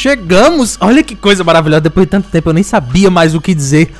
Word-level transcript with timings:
Chegamos! 0.00 0.78
Olha 0.80 1.02
que 1.02 1.14
coisa 1.14 1.44
maravilhosa. 1.44 1.82
Depois 1.82 2.06
de 2.06 2.10
tanto 2.10 2.30
tempo 2.30 2.48
eu 2.48 2.54
nem 2.54 2.62
sabia 2.62 3.10
mais 3.10 3.34
o 3.34 3.40
que 3.40 3.54
dizer. 3.54 3.92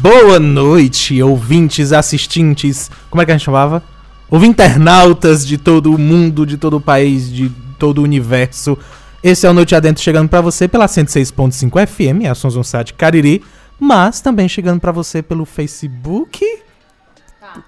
Boa 0.00 0.40
noite, 0.40 1.22
ouvintes, 1.22 1.92
assistentes. 1.92 2.90
Como 3.10 3.20
é 3.20 3.26
que 3.26 3.32
a 3.32 3.36
gente 3.36 3.44
chamava? 3.44 3.82
Ouvinternautas 4.30 5.46
de 5.46 5.58
todo 5.58 5.94
o 5.94 5.98
mundo, 5.98 6.46
de 6.46 6.56
todo 6.56 6.78
o 6.78 6.80
país, 6.80 7.30
de 7.30 7.52
todo 7.78 7.98
o 7.98 8.02
universo. 8.02 8.78
Esse 9.22 9.46
é 9.46 9.50
o 9.50 9.52
Noite 9.52 9.74
Adentro 9.74 10.02
chegando 10.02 10.30
para 10.30 10.40
você 10.40 10.66
pela 10.66 10.86
106.5 10.86 11.86
FM, 11.86 12.30
a 12.30 12.34
Sons 12.34 12.66
Site 12.66 12.94
Cariri, 12.94 13.42
mas 13.78 14.22
também 14.22 14.48
chegando 14.48 14.80
para 14.80 14.90
você 14.90 15.20
pelo 15.20 15.44
Facebook. 15.44 16.42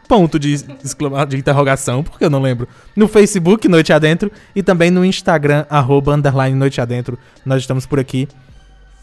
Ponto 0.09 0.39
de, 0.39 0.53
exclama, 0.85 1.27
de 1.27 1.37
interrogação, 1.37 2.03
porque 2.03 2.25
eu 2.25 2.31
não 2.31 2.41
lembro. 2.41 2.69
No 2.95 3.09
Facebook, 3.09 3.69
Noite 3.69 3.93
Adentro, 3.93 4.31
e 4.55 4.63
também 4.63 4.91
no 4.91 5.05
Instagram, 5.05 5.65
arroba, 5.69 6.15
underline 6.15 6.57
Noite 6.57 6.81
Adentro. 6.81 7.19
Nós 7.45 7.63
estamos 7.63 7.87
por 7.87 7.99
aqui. 7.99 8.29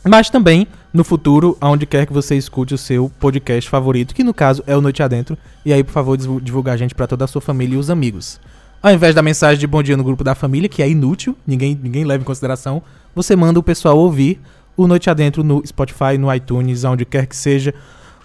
Mas 0.04 0.30
também 0.30 0.68
no 0.92 1.04
futuro, 1.04 1.56
aonde 1.62 1.86
quer 1.86 2.08
que 2.08 2.14
você 2.14 2.36
escute 2.36 2.74
o 2.74 2.78
seu 2.78 3.12
podcast 3.20 3.70
favorito, 3.70 4.16
que 4.16 4.24
no 4.24 4.34
caso 4.34 4.64
é 4.66 4.76
o 4.76 4.82
Noite 4.82 5.04
Adentro. 5.04 5.38
E 5.64 5.72
aí, 5.72 5.84
por 5.84 5.92
favor, 5.92 6.18
divulgar 6.18 6.74
a 6.74 6.78
gente 6.78 6.96
para 6.96 7.08
toda 7.08 7.26
a 7.26 7.28
sua 7.28 7.42
família 7.42 7.76
e 7.76 7.78
os 7.78 7.90
amigos. 7.90 8.40
Ao 8.82 8.92
invés 8.92 9.14
da 9.14 9.22
mensagem 9.22 9.60
de 9.60 9.68
bom 9.68 9.84
dia 9.84 9.96
no 9.96 10.04
grupo 10.04 10.24
da 10.24 10.34
família, 10.34 10.68
que 10.68 10.82
é 10.82 10.90
inútil, 10.90 11.38
ninguém, 11.46 11.80
ninguém 11.82 12.04
leva 12.04 12.24
em 12.24 12.26
consideração, 12.26 12.82
você 13.14 13.36
manda 13.36 13.60
o 13.60 13.64
pessoal 13.64 13.96
ouvir 13.96 14.40
o 14.76 14.88
Noite 14.88 15.08
Adentro 15.08 15.44
no 15.44 15.62
Spotify, 15.66 16.18
no 16.18 16.34
iTunes, 16.34 16.84
aonde 16.84 17.06
quer 17.06 17.28
que 17.28 17.36
seja. 17.36 17.74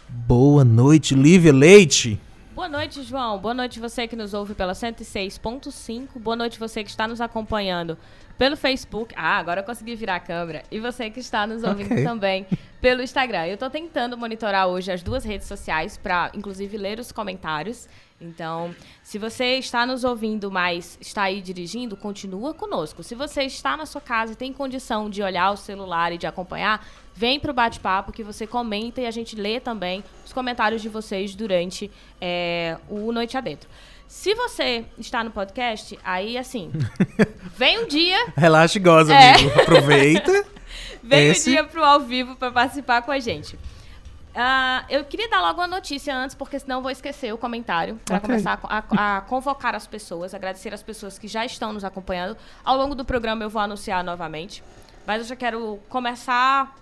Boa 0.08 0.64
noite, 0.64 1.14
Lívia 1.14 1.52
Leite. 1.52 2.18
Boa 2.56 2.70
noite, 2.70 3.02
João. 3.02 3.38
Boa 3.38 3.52
noite 3.52 3.78
você 3.78 4.08
que 4.08 4.16
nos 4.16 4.32
ouve 4.32 4.54
pela 4.54 4.72
106.5. 4.72 6.18
Boa 6.18 6.34
noite 6.34 6.58
você 6.58 6.82
que 6.82 6.88
está 6.88 7.06
nos 7.06 7.20
acompanhando 7.20 7.98
pelo 8.38 8.56
Facebook. 8.56 9.12
Ah, 9.14 9.36
agora 9.36 9.60
eu 9.60 9.64
consegui 9.64 9.94
virar 9.94 10.14
a 10.14 10.20
câmera. 10.20 10.62
E 10.70 10.80
você 10.80 11.10
que 11.10 11.20
está 11.20 11.46
nos 11.46 11.62
ouvindo 11.62 11.92
okay. 11.92 12.02
também 12.02 12.46
pelo 12.80 13.02
Instagram. 13.02 13.44
Eu 13.44 13.54
estou 13.54 13.68
tentando 13.68 14.16
monitorar 14.16 14.68
hoje 14.68 14.90
as 14.90 15.02
duas 15.02 15.22
redes 15.22 15.46
sociais 15.46 15.98
para, 15.98 16.30
inclusive, 16.32 16.78
ler 16.78 16.98
os 16.98 17.12
comentários. 17.12 17.86
Então, 18.18 18.74
se 19.02 19.18
você 19.18 19.58
está 19.58 19.84
nos 19.84 20.02
ouvindo, 20.02 20.50
mas 20.50 20.96
está 20.98 21.24
aí 21.24 21.42
dirigindo, 21.42 21.94
continua 21.94 22.54
conosco. 22.54 23.02
Se 23.02 23.14
você 23.14 23.42
está 23.42 23.76
na 23.76 23.84
sua 23.84 24.00
casa 24.00 24.32
e 24.32 24.36
tem 24.36 24.50
condição 24.50 25.10
de 25.10 25.22
olhar 25.22 25.50
o 25.50 25.58
celular 25.58 26.10
e 26.10 26.16
de 26.16 26.26
acompanhar, 26.26 26.82
vem 27.16 27.40
para 27.40 27.50
o 27.50 27.54
bate-papo 27.54 28.12
que 28.12 28.22
você 28.22 28.46
comenta 28.46 29.00
e 29.00 29.06
a 29.06 29.10
gente 29.10 29.34
lê 29.34 29.58
também 29.58 30.04
os 30.24 30.32
comentários 30.32 30.82
de 30.82 30.88
vocês 30.88 31.34
durante 31.34 31.90
é, 32.20 32.76
o 32.90 33.10
Noite 33.10 33.38
Adentro. 33.38 33.68
Se 34.06 34.34
você 34.34 34.84
está 34.98 35.24
no 35.24 35.30
podcast, 35.30 35.98
aí 36.04 36.36
assim, 36.36 36.70
vem 37.56 37.82
um 37.82 37.88
dia. 37.88 38.32
Relaxa 38.36 38.78
e 38.78 38.80
goza, 38.80 39.14
é. 39.14 39.34
amigo. 39.34 39.60
Aproveita. 39.60 40.44
vem 41.02 41.28
Esse... 41.28 41.50
um 41.50 41.52
dia 41.54 41.64
pro 41.64 41.82
ao 41.82 42.00
vivo 42.00 42.36
para 42.36 42.52
participar 42.52 43.02
com 43.02 43.10
a 43.10 43.18
gente. 43.18 43.56
Uh, 43.56 44.84
eu 44.90 45.02
queria 45.02 45.30
dar 45.30 45.40
logo 45.40 45.58
uma 45.58 45.66
notícia 45.66 46.14
antes, 46.14 46.36
porque 46.36 46.58
senão 46.58 46.82
vou 46.82 46.90
esquecer 46.90 47.32
o 47.32 47.38
comentário, 47.38 47.98
para 48.04 48.18
okay. 48.18 48.28
começar 48.28 48.60
a, 48.62 48.84
a, 48.90 49.16
a, 49.16 49.20
convocar 49.22 49.74
as 49.74 49.86
pessoas, 49.86 50.34
agradecer 50.34 50.74
as 50.74 50.82
pessoas 50.82 51.18
que 51.18 51.26
já 51.26 51.42
estão 51.46 51.72
nos 51.72 51.84
acompanhando. 51.84 52.36
Ao 52.62 52.76
longo 52.76 52.94
do 52.94 53.02
programa 53.02 53.42
eu 53.42 53.48
vou 53.48 53.62
anunciar 53.62 54.04
novamente, 54.04 54.62
mas 55.06 55.22
eu 55.22 55.28
já 55.28 55.36
quero 55.36 55.80
começar 55.88 56.76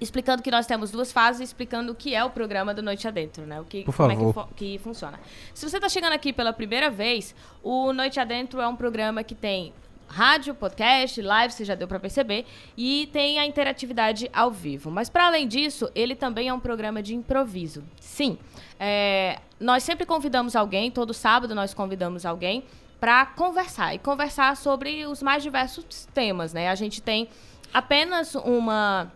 explicando 0.00 0.42
que 0.42 0.50
nós 0.50 0.66
temos 0.66 0.90
duas 0.90 1.12
fases, 1.12 1.42
explicando 1.42 1.92
o 1.92 1.94
que 1.94 2.14
é 2.14 2.24
o 2.24 2.30
programa 2.30 2.74
do 2.74 2.82
Noite 2.82 3.06
Adentro, 3.08 3.46
né? 3.46 3.60
O 3.60 3.64
que, 3.64 3.82
Por 3.84 3.94
como 3.94 4.32
favor. 4.32 4.48
é 4.50 4.54
que, 4.54 4.76
que 4.76 4.78
funciona. 4.78 5.18
Se 5.54 5.68
você 5.68 5.76
está 5.76 5.88
chegando 5.88 6.12
aqui 6.12 6.32
pela 6.32 6.52
primeira 6.52 6.90
vez, 6.90 7.34
o 7.62 7.92
Noite 7.92 8.20
Adentro 8.20 8.60
é 8.60 8.68
um 8.68 8.76
programa 8.76 9.22
que 9.22 9.34
tem 9.34 9.72
rádio, 10.08 10.54
podcast, 10.54 11.20
live, 11.20 11.52
você 11.52 11.64
já 11.64 11.74
deu 11.74 11.88
para 11.88 11.98
perceber, 11.98 12.46
e 12.76 13.08
tem 13.12 13.38
a 13.38 13.46
interatividade 13.46 14.30
ao 14.32 14.50
vivo. 14.50 14.90
Mas 14.90 15.08
para 15.08 15.26
além 15.26 15.48
disso, 15.48 15.90
ele 15.94 16.14
também 16.14 16.48
é 16.48 16.54
um 16.54 16.60
programa 16.60 17.02
de 17.02 17.14
improviso. 17.14 17.82
Sim, 18.00 18.38
é, 18.78 19.40
nós 19.58 19.82
sempre 19.82 20.06
convidamos 20.06 20.54
alguém, 20.54 20.90
todo 20.90 21.12
sábado 21.12 21.54
nós 21.54 21.74
convidamos 21.74 22.24
alguém 22.24 22.64
para 23.00 23.26
conversar 23.26 23.94
e 23.94 23.98
conversar 23.98 24.56
sobre 24.56 25.04
os 25.06 25.22
mais 25.22 25.42
diversos 25.42 26.06
temas, 26.14 26.52
né? 26.52 26.68
A 26.68 26.74
gente 26.74 27.02
tem 27.02 27.28
apenas 27.72 28.34
uma 28.34 29.12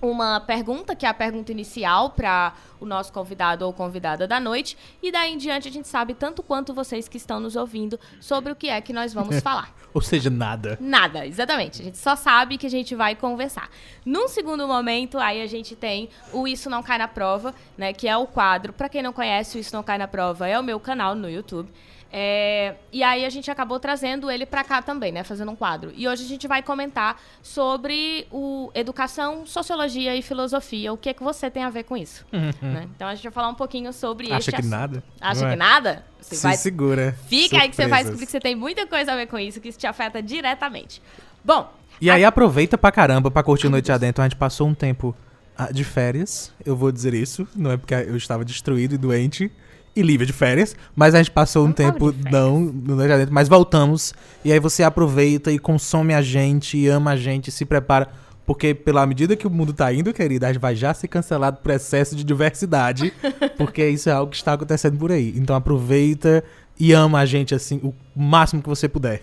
uma 0.00 0.40
pergunta, 0.40 0.94
que 0.94 1.04
é 1.04 1.08
a 1.08 1.14
pergunta 1.14 1.50
inicial 1.50 2.10
para 2.10 2.52
o 2.80 2.86
nosso 2.86 3.12
convidado 3.12 3.66
ou 3.66 3.72
convidada 3.72 4.26
da 4.26 4.38
noite. 4.38 4.76
E 5.02 5.10
daí 5.10 5.32
em 5.32 5.36
diante 5.36 5.68
a 5.68 5.72
gente 5.72 5.88
sabe 5.88 6.14
tanto 6.14 6.42
quanto 6.42 6.72
vocês 6.72 7.08
que 7.08 7.16
estão 7.16 7.40
nos 7.40 7.56
ouvindo 7.56 7.98
sobre 8.20 8.52
o 8.52 8.56
que 8.56 8.68
é 8.68 8.80
que 8.80 8.92
nós 8.92 9.12
vamos 9.12 9.40
falar. 9.42 9.74
ou 9.92 10.00
seja, 10.00 10.30
nada. 10.30 10.78
Nada, 10.80 11.26
exatamente. 11.26 11.80
A 11.82 11.84
gente 11.84 11.98
só 11.98 12.14
sabe 12.14 12.56
que 12.56 12.66
a 12.66 12.70
gente 12.70 12.94
vai 12.94 13.16
conversar. 13.16 13.68
Num 14.04 14.28
segundo 14.28 14.66
momento, 14.68 15.18
aí 15.18 15.42
a 15.42 15.46
gente 15.46 15.74
tem 15.74 16.08
o 16.32 16.46
Isso 16.46 16.70
Não 16.70 16.82
Cai 16.82 16.98
na 16.98 17.08
Prova, 17.08 17.54
né? 17.76 17.92
Que 17.92 18.06
é 18.06 18.16
o 18.16 18.26
quadro. 18.26 18.72
Para 18.72 18.88
quem 18.88 19.02
não 19.02 19.12
conhece, 19.12 19.58
o 19.58 19.60
Isso 19.60 19.74
Não 19.74 19.82
Cai 19.82 19.98
na 19.98 20.06
Prova 20.06 20.46
é 20.46 20.58
o 20.58 20.62
meu 20.62 20.78
canal 20.78 21.14
no 21.14 21.28
YouTube. 21.28 21.68
É, 22.10 22.74
e 22.90 23.02
aí 23.02 23.24
a 23.24 23.28
gente 23.28 23.50
acabou 23.50 23.78
trazendo 23.78 24.30
ele 24.30 24.46
para 24.46 24.64
cá 24.64 24.80
também, 24.80 25.12
né? 25.12 25.22
Fazendo 25.22 25.50
um 25.50 25.56
quadro. 25.56 25.92
E 25.94 26.08
hoje 26.08 26.24
a 26.24 26.28
gente 26.28 26.48
vai 26.48 26.62
comentar 26.62 27.20
sobre 27.42 28.26
o 28.30 28.70
educação, 28.74 29.44
sociologia 29.44 30.16
e 30.16 30.22
filosofia. 30.22 30.92
O 30.92 30.96
que 30.96 31.10
é 31.10 31.14
que 31.14 31.22
você 31.22 31.50
tem 31.50 31.64
a 31.64 31.70
ver 31.70 31.84
com 31.84 31.96
isso? 31.96 32.24
Uhum. 32.32 32.72
Né? 32.72 32.88
Então 32.96 33.08
a 33.08 33.14
gente 33.14 33.24
vai 33.24 33.32
falar 33.32 33.48
um 33.48 33.54
pouquinho 33.54 33.92
sobre 33.92 34.32
Acha 34.32 34.50
que 34.50 34.62
nada? 34.62 35.02
Acha 35.20 35.42
Não 35.42 35.50
que 35.50 35.56
nada? 35.56 36.04
Você 36.20 36.36
Se 36.36 36.42
vai... 36.42 36.56
segura. 36.56 37.14
Fica 37.26 37.56
Surpresas. 37.56 37.62
aí 37.62 37.68
que 37.68 37.76
você 37.76 37.86
vai 37.86 38.02
descobrir 38.02 38.26
que 38.26 38.32
você 38.32 38.40
tem 38.40 38.54
muita 38.54 38.86
coisa 38.86 39.12
a 39.12 39.16
ver 39.16 39.26
com 39.26 39.38
isso, 39.38 39.60
que 39.60 39.68
isso 39.68 39.78
te 39.78 39.86
afeta 39.86 40.22
diretamente. 40.22 41.02
Bom. 41.44 41.70
E 42.00 42.10
a... 42.10 42.14
aí 42.14 42.24
aproveita 42.24 42.78
pra 42.78 42.90
caramba 42.90 43.30
pra 43.30 43.42
curtir 43.42 43.66
Ai, 43.66 43.72
Noite 43.72 43.92
Adentro. 43.92 44.22
A 44.22 44.28
gente 44.28 44.36
passou 44.36 44.66
um 44.66 44.74
tempo 44.74 45.14
ah, 45.56 45.70
de 45.70 45.84
férias, 45.84 46.54
eu 46.64 46.74
vou 46.74 46.90
dizer 46.90 47.12
isso. 47.12 47.46
Não 47.54 47.70
é 47.70 47.76
porque 47.76 47.92
eu 47.92 48.16
estava 48.16 48.46
destruído 48.46 48.94
e 48.94 48.98
doente 48.98 49.52
e 49.98 50.02
livre 50.02 50.24
de 50.24 50.32
férias, 50.32 50.76
mas 50.94 51.14
a 51.14 51.18
gente 51.18 51.32
passou 51.32 51.66
um 51.66 51.72
tempo 51.72 52.14
não 52.30 52.60
no 52.60 52.96
dentro, 52.96 53.34
mas 53.34 53.48
voltamos 53.48 54.14
e 54.44 54.52
aí 54.52 54.60
você 54.60 54.84
aproveita 54.84 55.50
e 55.50 55.58
consome 55.58 56.14
a 56.14 56.22
gente, 56.22 56.78
e 56.78 56.86
ama 56.86 57.12
a 57.12 57.16
gente, 57.16 57.50
se 57.50 57.64
prepara 57.64 58.08
porque 58.46 58.72
pela 58.74 59.04
medida 59.06 59.36
que 59.36 59.46
o 59.46 59.50
mundo 59.50 59.74
tá 59.74 59.92
indo, 59.92 60.10
querida, 60.14 60.46
a 60.46 60.52
gente 60.52 60.62
vai 60.62 60.74
já 60.74 60.94
ser 60.94 61.08
cancelado 61.08 61.58
por 61.58 61.70
excesso 61.70 62.16
de 62.16 62.24
diversidade, 62.24 63.12
porque 63.58 63.86
isso 63.86 64.08
é 64.08 64.12
algo 64.12 64.30
que 64.30 64.36
está 64.36 64.54
acontecendo 64.54 64.96
por 64.96 65.12
aí. 65.12 65.34
Então 65.36 65.54
aproveita 65.54 66.42
e 66.78 66.92
ama 66.92 67.18
a 67.18 67.26
gente 67.26 67.54
assim 67.54 67.78
o 67.82 67.92
máximo 68.16 68.62
que 68.62 68.68
você 68.68 68.88
puder. 68.88 69.22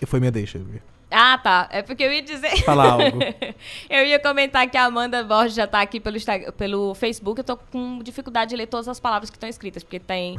E 0.00 0.06
foi 0.06 0.18
minha 0.18 0.32
deixa. 0.32 0.58
Viu? 0.58 0.80
Ah, 1.10 1.38
tá. 1.38 1.68
É 1.72 1.82
porque 1.82 2.04
eu 2.04 2.12
ia 2.12 2.22
dizer. 2.22 2.62
Falar 2.62 2.92
algo. 2.92 3.18
eu 3.90 4.06
ia 4.06 4.18
comentar 4.18 4.68
que 4.68 4.76
a 4.76 4.84
Amanda 4.84 5.24
Borges 5.24 5.54
já 5.54 5.66
tá 5.66 5.80
aqui 5.80 5.98
pelo, 5.98 6.16
Instagram, 6.16 6.52
pelo 6.52 6.94
Facebook. 6.94 7.40
Eu 7.40 7.44
tô 7.44 7.56
com 7.56 7.98
dificuldade 8.02 8.50
de 8.50 8.56
ler 8.56 8.66
todas 8.66 8.86
as 8.86 9.00
palavras 9.00 9.28
que 9.28 9.36
estão 9.36 9.48
escritas, 9.48 9.82
porque 9.82 9.98
tem 9.98 10.38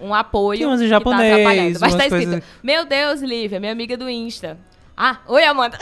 um 0.00 0.14
apoio. 0.14 0.58
Tem 0.58 0.66
umas 0.66 0.80
em 0.80 0.88
japonês, 0.88 1.30
tá 1.30 1.34
atrapalhando. 1.34 1.80
Mas 1.80 1.94
tá 1.94 2.06
escrito: 2.06 2.30
coisas... 2.30 2.44
Meu 2.62 2.84
Deus, 2.84 3.22
Lívia, 3.22 3.58
minha 3.58 3.72
amiga 3.72 3.96
do 3.96 4.08
Insta. 4.10 4.58
Ah, 4.96 5.20
oi, 5.26 5.42
Amanda. 5.44 5.78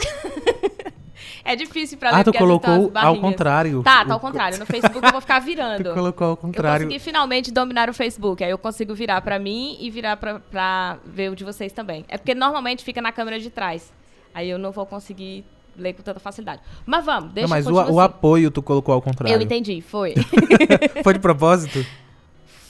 é 1.45 1.57
difícil 1.57 1.99
pra 1.99 2.11
ler. 2.11 2.21
Ah, 2.21 2.25
tu 2.25 2.33
colocou 2.33 2.93
ao 2.95 3.17
contrário. 3.17 3.83
Tá, 3.83 4.05
tá 4.05 4.15
ao 4.15 4.21
contrário. 4.21 4.59
No 4.59 4.67
Facebook 4.67 5.05
eu 5.05 5.11
vou 5.11 5.21
ficar 5.21 5.41
virando. 5.41 5.91
tu 5.91 5.95
colocou 5.95 6.29
ao 6.29 6.37
contrário. 6.37 6.85
Eu 6.85 6.87
consegui 6.87 7.05
finalmente 7.05 7.51
dominar 7.51 7.91
o 7.91 7.95
Facebook. 7.95 8.45
Aí 8.45 8.51
eu 8.51 8.59
consigo 8.59 8.95
virar 8.95 9.21
pra 9.21 9.39
mim 9.41 9.77
e 9.81 9.91
virar 9.91 10.17
pra 10.17 10.99
ver 11.05 11.33
o 11.33 11.35
de 11.35 11.43
vocês 11.43 11.73
também. 11.73 12.05
É 12.09 12.17
porque 12.17 12.35
normalmente 12.35 12.85
fica 12.85 13.03
na 13.03 13.11
câmera 13.11 13.41
de 13.41 13.51
trás. 13.51 13.93
Aí 14.35 14.51
eu 14.51 14.59
não 14.59 14.71
vou 14.71 14.87
conseguir 14.87 15.45
ler 15.77 15.93
com 15.95 16.03
tanta 16.03 16.21
facilidade. 16.21 16.61
Mas 16.85 17.05
vamos, 17.05 17.33
deixa 17.33 17.49
não, 17.49 17.57
mas 17.57 17.67
o, 17.67 17.79
assim. 17.79 17.93
o 17.93 18.01
apoio 18.01 18.51
tu 18.51 18.63
colocou 18.63 18.95
ao 18.95 19.03
contrário. 19.03 19.35
Eu 19.35 19.41
entendi, 19.41 19.81
foi. 19.81 20.15
foi 21.03 21.15
de 21.15 21.21
propósito? 21.21 21.85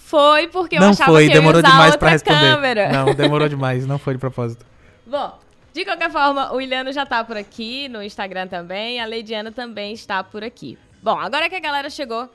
Foi 0.05 0.49
porque 0.49 0.77
eu 0.77 0.81
não 0.81 0.91
achava 0.91 1.13
foi, 1.13 1.27
que 1.27 1.33
demorou 1.33 1.61
eu 1.61 1.65
ia 1.65 1.71
demais 1.71 1.97
para 1.97 2.11
responder. 2.11 2.55
Câmera. 2.55 2.89
Não, 2.91 3.15
demorou 3.15 3.49
demais, 3.49 3.87
não 3.87 3.99
foi 3.99 4.15
de 4.15 4.21
propósito. 4.21 4.65
Bom, 5.07 5.39
de 5.73 5.85
qualquer 5.85 6.11
forma, 6.11 6.53
o 6.53 6.61
Iliano 6.61 6.93
já 6.93 7.05
tá 7.05 7.23
por 7.23 7.37
aqui, 7.37 7.89
no 7.89 8.03
Instagram 8.03 8.47
também, 8.47 9.01
a 9.01 9.07
Leidiana 9.07 9.53
também 9.53 9.93
está 9.93 10.25
por 10.25 10.43
aqui. 10.43 10.79
Bom, 11.03 11.19
agora 11.19 11.49
que 11.49 11.55
a 11.55 11.61
galera 11.61 11.91
chegou, 11.91 12.29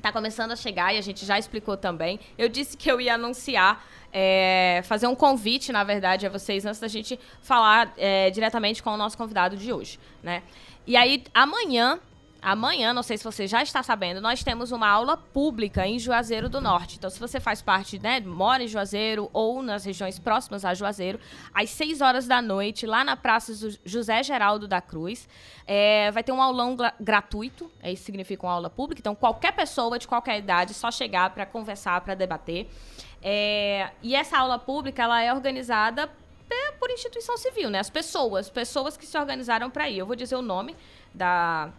tá 0.00 0.12
começando 0.12 0.52
a 0.52 0.56
chegar 0.56 0.94
e 0.94 0.98
a 0.98 1.00
gente 1.00 1.24
já 1.24 1.38
explicou 1.38 1.76
também. 1.76 2.18
Eu 2.36 2.48
disse 2.48 2.76
que 2.76 2.90
eu 2.90 3.00
ia 3.00 3.14
anunciar 3.14 3.84
é, 4.12 4.82
fazer 4.84 5.06
um 5.06 5.14
convite, 5.14 5.72
na 5.72 5.84
verdade, 5.84 6.26
a 6.26 6.28
vocês 6.28 6.64
antes 6.66 6.80
da 6.80 6.88
gente 6.88 7.18
falar 7.42 7.92
é, 7.96 8.30
diretamente 8.30 8.82
com 8.82 8.90
o 8.90 8.96
nosso 8.96 9.16
convidado 9.16 9.56
de 9.56 9.72
hoje, 9.72 9.98
né? 10.22 10.42
E 10.86 10.96
aí, 10.96 11.22
amanhã, 11.32 12.00
amanhã, 12.42 12.92
não 12.92 13.02
sei 13.02 13.18
se 13.18 13.24
você 13.24 13.46
já 13.46 13.62
está 13.62 13.82
sabendo, 13.82 14.20
nós 14.20 14.42
temos 14.42 14.72
uma 14.72 14.88
aula 14.88 15.16
pública 15.16 15.86
em 15.86 15.98
Juazeiro 15.98 16.48
do 16.48 16.60
Norte. 16.60 16.96
Então, 16.96 17.10
se 17.10 17.18
você 17.18 17.38
faz 17.38 17.60
parte, 17.60 17.98
né, 17.98 18.20
mora 18.20 18.62
em 18.62 18.68
Juazeiro 18.68 19.28
ou 19.32 19.62
nas 19.62 19.84
regiões 19.84 20.18
próximas 20.18 20.64
a 20.64 20.74
Juazeiro, 20.74 21.20
às 21.54 21.70
6 21.70 22.00
horas 22.00 22.26
da 22.26 22.40
noite, 22.40 22.86
lá 22.86 23.04
na 23.04 23.16
Praça 23.16 23.52
José 23.84 24.22
Geraldo 24.22 24.66
da 24.66 24.80
Cruz, 24.80 25.28
é, 25.66 26.10
vai 26.10 26.22
ter 26.22 26.32
um 26.32 26.42
aulão 26.42 26.76
gratuito. 26.98 27.70
Isso 27.84 28.04
significa 28.04 28.46
uma 28.46 28.52
aula 28.52 28.70
pública. 28.70 29.00
Então, 29.00 29.14
qualquer 29.14 29.52
pessoa 29.52 29.98
de 29.98 30.08
qualquer 30.08 30.38
idade, 30.38 30.74
só 30.74 30.90
chegar 30.90 31.30
para 31.30 31.46
conversar, 31.46 32.00
para 32.00 32.14
debater. 32.14 32.68
É, 33.22 33.90
e 34.02 34.14
essa 34.14 34.38
aula 34.38 34.58
pública 34.58 35.02
ela 35.02 35.22
é 35.22 35.32
organizada 35.32 36.10
por 36.80 36.90
instituição 36.90 37.36
civil, 37.36 37.70
né? 37.70 37.78
As 37.78 37.90
pessoas, 37.90 38.48
pessoas 38.48 38.96
que 38.96 39.06
se 39.06 39.16
organizaram 39.16 39.70
para 39.70 39.88
ir. 39.88 39.98
Eu 39.98 40.06
vou 40.06 40.16
dizer 40.16 40.34
o 40.34 40.42
nome 40.42 40.74
da, 41.14 41.70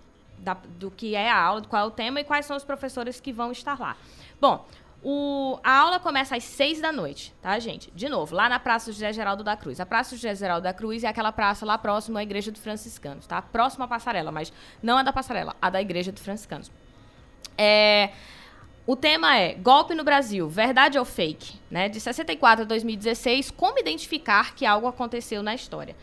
da, 0.42 0.54
do 0.54 0.92
que 0.92 1.16
é 1.16 1.30
a 1.30 1.40
aula, 1.40 1.62
qual 1.62 1.84
é 1.84 1.86
o 1.88 1.92
tema 1.92 2.20
e 2.20 2.24
quais 2.24 2.46
são 2.46 2.58
os 2.58 2.64
professores 2.64 3.20
que 3.20 3.32
vão 3.32 3.52
estar 3.52 3.80
lá. 3.80 3.96
Bom, 4.40 4.66
o, 5.04 5.60
a 5.64 5.80
aula 5.80 6.00
começa 6.00 6.36
às 6.36 6.44
seis 6.44 6.80
da 6.80 6.92
noite, 6.92 7.34
tá, 7.42 7.58
gente? 7.58 7.90
De 7.96 8.08
novo, 8.08 8.36
lá 8.36 8.48
na 8.48 8.60
Praça 8.60 8.92
José 8.92 9.12
Geraldo 9.12 9.44
da 9.44 9.58
Cruz. 9.58 9.80
A 9.80 9.86
Praça 9.86 10.16
José 10.16 10.36
Geraldo 10.36 10.64
da 10.64 10.74
Cruz 10.74 11.04
é 11.04 11.08
aquela 11.08 11.32
praça 11.32 11.66
lá 11.66 11.78
próximo 11.78 12.18
à 12.18 12.24
Igreja 12.24 12.52
dos 12.52 12.62
Franciscanos, 12.62 13.26
tá? 13.26 13.42
Próxima 13.42 13.86
à 13.86 13.88
passarela, 13.88 14.32
mas 14.32 14.54
não 14.82 14.98
a 14.98 15.04
da 15.04 15.12
passarela, 15.12 15.56
a 15.62 15.70
da 15.70 15.82
Igreja 15.82 16.12
dos 16.12 16.22
Franciscanos. 16.22 16.72
É, 17.58 18.12
o 18.86 18.96
tema 18.96 19.38
é 19.38 19.54
Golpe 19.56 19.96
no 19.96 20.04
Brasil, 20.04 20.48
verdade 20.48 21.00
ou 21.00 21.06
fake? 21.06 21.60
Né? 21.70 21.90
De 21.90 22.00
64 22.00 22.64
a 22.64 22.68
2016, 22.68 23.50
como 23.52 23.80
identificar 23.80 24.54
que 24.54 24.66
algo 24.66 24.88
aconteceu 24.88 25.42
na 25.42 25.56
história? 25.56 25.96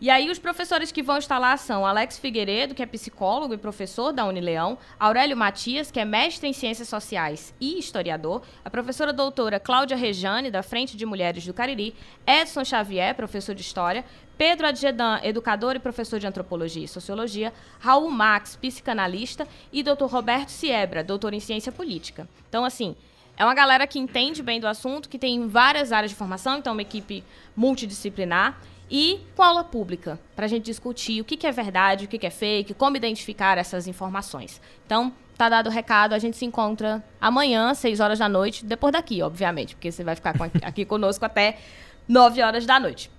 E 0.00 0.10
aí 0.10 0.28
os 0.28 0.40
professores 0.40 0.90
que 0.90 1.02
vão 1.02 1.18
estar 1.18 1.38
lá 1.38 1.56
são 1.56 1.86
Alex 1.86 2.18
Figueiredo, 2.18 2.74
que 2.74 2.82
é 2.82 2.86
psicólogo 2.86 3.54
e 3.54 3.58
professor 3.58 4.12
da 4.12 4.26
Unileão, 4.26 4.76
Aurélio 4.98 5.36
Matias, 5.36 5.90
que 5.90 6.00
é 6.00 6.04
mestre 6.04 6.48
em 6.48 6.52
Ciências 6.52 6.88
Sociais 6.88 7.54
e 7.60 7.78
historiador, 7.78 8.42
a 8.64 8.68
professora 8.68 9.12
doutora 9.12 9.60
Cláudia 9.60 9.96
Rejane, 9.96 10.50
da 10.50 10.64
Frente 10.64 10.96
de 10.96 11.06
Mulheres 11.06 11.46
do 11.46 11.54
Cariri, 11.54 11.94
Edson 12.26 12.64
Xavier, 12.64 13.14
professor 13.14 13.54
de 13.54 13.62
História, 13.62 14.04
Pedro 14.36 14.66
Adjedan, 14.66 15.20
educador 15.22 15.76
e 15.76 15.78
professor 15.78 16.18
de 16.18 16.26
Antropologia 16.26 16.84
e 16.84 16.88
Sociologia, 16.88 17.52
Raul 17.78 18.10
Max, 18.10 18.56
psicanalista 18.56 19.46
e 19.72 19.80
Dr. 19.82 20.06
Roberto 20.06 20.48
Siebra, 20.48 21.04
doutor 21.04 21.32
em 21.32 21.40
Ciência 21.40 21.70
Política. 21.70 22.28
Então, 22.48 22.64
assim, 22.64 22.96
é 23.36 23.44
uma 23.44 23.54
galera 23.54 23.86
que 23.86 23.98
entende 23.98 24.42
bem 24.42 24.58
do 24.58 24.66
assunto, 24.66 25.08
que 25.08 25.18
tem 25.18 25.46
várias 25.46 25.92
áreas 25.92 26.10
de 26.10 26.16
formação, 26.16 26.58
então 26.58 26.72
uma 26.72 26.82
equipe 26.82 27.22
multidisciplinar 27.56 28.60
e 28.90 29.20
com 29.34 29.42
aula 29.42 29.64
pública, 29.64 30.18
para 30.36 30.44
a 30.44 30.48
gente 30.48 30.64
discutir 30.64 31.20
o 31.20 31.24
que, 31.24 31.36
que 31.36 31.46
é 31.46 31.52
verdade, 31.52 32.04
o 32.04 32.08
que, 32.08 32.18
que 32.18 32.26
é 32.26 32.30
fake, 32.30 32.74
como 32.74 32.96
identificar 32.96 33.56
essas 33.58 33.86
informações. 33.86 34.60
Então, 34.86 35.12
tá 35.36 35.48
dado 35.48 35.68
o 35.68 35.70
recado, 35.70 36.12
a 36.14 36.18
gente 36.18 36.36
se 36.36 36.44
encontra 36.44 37.02
amanhã, 37.20 37.74
6 37.74 38.00
horas 38.00 38.18
da 38.18 38.28
noite, 38.28 38.64
depois 38.64 38.92
daqui, 38.92 39.22
obviamente, 39.22 39.74
porque 39.74 39.90
você 39.90 40.04
vai 40.04 40.14
ficar 40.14 40.34
aqui 40.62 40.84
conosco 40.84 41.24
até 41.24 41.58
9 42.06 42.42
horas 42.42 42.66
da 42.66 42.78
noite. 42.78 43.10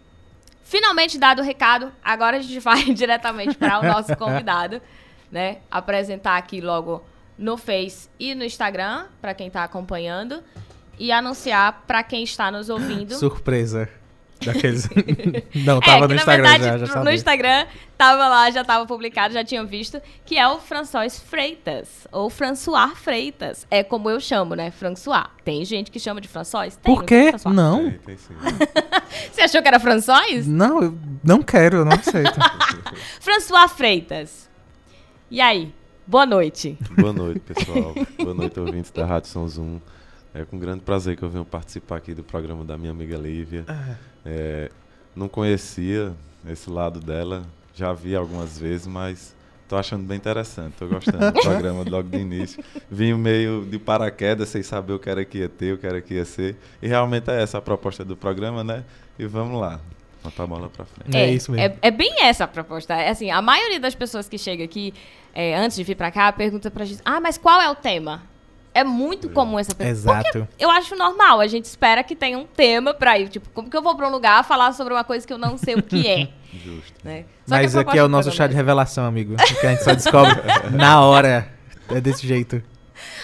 Finalmente 0.63 1.17
dado 1.17 1.41
o 1.41 1.43
recado, 1.43 1.91
agora 2.03 2.37
a 2.37 2.41
gente 2.41 2.59
vai 2.59 2.83
diretamente 2.93 3.55
para 3.55 3.79
o 3.79 3.83
nosso 3.83 4.15
convidado, 4.17 4.81
né? 5.31 5.59
Apresentar 5.69 6.37
aqui 6.37 6.61
logo 6.61 7.03
no 7.37 7.57
Face 7.57 8.09
e 8.19 8.33
no 8.33 8.43
Instagram, 8.43 9.05
para 9.21 9.33
quem 9.33 9.47
está 9.47 9.63
acompanhando, 9.63 10.41
e 10.97 11.11
anunciar 11.11 11.83
para 11.85 12.01
quem 12.03 12.23
está 12.23 12.49
nos 12.49 12.69
ouvindo. 12.69 13.15
Surpresa. 13.15 13.89
Daqueles. 14.43 14.89
Não, 15.65 15.79
tava 15.79 16.05
é, 16.05 16.07
no 16.07 16.15
Instagram 16.15 16.49
verdade, 16.49 16.63
já, 16.63 16.77
já 16.77 16.87
sabia. 16.87 17.03
No 17.03 17.11
Instagram, 17.11 17.65
tava 17.97 18.27
lá, 18.27 18.51
já 18.51 18.63
tava 18.63 18.85
publicado, 18.85 19.33
já 19.33 19.43
tinham 19.43 19.65
visto, 19.65 20.01
que 20.25 20.37
é 20.37 20.47
o 20.47 20.59
François 20.59 21.19
Freitas, 21.19 22.07
ou 22.11 22.29
François 22.29 22.97
Freitas. 22.97 23.65
É 23.71 23.83
como 23.83 24.09
eu 24.09 24.19
chamo, 24.19 24.55
né? 24.55 24.71
François. 24.71 25.27
Tem 25.43 25.63
gente 25.63 25.89
que 25.89 25.99
chama 25.99 26.19
de 26.19 26.27
François? 26.27 26.75
Tem, 26.75 26.93
Por 26.93 27.03
quê? 27.03 27.29
François. 27.29 27.55
Não. 27.55 27.89
Tem, 27.91 27.99
tem 27.99 28.17
sim. 28.17 28.33
Você 29.31 29.41
achou 29.41 29.61
que 29.61 29.67
era 29.67 29.79
François? 29.79 30.45
Não, 30.45 30.83
eu 30.83 30.97
não 31.23 31.41
quero, 31.41 31.77
eu 31.77 31.85
não 31.85 31.93
aceito. 31.93 32.39
François 33.19 33.71
Freitas. 33.71 34.49
E 35.31 35.39
aí? 35.41 35.73
Boa 36.07 36.25
noite. 36.25 36.77
Boa 36.91 37.11
noite, 37.11 37.39
pessoal. 37.39 37.95
Boa 38.19 38.33
noite, 38.33 38.59
ouvintes 38.59 38.91
da 38.91 39.05
Rádio 39.05 39.29
São 39.29 39.47
Zoom. 39.47 39.79
É 40.35 40.43
com 40.43 40.59
grande 40.59 40.81
prazer 40.81 41.15
que 41.15 41.23
eu 41.23 41.29
venho 41.29 41.45
participar 41.45 41.95
aqui 41.95 42.13
do 42.13 42.21
programa 42.21 42.65
da 42.65 42.77
minha 42.77 42.91
amiga 42.91 43.15
Lívia. 43.15 43.63
É, 44.25 44.69
não 45.15 45.29
conhecia 45.29 46.11
esse 46.45 46.69
lado 46.69 46.99
dela, 46.99 47.43
já 47.73 47.93
vi 47.93 48.17
algumas 48.17 48.59
vezes, 48.59 48.85
mas 48.85 49.33
tô 49.65 49.77
achando 49.77 50.03
bem 50.03 50.17
interessante. 50.17 50.73
Tô 50.77 50.87
gostando 50.87 51.31
do 51.31 51.39
programa 51.39 51.85
logo 51.89 52.09
do 52.09 52.17
início. 52.17 52.61
Vim 52.91 53.13
meio 53.13 53.65
de 53.65 53.79
paraquedas, 53.79 54.49
sem 54.49 54.61
saber 54.61 54.91
o 54.91 54.99
que 54.99 55.09
era 55.09 55.23
que 55.23 55.37
ia 55.37 55.47
ter, 55.47 55.73
o 55.73 55.77
que 55.77 55.87
era 55.87 56.01
que 56.01 56.15
ia 56.15 56.25
ser. 56.25 56.57
E 56.81 56.87
realmente 56.89 57.31
é 57.31 57.41
essa 57.41 57.59
a 57.59 57.61
proposta 57.61 58.03
do 58.03 58.17
programa, 58.17 58.61
né? 58.61 58.83
E 59.17 59.25
vamos 59.25 59.57
lá. 59.61 59.79
Botar 60.21 60.43
a 60.43 60.47
bola 60.47 60.69
pra 60.69 60.83
frente. 60.83 61.15
É 61.15 61.31
isso 61.31 61.49
mesmo. 61.49 61.77
É, 61.81 61.87
é 61.87 61.91
bem 61.91 62.23
essa 62.23 62.43
a 62.43 62.47
proposta. 62.47 62.93
É 62.93 63.09
assim, 63.09 63.31
a 63.31 63.41
maioria 63.41 63.79
das 63.79 63.95
pessoas 63.95 64.27
que 64.27 64.37
chega 64.37 64.65
aqui, 64.65 64.93
é, 65.33 65.55
antes 65.55 65.77
de 65.77 65.83
vir 65.85 65.95
pra 65.95 66.11
cá, 66.11 66.29
pergunta 66.33 66.69
pra 66.69 66.83
gente, 66.83 67.01
ah, 67.05 67.21
mas 67.21 67.37
qual 67.37 67.61
é 67.61 67.69
o 67.69 67.75
tema? 67.75 68.34
É 68.75 68.83
muito 68.83 69.29
comum 69.29 69.57
essa 69.57 69.73
pergunta. 69.73 69.97
Exato. 69.97 70.39
Porque 70.49 70.63
eu 70.63 70.69
acho 70.69 70.97
normal, 70.97 71.39
a 71.39 71.47
gente 71.47 71.63
espera 71.63 72.03
que 72.03 72.13
tenha 72.13 72.37
um 72.37 72.45
tema 72.45 72.93
pra 72.93 73.17
ir. 73.17 73.29
Tipo, 73.29 73.49
como 73.51 73.69
que 73.69 73.77
eu 73.77 73.81
vou 73.81 73.95
pra 73.95 74.05
um 74.05 74.11
lugar 74.11 74.43
falar 74.43 74.73
sobre 74.73 74.93
uma 74.93 75.05
coisa 75.05 75.25
que 75.25 75.31
eu 75.31 75.37
não 75.37 75.57
sei 75.57 75.75
o 75.75 75.81
que 75.81 76.05
é? 76.05 76.27
Justo. 76.53 76.93
né? 77.01 77.23
Mas 77.47 77.73
aqui 77.73 77.97
é 77.97 78.03
o 78.03 78.09
nosso 78.09 78.33
chá 78.33 78.47
de 78.47 78.53
revelação, 78.53 79.05
amigo. 79.05 79.37
Que 79.37 79.65
a 79.65 79.69
gente 79.71 79.83
só 79.83 79.93
descobre 79.93 80.35
na 80.75 80.99
hora. 80.99 81.49
É 81.89 82.01
desse 82.01 82.27
jeito. 82.27 82.61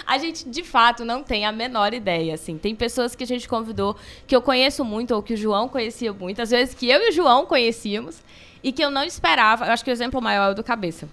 A 0.07 0.17
gente, 0.17 0.47
de 0.49 0.63
fato, 0.63 1.03
não 1.03 1.21
tem 1.21 1.45
a 1.45 1.51
menor 1.51 1.93
ideia, 1.93 2.33
assim. 2.33 2.57
Tem 2.57 2.73
pessoas 2.73 3.13
que 3.13 3.23
a 3.23 3.27
gente 3.27 3.47
convidou 3.47 3.97
que 4.25 4.33
eu 4.33 4.41
conheço 4.41 4.85
muito, 4.85 5.13
ou 5.13 5.21
que 5.21 5.33
o 5.33 5.37
João 5.37 5.67
conhecia 5.67 6.13
muito, 6.13 6.41
às 6.41 6.49
vezes 6.49 6.73
que 6.73 6.89
eu 6.89 7.01
e 7.01 7.09
o 7.09 7.11
João 7.11 7.45
conhecíamos, 7.45 8.21
e 8.63 8.71
que 8.71 8.81
eu 8.81 8.89
não 8.89 9.03
esperava. 9.03 9.65
Eu 9.65 9.71
acho 9.73 9.83
que 9.83 9.89
o 9.89 9.93
exemplo 9.93 10.21
maior 10.21 10.49
é 10.49 10.51
o 10.51 10.55
do 10.55 10.63
Cabeça. 10.63 11.09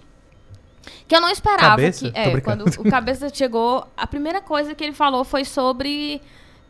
Que 1.07 1.15
eu 1.15 1.21
não 1.21 1.29
esperava 1.29 1.71
Cabeça? 1.71 2.09
que. 2.11 2.17
É, 2.17 2.39
quando 2.41 2.65
o 2.65 2.89
Cabeça 2.89 3.29
chegou, 3.33 3.85
a 3.97 4.07
primeira 4.07 4.41
coisa 4.41 4.73
que 4.73 4.83
ele 4.83 4.93
falou 4.93 5.23
foi 5.23 5.43
sobre 5.45 6.21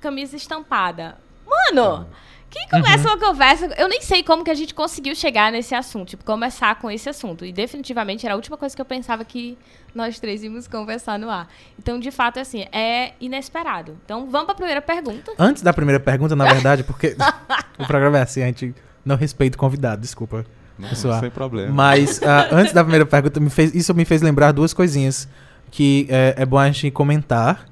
camisa 0.01 0.35
estampada. 0.35 1.17
Mano! 1.47 2.07
Que 2.49 2.67
começa 2.67 3.07
Uhum. 3.07 3.13
uma 3.13 3.17
conversa. 3.27 3.67
Eu 3.77 3.87
nem 3.87 4.01
sei 4.01 4.23
como 4.23 4.43
que 4.43 4.49
a 4.49 4.55
gente 4.55 4.73
conseguiu 4.73 5.13
chegar 5.13 5.51
nesse 5.51 5.75
assunto, 5.75 6.09
tipo, 6.09 6.23
começar 6.25 6.73
com 6.79 6.89
esse 6.89 7.07
assunto. 7.07 7.45
E 7.45 7.51
definitivamente 7.51 8.25
era 8.25 8.33
a 8.33 8.35
última 8.35 8.57
coisa 8.57 8.75
que 8.75 8.81
eu 8.81 8.85
pensava 8.85 9.23
que 9.23 9.55
nós 9.93 10.19
três 10.19 10.41
íamos 10.43 10.67
conversar 10.67 11.19
no 11.19 11.29
ar. 11.29 11.47
Então, 11.77 11.99
de 11.99 12.09
fato, 12.09 12.39
assim, 12.39 12.65
é 12.71 13.13
inesperado. 13.21 13.95
Então, 14.03 14.27
vamos 14.31 14.45
para 14.47 14.53
a 14.53 14.57
primeira 14.57 14.81
pergunta. 14.81 15.31
Antes 15.37 15.61
da 15.61 15.71
primeira 15.71 15.99
pergunta, 15.99 16.35
na 16.35 16.45
verdade, 16.51 16.83
porque 16.83 17.15
o 17.77 17.85
programa 17.85 18.17
é 18.17 18.23
assim, 18.23 18.41
a 18.41 18.47
gente 18.47 18.73
não 19.05 19.15
respeita 19.15 19.55
o 19.55 19.59
convidado, 19.59 20.01
desculpa. 20.01 20.43
Não, 20.79 20.89
Pessoal, 20.89 21.19
sem 21.19 21.29
problema. 21.29 21.71
Mas 21.73 22.21
ah, 22.23 22.47
antes 22.53 22.73
da 22.73 22.83
primeira 22.83 23.05
pergunta, 23.05 23.39
me 23.39 23.49
fez- 23.49 23.75
isso 23.75 23.93
me 23.93 24.05
fez 24.05 24.21
lembrar 24.21 24.51
duas 24.53 24.73
coisinhas 24.73 25.27
que 25.69 26.07
é, 26.09 26.33
é 26.37 26.45
bom 26.45 26.57
a 26.57 26.65
gente 26.71 26.89
comentar. 26.89 27.65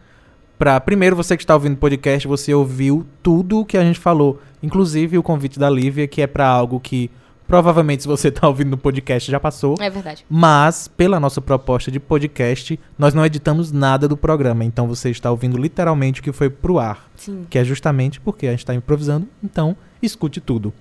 Pra, 0.57 0.79
primeiro, 0.79 1.15
você 1.15 1.37
que 1.37 1.43
está 1.43 1.53
ouvindo 1.53 1.73
o 1.73 1.77
podcast, 1.77 2.27
você 2.27 2.53
ouviu 2.53 3.05
tudo 3.21 3.59
o 3.59 3.65
que 3.65 3.77
a 3.77 3.83
gente 3.83 3.99
falou, 3.99 4.41
inclusive 4.61 5.17
o 5.17 5.23
convite 5.23 5.59
da 5.59 5.69
Lívia, 5.69 6.07
que 6.07 6.19
é 6.21 6.25
pra 6.27 6.47
algo 6.47 6.79
que 6.79 7.11
provavelmente 7.47 8.01
se 8.01 8.07
você 8.07 8.29
tá 8.31 8.47
ouvindo 8.47 8.71
no 8.71 8.77
podcast 8.77 9.31
já 9.31 9.39
passou. 9.39 9.75
É 9.79 9.89
verdade. 9.89 10.25
Mas, 10.29 10.87
pela 10.87 11.19
nossa 11.19 11.39
proposta 11.39 11.89
de 11.91 11.99
podcast, 11.99 12.77
nós 12.97 13.13
não 13.13 13.23
editamos 13.25 13.71
nada 13.71 14.07
do 14.07 14.17
programa. 14.17 14.65
Então 14.65 14.87
você 14.87 15.09
está 15.11 15.29
ouvindo 15.31 15.57
literalmente 15.57 16.19
o 16.21 16.23
que 16.23 16.31
foi 16.31 16.49
pro 16.49 16.79
ar. 16.79 17.07
Sim. 17.15 17.45
Que 17.49 17.59
é 17.59 17.63
justamente 17.63 18.19
porque 18.19 18.47
a 18.47 18.51
gente 18.51 18.59
está 18.59 18.73
improvisando. 18.73 19.27
Então, 19.43 19.77
escute 20.01 20.41
tudo. 20.41 20.73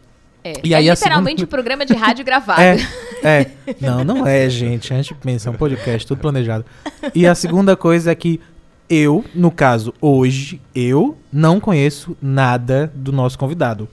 É, 0.48 0.60
E 0.64 0.74
é 0.74 0.76
aí 0.76 0.88
literalmente 0.90 1.40
segunda- 1.40 1.44
um 1.44 1.48
programa 1.50 1.86
de 1.86 1.94
rádio 1.94 2.24
gravado. 2.26 2.60
É, 2.60 2.76
é. 3.22 3.46
Não, 3.80 4.04
não 4.04 4.26
é, 4.26 4.48
gente. 4.48 4.92
A 4.92 4.96
gente 4.96 5.14
pensa, 5.14 5.48
é 5.48 5.52
um 5.52 5.54
podcast, 5.56 6.06
tudo 6.06 6.20
planejado. 6.20 6.64
E 7.14 7.26
a 7.26 7.34
segunda 7.34 7.76
coisa 7.76 8.10
é 8.10 8.14
que 8.14 8.40
eu, 8.88 9.24
no 9.34 9.50
caso, 9.50 9.92
hoje, 10.00 10.60
eu 10.74 11.16
não 11.32 11.58
conheço 11.58 12.16
nada 12.22 12.92
do 12.94 13.10
nosso 13.12 13.36
convidado. 13.38 13.88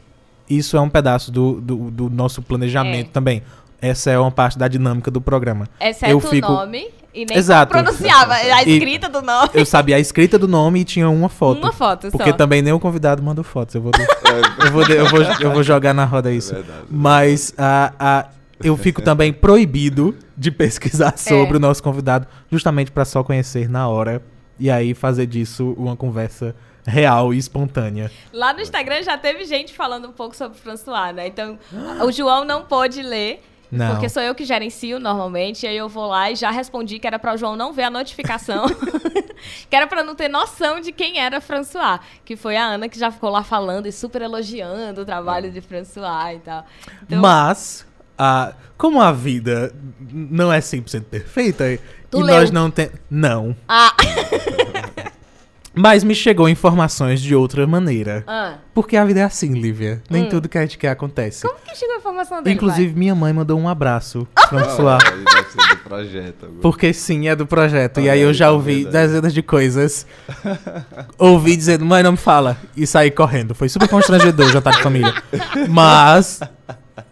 Isso 0.50 0.78
é 0.78 0.82
um 0.82 0.90
pedaço 0.90 1.32
do, 1.32 1.60
do, 1.60 1.90
do 1.90 2.10
nosso 2.10 2.42
planejamento 2.42 3.08
É. 3.08 3.12
também. 3.12 3.42
Essa 3.84 4.12
é 4.12 4.18
uma 4.18 4.32
parte 4.32 4.58
da 4.58 4.68
dinâmica 4.68 5.12
do 5.12 5.20
programa. 5.20 5.68
Exceto 5.80 6.12
Eu 6.12 6.20
fico- 6.20 6.48
o 6.48 6.56
nome 6.56 6.88
e 7.14 7.26
nem 7.26 7.38
Exato. 7.38 7.72
como 7.74 7.84
pronunciava. 7.84 8.34
A 8.34 8.64
E- 8.64 8.74
escrita 8.78 9.10
do 9.10 9.22
nome. 9.22 9.50
Eu 9.54 9.66
sabia 9.66 9.98
a 9.98 10.00
escrita 10.00 10.40
do 10.40 10.48
nome 10.48 10.80
e 10.80 10.84
tinha 10.86 11.10
uma 11.10 11.28
foto. 11.30 11.60
Uma 11.60 11.74
foto 11.74 12.10
Porque 12.12 12.30
só. 12.32 12.36
também 12.38 12.62
nem 12.62 12.72
o 12.74 12.80
convidado 12.80 13.22
mandou 13.22 13.44
fotos. 13.44 13.76
Eu 13.76 13.82
vou, 13.82 13.92
eu 14.66 14.72
vou, 14.72 14.84
eu 14.84 15.06
vou, 15.10 15.22
eu 15.42 15.52
vou 15.52 15.64
jogar 15.64 15.94
na 15.94 16.06
roda 16.06 16.32
isso. 16.32 16.54
É 16.54 16.56
verdade. 16.62 16.86
Mas 16.90 17.54
a, 17.58 17.94
a, 18.00 18.26
eu 18.64 18.78
fico 18.78 19.02
também 19.02 19.34
proibido 19.34 20.16
de 20.38 20.50
pesquisar 20.50 21.14
sobre 21.20 21.56
É. 21.56 21.58
o 21.58 21.60
nosso 21.60 21.84
convidado, 21.84 22.26
justamente 22.52 22.90
para 22.92 23.04
só 23.06 23.24
conhecer 23.24 23.70
na 23.70 23.88
hora 23.90 24.22
e 24.60 24.72
aí 24.72 24.94
fazer 24.94 25.26
disso 25.28 25.76
uma 25.78 25.96
conversa 25.98 26.56
real 26.86 27.34
e 27.34 27.38
espontânea. 27.38 28.10
Lá 28.34 28.54
no 28.54 28.62
Instagram 28.62 29.04
já 29.04 29.18
teve 29.18 29.46
gente 29.46 29.74
falando 29.74 30.08
um 30.08 30.12
pouco 30.12 30.36
sobre 30.36 30.58
o 30.58 30.62
François, 30.62 31.14
né? 31.14 31.28
Então, 31.28 31.58
o 32.06 32.12
João 32.12 32.44
não 32.46 32.64
pôde 32.64 33.02
ler. 33.02 33.42
Não. 33.74 33.92
Porque 33.92 34.08
sou 34.08 34.22
eu 34.22 34.36
que 34.36 34.46
gerencio 34.46 35.00
normalmente, 35.00 35.64
e 35.64 35.68
aí 35.68 35.76
eu 35.76 35.90
vou 35.90 36.08
lá 36.08 36.30
e 36.30 36.36
já 36.36 36.52
respondi 36.52 37.00
que 37.00 37.08
era 37.08 37.18
para 37.18 37.34
o 37.34 37.38
João 37.38 37.56
não 37.56 37.74
ver 37.74 37.84
a 37.84 37.90
notificação, 37.90 38.66
que 39.70 39.76
era 39.76 39.88
para 39.88 40.04
não 40.04 40.14
ter 40.14 40.28
noção 40.28 40.80
de 40.80 40.92
quem 40.92 41.20
era 41.20 41.42
François, 41.42 42.00
que 42.24 42.36
foi 42.36 42.56
a 42.56 42.64
Ana 42.64 42.88
que 42.88 43.00
já 43.00 43.12
ficou 43.12 43.30
lá 43.30 43.44
falando 43.44 43.88
e 43.88 43.92
super 43.92 44.22
elogiando 44.22 45.02
o 45.02 45.06
trabalho 45.06 45.52
de 45.52 45.60
François 45.60 46.38
e 46.38 46.40
tal. 46.40 46.66
Então, 47.02 47.20
Mas, 47.20 47.86
a, 48.18 48.54
como 48.78 49.02
a 49.02 49.12
vida 49.12 49.74
não 50.00 50.54
é 50.54 50.60
100% 50.60 51.06
perfeita 51.06 51.64
Tu 52.12 52.20
e 52.20 52.24
leu? 52.24 52.36
nós 52.36 52.52
não 52.52 52.70
temos... 52.70 52.94
Não. 53.10 53.56
Ah, 53.68 53.92
Mas 55.76 56.04
me 56.04 56.14
chegou 56.14 56.48
informações 56.48 57.20
de 57.20 57.34
outra 57.36 57.66
maneira. 57.66 58.24
Ah, 58.28 58.56
Porque 58.76 58.96
a 58.96 59.04
vida 59.04 59.22
é 59.22 59.24
assim, 59.24 59.54
Lívia. 59.54 60.02
Nem 60.10 60.24
Hum. 60.26 60.30
tudo 60.30 60.48
que 60.48 60.58
a 60.58 60.62
gente 60.62 60.78
quer 60.78 60.90
acontece. 60.90 61.48
como 61.48 61.60
que 61.66 61.76
chegou 61.76 61.96
a 61.96 61.98
informação 61.98 62.44
dele, 62.44 62.56
Inclusive, 62.56 62.94
minha 62.94 63.16
mãe 63.16 63.34
mandou 63.34 63.60
um 63.60 63.68
abraço, 63.68 64.28
François. 64.50 65.00
Ah, 65.04 65.44
ser 65.50 65.76
do 65.76 65.78
projeto 65.84 66.46
agora. 66.46 66.60
Porque 66.62 66.94
sim, 66.94 67.28
é 67.28 67.36
do 67.36 67.48
projeto. 67.48 68.00
E 68.00 68.04
Olha 68.04 68.12
aí 68.14 68.22
eu 68.22 68.34
já 68.34 68.46
tá 68.46 68.52
ouvi 68.52 68.74
aí? 68.74 68.86
dezenas 68.86 69.34
de 69.34 69.42
coisas. 69.42 70.06
ouvi 71.18 71.56
dizendo, 71.56 71.86
mãe, 71.86 72.04
não 72.04 72.12
me 72.12 72.18
fala. 72.18 72.58
E 72.78 72.86
saí 72.86 73.10
correndo. 73.10 73.56
Foi 73.56 73.68
super 73.70 73.88
constrangedor 73.88 74.50
jantar 74.54 74.74
de 74.74 74.82
família. 74.84 75.14
Mas 75.70 76.40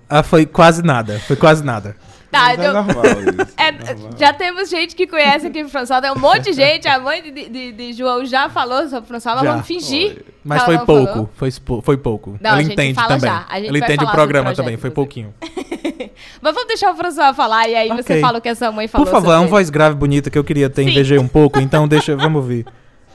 ah, 0.09 0.23
foi 0.23 0.45
quase 0.45 0.83
nada. 0.83 1.19
Foi 1.21 1.35
quase 1.35 1.63
nada. 1.63 1.95
Tá, 2.31 2.45
Mas 2.45 2.59
é 2.59 2.71
normal 2.71 3.03
isso. 3.43 3.53
É, 3.57 3.71
normal. 3.73 4.09
já 4.17 4.31
temos 4.33 4.69
gente 4.69 4.95
que 4.95 5.05
conhece 5.05 5.47
aqui 5.47 5.63
o 5.63 5.69
François, 5.69 6.01
tem 6.01 6.11
um 6.11 6.17
monte 6.19 6.43
de 6.45 6.53
gente, 6.53 6.87
a 6.87 6.97
mãe 6.97 7.21
de, 7.21 7.49
de- 7.49 7.71
de 7.73 7.93
João 7.93 8.25
já 8.25 8.47
falou 8.49 8.83
sobre 8.83 9.03
o 9.03 9.07
François, 9.07 9.35
mas 9.35 9.43
Já. 9.43 9.51
vamos 9.51 9.67
fingir. 9.67 10.13
Foi. 10.13 10.25
Mas 10.43 10.63
foi 10.63 10.77
pouco. 10.79 11.29
Foi, 11.35 11.49
foi 11.83 11.97
pouco. 11.97 12.37
Não, 12.41 12.51
a 12.51 12.53
Ela 12.53 12.63
gente 12.63 12.73
entende 12.73 12.93
fala 12.95 13.07
também. 13.09 13.29
já. 13.29 13.45
A 13.49 13.55
gente 13.59 13.69
Ela 13.69 13.79
vai 13.79 13.87
entende 13.89 13.97
falar 13.99 14.09
o 14.09 14.13
programa 14.15 14.49
o 14.49 14.55
projeto, 14.55 14.65
também. 14.65 14.77
Foi 14.77 14.89
inclusive. 14.89 15.31
pouquinho. 15.33 16.11
Mas 16.41 16.53
vamos 16.53 16.67
deixar 16.67 16.91
o 16.91 16.95
François 16.95 17.35
falar 17.35 17.67
e 17.67 17.75
aí 17.75 17.89
você 17.89 18.13
Ok. 18.13 18.21
fala 18.21 18.37
o 18.39 18.41
que 18.41 18.49
a 18.49 18.55
sua 18.55 18.71
mãe 18.71 18.87
falou 18.87 19.05
Por 19.05 19.11
favor, 19.11 19.33
é 19.33 19.37
uma 19.37 19.47
voz 19.47 19.69
grave 19.69 19.95
bonita 19.95 20.29
que 20.29 20.37
eu 20.37 20.43
queria 20.43 20.69
ter 20.69 20.83
Sim. 20.85 20.89
invejei 20.91 21.19
um 21.19 21.27
pouco. 21.27 21.59
Então 21.59 21.87
deixa, 21.87 22.15
vamos 22.15 22.41
ouvir. 22.41 22.65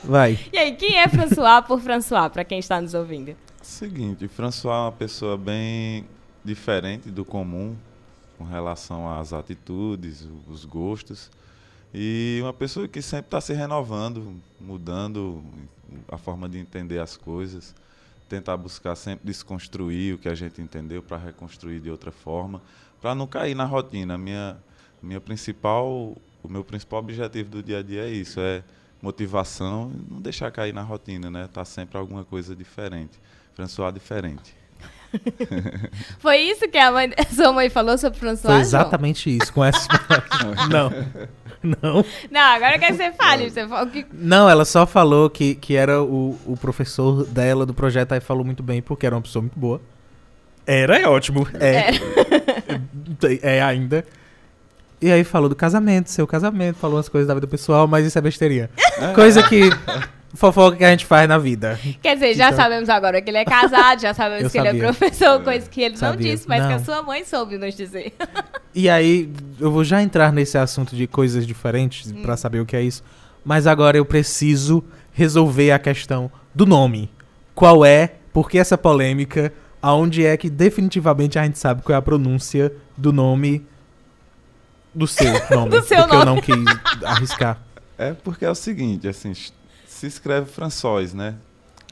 Vai. 0.05 0.39
E 0.53 0.59
aí, 0.59 0.73
quem 0.73 0.99
é 0.99 1.09
François 1.09 1.63
por 1.67 1.81
François, 1.81 2.29
pra 2.31 2.45
quem 2.45 2.59
está 2.59 2.81
nos 2.81 2.95
ouvindo? 2.95 3.35
Seguinte, 3.63 4.29
François 4.29 4.75
é 4.77 4.81
uma 4.83 4.93
pessoa 4.93 5.37
bem 5.37 6.05
diferente 6.45 7.11
do 7.11 7.25
comum 7.25 7.75
com 8.37 8.45
relação 8.45 9.11
às 9.13 9.33
atitudes, 9.33 10.29
os 10.49 10.65
gostos. 10.65 11.31
E 11.95 12.39
uma 12.43 12.53
pessoa 12.53 12.87
que 12.87 13.01
sempre 13.01 13.29
está 13.29 13.41
se 13.41 13.53
renovando, 13.53 14.35
mudando 14.61 15.43
a 16.09 16.19
forma 16.19 16.49
de 16.49 16.59
entender 16.59 16.99
as 16.99 17.17
coisas, 17.17 17.75
tentar 18.29 18.57
buscar 18.57 18.97
sempre 18.97 19.27
desconstruir 19.27 20.15
o 20.15 20.19
que 20.19 20.29
a 20.29 20.35
gente 20.35 20.61
entendeu 20.61 21.03
para 21.03 21.17
reconstruir 21.17 21.81
de 21.81 21.91
outra 21.91 22.11
forma, 22.11 22.61
para 23.01 23.15
não 23.15 23.27
cair 23.27 23.55
na 23.55 23.65
rotina. 23.65 24.19
Minha, 24.19 24.57
minha 25.03 25.21
principal, 25.21 26.17
o 26.43 26.49
meu 26.49 26.65
principal 26.65 27.01
objetivo 27.01 27.51
do 27.51 27.63
dia 27.63 27.79
a 27.79 27.83
dia 27.83 28.03
é 28.03 28.11
isso, 28.11 28.41
é 28.41 28.63
motivação, 29.01 29.93
não 30.11 30.21
deixar 30.21 30.51
cair 30.51 30.75
na 30.75 30.83
rotina, 30.83 31.31
né? 31.31 31.49
Tá 31.53 31.65
sempre 31.65 31.97
alguma 31.97 32.25
coisa 32.25 32.57
diferente. 32.57 33.19
François 33.55 33.93
diferente. 33.93 34.66
Foi 36.19 36.39
isso 36.39 36.69
que 36.69 36.79
a 36.79 36.91
mãe, 36.91 37.13
sua 37.35 37.53
mãe 37.53 37.69
falou 37.69 37.97
sobre 37.99 38.19
François? 38.19 38.55
Foi 38.55 38.61
exatamente 38.61 39.35
isso. 39.37 39.53
Com 39.53 39.65
essa. 39.65 39.89
não. 40.71 40.91
Não. 41.63 42.05
Não, 42.31 42.41
agora 42.41 42.77
eu 42.77 42.81
quero 42.81 42.97
que 42.97 43.03
você 43.03 43.13
fale. 43.13 43.51
Você 43.51 43.67
fala 43.67 43.87
o 43.87 43.91
que... 43.91 44.07
Não, 44.13 44.49
ela 44.49 44.65
só 44.65 44.87
falou 44.87 45.29
que, 45.29 45.55
que 45.55 45.75
era 45.75 46.03
o, 46.03 46.39
o 46.47 46.57
professor 46.57 47.25
dela 47.25 47.67
do 47.67 47.75
projeto, 47.75 48.13
aí 48.13 48.21
falou 48.21 48.45
muito 48.45 48.63
bem, 48.63 48.81
porque 48.81 49.07
era 49.07 49.17
uma 49.17 49.23
pessoa 49.23 49.43
muito 49.43 49.59
boa. 49.59 49.81
Era, 50.67 50.99
é 50.99 51.09
ótimo. 51.09 51.47
É. 51.55 51.91
É, 53.43 53.63
ainda. 53.63 54.05
E 55.01 55.13
aí 55.13 55.25
falou 55.25 55.49
do 55.49 55.55
casamento, 55.55 56.11
seu 56.11 56.27
casamento, 56.27 56.77
falou 56.77 56.97
umas 56.97 57.09
coisas 57.09 57.29
da 57.29 57.35
vida 57.35 57.47
pessoal, 57.47 57.87
mas 57.87 58.07
isso 58.07 58.19
é 58.19 58.21
besteirinha. 58.21 58.71
Coisa 59.15 59.43
que. 59.43 59.61
Fofoca 60.37 60.77
que 60.77 60.85
a 60.85 60.91
gente 60.91 61.05
faz 61.07 61.29
na 61.29 61.39
vida. 61.39 61.79
Quer 62.03 62.15
dizer, 62.15 62.35
já 62.35 62.47
Então- 62.49 62.57
sabemos 62.57 62.89
agora 62.89 63.21
que 63.21 63.31
ele 63.31 63.39
é 63.39 63.45
casado, 63.45 64.01
já 64.01 64.15
sabemos 64.15 64.45
Eu 64.45 64.51
que 64.51 64.59
ele 64.59 64.69
é 64.69 64.71
sabia. 64.73 64.83
professor, 64.85 65.43
coisa 65.43 65.69
que 65.69 65.81
ele 65.81 65.95
não 65.95 65.99
Sabia. 66.01 66.33
disse, 66.33 66.49
mas 66.49 66.67
que 66.67 66.73
a 66.73 66.79
Não. 66.79 66.85
sua 66.85 67.03
mãe 67.03 67.25
soube 67.25 67.59
nos 67.59 67.75
dizer. 67.75 68.13
E 68.75 68.89
aí, 68.89 69.33
eu 69.59 69.71
vou 69.71 69.83
já 69.83 70.03
entrar 70.03 70.33
nesse 70.33 70.57
assunto 70.59 70.95
de 70.95 71.07
coisas 71.07 71.47
diferentes 71.47 72.13
pra 72.23 72.37
saber 72.37 72.61
o 72.61 72.67
que 72.67 72.77
é 72.77 72.83
isso. 72.83 73.03
Mas 73.45 73.67
agora 73.67 73.97
eu 73.97 74.05
preciso 74.05 74.85
resolver 75.13 75.71
a 75.73 75.79
questão 75.79 76.31
do 76.55 76.67
nome. 76.67 77.11
Qual 77.55 77.85
é, 77.85 78.15
por 78.33 78.51
que 78.51 78.59
essa 78.59 78.77
polêmica, 78.77 79.53
aonde 79.81 80.27
é 80.27 80.37
que 80.37 80.51
definitivamente 80.51 81.39
a 81.39 81.45
gente 81.45 81.59
sabe 81.59 81.81
qual 81.83 81.95
é 81.95 81.99
a 81.99 82.03
pronúncia 82.03 82.73
do 82.97 83.13
nome 83.13 83.65
do 84.95 85.07
seu 85.07 85.33
nome. 85.51 85.71
Do 85.71 85.83
seu 85.83 85.99
porque 85.99 86.17
eu 86.17 86.25
nome. 86.25 86.25
não 86.25 86.41
quis 86.41 87.05
arriscar. 87.05 87.59
É 87.99 88.13
porque 88.13 88.45
é 88.45 88.51
o 88.51 88.55
seguinte, 88.55 89.09
assim, 89.09 89.33
se 89.97 90.07
escreve 90.07 90.51
François, 90.51 91.13
né? 91.15 91.35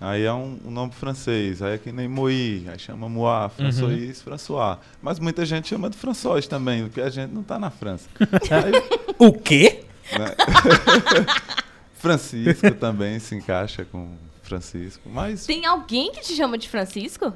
Aí 0.01 0.25
é 0.25 0.33
um, 0.33 0.59
um 0.65 0.71
nome 0.71 0.93
francês, 0.93 1.63
aí 1.63 1.75
é 1.75 1.79
que 1.79 1.93
nem 1.93 2.09
Moí, 2.09 2.67
aí 2.69 2.79
chama 2.79 3.09
Moá, 3.09 3.49
François, 3.49 4.21
François. 4.21 4.79
Mas 5.01 5.19
muita 5.19 5.47
gente 5.47 5.69
chama 5.69 5.89
de 5.89 5.97
François 5.97 6.47
também, 6.47 6.83
porque 6.85 7.01
a 7.01 7.09
gente 7.09 7.31
não 7.33 7.43
tá 7.43 7.59
na 7.59 7.71
França. 7.71 8.09
Aí, 8.21 8.73
O 9.19 9.33
quê? 9.33 9.85
né? 10.13 10.35
Francisco 11.95 12.71
também 12.73 13.19
se 13.19 13.35
encaixa 13.35 13.85
com 13.85 14.11
Francisco, 14.43 15.09
mas 15.09 15.47
Tem 15.47 15.65
alguém 15.65 16.13
que 16.13 16.21
te 16.21 16.35
chama 16.35 16.59
de 16.59 16.69
Francisco? 16.69 17.33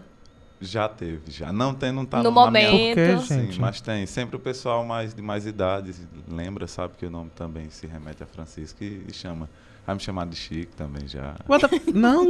já 0.60 0.88
teve, 0.88 1.20
já. 1.30 1.52
Não 1.52 1.72
tem, 1.72 1.92
não 1.92 2.04
tá 2.04 2.16
No 2.20 2.32
minha- 2.32 2.44
momento. 2.44 2.70
Por 2.72 2.94
quê, 2.94 3.18
Sim, 3.26 3.40
gente? 3.46 3.60
mas 3.60 3.80
tem. 3.80 4.04
Sempre 4.06 4.34
o 4.34 4.40
pessoal 4.40 4.84
mais 4.84 5.14
de 5.14 5.22
mais 5.22 5.46
idade 5.46 5.94
lembra, 6.28 6.66
sabe 6.66 6.94
que 6.98 7.06
o 7.06 7.10
nome 7.10 7.30
também 7.36 7.70
se 7.70 7.86
remete 7.86 8.24
a 8.24 8.26
Francisco 8.26 8.82
e, 8.82 9.04
e 9.08 9.12
chama. 9.14 9.48
Vai 9.88 9.94
me 9.94 10.02
chamar 10.02 10.26
de 10.26 10.36
Chico 10.36 10.76
também 10.76 11.08
já. 11.08 11.34
What 11.48 11.66
the 11.66 11.80
Não. 11.94 12.26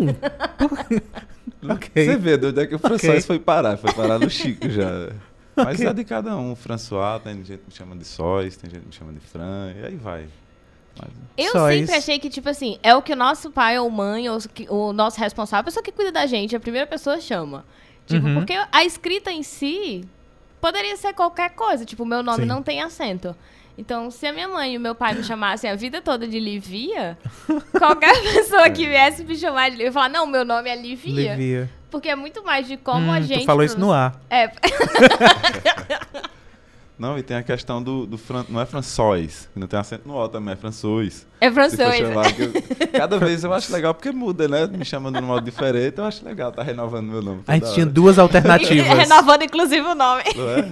ok. 1.68 2.04
Você 2.04 2.16
vê 2.16 2.36
de 2.38 2.46
onde 2.46 2.60
é 2.60 2.66
que 2.68 2.74
o 2.74 2.76
Ok. 2.76 2.88
François 2.88 3.26
foi 3.26 3.38
parar? 3.40 3.76
Foi 3.76 3.92
parar 3.92 4.18
no 4.20 4.30
Chico 4.30 4.68
já. 4.70 5.10
Mas 5.56 5.74
Ok. 5.80 5.88
é 5.88 5.92
de 5.92 6.04
cada 6.04 6.36
um. 6.36 6.54
François, 6.54 7.20
tem 7.20 7.34
gente 7.44 7.58
que 7.58 7.66
me 7.68 7.74
chama 7.74 7.96
de 7.96 8.04
Sóis, 8.04 8.56
tem 8.56 8.70
gente 8.70 8.82
que 8.82 8.86
me 8.86 8.92
chama 8.94 9.12
de 9.12 9.18
Fran, 9.18 9.72
e 9.76 9.86
aí 9.86 9.96
vai. 9.96 10.28
Mas, 11.00 11.10
Eu 11.36 11.50
Só 11.50 11.66
sempre 11.68 11.80
isso. 11.82 11.94
achei 11.96 12.18
que, 12.20 12.30
tipo 12.30 12.48
assim, 12.48 12.78
é 12.80 12.94
o 12.94 13.02
que 13.02 13.12
o 13.12 13.16
nosso 13.16 13.50
pai 13.50 13.76
ou 13.76 13.90
mãe, 13.90 14.28
ou 14.28 14.38
o 14.68 14.92
nosso 14.92 15.18
responsável, 15.18 15.62
a 15.62 15.64
pessoa 15.64 15.82
que 15.82 15.90
cuida 15.90 16.12
da 16.12 16.26
gente, 16.26 16.54
a 16.54 16.60
primeira 16.60 16.86
pessoa 16.86 17.20
chama. 17.20 17.64
Tipo, 18.06 18.24
Uhum. 18.24 18.34
porque 18.36 18.54
a 18.70 18.84
escrita 18.84 19.32
em 19.32 19.42
si 19.42 20.04
poderia 20.60 20.96
ser 20.96 21.12
qualquer 21.12 21.50
coisa. 21.50 21.84
Tipo, 21.84 22.04
o 22.04 22.06
meu 22.06 22.22
nome 22.22 22.42
Sim. 22.42 22.46
não 22.48 22.62
tem 22.62 22.80
acento. 22.80 23.34
Então, 23.80 24.11
se 24.11 24.26
a 24.26 24.32
minha 24.32 24.49
mãe 24.49 24.75
e 24.75 24.76
o 24.76 24.80
meu 24.80 24.92
pai 24.92 25.14
me 25.14 25.23
chamassem 25.23 25.70
a 25.70 25.76
vida 25.76 26.02
toda 26.02 26.26
de 26.26 26.40
Livia, 26.40 27.16
qualquer 27.78 28.12
pessoa 28.23 28.68
que 28.70 28.85
viesse 28.85 29.23
me 29.23 29.37
chamar 29.37 29.66
de 29.70 29.76
Livia, 29.76 29.85
eu 29.85 29.88
ia 29.88 29.92
falar, 29.92 30.08
não, 30.08 30.26
meu 30.26 30.44
nome 30.44 30.68
é 30.68 30.75
Livia. 30.75 31.37
Livia. 31.37 31.70
Porque 31.88 32.08
é 32.08 32.16
muito 32.16 32.42
mais 32.44 32.66
de 32.66 32.76
como 32.76 33.11
a 33.12 33.18
Hum, 33.18 33.23
gente... 33.23 33.42
tu 33.42 33.47
falou 33.47 33.62
isso 33.64 33.78
no 33.78 33.92
ar. 33.92 34.20
É, 34.28 34.50
não, 36.99 37.16
e 37.16 37.23
tem 37.23 37.37
a 37.37 37.42
questão 37.44 37.80
do, 37.80 38.04
do 38.04 38.18
Fran, 38.18 38.44
não 38.49 38.61
é 38.61 38.66
François, 38.66 39.49
não 39.54 39.68
tem 39.68 39.78
acento 39.78 40.06
no 40.08 40.16
O 40.16 40.28
também, 40.28 40.52
é 40.54 40.56
François. 40.56 41.25
é 41.40 41.49
francês. 41.50 41.97
chamar, 41.99 42.26
eu- 42.40 42.52
cada 42.90 43.16
vez 43.25 43.44
eu 43.44 43.52
acho 43.54 43.73
legal 43.73 43.94
porque 43.94 44.11
muda, 44.11 44.49
né? 44.49 44.66
Me 44.66 44.85
chamando 44.85 45.16
de 45.18 45.23
um 45.25 45.28
modo 45.28 45.44
diferente, 45.44 45.99
eu 45.99 46.04
acho 46.04 46.25
legal, 46.25 46.50
tá 46.50 46.64
renovando 46.64 47.06
meu 47.06 47.23
nome. 47.23 47.42
A 47.47 47.54
gente 47.54 47.73
tinha 47.73 47.87
hora. 47.87 47.94
duas 47.94 48.18
alternativas. 48.18 48.87
Renovando, 48.99 49.42
inclusive, 49.42 49.80
o 49.87 49.94
nome. 49.94 50.25
Não 50.35 50.50
é? 50.50 50.68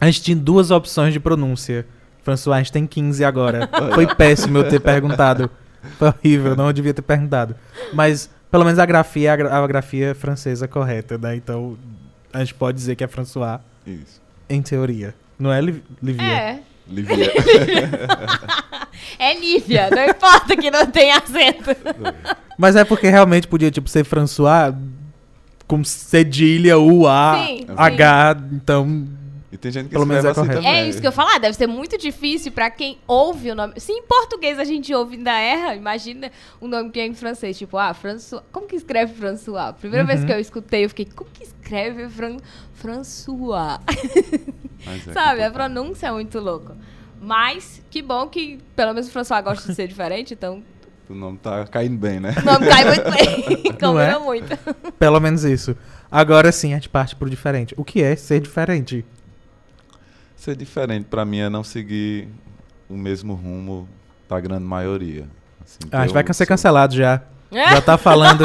A 0.00 0.06
gente 0.06 0.22
tinha 0.22 0.36
duas 0.36 0.70
opções 0.70 1.12
de 1.12 1.18
pronúncia. 1.18 1.84
François, 2.26 2.56
a 2.56 2.58
gente 2.58 2.72
tem 2.72 2.86
15 2.86 3.24
agora. 3.24 3.68
Foi 3.94 4.04
péssimo 4.14 4.58
eu 4.58 4.68
ter 4.68 4.80
perguntado. 4.80 5.48
Foi 5.96 6.08
horrível, 6.08 6.56
não 6.56 6.72
devia 6.72 6.92
ter 6.92 7.00
perguntado. 7.02 7.54
Mas, 7.94 8.28
pelo 8.50 8.64
menos 8.64 8.80
a 8.80 8.84
grafia 8.84 9.28
é 9.28 9.32
a, 9.32 9.36
gra- 9.36 9.56
a 9.56 9.66
grafia 9.68 10.12
francesa 10.12 10.66
correta, 10.66 11.16
né? 11.16 11.36
Então, 11.36 11.78
a 12.32 12.40
gente 12.40 12.52
pode 12.54 12.76
dizer 12.76 12.96
que 12.96 13.04
é 13.04 13.06
François, 13.06 13.60
Isso. 13.86 14.20
em 14.50 14.60
teoria. 14.60 15.14
Não 15.38 15.52
é 15.52 15.60
Liv 15.60 15.80
Livia? 16.02 16.24
É. 16.26 16.60
Livia. 16.88 17.32
É 19.18 19.38
Lívia, 19.38 19.88
não 19.90 20.04
importa 20.04 20.56
que 20.56 20.70
não 20.70 20.86
tenha 20.86 21.16
acento. 21.18 21.70
Mas 22.58 22.76
é 22.76 22.84
porque 22.84 23.08
realmente 23.08 23.46
podia, 23.46 23.70
tipo, 23.70 23.88
ser 23.88 24.04
François 24.04 24.74
com 25.66 25.82
cedilha, 25.84 26.78
U, 26.78 27.06
A, 27.06 27.44
Sim, 27.46 27.66
H, 27.76 28.36
então... 28.52 29.06
E 29.50 29.56
tem 29.56 29.70
gente 29.70 29.84
que 29.86 29.90
Pelo 29.92 30.04
menos 30.06 30.24
é 30.24 30.30
assim 30.30 30.40
correto. 30.40 30.56
também. 30.62 30.76
É 30.80 30.88
isso 30.88 31.00
que 31.00 31.06
eu 31.06 31.12
falar, 31.12 31.38
deve 31.38 31.54
ser 31.56 31.66
muito 31.68 31.96
difícil 31.96 32.50
pra 32.50 32.68
quem 32.68 32.98
ouve 33.06 33.50
o 33.50 33.54
nome. 33.54 33.74
Se 33.78 33.92
em 33.92 34.02
português 34.02 34.58
a 34.58 34.64
gente 34.64 34.92
ouve 34.92 35.16
ainda 35.16 35.38
erra, 35.38 35.74
imagina 35.76 36.32
o 36.60 36.66
nome 36.66 36.90
que 36.90 36.98
é 36.98 37.06
em 37.06 37.14
francês. 37.14 37.56
Tipo, 37.56 37.78
ah, 37.78 37.94
François. 37.94 38.42
Como 38.50 38.66
que 38.66 38.74
escreve 38.74 39.14
François? 39.14 39.72
Primeira 39.78 40.04
vez 40.04 40.20
Uhum. 40.20 40.26
que 40.26 40.32
eu 40.32 40.40
escutei, 40.40 40.84
eu 40.84 40.88
fiquei, 40.88 41.04
como 41.14 41.30
que 41.32 41.44
escreve 41.44 42.08
Fran 42.08 42.36
François? 42.74 43.78
Mas 44.84 45.06
é 45.08 45.12
Sabe? 45.14 45.42
A 45.44 45.50
pronúncia 45.50 46.08
é 46.08 46.12
muito 46.12 46.38
louca. 46.40 46.76
Mas, 47.20 47.80
que 47.90 48.02
bom 48.02 48.26
que 48.28 48.58
pelo 48.74 48.92
menos 48.92 49.08
o 49.08 49.12
François 49.12 49.42
gosta 49.42 49.68
de 49.68 49.74
ser 49.74 49.88
diferente, 49.88 50.34
então 50.34 50.62
O 51.08 51.14
nome 51.14 51.38
tá 51.38 51.66
caindo 51.66 51.96
bem, 51.96 52.20
né? 52.20 52.34
o 52.42 52.44
nome 52.44 52.66
cai 52.66 52.84
muito 52.84 53.10
bem. 53.10 53.62
Não 53.80 53.98
é? 54.00 54.12
Combina 54.12 54.18
muito. 54.18 54.58
Pelo 54.98 55.20
menos 55.20 55.44
isso. 55.44 55.76
Agora 56.10 56.50
sim, 56.52 56.72
a 56.72 56.76
gente 56.76 56.88
parte 56.88 57.14
pro 57.16 57.28
diferente. 57.30 57.74
O 57.76 57.84
que 57.84 58.02
é 58.02 58.14
ser 58.16 58.40
diferente? 58.40 59.04
Ser 60.46 60.54
diferente 60.54 61.06
pra 61.10 61.24
mim 61.24 61.38
é 61.38 61.48
não 61.50 61.64
seguir 61.64 62.28
o 62.88 62.94
mesmo 62.96 63.34
rumo 63.34 63.88
da 64.28 64.38
grande 64.38 64.62
maioria. 64.62 65.24
Assim, 65.60 65.78
Ah, 65.90 66.02
a 66.02 66.06
gente 66.06 66.14
vai 66.14 66.22
ser 66.24 66.34
sou- 66.34 66.46
cancelado 66.46 66.94
já. 66.94 67.20
Já 67.50 67.80
tá 67.80 67.98
falando. 67.98 68.44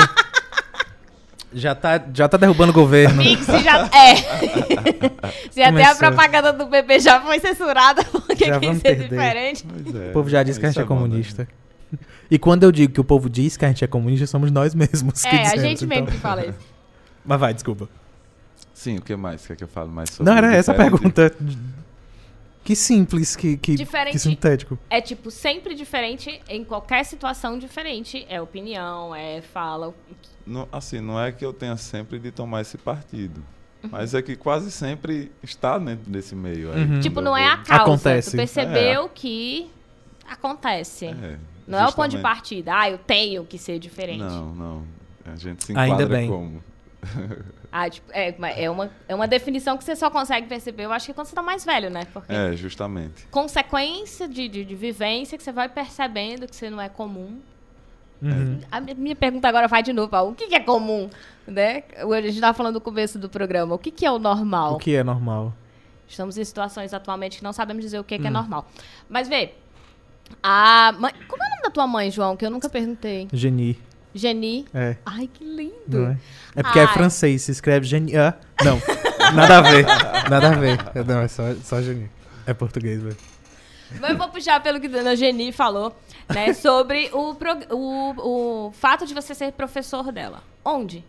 já, 1.53 1.75
tá, 1.75 2.03
já 2.11 2.27
tá 2.27 2.37
derrubando 2.37 2.71
o 2.71 2.73
governo. 2.73 3.21
Pix 3.21 3.45
já. 3.45 3.87
É. 3.95 4.15
Se 5.51 5.61
até 5.61 5.83
a 5.85 5.93
propaganda 5.93 6.51
do 6.51 6.65
PP 6.65 6.99
já 7.01 7.21
foi 7.21 7.39
censurada 7.39 8.03
porque 8.11 8.45
Já 8.45 8.59
quis 8.59 8.67
vamos 8.69 8.81
ser 8.81 8.95
perder. 8.97 9.09
diferente. 9.09 9.67
Pois 9.83 9.95
é, 9.95 10.09
O 10.09 10.13
povo 10.13 10.27
já 10.27 10.41
disse 10.41 10.59
que 10.59 10.65
a 10.65 10.69
gente 10.69 10.79
é 10.81 10.83
bom, 10.85 10.95
né? 10.95 11.01
comunista. 11.01 11.47
E 12.31 12.39
quando 12.39 12.63
eu 12.63 12.71
digo 12.71 12.93
que 12.93 12.99
o 13.01 13.03
povo 13.03 13.29
diz 13.29 13.57
que 13.57 13.65
a 13.65 13.67
gente 13.67 13.83
é 13.83 13.87
comunista, 13.87 14.25
somos 14.25 14.49
nós 14.49 14.73
mesmos. 14.73 15.21
que 15.21 15.27
É, 15.27 15.41
a 15.41 15.43
dizemos, 15.43 15.61
gente 15.61 15.85
mesmo 15.85 16.03
então- 16.05 16.15
que 16.15 16.19
fala 16.19 16.47
isso. 16.47 16.57
Mas 17.23 17.39
vai, 17.39 17.53
desculpa. 17.53 17.87
Sim, 18.73 18.97
o 18.97 19.01
que 19.03 19.15
mais? 19.15 19.45
Quer 19.45 19.55
que 19.55 19.63
eu 19.63 19.67
fale 19.67 19.89
mais 19.91 20.09
sobre 20.09 20.31
Não, 20.31 20.35
era 20.35 20.55
essa 20.55 20.71
a 20.71 20.75
pergunta. 20.75 21.31
Que 22.63 22.75
simples, 22.75 23.35
que, 23.35 23.57
que, 23.57 23.75
Diferente. 23.75 24.13
que 24.13 24.19
sintético. 24.19 24.77
É 24.89 25.01
tipo, 25.01 25.31
sempre 25.31 25.73
diferente, 25.73 26.39
em 26.47 26.63
qualquer 26.63 27.03
situação 27.05 27.57
diferente. 27.57 28.25
É 28.29 28.39
opinião, 28.41 29.15
é 29.15 29.41
fala. 29.41 29.93
Não, 30.45 30.67
assim, 30.71 30.99
não 31.01 31.19
é 31.19 31.31
que 31.31 31.43
eu 31.43 31.51
tenha 31.53 31.75
sempre 31.77 32.19
de 32.19 32.31
tomar 32.31 32.61
esse 32.61 32.77
partido. 32.77 33.43
Uhum. 33.83 33.89
Mas 33.91 34.13
é 34.13 34.21
que 34.21 34.35
quase 34.35 34.71
sempre 34.71 35.31
está 35.41 35.77
dentro 35.79 36.09
desse 36.11 36.35
meio. 36.35 36.71
Aí, 36.71 36.83
Uhum. 36.83 36.99
Tipo, 36.99 37.19
não 37.19 37.35
é 37.35 37.43
vou- 37.45 37.53
a 37.53 37.57
causa. 37.57 37.83
Acontece. 37.83 38.31
Tu 38.31 38.37
percebeu 38.37 39.09
que 39.09 39.69
acontece. 40.29 41.07
É, 41.07 41.37
não 41.67 41.79
é 41.79 41.87
o 41.87 41.93
ponto 41.93 42.09
de 42.09 42.19
partida. 42.19 42.73
Ah, 42.77 42.89
eu 42.91 42.99
tenho 42.99 43.43
que 43.43 43.57
ser 43.57 43.79
diferente. 43.79 44.19
Não, 44.19 44.53
não. 44.53 44.83
A 45.25 45.35
gente 45.35 45.63
se 45.63 45.71
Ainda 45.71 46.03
enquadra 46.03 46.07
bem. 46.17 46.27
como. 46.29 46.63
Ah, 47.71 47.89
tipo, 47.89 48.11
é, 48.11 48.35
é, 48.57 48.69
uma, 48.69 48.89
é 49.07 49.15
uma 49.15 49.27
definição 49.27 49.77
que 49.77 49.83
você 49.85 49.95
só 49.95 50.09
consegue 50.09 50.45
perceber, 50.45 50.83
eu 50.83 50.91
acho 50.91 51.05
que 51.05 51.13
quando 51.13 51.27
você 51.27 51.35
tá 51.35 51.41
mais 51.41 51.63
velho, 51.63 51.89
né? 51.89 52.05
Porque 52.11 52.33
É, 52.33 52.53
justamente. 52.53 53.25
consequência 53.31 54.27
de, 54.27 54.47
de, 54.49 54.65
de 54.65 54.75
vivência 54.75 55.37
que 55.37 55.43
você 55.43 55.53
vai 55.53 55.69
percebendo 55.69 56.47
que 56.47 56.55
você 56.55 56.69
não 56.69 56.81
é 56.81 56.89
comum. 56.89 57.39
Uhum. 58.21 58.59
A 58.69 58.79
mi- 58.81 58.93
minha 58.93 59.15
pergunta 59.15 59.47
agora 59.47 59.67
vai 59.69 59.81
de 59.81 59.93
novo, 59.93 60.09
Paulo. 60.09 60.31
O 60.31 60.35
que, 60.35 60.47
que 60.47 60.55
é 60.55 60.59
comum? 60.59 61.09
Né? 61.47 61.83
A 61.97 62.21
gente 62.21 62.39
tava 62.41 62.53
falando 62.53 62.75
no 62.75 62.81
começo 62.81 63.17
do 63.17 63.29
programa. 63.29 63.73
O 63.73 63.79
que, 63.79 63.89
que 63.89 64.05
é 64.05 64.11
o 64.11 64.19
normal? 64.19 64.73
O 64.73 64.77
que 64.77 64.93
é 64.95 65.03
normal? 65.03 65.53
Estamos 66.07 66.37
em 66.37 66.43
situações 66.43 66.93
atualmente 66.93 67.37
que 67.37 67.43
não 67.43 67.53
sabemos 67.53 67.81
dizer 67.83 67.99
o 67.99 68.03
que, 68.03 68.19
que 68.19 68.27
é 68.27 68.29
Hum. 68.29 68.33
normal. 68.33 68.67
Mas 69.09 69.27
vê, 69.29 69.53
a 70.43 70.93
mãe... 70.99 71.13
Como 71.27 71.41
é 71.41 71.47
o 71.47 71.49
nome 71.49 71.61
da 71.63 71.69
tua 71.71 71.87
mãe, 71.87 72.11
João? 72.11 72.35
Que 72.37 72.45
eu 72.45 72.51
nunca 72.51 72.69
perguntei. 72.69 73.27
Geni. 73.33 73.79
Geni. 74.13 74.65
É. 74.73 74.95
Ai, 75.05 75.29
que 75.33 75.43
lindo. 75.43 76.05
É? 76.05 76.17
É 76.55 76.63
porque 76.63 76.79
é 76.79 76.83
Ai. 76.85 76.93
francês, 76.93 77.41
se 77.43 77.51
escreve 77.51 77.85
geni. 77.85 78.15
Ah, 78.17 78.35
não. 78.63 78.81
Nada 79.33 79.57
a 79.59 79.61
ver. 79.61 79.85
Nada 80.29 80.47
a 80.49 80.55
ver. 80.55 80.77
Não, 81.07 81.19
é 81.21 81.27
só, 81.27 81.43
só 81.63 81.81
geni. 81.81 82.09
É 82.45 82.53
português, 82.53 83.01
velho. 83.01 83.17
Mas 83.99 84.11
eu 84.11 84.17
vou 84.17 84.29
puxar 84.29 84.61
pelo 84.63 84.79
que 84.79 84.87
a 84.87 84.89
dona 84.89 85.15
Geni 85.17 85.51
falou, 85.51 85.93
né? 86.33 86.53
Sobre 86.53 87.09
o, 87.11 87.35
prog- 87.35 87.65
o, 87.71 88.67
o 88.67 88.71
fato 88.71 89.05
de 89.05 89.13
você 89.13 89.35
ser 89.35 89.51
professor 89.51 90.11
dela. 90.13 90.41
Onde? 90.63 91.03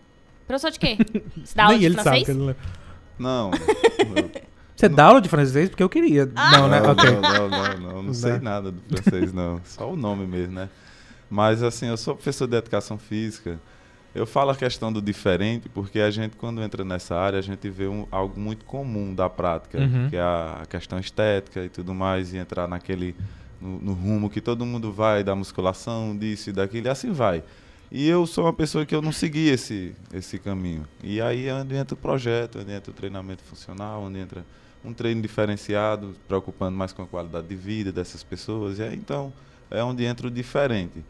Professor 0.49 0.71
de 0.73 0.81
quê? 0.81 0.97
Você 1.45 1.55
dá 1.55 1.63
aula 1.65 1.73
Nem 1.75 1.81
de 1.81 1.87
ele 1.87 1.95
francês? 1.95 2.15
sabe. 2.15 2.25
que 2.25 2.31
ele 2.33 2.57
não- 3.19 3.51
Não. 3.51 3.51
Você 4.77 4.89
dá 4.89 5.05
aula 5.05 5.21
de 5.21 5.29
francês? 5.29 5.69
Porque 5.69 5.83
eu 5.83 5.89
queria. 5.89 6.27
Não, 6.27 6.67
né? 6.69 6.81
Não, 6.81 6.91
Ok. 6.91 7.11
não, 7.11 7.21
não, 7.21 7.49
não, 7.49 7.79
não, 7.93 8.03
não 8.03 8.15
sei 8.15 8.39
nada 8.41 8.73
do 8.73 8.83
francês, 9.03 9.33
não. 9.33 9.61
Só 9.65 9.89
o 9.93 9.97
nome 9.97 10.27
mesmo, 10.27 10.55
né? 10.55 10.69
Mas 11.33 11.63
assim, 11.63 11.87
eu 11.87 11.97
sou 11.97 12.15
professor 12.15 12.47
de 12.47 12.57
educação 12.59 12.99
física. 12.99 13.59
Eu 14.15 14.27
falo 14.27 14.51
a 14.51 14.55
questão 14.55 14.93
do 14.93 15.01
diferente 15.01 15.67
porque 15.71 15.99
a 15.99 16.11
gente, 16.11 16.37
quando 16.37 16.61
entra 16.61 16.85
nessa 16.85 17.17
área, 17.17 17.39
a 17.39 17.43
gente 17.43 17.71
vê 17.71 17.89
um- 17.89 18.07
algo 18.11 18.39
muito 18.39 18.67
comum 18.67 19.15
da 19.15 19.31
prática, 19.31 19.79
Uhum. 19.79 20.11
que 20.11 20.17
é 20.17 20.21
a, 20.21 20.65
questão 20.69 20.99
estética 20.99 21.65
e 21.65 21.71
tudo 21.71 21.95
mais, 21.95 22.35
e 22.35 22.37
entrar 22.37 22.69
naquele 22.69 23.15
no, 23.59 23.79
no 23.81 23.93
rumo 23.95 24.29
que 24.29 24.43
todo 24.43 24.67
mundo 24.67 24.93
vai, 24.93 25.25
da 25.25 25.35
musculação, 25.35 26.15
disso 26.15 26.51
e 26.51 26.53
daquilo, 26.53 26.89
e 26.89 26.91
assim 26.91 27.13
vai. 27.13 27.43
E 27.91 28.07
eu 28.07 28.27
sou 28.27 28.45
uma 28.45 28.53
pessoa 28.53 28.85
que 28.85 28.95
eu 28.95 29.01
não 29.01 29.13
segui 29.13 29.49
esse, 29.49 29.95
esse 30.13 30.39
caminho. 30.39 30.85
E 31.03 31.19
aí 31.19 31.47
é 31.47 31.55
onde 31.55 31.75
entra 31.75 31.95
o 31.95 31.97
projeto, 31.97 32.59
onde 32.59 32.73
entra 32.73 32.91
o 32.91 32.95
treinamento 32.95 33.43
funcional, 33.45 34.03
onde 34.03 34.19
entra 34.19 34.45
um 34.85 34.93
treino 34.93 35.23
diferenciado, 35.23 36.15
preocupando 36.29 36.77
mais 36.77 36.93
com 36.93 37.03
a 37.03 37.07
qualidade 37.07 37.47
de 37.47 37.55
vida 37.55 37.91
dessas 37.93 38.23
pessoas. 38.23 38.79
E 38.79 38.83
aí, 38.83 38.95
então, 38.97 39.33
é 39.71 39.83
onde 39.83 40.05
entra 40.05 40.27
o 40.27 40.31
diferente. 40.31 41.03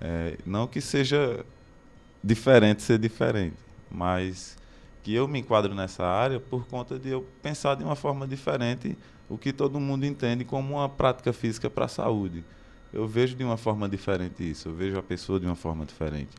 É, 0.00 0.36
não 0.46 0.66
que 0.66 0.80
seja 0.80 1.44
diferente 2.22 2.82
ser 2.82 2.98
diferente, 2.98 3.56
mas 3.90 4.56
que 5.02 5.14
eu 5.14 5.26
me 5.26 5.38
enquadro 5.40 5.74
nessa 5.74 6.04
área 6.04 6.38
por 6.38 6.66
conta 6.66 6.98
de 6.98 7.08
eu 7.08 7.26
pensar 7.42 7.74
de 7.74 7.84
uma 7.84 7.96
forma 7.96 8.26
diferente 8.26 8.96
o 9.28 9.36
que 9.38 9.52
todo 9.52 9.78
mundo 9.80 10.04
entende 10.04 10.44
como 10.44 10.74
uma 10.76 10.88
prática 10.88 11.32
física 11.32 11.68
para 11.68 11.84
a 11.86 11.88
saúde. 11.88 12.44
Eu 12.92 13.06
vejo 13.06 13.36
de 13.36 13.44
uma 13.44 13.56
forma 13.56 13.88
diferente 13.88 14.48
isso, 14.48 14.68
eu 14.68 14.74
vejo 14.74 14.98
a 14.98 15.02
pessoa 15.02 15.38
de 15.38 15.46
uma 15.46 15.54
forma 15.56 15.84
diferente. 15.84 16.30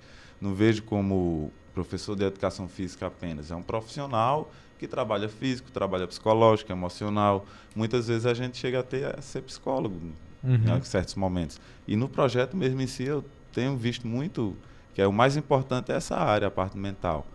Não 0.41 0.53
vejo 0.55 0.83
como 0.83 1.51
professor 1.73 2.15
de 2.15 2.23
educação 2.23 2.67
física 2.67 3.07
apenas, 3.07 3.51
é 3.51 3.55
um 3.55 3.61
profissional 3.61 4.51
que 4.77 4.87
trabalha 4.87 5.27
físico, 5.29 5.69
trabalha 5.71 6.07
psicológico, 6.07 6.71
emocional. 6.71 7.45
Muitas 7.75 8.07
vezes 8.07 8.25
a 8.25 8.33
gente 8.33 8.57
chega 8.57 8.79
até 8.79 9.15
a 9.17 9.21
ser 9.21 9.41
psicólogo 9.41 9.99
Uhum. 10.41 10.77
em 10.77 10.81
certos 10.83 11.15
momentos. 11.15 11.59
E 11.85 11.97
no 11.97 12.07
projeto 12.07 12.55
mesmo 12.55 12.79
em 12.81 12.87
si 12.87 13.03
eu 13.03 13.25
tenho 13.49 13.75
visto 13.77 14.07
muito 14.07 14.55
que 14.93 15.01
é 15.01 15.07
o 15.07 15.13
mais 15.13 15.37
importante 15.37 15.91
é 15.91 15.95
essa 15.95 16.17
área, 16.17 16.49
a 16.49 16.51
parte 16.51 16.77
mental. 16.77 17.25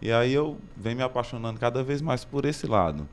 E 0.00 0.10
aí 0.10 0.32
eu 0.32 0.58
venho 0.76 0.96
me 0.96 1.02
apaixonando 1.04 1.60
cada 1.60 1.82
vez 1.82 2.02
mais 2.02 2.24
por 2.24 2.44
esse 2.44 2.66
lado, 2.66 3.08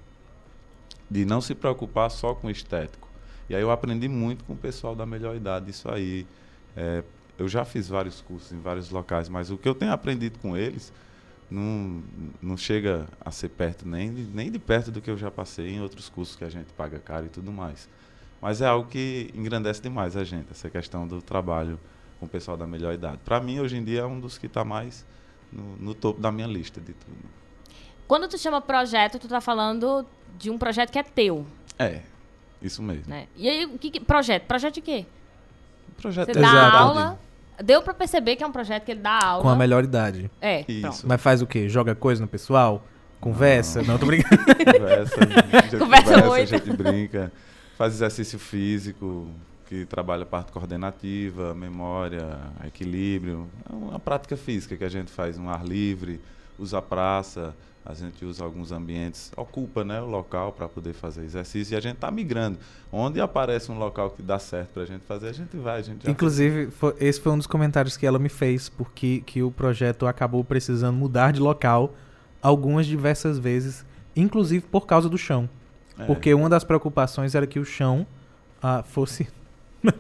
de 1.10 1.26
não 1.26 1.40
se 1.42 1.54
preocupar 1.54 2.10
só 2.10 2.34
com 2.34 2.48
o 2.48 2.50
estético. 2.50 3.08
E 3.48 3.56
aí 3.56 3.62
eu 3.62 3.70
aprendi 3.70 4.08
muito 4.08 4.44
com 4.46 4.54
o 4.54 4.58
pessoal 4.58 4.96
da 4.96 5.06
melhor 5.06 5.36
idade 5.36 5.70
isso 5.70 5.90
aí. 5.90 6.26
É, 6.76 7.04
eu 7.38 7.48
já 7.48 7.64
fiz 7.64 7.88
vários 7.88 8.22
cursos 8.22 8.52
em 8.52 8.60
vários 8.60 8.90
locais, 8.90 9.30
mas 9.30 9.52
o 9.52 9.58
que 9.58 9.70
eu 9.70 9.76
tenho 9.76 9.92
aprendido 9.92 10.40
com 10.40 10.58
eles 10.58 10.92
não, 11.50 12.04
não 12.42 12.58
chega 12.58 13.08
a 13.22 13.32
ser 13.32 13.50
perto 13.50 13.88
nem 13.88 14.10
nem 14.10 14.52
de 14.52 14.60
perto 14.60 14.92
do 14.92 15.02
que 15.02 15.10
eu 15.10 15.18
já 15.18 15.30
passei 15.32 15.70
em 15.70 15.82
outros 15.82 16.10
cursos 16.10 16.36
que 16.36 16.44
a 16.44 16.50
gente 16.50 16.74
paga 16.74 16.98
caro 17.00 17.28
e 17.28 17.30
tudo 17.30 17.52
mais. 17.52 17.88
Mas 18.42 18.62
é 18.62 18.66
algo 18.68 18.90
que 18.90 19.30
engrandece 19.36 19.82
demais 19.82 20.16
a 20.16 20.24
gente, 20.24 20.48
essa 20.50 20.70
questão 20.70 21.08
do 21.08 21.22
trabalho 21.22 21.80
com 22.20 22.26
o 22.26 22.30
pessoal 22.30 22.58
da 22.58 22.68
melhor 22.68 22.94
idade. 22.94 23.20
Para 23.24 23.40
mim, 23.40 23.60
hoje 23.60 23.78
em 23.78 23.84
dia, 23.84 24.02
é 24.02 24.06
um 24.06 24.20
dos 24.20 24.38
que 24.38 24.46
está 24.48 24.64
mais 24.66 25.06
no, 25.52 25.76
no 25.78 25.94
topo 25.94 26.20
da 26.22 26.32
minha 26.32 26.48
lista 26.48 26.80
de 26.82 26.94
tudo. 26.94 27.18
Quando 28.08 28.28
tu 28.28 28.38
chama 28.38 28.60
projeto, 28.60 29.20
tu 29.20 29.28
tá 29.28 29.40
falando 29.40 30.06
de 30.38 30.50
um 30.50 30.58
projeto 30.58 30.92
que 30.92 31.00
é 31.00 31.04
teu, 31.04 31.46
É, 31.78 32.02
isso 32.62 32.82
mesmo. 32.82 33.06
né? 33.08 33.28
E 33.36 33.48
aí, 33.48 33.66
o 33.66 33.78
que, 33.78 33.92
que- 33.92 34.00
projeto? 34.00 34.44
Projeto 34.46 34.76
de 34.76 34.82
quê? 34.82 35.06
Projeto 35.98 36.32
Você 36.34 36.40
é 36.40 36.42
dá 36.42 36.72
aula. 36.80 37.20
Deu 37.64 37.82
pra 37.82 37.94
perceber 37.94 38.36
que 38.38 38.44
é 38.44 38.48
um 38.48 38.52
projeto 38.54 38.86
que 38.86 38.92
ele 38.92 39.02
dá 39.02 39.20
aula. 39.22 39.44
Com 39.44 39.50
a 39.50 39.56
melhor 39.56 39.84
idade. 39.84 40.32
É, 40.42 40.64
Isso. 40.68 40.82
pronto. 40.82 41.08
Mas 41.08 41.22
faz 41.22 41.42
o 41.42 41.48
quê? 41.48 41.68
Joga 41.68 41.94
coisa 41.94 42.22
no 42.22 42.28
pessoal? 42.28 42.84
Conversa? 43.20 43.82
Não, 43.84 43.98
tô 43.98 44.06
brincando. 44.06 44.42
conversa, 44.48 45.16
Conversa 45.78 45.78
conversa, 45.78 46.28
muito. 46.28 46.56
a 46.56 46.58
gente 46.58 46.72
brinca, 46.78 47.32
faz 47.78 47.94
exercício 47.96 48.40
físico, 48.40 49.28
que 49.70 49.86
trabalha 49.86 50.24
a 50.24 50.26
parte 50.26 50.52
coordenativa, 50.52 51.54
memória, 51.54 52.40
equilíbrio. 52.66 53.48
É 53.70 53.74
uma 53.74 54.00
prática 54.00 54.36
física 54.36 54.76
que 54.76 54.84
a 54.84 54.90
gente 54.90 55.12
faz 55.12 55.38
um 55.38 55.48
ar 55.48 55.64
livre, 55.64 56.20
usa 56.58 56.80
a 56.80 56.82
praça, 56.82 57.54
a 57.86 57.94
gente 57.94 58.26
usa 58.26 58.44
alguns 58.44 58.72
ambientes, 58.72 59.32
ocupa 59.38 59.84
né, 59.84 60.02
o 60.02 60.08
local 60.08 60.52
para 60.54 60.68
poder 60.68 60.94
fazer 60.94 61.24
exercício 61.24 61.76
e 61.76 61.78
a 61.78 61.80
gente 61.80 61.96
está 61.96 62.10
migrando. 62.10 62.58
Onde 62.92 63.22
aparece 63.22 63.72
um 63.72 63.78
local 63.78 64.10
que 64.10 64.24
dá 64.24 64.40
certo 64.40 64.70
para 64.74 64.84
a 64.84 64.86
gente 64.88 65.06
fazer, 65.06 65.28
a 65.28 65.34
gente 65.34 65.56
vai. 65.56 65.80
A 65.80 65.84
gente 65.84 66.10
Inclusive, 66.10 66.72
fo- 66.72 66.96
esse 67.00 67.22
foi 67.22 67.32
um 67.32 67.38
dos 67.38 67.48
comentários 67.48 67.96
que 67.96 68.08
ela 68.08 68.18
me 68.18 68.30
fez, 68.30 68.70
porque 68.70 69.22
que 69.24 69.44
o 69.44 69.52
projeto 69.52 70.08
acabou 70.08 70.44
precisando 70.44 70.98
mudar 70.98 71.32
de 71.32 71.40
local 71.40 71.94
algumas 72.42 72.88
diversas 72.88 73.38
vezes, 73.38 73.86
inclusive 74.16 74.66
por 74.66 74.88
causa 74.88 75.08
do 75.08 75.18
chão. 75.18 75.48
É. 75.98 76.06
Porque 76.06 76.34
uma 76.34 76.50
das 76.50 76.64
preocupações 76.64 77.36
era 77.36 77.46
que 77.46 77.60
o 77.60 77.66
chão 77.66 78.08
ah, 78.64 78.82
fosse 78.84 79.28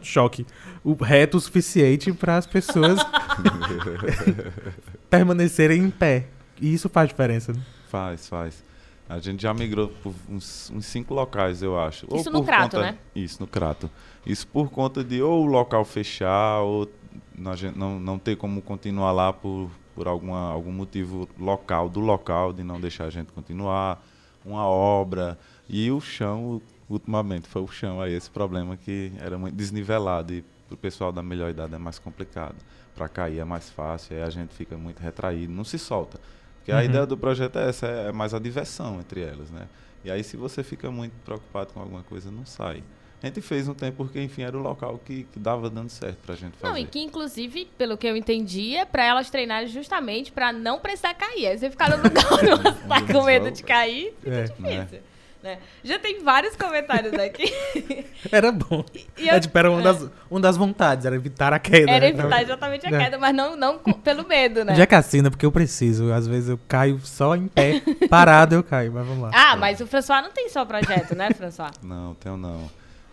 choque, 0.02 0.46
o 0.84 0.94
reto 0.94 1.38
o 1.38 1.42
suficiente 1.42 2.12
para 2.14 2.38
as 2.38 2.48
pessoas 2.48 3.00
permanecerem 5.10 5.82
em 5.84 5.90
pé. 5.90 6.28
E 6.62 6.74
isso 6.74 6.90
faz 6.90 7.10
diferença. 7.10 7.54
né? 7.54 7.62
Faz, 7.88 8.28
faz. 8.28 8.64
A 9.08 9.18
gente 9.20 9.42
já 9.42 9.54
migrou 9.54 9.88
por 10.04 10.14
uns, 10.30 10.70
uns 10.70 10.86
cinco 10.86 11.14
locais, 11.14 11.64
eu 11.64 11.80
acho. 11.80 12.06
Isso 12.16 12.30
no 12.30 12.40
por 12.40 12.46
Crato, 12.46 12.76
conta- 12.78 12.92
né? 12.92 12.98
Isso, 13.16 13.38
no 13.42 13.48
Crato. 13.48 13.90
Isso 14.26 14.48
por 14.48 14.70
conta 14.70 15.04
de 15.04 15.22
ou 15.22 15.44
o 15.44 15.48
local 15.48 15.84
fechar, 15.84 16.60
ou 16.62 16.88
a 17.46 17.56
gente 17.56 17.78
não, 17.78 18.00
não 18.00 18.20
ter 18.20 18.36
como 18.36 18.62
continuar 18.62 19.12
lá 19.12 19.34
por, 19.34 19.72
por 19.96 20.08
alguma, 20.08 20.52
algum 20.52 20.72
motivo 20.72 21.28
local, 21.40 21.90
do 21.90 22.00
local, 22.00 22.54
de 22.54 22.64
não 22.64 22.80
deixar 22.80 23.06
a 23.06 23.10
gente 23.10 23.32
continuar, 23.32 24.04
uma 24.46 24.66
obra. 24.68 25.40
E 25.68 25.90
o 25.90 26.00
chão, 26.00 26.62
ultimamente, 26.90 27.48
foi 27.48 27.62
o 27.62 27.68
chão 27.68 28.02
aí, 28.02 28.14
esse 28.14 28.30
problema 28.30 28.76
que 28.76 29.12
era 29.20 29.38
muito 29.38 29.56
desnivelado. 29.56 30.34
E 30.34 30.44
para 30.68 30.76
o 30.76 30.78
pessoal 30.78 31.12
da 31.12 31.22
melhor 31.24 31.50
idade 31.50 31.74
é 31.74 31.78
mais 31.78 32.00
complicado. 32.00 32.56
Para 32.96 33.08
cair 33.08 33.40
é 33.40 33.46
mais 33.46 33.70
fácil, 33.70 34.16
aí 34.18 34.24
a 34.24 34.30
gente 34.30 34.54
fica 34.54 34.76
muito 34.78 35.00
retraído, 35.00 35.52
não 35.54 35.64
se 35.64 35.78
solta. 35.80 36.20
Porque 36.58 36.72
a 36.72 36.78
Uhum. 36.78 36.84
ideia 36.84 37.06
do 37.06 37.18
projeto 37.18 37.58
é 37.58 37.70
essa, 37.70 37.88
é 37.88 38.12
mais 38.12 38.34
a 38.34 38.40
diversão 38.40 39.00
entre 39.00 39.22
elas, 39.22 39.50
né? 39.50 39.68
E 40.04 40.12
aí 40.12 40.24
se 40.24 40.36
você 40.38 40.64
fica 40.64 40.90
muito 40.92 41.14
preocupado 41.26 41.74
com 41.74 41.80
alguma 41.80 42.04
coisa, 42.04 42.30
não 42.32 42.46
sai. 42.46 42.84
A 43.22 43.26
gente 43.26 43.42
fez 43.42 43.68
um 43.68 43.74
tempo 43.74 43.98
porque, 43.98 44.22
enfim, 44.22 44.44
era 44.44 44.58
o 44.58 44.62
local 44.62 44.98
que, 45.04 45.24
que 45.26 45.40
dava 45.40 45.70
dando 45.70 45.90
certo 45.90 46.18
pra 46.26 46.36
gente 46.36 46.56
fazer. 46.58 46.72
Não, 46.72 46.78
e 46.80 46.86
que 46.86 47.00
inclusive, 47.00 47.66
pelo 47.78 47.98
que 47.98 48.08
eu 48.08 48.16
entendi, 48.16 48.76
é 48.78 48.86
pra 48.86 49.04
elas 49.04 49.30
treinarem 49.30 49.68
justamente 49.68 50.32
pra 50.32 50.54
não 50.54 50.80
precisar 50.80 51.14
cair. 51.16 51.48
Aí 51.48 51.58
você 51.58 51.70
ficar 51.70 51.90
no 51.90 51.98
lugar, 52.04 52.24
tá 52.88 53.02
com 53.14 53.24
medo 53.24 53.52
de 53.52 53.62
cair, 53.62 54.14
fica 54.22 54.36
É, 54.36 54.44
difícil. 54.44 54.64
Né? 55.00 55.02
Já 55.84 55.98
tem 56.00 56.22
vários 56.24 56.56
comentários 56.56 57.14
aqui. 57.14 57.54
Era 58.32 58.52
bom. 58.52 58.84
E 59.18 59.28
eu- 59.28 59.36
É, 59.36 59.40
tipo, 59.40 59.58
era 59.58 59.72
uma 59.72 59.82
das, 59.82 60.10
uma 60.30 60.40
das 60.40 60.58
vontades, 60.58 61.06
era 61.06 61.16
evitar 61.16 61.54
a 61.54 61.60
queda. 61.60 61.90
Era 61.92 62.02
né? 62.02 62.10
evitar 62.10 62.42
exatamente 62.42 62.86
a 62.86 62.90
É. 62.90 62.98
queda, 63.06 63.18
mas 63.18 63.34
não, 63.34 63.56
não 63.56 63.80
pelo 63.80 64.28
medo, 64.28 64.66
né? 64.66 64.76
Já 64.76 64.86
que 64.86 64.96
assina, 64.96 65.30
porque 65.32 65.46
eu 65.46 65.52
preciso. 65.52 66.12
Às 66.12 66.28
vezes 66.28 66.50
eu 66.50 66.60
caio 66.68 67.00
só 67.04 67.36
em 67.36 67.48
pé, 67.48 67.82
parado 68.10 68.56
eu 68.56 68.64
caio, 68.64 68.92
mas 68.92 69.08
vamos 69.08 69.24
lá. 69.24 69.32
Ah, 69.34 69.56
mas 69.56 69.80
o 69.80 69.88
François 69.88 70.22
não 70.22 70.32
tem 70.32 70.50
só 70.50 70.66
projeto, 70.66 71.16
né, 71.16 71.30
François? 71.34 71.72
Não, 71.82 72.14
tenho 72.16 72.36
não. 72.38 72.70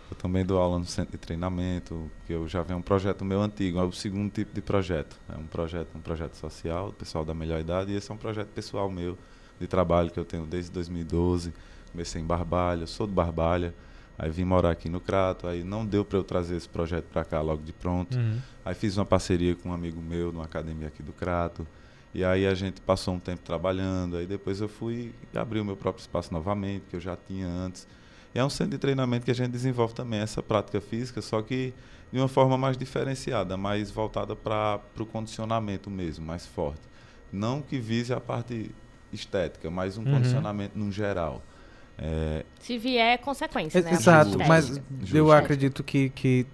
Eu 0.09 0.15
também 0.17 0.45
dou 0.45 0.57
aula 0.61 0.79
no 0.79 0.85
centro 0.85 1.11
de 1.11 1.17
treinamento, 1.17 2.09
que 2.25 2.31
eu 2.33 2.47
já 2.47 2.61
venho 2.61 2.79
um 2.79 2.81
projeto 2.81 3.25
meu 3.25 3.41
antigo, 3.41 3.77
é 3.79 3.83
o 3.83 3.91
segundo 3.91 4.31
tipo 4.31 4.53
de 4.53 4.61
projeto. 4.61 5.17
É 5.33 5.37
um 5.37 5.43
projeto, 5.45 5.87
um 5.95 5.99
projeto 5.99 6.35
social, 6.35 6.87
do 6.87 6.93
pessoal 6.93 7.25
da 7.25 7.33
melhor 7.33 7.59
idade, 7.59 7.91
e 7.91 7.95
esse 7.97 8.09
é 8.09 8.13
um 8.13 8.17
projeto 8.17 8.47
pessoal 8.47 8.89
meu, 8.89 9.17
de 9.59 9.67
trabalho 9.67 10.09
que 10.09 10.17
eu 10.19 10.23
tenho 10.25 10.45
desde 10.45 10.71
2012. 10.71 11.53
Comecei 11.97 12.21
em 12.21 12.25
Barbalha, 12.25 12.85
sou 12.85 13.07
de 13.07 13.13
Barbalha, 13.13 13.73
aí 14.19 14.29
vim 14.29 14.43
morar 14.43 14.69
aqui 14.69 14.87
no 14.87 14.99
Crato, 14.99 15.47
aí 15.47 15.63
não 15.63 15.83
deu 15.83 16.05
para 16.05 16.19
eu 16.19 16.23
trazer 16.23 16.55
esse 16.55 16.69
projeto 16.69 17.05
para 17.05 17.25
cá 17.25 17.41
logo 17.41 17.63
de 17.63 17.73
pronto. 17.73 18.15
Uhum. 18.15 18.37
Aí 18.63 18.75
fiz 18.75 18.97
uma 18.97 19.05
parceria 19.05 19.55
com 19.55 19.69
um 19.69 19.73
amigo 19.73 19.99
meu 19.99 20.31
numa 20.31 20.45
academia 20.45 20.89
aqui 20.89 21.01
do 21.01 21.11
Crato. 21.11 21.65
E 22.13 22.23
aí 22.23 22.45
a 22.45 22.53
gente 22.53 22.81
passou 22.81 23.15
um 23.15 23.19
tempo 23.19 23.41
trabalhando. 23.43 24.15
Aí 24.15 24.27
depois 24.27 24.61
eu 24.61 24.67
fui 24.69 25.11
abrir 25.35 25.59
o 25.59 25.65
meu 25.65 25.75
próprio 25.75 25.99
espaço 26.01 26.31
novamente, 26.31 26.83
que 26.87 26.95
eu 26.95 26.99
já 26.99 27.15
tinha 27.17 27.47
antes. 27.47 27.87
E 28.35 28.37
é 28.37 28.45
um 28.45 28.49
centro 28.49 28.73
de 28.73 28.77
treinamento 28.77 29.25
que 29.25 29.31
a 29.31 29.35
gente 29.35 29.49
desenvolve 29.49 29.95
também 29.95 30.19
essa 30.19 30.43
prática 30.43 30.79
física, 30.79 31.19
só 31.19 31.41
que 31.41 31.73
de 32.13 32.19
uma 32.19 32.27
forma 32.27 32.59
mais 32.59 32.77
diferenciada, 32.77 33.57
mais 33.57 33.89
voltada 33.89 34.35
para 34.35 34.79
o 34.99 35.05
condicionamento 35.07 35.89
mesmo, 35.89 36.23
mais 36.27 36.45
forte. 36.45 36.81
Não 37.33 37.59
que 37.59 37.79
vise 37.79 38.13
a 38.13 38.21
parte 38.21 38.69
estética, 39.11 39.71
mas 39.71 39.97
um 39.97 40.03
Uhum. 40.03 40.11
condicionamento 40.13 40.77
no 40.77 40.91
geral. 40.91 41.41
É, 41.97 42.45
Se 42.59 42.77
vier, 42.77 43.13
é 43.15 43.17
consequência, 43.17 43.81
né? 43.81 43.89
a 43.89 43.93
Exato, 43.93 44.37
mas 44.47 44.65
estética. 44.69 45.17
eu 45.17 45.25
Justo. 45.25 45.31
acredito 45.33 45.83
que, 45.83 46.09
que 46.09 46.45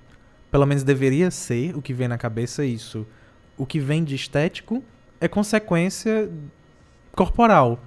pelo 0.49 0.65
menos 0.65 0.83
deveria 0.83 1.29
ser 1.31 1.75
o 1.75 1.81
que 1.81 1.93
vem 1.93 2.07
na 2.07 2.17
cabeça 2.17 2.63
isso. 2.65 3.05
O 3.57 3.65
que 3.65 3.79
vem 3.79 4.03
de 4.03 4.15
estético 4.15 4.83
é 5.19 5.27
consequência 5.27 6.29
corporal, 7.11 7.79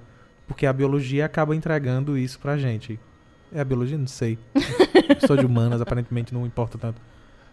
porque 0.47 0.65
a 0.65 0.73
biologia 0.73 1.25
acaba 1.25 1.55
entregando 1.55 2.17
isso 2.17 2.39
pra 2.39 2.57
gente. 2.57 2.99
É 3.51 3.59
a 3.61 3.65
biologia? 3.65 3.97
Não 3.97 4.07
sei. 4.07 4.37
Sou 5.25 5.35
de 5.37 5.45
humanas, 5.45 5.81
aparentemente 5.81 6.33
não 6.33 6.45
importa 6.45 6.77
tanto. 6.77 7.01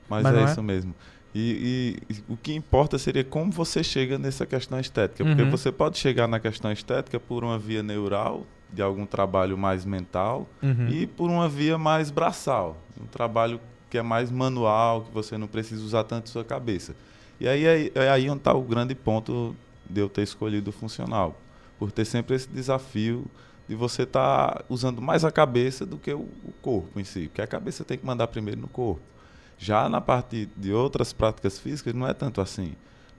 Mas, 0.09 0.23
Mas 0.23 0.35
é, 0.37 0.41
é? 0.41 0.45
isso 0.45 0.63
mesmo. 0.63 0.95
E, 1.35 1.97
e- 2.09 2.15
e 2.15 2.25
o 2.29 2.37
que 2.37 2.53
importa 2.55 2.97
seria 2.99 3.25
como 3.25 3.51
você 3.51 3.83
chega 3.83 4.19
nessa 4.19 4.45
questão 4.47 4.79
estética. 4.79 5.25
Porque 5.25 5.43
Uhum. 5.43 5.51
você 5.51 5.73
pode 5.73 5.99
chegar 5.99 6.29
na 6.29 6.39
questão 6.39 6.71
estética 6.71 7.19
por 7.19 7.43
uma 7.43 7.59
via 7.59 7.83
neural, 7.83 8.47
de 8.75 8.83
algum 8.83 9.07
trabalho 9.07 9.57
mais 9.57 9.85
mental, 9.85 10.47
Uhum. 10.63 10.89
e 10.89 11.07
por 11.07 11.31
uma 11.31 11.49
via 11.49 11.79
mais 11.79 12.11
braçal. 12.11 12.77
Um 13.01 13.07
trabalho 13.07 13.61
que 13.91 13.97
é 13.99 14.03
mais 14.03 14.31
manual, 14.31 15.03
que 15.03 15.13
você 15.13 15.39
não 15.39 15.47
precisa 15.47 15.83
usar 15.85 16.05
tanto 16.05 16.29
sua 16.29 16.45
cabeça. 16.45 16.95
E 17.39 17.47
aí 17.49 17.65
é, 17.65 17.91
é 17.95 18.11
aí 18.11 18.29
onde 18.29 18.39
está 18.41 18.53
o 18.53 18.63
grande 18.63 18.95
ponto 18.95 19.55
de 19.89 20.01
eu 20.01 20.09
ter 20.09 20.23
escolhido 20.23 20.71
o 20.71 20.73
funcional. 20.73 21.39
Por 21.79 21.93
ter 21.93 22.05
sempre 22.05 22.35
esse 22.37 22.49
desafio 22.49 23.25
de 23.69 23.75
você 23.75 24.03
estar 24.03 24.65
usando 24.69 25.01
mais 25.01 25.25
a 25.25 25.31
cabeça 25.31 25.85
do 25.87 25.97
que 25.97 26.13
o, 26.13 26.21
o 26.45 26.53
corpo 26.63 26.99
em 27.01 27.05
si. 27.05 27.29
Porque 27.29 27.43
a 27.43 27.47
cabeça 27.47 27.85
tem 27.85 27.97
que 27.99 28.05
mandar 28.07 28.27
primeiro 28.29 28.61
no 28.61 28.69
corpo. 28.69 29.01
Já 29.59 29.89
na 29.89 30.01
parte 30.01 30.49
de 30.57 30.73
outras 30.73 31.13
práticas 31.13 31.59
físicas, 31.59 31.95
não 31.95 32.07
é 32.07 32.13
tanto 32.15 32.41
assim. 32.41 32.75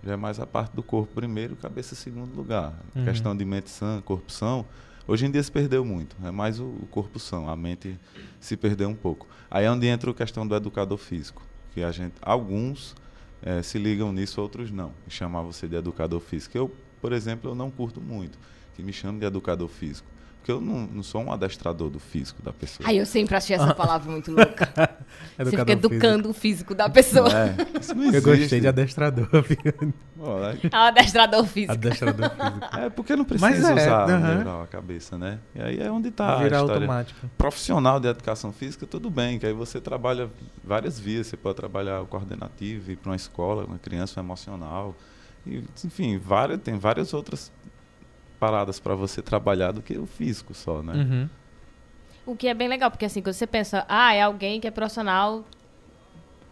Já 0.06 0.14
é 0.14 0.16
mais 0.16 0.40
a 0.40 0.46
parte 0.46 0.76
do 0.76 0.84
corpo 0.84 1.14
primeiro, 1.16 1.56
cabeça 1.56 1.96
segundo 1.96 2.36
lugar. 2.36 2.74
Uhum. 2.96 3.06
Questão 3.06 3.36
de 3.36 3.44
mente 3.46 3.70
sã, 3.70 4.02
corpo 4.02 4.32
são. 4.32 4.66
Hoje 5.08 5.26
em 5.26 5.32
dia 5.32 5.44
se 5.44 5.52
perdeu 5.52 5.86
muito. 5.86 6.16
É 6.24 6.32
mais 6.32 6.60
o, 6.60 6.66
o 6.66 6.88
corpo 6.90 7.20
são. 7.20 7.48
A 7.48 7.56
mente 7.56 8.00
se 8.40 8.58
perdeu 8.58 8.90
um 8.90 8.96
pouco. 8.96 9.28
Aí 9.50 9.66
é 9.66 9.72
onde 9.72 9.86
entra 9.88 10.10
a 10.10 10.14
questão 10.14 10.48
do 10.48 10.56
educador 10.56 10.98
físico. 10.98 11.44
Que 11.74 11.84
a 11.84 11.92
gente, 11.92 12.16
alguns 12.22 12.96
eh, 13.42 13.62
se 13.62 13.78
ligam 13.78 14.12
nisso, 14.12 14.42
outros 14.42 14.72
não. 14.72 14.92
Chamar 15.08 15.44
você 15.44 15.68
de 15.68 15.76
educador 15.76 16.20
físico. 16.20 16.58
Eu, 16.58 16.72
por 17.02 17.14
exemplo, 17.14 17.52
eu 17.52 17.56
não 17.56 17.70
curto 17.70 18.02
muito 18.02 18.38
que 18.76 18.84
me 18.84 18.92
chamem 18.92 19.20
de 19.20 19.26
educador 19.26 19.70
físico. 19.70 20.08
Porque 20.46 20.52
eu 20.52 20.62
não, 20.62 20.86
não 20.86 21.02
sou 21.02 21.24
um 21.24 21.34
adestrador 21.34 21.90
do 21.90 22.00
físico 22.00 22.40
da 22.44 22.54
pessoa. 22.54 22.88
Ai, 22.88 23.00
eu 23.00 23.06
sempre 23.08 23.36
achei 23.36 23.56
essa 23.56 23.74
palavra 23.74 24.12
muito 24.12 24.32
louca. 24.32 24.72
Você 25.40 25.58
fica 25.58 25.72
educando 25.72 26.30
o 26.30 26.34
físico 26.36 26.76
da 26.76 26.88
pessoa. 26.88 27.28
Não 27.28 27.36
é? 27.36 27.56
Isso 27.82 27.96
não 27.96 28.04
físico. 28.04 28.30
Eu 28.30 28.34
existe. 28.34 28.42
gostei 28.42 28.60
de 28.60 28.68
adestrador. 28.68 29.28
um 30.22 30.78
adestrador 30.78 31.48
físico. 31.48 31.72
adestrador 31.74 32.30
físico. 32.38 32.78
É 32.78 32.90
porque 32.92 33.16
não 33.16 33.26
precisa 33.26 33.50
Mas 33.50 33.64
é, 33.64 33.74
usar 33.74 34.62
a 34.62 34.68
cabeça, 34.68 35.18
né? 35.18 35.40
E 35.56 35.64
aí 35.64 35.80
é 35.80 35.90
onde 35.90 36.10
está 36.10 36.36
a 36.36 36.44
virar 36.44 36.58
história. 36.58 36.76
automático. 36.76 37.28
Profissional 37.36 38.00
de 38.00 38.08
educação 38.08 38.54
física, 38.54 38.86
tudo 38.86 39.10
bem, 39.10 39.40
que 39.40 39.48
aí 39.48 39.54
você 39.54 39.82
trabalha 39.82 40.30
várias 40.64 41.00
vias. 41.00 41.26
Você 41.26 41.36
pode 41.36 41.56
trabalhar 41.56 42.02
o 42.02 42.06
coordenativo, 42.06 42.92
ir 42.92 42.98
para 42.98 43.10
uma 43.10 43.16
escola, 43.16 43.66
uma 43.66 43.80
criança, 43.80 44.20
o 44.20 44.24
emocional. 44.24 44.96
E, 45.44 45.64
enfim, 45.84 46.20
várias, 46.20 46.62
tem 46.62 46.78
várias 46.78 47.16
outras 47.16 47.52
paradas 48.36 48.80
para 48.80 48.94
você 48.96 49.22
trabalhar 49.22 49.72
do 49.72 49.82
que 49.82 49.98
o 49.98 50.06
físico 50.06 50.54
só, 50.54 50.82
né? 50.84 50.94
Uhum. 50.94 51.30
O 52.26 52.36
que 52.36 52.48
é 52.48 52.54
bem 52.54 52.68
legal, 52.68 52.90
porque 52.92 53.06
assim, 53.06 53.22
quando 53.22 53.34
você 53.34 53.48
pensa, 53.48 53.86
ah, 53.88 54.14
é 54.14 54.22
alguém 54.22 54.60
que 54.60 54.68
é 54.68 54.72
profissional. 54.72 55.44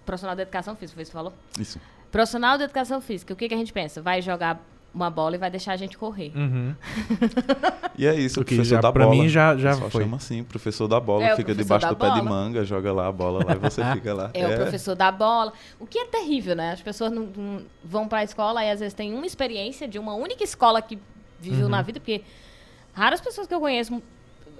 Profissional 0.05 0.35
de 0.35 0.41
educação 0.41 0.75
física, 0.75 0.95
foi 0.95 1.03
isso 1.03 1.11
que 1.11 1.17
você 1.17 1.23
falou? 1.23 1.33
Isso. 1.59 1.79
Profissional 2.11 2.57
de 2.57 2.63
educação 2.65 2.99
física, 3.01 3.33
o 3.33 3.37
que, 3.37 3.47
que 3.47 3.53
a 3.53 3.57
gente 3.57 3.71
pensa? 3.73 4.01
Vai 4.01 4.21
jogar 4.21 4.61
uma 4.93 5.09
bola 5.09 5.35
e 5.35 5.39
vai 5.39 5.49
deixar 5.49 5.73
a 5.73 5.77
gente 5.77 5.97
correr. 5.97 6.31
Uhum. 6.35 6.75
E 7.95 8.07
é 8.07 8.15
isso, 8.15 8.41
o 8.41 8.43
professor 8.43 8.65
já- 8.65 8.81
da 8.81 8.91
pra 8.91 9.05
bola. 9.05 9.15
mim 9.15 9.29
já- 9.29 9.55
já 9.55 9.69
pessoal 9.73 9.89
foi. 9.91 10.03
chama 10.03 10.17
assim, 10.17 10.43
professor 10.43 10.87
da 10.87 10.99
bola, 10.99 11.25
É, 11.25 11.35
fica 11.35 11.53
debaixo 11.53 11.85
da 11.85 11.91
do 11.91 11.95
pé 11.95 12.09
de 12.09 12.17
bola. 12.21 12.23
manga, 12.23 12.65
joga 12.65 12.91
lá 12.91 13.05
a 13.07 13.11
bola 13.11 13.45
lá 13.45 13.53
e 13.53 13.57
você 13.59 13.83
fica 13.93 14.11
lá. 14.15 14.31
É, 14.33 14.47
o 14.47 14.55
professor 14.55 14.95
da 14.95 15.11
bola. 15.11 15.53
O 15.79 15.85
que 15.85 15.99
é 15.99 16.05
terrível, 16.07 16.55
né? 16.55 16.71
As 16.71 16.81
pessoas 16.81 17.11
não, 17.11 17.27
não 17.27 17.61
vão 17.85 18.07
pra 18.07 18.23
escola 18.23 18.63
e 18.65 18.71
às 18.71 18.79
vezes 18.79 18.95
tem 18.95 19.13
uma 19.13 19.27
experiência 19.27 19.87
de 19.87 19.99
uma 19.99 20.15
única 20.15 20.43
escola 20.43 20.81
que 20.81 20.97
viveu 21.49 21.65
Uhum. 21.65 21.69
na 21.71 21.81
vida, 21.81 21.99
porque 21.99 22.23
raras 22.93 23.21
pessoas 23.21 23.45
que 23.47 23.53
eu 23.53 23.59
conheço 23.59 24.01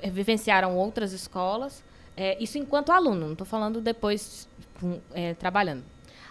eh, 0.02 0.10
vivenciaram 0.10 0.76
outras 0.76 1.12
escolas. 1.14 1.84
É, 2.16 2.38
isso 2.44 2.58
enquanto 2.60 2.92
aluno, 2.92 3.28
não 3.30 3.36
tô 3.36 3.46
falando 3.46 3.82
depois 3.82 4.48
com- 4.80 5.00
é, 5.14 5.34
trabalhando. 5.34 5.84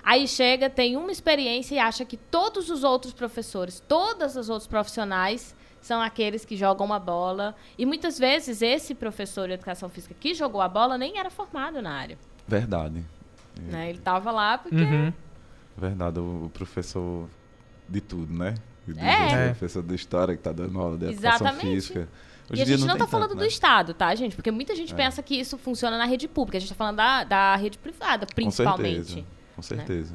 Aí 0.05 0.27
chega, 0.29 0.69
tem 0.71 0.97
uma 0.97 1.11
experiência 1.13 1.75
e 1.75 1.79
acha 1.79 2.05
que 2.05 2.17
todos 2.17 2.71
os 2.71 2.83
outros 2.85 3.13
professores, 3.13 3.81
todas 3.89 4.37
as 4.37 4.49
outros 4.49 4.67
profissionais 4.69 5.55
são 5.81 6.01
aqueles 6.01 6.45
que 6.45 6.57
jogam 6.57 6.87
uma 6.87 6.99
bola. 7.01 7.55
E 7.79 7.85
muitas 7.87 8.19
vezes 8.19 8.63
esse 8.63 8.95
professor 8.95 9.49
de 9.49 9.55
educação 9.55 9.89
física 9.89 10.15
que 10.19 10.35
jogou 10.35 10.61
a 10.61 10.69
bola 10.69 10.97
nem 10.99 11.19
era 11.19 11.31
formado 11.31 11.81
na 11.83 11.93
área. 11.93 12.17
Verdade. 12.47 13.05
Né? 13.61 13.91
Ele 13.91 13.99
tava 13.99 14.31
lá 14.31 14.59
porque 14.59 14.77
Uhum. 14.77 15.13
Verdade, 15.77 16.21
o, 16.21 16.45
o 16.47 16.51
professor 16.51 17.29
de 17.89 18.01
tudo, 18.01 18.33
né? 18.33 18.55
Diz 18.87 18.97
É. 18.99 19.45
o 19.47 19.49
professor 19.51 19.83
de 19.83 19.95
história 19.95 20.37
que 20.37 20.43
tá 20.43 20.53
dando 20.53 20.79
aula 20.81 20.97
de 20.99 21.05
educação 21.07 21.47
Exatamente. 21.47 21.67
física. 21.75 22.09
E 22.51 22.53
Hoje 22.55 22.61
a 22.61 22.65
em 22.65 22.67
dia 22.67 22.77
gente 22.77 22.87
não, 22.87 22.95
tem 22.97 23.05
tá 23.05 23.07
falando 23.11 23.29
tanto, 23.29 23.39
do 23.39 23.43
né? 23.43 23.49
Estado, 23.49 23.95
tá, 23.95 24.15
gente? 24.15 24.35
Porque 24.37 24.51
muita 24.51 24.75
gente 24.75 24.93
É. 24.93 24.97
pensa 24.97 25.23
que 25.23 25.35
isso 25.37 25.57
funciona 25.57 25.97
na 25.97 26.05
rede 26.05 26.27
pública. 26.29 26.59
A 26.59 26.61
gente 26.61 26.71
tá 26.71 26.75
falando 26.75 26.97
da, 26.97 27.25
da 27.25 27.57
rede 27.57 27.79
privada, 27.79 28.27
principalmente. 28.35 29.25
Com 29.55 29.63
certeza. 29.63 30.15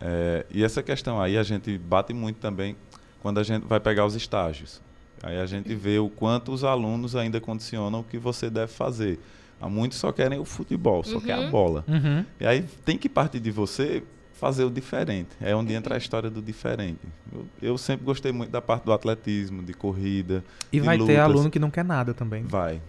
É, 0.00 0.46
e 0.50 0.62
essa 0.64 0.82
questão 0.82 1.20
aí 1.20 1.36
a 1.36 1.42
gente 1.42 1.76
bate 1.76 2.12
muito 2.14 2.36
também 2.38 2.76
quando 3.20 3.38
a 3.38 3.42
gente 3.42 3.66
vai 3.66 3.80
pegar 3.80 4.06
os 4.06 4.14
estágios. 4.14 4.80
Aí 5.22 5.38
a 5.38 5.46
gente 5.46 5.74
vê 5.74 5.98
o 5.98 6.08
quanto 6.08 6.52
os 6.52 6.62
alunos 6.62 7.16
ainda 7.16 7.40
condicionam 7.40 8.00
o 8.00 8.04
que 8.04 8.16
você 8.18 8.48
deve 8.48 8.72
fazer. 8.72 9.18
Há 9.60 9.68
muitos 9.68 9.98
só 9.98 10.12
querem 10.12 10.38
o 10.38 10.44
futebol, 10.44 11.02
só 11.02 11.20
quer 11.20 11.32
a 11.32 11.40
Uhum. 11.40 11.50
bola. 11.50 11.84
Uhum. 11.88 12.24
E 12.38 12.46
aí 12.46 12.62
tem 12.84 12.96
que 12.96 13.08
partir 13.08 13.40
de 13.40 13.50
você 13.50 14.04
fazer 14.38 14.64
o 14.64 14.70
diferente. 14.70 15.30
É 15.40 15.54
onde 15.54 15.74
entra 15.74 15.96
a 15.96 15.98
história 15.98 16.30
do 16.30 16.40
diferente. 16.40 17.00
Eu, 17.32 17.46
eu 17.60 17.78
sempre 17.78 18.04
gostei 18.04 18.30
muito 18.30 18.50
da 18.50 18.62
parte 18.62 18.84
do 18.84 18.92
atletismo, 18.92 19.62
de 19.62 19.74
corrida. 19.74 20.44
E 20.72 20.78
de 20.78 20.86
vai 20.86 20.96
ter 20.96 21.02
lutas. 21.02 21.18
aluno 21.18 21.50
que 21.50 21.58
não 21.58 21.70
quer 21.70 21.84
nada 21.84 22.14
também. 22.14 22.44
Vai. 22.44 22.80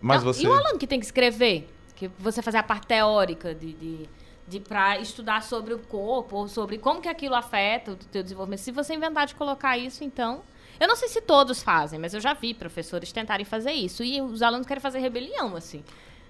Mas 0.00 0.24
Não, 0.24 0.32
você. 0.32 0.42
E 0.42 0.46
o 0.46 0.52
aluno 0.52 0.78
que 0.78 0.86
tem 0.86 0.98
que 0.98 1.06
escrever? 1.06 1.68
Que 1.94 2.08
você 2.18 2.40
fazer 2.40 2.58
a 2.58 2.62
parte 2.62 2.86
teórica 2.86 3.54
de, 3.54 3.74
de, 3.74 4.08
de 4.48 4.60
para 4.60 4.98
estudar 4.98 5.42
sobre 5.42 5.74
o 5.74 5.78
corpo, 5.78 6.36
ou 6.36 6.48
sobre 6.48 6.78
como 6.78 7.00
que 7.00 7.08
aquilo 7.08 7.34
afeta 7.34 7.92
o 7.92 7.96
teu 7.96 8.22
desenvolvimento. 8.22 8.60
Se 8.60 8.72
você 8.72 8.94
inventar 8.94 9.26
de 9.26 9.34
colocar 9.34 9.76
isso, 9.76 10.02
então... 10.02 10.42
Eu 10.80 10.88
não 10.88 10.96
sei 10.96 11.06
se 11.06 11.20
todos 11.20 11.62
fazem, 11.62 12.00
mas 12.00 12.14
eu 12.14 12.20
já 12.20 12.34
vi 12.34 12.52
professores 12.52 13.12
tentarem 13.12 13.46
fazer 13.46 13.70
isso. 13.70 14.02
E 14.02 14.20
os 14.20 14.42
alunos 14.42 14.66
querem 14.66 14.80
fazer 14.80 14.98
rebelião, 14.98 15.54
assim. 15.54 15.84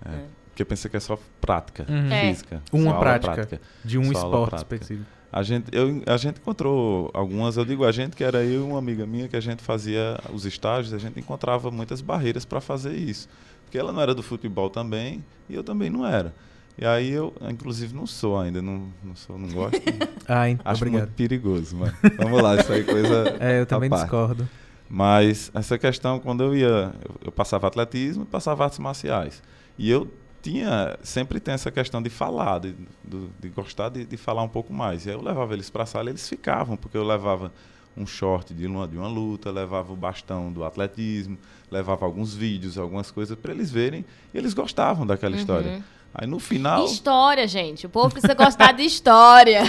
É, 0.04 0.24
porque 0.54 0.64
pensa 0.64 0.88
que 0.88 0.96
é 0.96 1.00
só 1.00 1.18
prática 1.40 1.84
Uhum. 1.88 2.12
É. 2.12 2.28
física. 2.30 2.62
Uma 2.72 2.82
só 2.84 2.88
aula 2.96 3.00
prática. 3.00 3.60
De 3.84 3.98
um 3.98 4.04
Só 4.04 4.12
esporte 4.12 4.50
prática. 4.50 4.74
específico. 4.76 5.06
A 5.32 5.42
gente, 5.42 5.66
eu, 5.72 6.00
a 6.06 6.16
gente 6.16 6.38
encontrou 6.40 7.10
algumas, 7.12 7.56
eu 7.56 7.64
digo 7.64 7.84
a 7.84 7.90
gente, 7.90 8.14
que 8.14 8.22
era 8.22 8.44
eu 8.44 8.60
e 8.60 8.62
uma 8.70 8.78
amiga 8.78 9.04
minha, 9.04 9.26
que 9.26 9.34
a 9.36 9.40
gente 9.40 9.62
fazia 9.64 10.16
os 10.32 10.46
estágios, 10.46 10.94
a 10.94 10.98
gente 10.98 11.18
encontrava 11.18 11.72
muitas 11.72 12.00
barreiras 12.00 12.44
para 12.44 12.60
fazer 12.60 12.94
isso. 12.94 13.28
Porque 13.64 13.76
ela 13.76 13.92
não 13.92 14.00
era 14.00 14.14
do 14.14 14.22
futebol 14.22 14.70
também, 14.70 15.24
e 15.48 15.54
eu 15.56 15.64
também 15.64 15.90
não 15.90 16.06
era. 16.06 16.32
E 16.78 16.86
aí 16.86 17.10
eu, 17.10 17.32
inclusive, 17.50 17.92
não 17.92 18.06
sou 18.06 18.38
ainda, 18.38 18.62
não, 18.62 18.88
não 19.02 19.16
sou, 19.16 19.36
não 19.36 19.48
gosto. 19.48 19.82
Ai, 20.28 20.56
Acho 20.64 20.82
obrigado. 20.84 21.00
muito 21.02 21.14
perigoso, 21.16 21.76
mas 21.76 21.92
vamos 22.16 22.40
lá, 22.40 22.54
isso 22.56 22.72
aí 22.72 22.80
é 22.82 22.84
coisa. 22.84 23.36
É, 23.40 23.60
eu 23.60 23.66
também 23.66 23.90
parte. 23.90 24.02
discordo. 24.02 24.48
Mas 24.88 25.50
essa 25.52 25.76
questão, 25.76 26.20
quando 26.20 26.44
eu 26.44 26.54
ia, 26.54 26.66
eu, 27.08 27.14
eu 27.24 27.32
passava 27.32 27.66
atletismo 27.66 28.22
e 28.22 28.26
passava 28.26 28.62
artes 28.64 28.78
marciais. 28.78 29.42
E 29.76 29.90
eu 29.90 30.08
tinha, 30.44 30.98
sempre 31.02 31.40
tem 31.40 31.54
essa 31.54 31.70
questão 31.70 32.02
de 32.02 32.10
falar, 32.10 32.60
de, 32.60 32.74
de, 33.02 33.28
de 33.40 33.48
gostar 33.48 33.88
de, 33.88 34.04
de, 34.04 34.16
falar 34.18 34.42
um 34.42 34.48
pouco 34.48 34.74
mais. 34.74 35.06
E 35.06 35.08
aí 35.08 35.16
eu 35.16 35.22
levava 35.22 35.54
eles 35.54 35.70
para 35.70 35.84
a 35.84 35.86
sala 35.86 36.10
e 36.10 36.12
eles 36.12 36.28
ficavam, 36.28 36.76
porque 36.76 36.98
eu 36.98 37.02
levava 37.02 37.50
um 37.96 38.06
short 38.06 38.52
de 38.52 38.66
uma, 38.66 38.86
de 38.86 38.98
uma 38.98 39.08
luta, 39.08 39.50
levava 39.50 39.90
o 39.90 39.96
bastão 39.96 40.52
do 40.52 40.62
atletismo, 40.62 41.38
levava 41.70 42.04
alguns 42.04 42.34
vídeos, 42.34 42.76
algumas 42.76 43.10
coisas 43.10 43.38
para 43.38 43.54
eles 43.54 43.70
verem. 43.70 44.04
E 44.34 44.38
eles 44.38 44.52
gostavam 44.52 45.06
daquela 45.06 45.32
uhum. 45.32 45.40
história. 45.40 45.82
Aí 46.16 46.28
no 46.28 46.38
final. 46.38 46.84
História, 46.84 47.48
gente. 47.48 47.86
O 47.86 47.88
povo 47.88 48.10
precisa 48.10 48.34
gostar 48.34 48.70
de 48.70 48.84
história. 48.84 49.62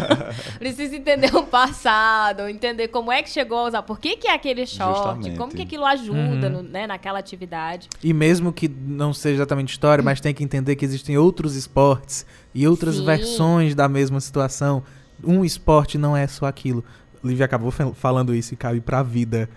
precisa 0.58 0.96
entender 0.96 1.36
o 1.36 1.42
passado, 1.42 2.48
entender 2.48 2.88
como 2.88 3.12
é 3.12 3.22
que 3.22 3.28
chegou 3.28 3.58
a 3.58 3.68
usar. 3.68 3.82
Por 3.82 4.00
que, 4.00 4.16
que 4.16 4.26
é 4.26 4.32
aquele 4.32 4.66
short? 4.66 4.96
Justamente. 4.96 5.36
Como 5.36 5.52
que 5.52 5.60
aquilo 5.60 5.84
ajuda 5.84 6.46
uhum. 6.46 6.50
no, 6.50 6.62
né, 6.62 6.86
naquela 6.86 7.18
atividade. 7.18 7.86
E 8.02 8.14
mesmo 8.14 8.50
que 8.50 8.66
não 8.66 9.12
seja 9.12 9.36
exatamente 9.36 9.72
história, 9.72 10.02
mas 10.02 10.22
tem 10.22 10.32
que 10.32 10.42
entender 10.42 10.74
que 10.74 10.86
existem 10.86 11.18
outros 11.18 11.54
esportes 11.54 12.24
e 12.54 12.66
outras 12.66 12.96
Sim. 12.96 13.04
versões 13.04 13.74
da 13.74 13.86
mesma 13.86 14.20
situação. 14.20 14.82
Um 15.22 15.44
esporte 15.44 15.98
não 15.98 16.16
é 16.16 16.26
só 16.26 16.46
aquilo. 16.46 16.82
Lívia 17.22 17.44
acabou 17.44 17.70
falando 17.70 18.34
isso 18.34 18.54
e 18.54 18.56
cabe 18.56 18.80
pra 18.80 19.02
vida. 19.02 19.50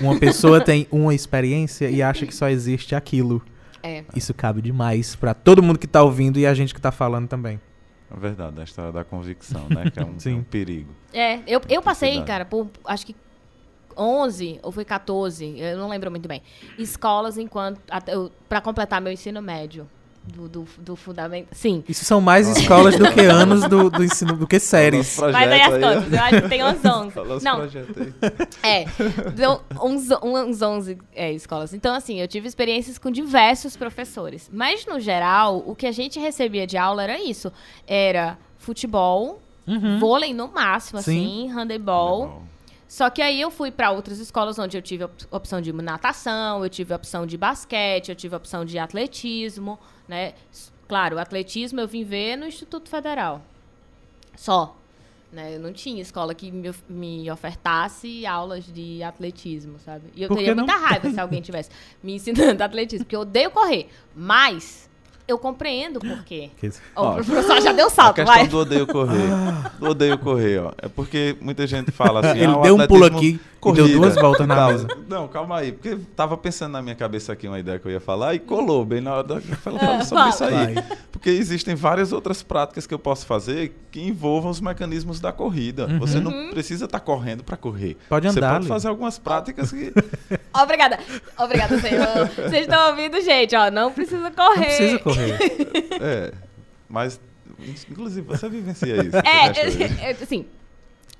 Uma 0.00 0.18
pessoa 0.18 0.60
tem 0.64 0.86
uma 0.90 1.14
experiência 1.14 1.90
e 1.90 2.02
acha 2.02 2.24
que 2.24 2.34
só 2.34 2.48
existe 2.48 2.94
aquilo. 2.94 3.42
É. 3.82 4.04
Isso 4.14 4.34
cabe 4.34 4.60
demais 4.62 5.16
para 5.16 5.34
todo 5.34 5.62
mundo 5.62 5.78
que 5.78 5.86
tá 5.86 6.02
ouvindo 6.02 6.38
e 6.38 6.46
a 6.46 6.54
gente 6.54 6.74
que 6.74 6.80
tá 6.80 6.92
falando 6.92 7.28
também. 7.28 7.60
É 8.10 8.18
verdade, 8.18 8.60
a 8.60 8.64
história 8.64 8.90
da 8.90 9.04
convicção, 9.04 9.68
né? 9.68 9.90
Que 9.90 10.00
é 10.00 10.04
um, 10.04 10.16
é 10.24 10.34
um 10.34 10.42
perigo. 10.42 10.90
É, 11.12 11.40
eu, 11.46 11.60
eu 11.68 11.80
passei, 11.80 12.22
cara, 12.24 12.44
por 12.44 12.68
acho 12.84 13.06
que 13.06 13.14
11 13.96 14.60
ou 14.62 14.72
foi 14.72 14.84
14, 14.84 15.58
eu 15.58 15.76
não 15.76 15.88
lembro 15.88 16.10
muito 16.10 16.28
bem, 16.28 16.42
escolas 16.78 17.36
enquanto 17.38 17.80
para 18.48 18.60
completar 18.60 19.00
meu 19.00 19.12
ensino 19.12 19.42
médio 19.42 19.88
do, 20.22 20.48
do, 20.48 20.68
do, 20.78 20.96
fundamento. 20.96 21.48
Sim. 21.52 21.82
Isso 21.88 22.04
são 22.04 22.20
mais 22.20 22.48
escolas 22.48 22.96
do 22.96 23.10
que 23.12 23.20
anos 23.20 23.66
do, 23.68 23.90
do 23.90 24.04
ensino, 24.04 24.36
do 24.36 24.46
que 24.46 24.60
séries. 24.60 25.18
Mas 25.18 25.34
aí 25.34 25.60
as 25.60 25.72
contas, 25.72 26.12
eu 26.12 26.20
acho 26.20 26.42
que 26.42 26.48
tem 26.48 26.64
uns 26.64 26.84
11. 26.84 27.14
Não. 27.42 27.68
É, 28.62 28.84
deu 29.34 29.60
uns, 29.82 30.08
uns 30.22 30.62
11 30.62 30.98
é, 31.14 31.32
escolas. 31.32 31.72
Então, 31.72 31.94
assim, 31.94 32.20
eu 32.20 32.28
tive 32.28 32.46
experiências 32.46 32.98
com 32.98 33.10
diversos 33.10 33.76
professores. 33.76 34.50
Mas, 34.52 34.86
no 34.86 35.00
geral, 35.00 35.62
o 35.66 35.74
que 35.74 35.86
a 35.86 35.92
gente 35.92 36.18
recebia 36.20 36.66
de 36.66 36.76
aula 36.76 37.02
era 37.02 37.20
isso. 37.20 37.52
Era 37.86 38.38
futebol, 38.58 39.40
uhum. 39.66 39.98
vôlei 39.98 40.34
no 40.34 40.48
máximo, 40.48 41.00
Sim. 41.00 41.10
assim, 41.10 41.48
handebol. 41.48 42.22
handebol. 42.22 42.49
Só 42.90 43.08
que 43.08 43.22
aí 43.22 43.40
eu 43.40 43.52
fui 43.52 43.70
para 43.70 43.92
outras 43.92 44.18
escolas 44.18 44.58
onde 44.58 44.76
eu 44.76 44.82
tive 44.82 45.04
a 45.04 45.10
opção 45.30 45.60
de 45.60 45.72
natação, 45.72 46.64
eu 46.64 46.68
tive 46.68 46.92
a 46.92 46.96
opção 46.96 47.24
de 47.24 47.38
basquete, 47.38 48.08
eu 48.08 48.16
tive 48.16 48.34
a 48.34 48.36
opção 48.36 48.64
de 48.64 48.80
atletismo. 48.80 49.78
Né? 50.08 50.34
Claro, 50.88 51.14
o 51.14 51.20
atletismo 51.20 51.78
eu 51.78 51.86
vim 51.86 52.02
ver 52.02 52.34
no 52.34 52.46
Instituto 52.46 52.90
Federal. 52.90 53.42
Só. 54.34 54.76
Né? 55.30 55.54
Eu 55.54 55.60
não 55.60 55.72
tinha 55.72 56.02
escola 56.02 56.34
que 56.34 56.50
me, 56.50 56.74
me 56.88 57.30
ofertasse 57.30 58.26
aulas 58.26 58.64
de 58.66 59.04
atletismo, 59.04 59.78
sabe? 59.78 60.06
E 60.16 60.24
eu 60.24 60.28
teria 60.28 60.52
muita 60.52 60.76
raiva 60.76 61.08
se 61.12 61.20
alguém 61.20 61.40
tivesse 61.40 61.70
me 62.02 62.14
ensinando 62.14 62.60
atletismo, 62.64 63.04
porque 63.04 63.14
eu 63.14 63.20
odeio 63.20 63.52
correr. 63.52 63.88
Mas 64.16 64.89
eu 65.30 65.38
compreendo 65.38 66.00
por 66.00 66.24
quê. 66.24 66.50
Ó, 66.94 67.12
o 67.12 67.14
professor 67.14 67.60
já 67.60 67.72
deu 67.72 67.88
salto, 67.88 68.20
a 68.20 68.24
questão 68.24 68.34
vai. 68.34 68.48
do 68.48 68.58
odeio 68.58 68.86
correr. 68.86 69.28
do 69.78 69.90
odeio 69.90 70.18
correr, 70.18 70.58
ó. 70.58 70.72
É 70.78 70.88
porque 70.88 71.36
muita 71.40 71.66
gente 71.66 71.90
fala 71.90 72.20
assim... 72.20 72.40
Ele 72.40 72.52
ah, 72.52 72.62
deu 72.62 72.76
um 72.76 72.86
pulo 72.86 73.04
aqui 73.04 73.40
corrida, 73.60 73.86
e 73.86 73.90
deu 73.90 74.00
duas 74.00 74.14
voltas 74.14 74.46
na 74.46 74.66
mesa. 74.66 74.88
Não, 75.08 75.28
calma 75.28 75.58
aí. 75.58 75.72
Porque 75.72 75.96
tava 76.16 76.36
pensando 76.36 76.72
na 76.72 76.82
minha 76.82 76.94
cabeça 76.94 77.32
aqui 77.32 77.46
uma 77.46 77.58
ideia 77.58 77.78
que 77.78 77.86
eu 77.86 77.92
ia 77.92 78.00
falar 78.00 78.34
e 78.34 78.38
colou 78.38 78.84
bem 78.84 79.00
na 79.00 79.14
hora 79.14 79.24
da... 79.24 79.40
Falar 79.40 80.04
sobre 80.04 80.28
isso 80.28 80.44
aí. 80.44 80.74
Vai. 80.74 80.84
Porque 81.12 81.30
existem 81.30 81.74
várias 81.74 82.12
outras 82.12 82.42
práticas 82.42 82.86
que 82.86 82.94
eu 82.94 82.98
posso 82.98 83.26
fazer 83.26 83.74
que 83.90 84.00
envolvam 84.00 84.50
os 84.50 84.60
mecanismos 84.60 85.20
da 85.20 85.32
corrida. 85.32 85.86
Uhum. 85.86 85.98
Você 85.98 86.18
não 86.18 86.32
uhum. 86.32 86.50
precisa 86.50 86.86
estar 86.86 86.98
tá 86.98 87.04
correndo 87.04 87.44
para 87.44 87.56
correr. 87.56 87.96
Pode 88.08 88.26
andar. 88.26 88.34
Você 88.34 88.40
pode 88.40 88.56
ali. 88.56 88.66
fazer 88.66 88.88
algumas 88.88 89.18
práticas 89.18 89.70
que... 89.70 89.92
Obrigada. 90.54 90.98
Obrigada, 91.38 91.78
senhor. 91.78 92.28
Vocês 92.28 92.62
estão 92.62 92.90
ouvindo, 92.90 93.20
gente, 93.20 93.54
ó. 93.54 93.70
Não 93.70 93.92
precisa 93.92 94.30
correr. 94.30 94.56
Não 94.56 94.64
precisa 94.64 94.98
correr. 95.00 95.19
É, 96.00 96.32
mas... 96.88 97.20
Inclusive, 97.90 98.26
você 98.26 98.48
vivencia 98.48 98.96
isso. 99.04 99.16
É, 99.18 100.08
é, 100.08 100.10
assim, 100.12 100.46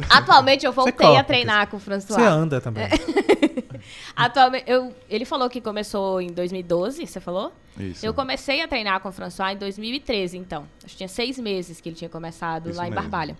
Atualmente 0.08 0.64
eu 0.64 0.72
voltei 0.72 1.16
a 1.16 1.24
treinar 1.24 1.66
com 1.68 1.76
o 1.76 1.80
François. 1.80 2.20
Você 2.20 2.26
anda 2.26 2.60
também. 2.60 2.88
Atualmente, 4.16 4.64
eu, 4.66 4.94
ele 5.08 5.24
falou 5.24 5.48
que 5.48 5.60
começou 5.60 6.20
em 6.20 6.28
2012, 6.28 7.06
você 7.06 7.20
falou? 7.20 7.52
Isso. 7.78 8.04
Eu 8.04 8.14
comecei 8.14 8.62
a 8.62 8.68
treinar 8.68 9.00
com 9.00 9.08
o 9.08 9.12
François 9.12 9.54
em 9.54 9.58
2013, 9.58 10.38
então. 10.38 10.66
Acho 10.84 10.92
que 10.92 10.98
tinha 10.98 11.08
seis 11.08 11.38
meses 11.38 11.80
que 11.80 11.88
ele 11.88 11.96
tinha 11.96 12.10
começado 12.10 12.70
Isso 12.70 12.78
lá 12.78 12.84
mesmo. 12.84 12.98
em 12.98 13.02
Barbalha. 13.02 13.36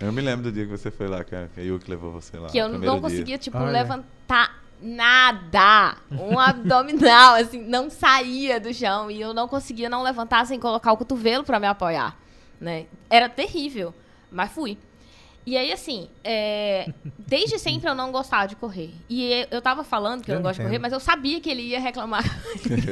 Eu 0.00 0.12
me 0.12 0.20
lembro 0.20 0.44
do 0.44 0.52
dia 0.52 0.64
que 0.64 0.70
você 0.70 0.90
foi 0.90 1.08
lá, 1.08 1.24
que 1.24 1.34
a 1.34 1.48
Yuki 1.56 1.90
levou 1.90 2.12
você 2.12 2.38
lá. 2.38 2.48
Que 2.48 2.58
eu 2.58 2.68
não 2.68 3.00
conseguia, 3.00 3.36
tipo, 3.36 3.58
Olha. 3.58 3.70
levantar 3.70 4.62
nada. 4.80 5.96
Um 6.10 6.38
abdominal, 6.40 7.34
assim, 7.34 7.60
não 7.60 7.90
saía 7.90 8.60
do 8.60 8.72
chão. 8.72 9.10
E 9.10 9.20
eu 9.20 9.34
não 9.34 9.48
conseguia 9.48 9.88
não 9.88 10.02
levantar 10.02 10.46
sem 10.46 10.58
colocar 10.58 10.92
o 10.92 10.96
cotovelo 10.96 11.44
para 11.44 11.60
me 11.60 11.66
apoiar. 11.66 12.16
Né? 12.60 12.86
Era 13.08 13.28
terrível. 13.28 13.94
Mas 14.30 14.50
fui. 14.52 14.78
E 15.46 15.56
aí, 15.56 15.72
assim, 15.72 16.10
é, 16.22 16.92
desde 17.18 17.58
sempre 17.58 17.88
eu 17.88 17.94
não 17.94 18.12
gostava 18.12 18.46
de 18.46 18.54
correr. 18.54 18.92
E 19.08 19.46
eu 19.50 19.62
tava 19.62 19.82
falando 19.82 20.22
que 20.22 20.30
eu, 20.30 20.34
eu 20.34 20.40
não 20.40 20.42
gosto 20.42 20.58
de 20.58 20.66
correr, 20.66 20.78
mas 20.78 20.92
eu 20.92 21.00
sabia 21.00 21.40
que 21.40 21.48
ele 21.48 21.62
ia 21.62 21.80
reclamar. 21.80 22.22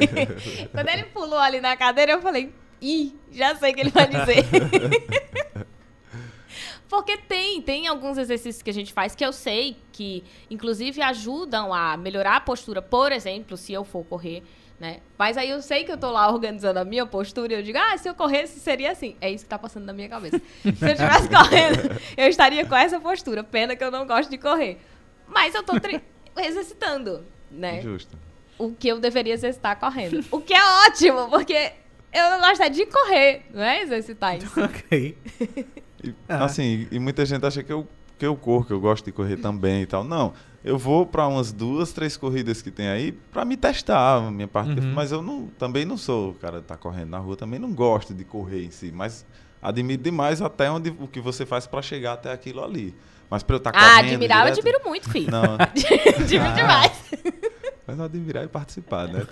Quando 0.73 0.89
ele 0.89 1.03
pulou 1.05 1.39
ali 1.39 1.61
na 1.61 1.77
cadeira, 1.77 2.13
eu 2.13 2.23
falei, 2.23 2.51
ih, 2.81 3.15
já 3.31 3.55
sei 3.57 3.73
o 3.73 3.75
que 3.75 3.81
ele 3.83 3.91
vai 3.91 4.07
dizer. 4.07 4.47
Porque 6.89 7.17
tem, 7.17 7.61
tem 7.61 7.89
alguns 7.89 8.17
exercícios 8.17 8.63
que 8.63 8.71
a 8.71 8.75
gente 8.75 8.93
faz 8.93 9.15
que 9.15 9.25
eu 9.25 9.33
sei 9.33 9.77
que, 9.93 10.23
inclusive, 10.51 11.03
ajudam 11.03 11.75
a 11.75 11.97
melhorar 11.97 12.37
a 12.37 12.41
postura. 12.41 12.81
Por 12.81 13.11
exemplo, 13.11 13.57
se 13.57 13.73
eu 13.73 13.85
for 13.85 14.05
correr, 14.05 14.43
né? 14.79 15.01
Mas 15.19 15.37
aí 15.37 15.51
eu 15.51 15.61
sei 15.61 15.85
que 15.85 15.91
eu 15.91 15.97
tô 15.97 16.11
lá 16.11 16.31
organizando 16.31 16.79
a 16.79 16.85
minha 16.85 17.05
postura 17.05 17.55
e 17.55 17.57
eu 17.57 17.63
digo, 17.63 17.79
ah, 17.79 17.97
se 17.97 18.09
eu 18.09 18.15
corresse 18.15 18.61
seria 18.61 18.93
assim. 18.93 19.17
É 19.21 19.31
isso 19.31 19.45
que 19.45 19.49
tá 19.49 19.59
passando 19.59 19.85
na 19.85 19.93
minha 19.93 20.09
cabeça. 20.09 20.39
se 20.63 20.69
eu 20.69 20.89
estivesse 20.89 21.29
correndo, 21.29 22.01
eu 22.17 22.29
estaria 22.29 22.65
com 22.65 22.77
essa 22.77 23.01
postura. 23.01 23.43
Pena 23.43 23.75
que 23.75 23.83
eu 23.83 23.91
não 23.91 24.07
gosto 24.07 24.31
de 24.31 24.39
correr. 24.39 24.79
Mas 25.27 25.55
eu 25.55 25.63
tô 25.65 25.73
exercitando, 26.41 27.27
né? 27.51 27.81
Justo. 27.81 28.17
O 28.59 28.73
que 28.73 28.89
eu 28.89 29.01
deveria 29.01 29.35
exercitar 29.35 29.79
correndo. 29.79 30.25
O 30.31 30.41
que 30.41 30.55
é 30.55 30.87
ótimo, 30.87 31.29
porque 31.29 31.73
eu 32.13 32.31
não 32.31 32.41
gosto 32.41 32.71
de 32.71 32.87
correr, 32.87 33.45
não 33.53 33.63
é 33.63 33.83
exercitar 33.83 34.39
isso. 34.39 34.53
ok. 34.63 35.19
E, 36.11 36.15
assim, 36.29 36.87
e 36.91 36.99
muita 36.99 37.25
gente 37.25 37.45
acha 37.45 37.63
que 37.63 37.73
eu, 37.73 37.87
que 38.19 38.27
eu 38.27 38.37
corro, 38.37 38.65
que 38.65 38.73
eu 38.73 38.81
gosto 38.81 39.05
de 39.05 39.13
correr 39.13 39.37
também 39.37 39.83
e 39.83 39.87
tal. 39.87 40.05
Não 40.05 40.33
eu 40.67 40.77
vou 40.77 41.07
para 41.07 41.29
umas 41.29 41.53
duas, 41.53 41.93
três 41.93 42.17
corridas 42.17 42.61
que 42.61 42.73
tem 42.73 42.89
aí 42.89 43.13
para 43.13 43.45
me 43.45 43.57
testar 43.57 44.17
a 44.17 44.31
minha 44.33 44.49
parte. 44.49 44.81
Uhum. 44.81 44.93
Mas 44.93 45.13
eu 45.13 45.23
não, 45.23 45.47
também 45.57 45.85
não 45.85 45.97
sou 45.97 46.31
o 46.31 46.35
cara 46.35 46.61
que 46.61 46.67
tá 46.67 46.77
correndo 46.77 47.11
na 47.11 47.19
rua, 47.19 47.37
também 47.37 47.61
não 47.61 47.73
gosto 47.73 48.13
de 48.13 48.25
correr 48.25 48.65
em 48.65 48.71
si, 48.73 48.91
mas 48.93 49.25
admiro 49.63 50.03
demais 50.03 50.43
até 50.43 50.69
onde 50.69 50.91
o 50.99 51.07
que 51.07 51.21
você 51.21 51.47
faz 51.47 51.69
para 51.69 51.81
chegar 51.81 52.15
até 52.15 52.33
aquilo 52.33 52.65
ali. 52.65 52.93
Mas 53.31 53.45
para 53.45 53.55
eu 53.55 53.59
estar 53.59 53.71
tá 53.71 53.79
ah, 53.79 53.83
correndo. 53.83 53.95
Ah, 53.95 54.15
admirar 54.15 54.39
direto, 54.39 54.49
eu 54.49 54.59
admiro 54.59 54.81
muito, 54.85 55.09
filho. 55.09 55.31
Não. 55.31 55.55
admiro 55.55 56.45
ah, 56.45 56.51
demais. 56.51 57.11
Mas 57.87 58.01
admirar 58.01 58.45
e 58.45 58.49
participar, 58.49 59.07
né? 59.07 59.23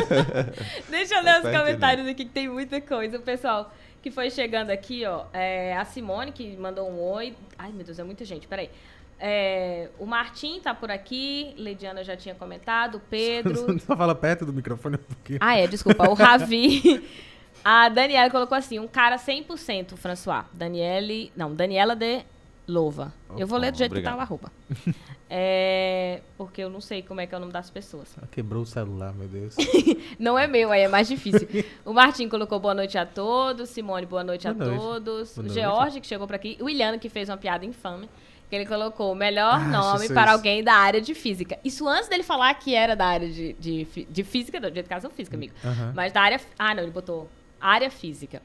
Deixa 0.88 1.16
eu 1.16 1.22
ler 1.22 1.44
os 1.44 1.50
comentários 1.50 2.08
aqui 2.08 2.24
que 2.24 2.30
tem 2.30 2.48
muita 2.48 2.80
coisa, 2.80 3.18
pessoal 3.18 3.70
que 4.02 4.10
foi 4.10 4.30
chegando 4.30 4.70
aqui, 4.70 5.04
ó. 5.04 5.26
É, 5.32 5.76
a 5.76 5.84
Simone, 5.84 6.32
que 6.32 6.56
mandou 6.56 6.90
um 6.90 7.00
oi. 7.00 7.34
Ai, 7.58 7.72
meu 7.72 7.84
Deus, 7.84 7.98
é 7.98 8.04
muita 8.04 8.24
gente, 8.24 8.46
peraí. 8.46 8.70
É, 9.18 9.88
o 9.98 10.04
Martim 10.04 10.60
tá 10.60 10.74
por 10.74 10.90
aqui, 10.90 11.54
Leidiana 11.56 12.04
já 12.04 12.16
tinha 12.16 12.34
comentado, 12.34 12.96
o 12.96 13.00
Pedro. 13.00 13.78
Só 13.80 13.96
fala 13.96 14.14
perto 14.14 14.44
do 14.44 14.52
microfone 14.52 14.96
um 14.96 15.14
pouquinho. 15.14 15.38
Ah, 15.40 15.56
é, 15.56 15.66
desculpa. 15.66 16.08
O 16.08 16.14
Ravi. 16.14 17.02
A 17.64 17.88
Daniela 17.88 18.30
colocou 18.30 18.56
assim: 18.56 18.78
um 18.78 18.86
cara 18.86 19.16
100%, 19.16 19.96
François. 19.96 20.44
Daniele. 20.52 21.32
Não, 21.34 21.52
Daniela 21.52 21.96
de 21.96 22.22
Louva. 22.68 23.14
Oh, 23.28 23.38
eu 23.38 23.46
vou 23.46 23.58
ler 23.58 23.70
do 23.70 23.78
jeito 23.78 23.92
obrigado. 23.92 24.14
que 24.14 24.18
tá 24.18 24.20
o 24.20 24.26
arroba. 24.26 24.52
é, 25.30 26.20
porque 26.36 26.60
eu 26.60 26.68
não 26.68 26.80
sei 26.80 27.00
como 27.00 27.20
é 27.20 27.26
que 27.26 27.34
é 27.34 27.38
o 27.38 27.40
nome 27.40 27.52
das 27.52 27.70
pessoas. 27.70 28.16
Ah, 28.20 28.26
quebrou 28.30 28.62
o 28.62 28.66
celular, 28.66 29.14
meu 29.14 29.28
Deus. 29.28 29.54
não 30.18 30.36
é 30.36 30.48
meu, 30.48 30.72
aí 30.72 30.82
é 30.82 30.88
mais 30.88 31.06
difícil. 31.06 31.48
o 31.84 31.92
Martim 31.92 32.28
colocou 32.28 32.58
boa 32.58 32.74
noite 32.74 32.98
a 32.98 33.06
todos. 33.06 33.68
Simone, 33.68 34.04
boa 34.04 34.24
noite 34.24 34.48
boa 34.48 34.54
a 34.54 34.68
noite. 34.68 34.80
todos. 34.80 35.34
Boa 35.34 35.46
o 35.46 35.50
George, 35.50 36.00
que 36.00 36.06
chegou 36.06 36.26
por 36.26 36.34
aqui. 36.34 36.58
O 36.60 36.64
Williano, 36.64 36.98
que 36.98 37.08
fez 37.08 37.28
uma 37.28 37.36
piada 37.36 37.64
infame 37.64 38.08
que 38.48 38.54
ele 38.54 38.66
colocou 38.66 39.12
o 39.12 39.14
melhor 39.14 39.54
ah, 39.54 39.58
nome 39.58 40.08
para 40.08 40.32
alguém 40.32 40.62
da 40.62 40.74
área 40.74 41.00
de 41.00 41.14
física. 41.14 41.58
Isso 41.64 41.88
antes 41.88 42.08
dele 42.08 42.22
falar 42.22 42.54
que 42.54 42.74
era 42.74 42.94
da 42.94 43.06
área 43.06 43.28
de, 43.28 43.54
de, 43.54 44.06
de 44.08 44.24
física, 44.24 44.60
de 44.60 44.78
educação 44.78 45.10
física, 45.10 45.36
amigo. 45.36 45.52
Uhum. 45.64 45.92
Mas 45.94 46.12
da 46.12 46.20
área. 46.20 46.40
Ah, 46.58 46.74
não, 46.74 46.82
ele 46.82 46.92
botou 46.92 47.28
área 47.60 47.90
física. 47.90 48.40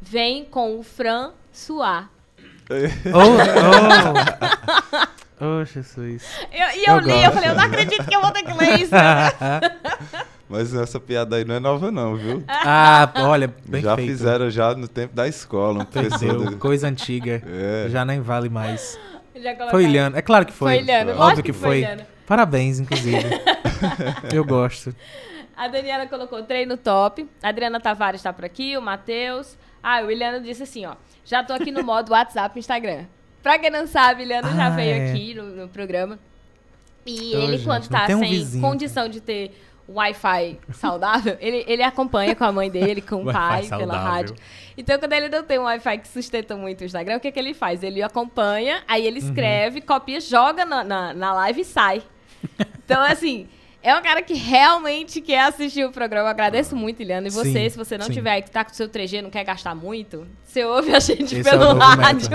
Vem 0.00 0.44
com 0.44 0.78
o 0.78 0.82
François. 0.82 2.08
Oh, 2.70 2.78
oh. 5.02 5.12
Oh, 5.44 5.64
Jesus. 5.64 6.22
Eu- 6.52 6.68
e 6.80 6.84
eu, 6.86 6.94
Eu 6.94 6.98
li, 7.00 7.10
eu 7.10 7.16
gosto. 7.16 7.32
falei, 7.34 7.50
eu 7.50 7.54
não 7.56 7.64
acredito 7.64 8.04
que 8.04 8.14
eu 8.14 8.20
vou 8.20 8.30
ter 8.30 8.44
que 8.44 8.52
ler 8.52 8.80
isso. 8.80 8.92
Mas 10.48 10.72
essa 10.74 11.00
piada 11.00 11.36
aí 11.36 11.44
não 11.44 11.54
é 11.54 11.60
nova 11.60 11.90
não, 11.90 12.14
viu? 12.14 12.44
ah, 12.46 13.10
olha, 13.16 13.52
bem 13.66 13.82
já 13.82 13.96
feito. 13.96 14.08
fizeram 14.10 14.50
já 14.50 14.74
no 14.74 14.86
tempo 14.86 15.14
da 15.16 15.26
escola. 15.26 15.82
Um 15.82 15.84
Perdeu, 15.86 16.44
de- 16.50 16.56
coisa 16.56 16.86
antiga. 16.88 17.42
É. 17.46 17.88
Já 17.88 18.04
nem 18.04 18.20
vale 18.20 18.48
mais. 18.48 18.98
Foi 19.70 19.84
Iliano. 19.84 20.16
É 20.16 20.22
claro 20.22 20.44
que 20.46 20.52
foi. 20.52 20.74
Foi 20.74 20.82
Iliano, 20.82 21.12
Óbvio 21.18 21.42
que 21.42 21.52
que 21.52 21.58
foi 21.58 21.84
foi. 21.84 21.96
Parabéns, 22.26 22.78
inclusive. 22.78 23.24
Eu 24.32 24.44
gosto. 24.44 24.94
A 25.56 25.66
Daniela 25.68 26.06
colocou 26.06 26.42
treino 26.44 26.76
top. 26.76 27.28
A 27.42 27.48
Adriana 27.48 27.80
Tavares 27.80 28.20
está 28.20 28.32
por 28.32 28.44
aqui, 28.44 28.76
o 28.76 28.82
Matheus. 28.82 29.56
Ah, 29.82 30.02
o 30.02 30.10
Iliano 30.10 30.40
disse 30.40 30.62
assim, 30.62 30.86
ó. 30.86 30.94
Já 31.24 31.42
tô 31.44 31.52
aqui 31.52 31.70
no 31.70 31.82
modo 31.84 32.12
WhatsApp 32.12 32.56
e 32.56 32.60
Instagram. 32.60 33.04
Pra 33.42 33.58
quem 33.58 33.70
não 33.70 33.86
sabe, 33.86 34.22
o 34.22 34.24
Iliano 34.24 34.54
já 34.54 34.66
Ah, 34.66 34.70
veio 34.70 34.94
é. 34.94 35.10
aqui 35.10 35.34
no, 35.34 35.44
no 35.44 35.68
programa. 35.68 36.18
E 37.04 37.34
ele, 37.34 37.56
gente, 37.58 37.64
quando 37.66 37.88
tá 37.88 38.04
um 38.04 38.20
sem 38.20 38.30
vizinho. 38.30 38.62
condição 38.62 39.08
de 39.08 39.20
ter 39.20 39.52
Wi-Fi 39.88 40.58
saudável, 40.74 41.36
ele, 41.40 41.64
ele 41.66 41.82
acompanha 41.82 42.36
com 42.36 42.44
a 42.44 42.52
mãe 42.52 42.70
dele, 42.70 43.00
com 43.00 43.16
o 43.22 43.24
pai, 43.32 43.66
pela 43.68 43.98
rádio. 43.98 44.36
Então, 44.78 44.98
quando 44.98 45.12
ele 45.12 45.28
não 45.28 45.42
tem 45.42 45.58
um 45.58 45.64
Wi-Fi 45.64 45.98
que 45.98 46.08
sustenta 46.08 46.56
muito 46.56 46.82
o 46.82 46.84
Instagram, 46.84 47.16
o 47.16 47.20
que, 47.20 47.32
que 47.32 47.38
ele 47.38 47.52
faz? 47.54 47.82
Ele 47.82 48.00
acompanha, 48.02 48.82
aí 48.86 49.02
Uhum. 49.02 49.08
ele 49.08 49.18
escreve, 49.18 49.80
copia, 49.80 50.20
joga 50.20 50.64
na, 50.64 50.84
na, 50.84 51.12
na 51.14 51.34
live 51.34 51.60
e 51.60 51.64
sai. 51.64 52.02
Então, 52.84 53.00
assim, 53.02 53.48
é 53.82 53.96
um 53.96 54.02
cara 54.02 54.22
que 54.22 54.34
realmente 54.34 55.20
quer 55.20 55.40
assistir 55.44 55.84
o 55.84 55.90
programa. 55.92 56.26
Eu 56.28 56.30
agradeço 56.30 56.76
muito, 56.76 57.02
Iliano. 57.02 57.26
E 57.26 57.30
você, 57.30 57.52
Sim, 57.52 57.68
se 57.70 57.76
você 57.76 57.98
não 57.98 58.06
sim. 58.06 58.12
tiver 58.12 58.30
aí, 58.30 58.42
que 58.42 58.50
tá 58.50 58.64
com 58.64 58.70
o 58.72 58.74
seu 58.74 58.88
3G, 58.88 59.20
não 59.22 59.30
quer 59.30 59.44
gastar 59.44 59.74
muito, 59.74 60.26
você 60.44 60.64
ouve 60.64 60.94
a 60.94 61.00
gente 61.00 61.34
Esse 61.36 61.48
é 61.48 61.50
pelo 61.52 61.74
novo 61.74 61.78
rádio. 61.80 62.28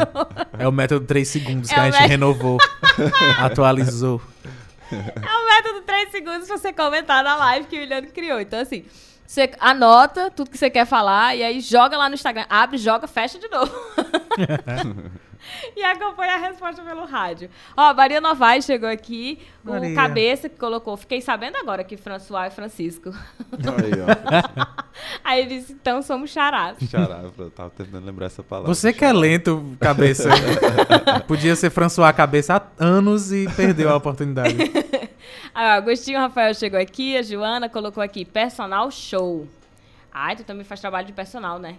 É 0.59 0.67
o 0.67 0.71
método 0.71 1.05
3 1.05 1.27
segundos 1.27 1.69
que 1.69 1.75
É 1.75 1.79
a 1.79 1.81
o 1.81 1.85
gente 1.85 1.93
método- 1.93 2.09
renovou, 2.09 2.57
atualizou. 3.39 4.21
É 4.91 4.95
o 4.95 5.45
método 5.45 5.81
3 5.85 6.11
segundos 6.11 6.47
pra 6.47 6.57
você 6.57 6.73
comentar 6.73 7.23
na 7.23 7.35
live 7.35 7.67
que 7.67 7.77
o 7.77 7.81
Iliano 7.83 8.07
criou. 8.07 8.39
Então, 8.39 8.59
assim, 8.59 8.85
você 9.25 9.51
anota 9.59 10.31
tudo 10.31 10.49
que 10.49 10.57
você 10.57 10.69
quer 10.69 10.85
falar 10.85 11.35
e 11.35 11.43
aí 11.43 11.59
joga 11.59 11.97
lá 11.97 12.07
no 12.09 12.15
Instagram. 12.15 12.45
Abre, 12.49 12.77
joga, 12.77 13.07
fecha 13.07 13.37
de 13.39 13.49
novo. 13.49 13.71
e 15.75 15.83
acompanha 15.83 16.35
a 16.35 16.37
resposta 16.37 16.81
pelo 16.81 17.05
rádio. 17.05 17.49
Ó, 17.75 17.81
a 17.81 17.93
Maria 17.93 18.21
Novaes 18.21 18.65
chegou 18.65 18.89
aqui. 18.89 19.39
O 19.63 19.71
Maria. 19.71 19.95
cabeça 19.95 20.49
que 20.49 20.57
colocou. 20.57 20.95
Fiquei 20.97 21.21
sabendo 21.21 21.57
agora 21.57 21.83
que 21.83 21.97
François 21.97 22.47
é 22.47 22.49
Francisco. 22.49 23.11
Aí, 23.11 23.91
ó. 24.01 24.77
Aí 25.23 25.41
ele 25.41 25.59
disse, 25.59 25.73
então 25.73 26.01
somos 26.01 26.29
charás. 26.29 26.77
Xará, 26.89 27.23
eu 27.37 27.49
tava 27.51 27.69
tentando 27.69 28.05
lembrar 28.05 28.27
essa 28.27 28.43
palavra. 28.43 28.73
Você 28.73 28.91
que 28.93 29.05
é 29.05 29.13
lento, 29.13 29.75
cabeça. 29.79 30.29
Podia 31.27 31.55
ser 31.55 31.69
François 31.69 32.13
Cabeça 32.15 32.55
há 32.55 32.83
anos 32.83 33.31
e 33.31 33.47
perdeu 33.55 33.89
a 33.89 33.95
oportunidade. 33.95 34.55
Aí, 35.53 35.67
ó, 35.67 35.77
Agostinho 35.77 36.19
Rafael 36.19 36.53
chegou 36.53 36.79
aqui, 36.79 37.17
a 37.17 37.21
Joana 37.21 37.67
colocou 37.67 38.01
aqui, 38.01 38.23
personal 38.23 38.89
show. 38.91 39.47
Ai, 40.11 40.35
tu 40.35 40.43
também 40.43 40.63
faz 40.63 40.79
trabalho 40.79 41.07
de 41.07 41.13
personal, 41.13 41.59
né? 41.59 41.75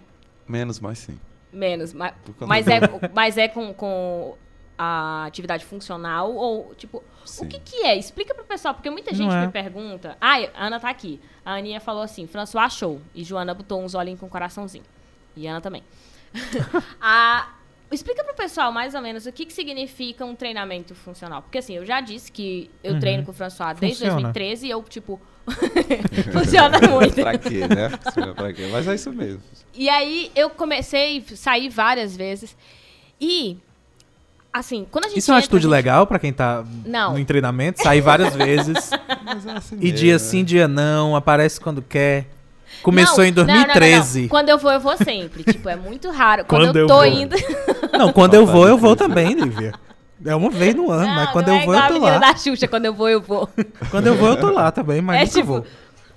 Menos, 0.47 0.79
mas 0.79 0.99
sim. 0.99 1.19
Menos, 1.51 1.93
mas, 1.93 2.13
mas 2.41 2.67
é, 2.67 2.79
mas 3.13 3.37
é 3.37 3.47
com, 3.47 3.73
com 3.73 4.37
a 4.77 5.25
atividade 5.25 5.65
funcional 5.65 6.33
ou, 6.33 6.73
tipo, 6.75 7.03
Sim. 7.25 7.45
o 7.45 7.47
que 7.49 7.59
que 7.59 7.83
é? 7.83 7.97
Explica 7.97 8.33
pro 8.33 8.45
pessoal, 8.45 8.73
porque 8.73 8.89
muita 8.89 9.13
gente 9.13 9.33
é. 9.33 9.45
me 9.45 9.51
pergunta. 9.51 10.15
Ah, 10.21 10.37
a 10.53 10.67
Ana 10.67 10.79
tá 10.79 10.89
aqui. 10.89 11.19
A 11.43 11.55
Aninha 11.55 11.81
falou 11.81 12.01
assim, 12.01 12.25
François 12.27 12.65
achou. 12.65 13.01
E 13.13 13.23
Joana 13.23 13.53
botou 13.53 13.83
uns 13.83 13.93
olhinhos 13.95 14.19
com 14.19 14.29
coraçãozinho. 14.29 14.85
E 15.35 15.47
Ana 15.47 15.59
também. 15.59 15.83
a, 17.01 17.49
explica 17.91 18.23
pro 18.23 18.35
pessoal, 18.35 18.71
mais 18.71 18.93
ou 18.93 19.01
menos, 19.01 19.25
o 19.25 19.31
que 19.31 19.45
que 19.45 19.53
significa 19.53 20.23
um 20.23 20.35
treinamento 20.35 20.95
funcional. 20.95 21.41
Porque, 21.41 21.57
assim, 21.57 21.75
eu 21.75 21.85
já 21.85 21.99
disse 21.99 22.31
que 22.31 22.69
eu 22.83 22.93
Uhum. 22.93 22.99
treino 22.99 23.25
com 23.25 23.31
o 23.31 23.33
François 23.33 23.75
desde 23.77 24.05
Funciona. 24.05 24.31
2013 24.31 24.67
e 24.67 24.69
eu, 24.69 24.83
tipo... 24.83 25.19
funciona 26.31 26.79
muito. 26.89 27.15
pra 27.15 27.37
quê, 27.37 27.67
né? 27.67 27.89
Funciona 28.03 28.33
pra 28.33 28.53
quê? 28.53 28.67
Mas 28.71 28.87
é 28.87 28.95
isso 28.95 29.11
mesmo. 29.11 29.41
E 29.73 29.89
aí 29.89 30.31
eu 30.35 30.49
comecei 30.49 31.23
a 31.31 31.35
sair 31.35 31.69
várias 31.69 32.15
vezes. 32.15 32.55
E, 33.21 33.57
assim, 34.51 34.85
quando 34.89 35.05
a 35.05 35.07
gente. 35.09 35.19
Isso 35.19 35.31
é 35.31 35.33
uma 35.33 35.37
entra, 35.39 35.45
atitude 35.45 35.63
gente- 35.63 35.71
legal 35.71 36.07
pra 36.07 36.19
quem 36.19 36.31
tá 36.33 36.63
Não. 36.85 37.17
no 37.17 37.25
treinamento, 37.25 37.81
sair 37.81 38.01
várias 38.01 38.33
vezes. 38.35 38.89
Mas 39.25 39.45
é 39.45 39.51
assim 39.51 39.75
E 39.75 39.85
mesmo, 39.85 39.97
dia 39.97 40.13
né? 40.13 40.19
sim, 40.19 40.43
dia 40.43 40.67
não, 40.67 41.15
aparece 41.15 41.59
quando 41.59 41.81
quer. 41.81 42.25
Começou 42.83 43.17
Não, 43.19 43.25
em 43.25 43.31
não, 43.31 43.43
não, 43.45 43.47
não, 43.47 43.59
não. 43.59 43.63
2013. 43.65 44.27
Quando 44.29 44.49
eu 44.49 44.57
vou, 44.57 44.71
eu 44.71 44.79
vou 44.79 44.95
sempre. 44.95 45.43
tipo, 45.43 45.67
é 45.67 45.75
muito 45.75 46.09
raro. 46.11 46.45
Quando, 46.45 46.65
Quando 46.67 46.75
eu 46.77 46.81
eu 46.83 46.87
tô 46.87 46.95
vou. 46.95 47.05
indo. 47.05 47.35
Não, 47.97 48.13
quando 48.13 48.35
eu 48.35 48.45
vou, 48.45 48.67
eu 48.67 48.77
vou 48.77 48.95
também, 48.95 49.33
Lívia. 49.33 49.73
É 50.25 50.35
uma 50.35 50.49
vez 50.49 50.75
no 50.75 50.91
ano, 50.91 51.07
mas 51.07 51.25
Não, 51.27 51.31
quando 51.33 51.47
não 51.47 51.55
eu 51.55 51.61
é 51.61 51.65
vou, 51.65 51.75
igual 51.75 51.89
eu 51.91 51.95
tô 51.99 52.05
lá. 52.05 52.17
da 52.17 52.35
Xuxa, 52.35 52.67
quando 52.67 52.85
eu 52.85 52.93
vou, 52.93 53.09
eu 53.09 53.21
vou. 53.21 53.49
Quando 53.89 54.07
eu 54.07 54.15
vou, 54.15 54.29
eu 54.29 54.39
tô 54.39 54.49
lá 54.51 54.69
também, 54.71 55.01
mas 55.01 55.17
é 55.17 55.21
nunca 55.21 55.33
tipo, 55.33 55.47
vou. 55.47 55.65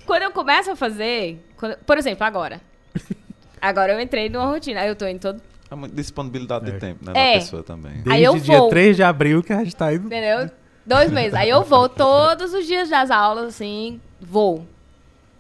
quando 0.04 0.22
eu 0.22 0.30
começo 0.32 0.70
a 0.72 0.76
fazer. 0.76 1.44
quando- 1.56 1.76
por 1.86 1.96
exemplo, 1.98 2.24
agora. 2.24 2.60
Agora 3.60 3.92
eu 3.92 4.00
entrei 4.00 4.28
numa 4.28 4.46
rotina. 4.46 4.80
Aí 4.80 4.88
eu 4.88 4.96
tô 4.96 5.06
indo 5.06 5.20
todo. 5.20 5.40
É 5.70 5.74
muita 5.74 5.94
disponibilidade 5.94 6.68
É. 6.68 6.72
de 6.72 6.78
tempo, 6.80 7.04
né? 7.04 7.12
É. 7.14 7.34
Da 7.34 7.40
pessoa 7.40 7.62
também. 7.62 7.92
Aí 7.98 8.02
Desde 8.02 8.24
eu 8.24 8.38
dia 8.38 8.58
vou. 8.58 8.68
3 8.68 8.96
de 8.96 9.02
abril 9.04 9.42
que 9.42 9.52
a 9.52 9.58
gente 9.62 9.76
tá 9.76 9.92
indo. 9.92 10.06
Entendeu? 10.06 10.50
Dois 10.84 11.10
meses. 11.12 11.32
Aí 11.34 11.48
eu 11.48 11.62
vou 11.62 11.88
todos 11.88 12.52
os 12.52 12.66
dias 12.66 12.88
das 12.90 13.10
aulas, 13.10 13.46
assim, 13.46 14.00
vou. 14.20 14.66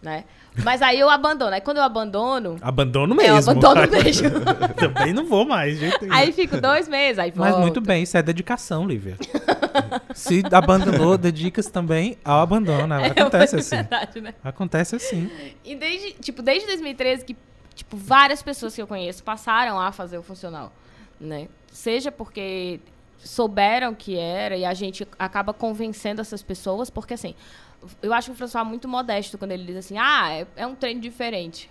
Né? 0.00 0.24
Mas 0.62 0.82
aí 0.82 1.00
eu 1.00 1.08
abandono. 1.08 1.54
Aí 1.54 1.60
quando 1.60 1.78
eu 1.78 1.82
abandono, 1.82 2.56
Abandono 2.60 3.14
eu 3.14 3.16
mesmo. 3.16 3.50
abandono 3.50 3.90
mesmo. 3.90 4.30
também 4.76 5.12
não 5.12 5.24
vou 5.26 5.46
mais, 5.46 5.80
nenhum. 5.80 5.94
Aí 6.10 6.30
fico 6.32 6.60
dois 6.60 6.86
meses, 6.88 7.18
aí 7.18 7.30
volto. 7.30 7.50
Mas 7.50 7.58
muito 7.60 7.80
bem, 7.80 8.02
isso 8.02 8.16
é 8.18 8.22
dedicação, 8.22 8.86
Lívia. 8.86 9.16
Se 10.14 10.42
abandonou, 10.52 11.16
dedica-se 11.16 11.70
também 11.72 12.18
ao 12.24 12.40
abandono. 12.40 12.94
Acontece 12.94 13.56
É 13.56 13.58
assim. 13.60 13.76
verdade, 13.76 14.20
né? 14.20 14.34
Acontece 14.44 14.96
assim. 14.96 15.30
E 15.64 15.74
desde, 15.74 16.12
tipo, 16.14 16.42
desde 16.42 16.66
2013 16.66 17.24
que, 17.24 17.36
tipo, 17.74 17.96
várias 17.96 18.42
pessoas 18.42 18.74
que 18.74 18.82
eu 18.82 18.86
conheço 18.86 19.22
passaram 19.24 19.80
a 19.80 19.90
fazer 19.90 20.18
o 20.18 20.22
funcional, 20.22 20.72
né? 21.20 21.48
Seja 21.70 22.12
porque 22.12 22.80
souberam 23.18 23.94
que 23.94 24.18
era 24.18 24.56
e 24.56 24.64
a 24.64 24.74
gente 24.74 25.06
acaba 25.18 25.54
convencendo 25.54 26.20
essas 26.20 26.42
pessoas, 26.42 26.90
porque 26.90 27.14
assim, 27.14 27.34
eu 28.02 28.12
acho 28.12 28.32
o 28.32 28.34
François 28.34 28.66
muito 28.66 28.88
modesto 28.88 29.38
quando 29.38 29.52
ele 29.52 29.64
diz 29.64 29.76
assim, 29.76 29.98
ah, 29.98 30.30
é, 30.30 30.46
é 30.56 30.66
um 30.66 30.74
treino 30.74 31.00
diferente. 31.00 31.70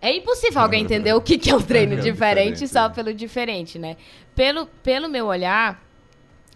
É 0.00 0.16
impossível 0.16 0.60
alguém 0.60 0.82
entender 0.82 1.12
o 1.14 1.20
que, 1.20 1.38
que 1.38 1.50
é 1.50 1.54
um 1.54 1.62
treino 1.62 1.92
É 1.92 1.96
diferente 1.96 2.54
diferente, 2.54 2.68
só 2.68 2.86
é. 2.86 2.88
pelo 2.88 3.14
diferente, 3.14 3.78
né? 3.78 3.96
Pelo, 4.34 4.66
pelo 4.82 5.08
meu 5.08 5.26
olhar, 5.26 5.80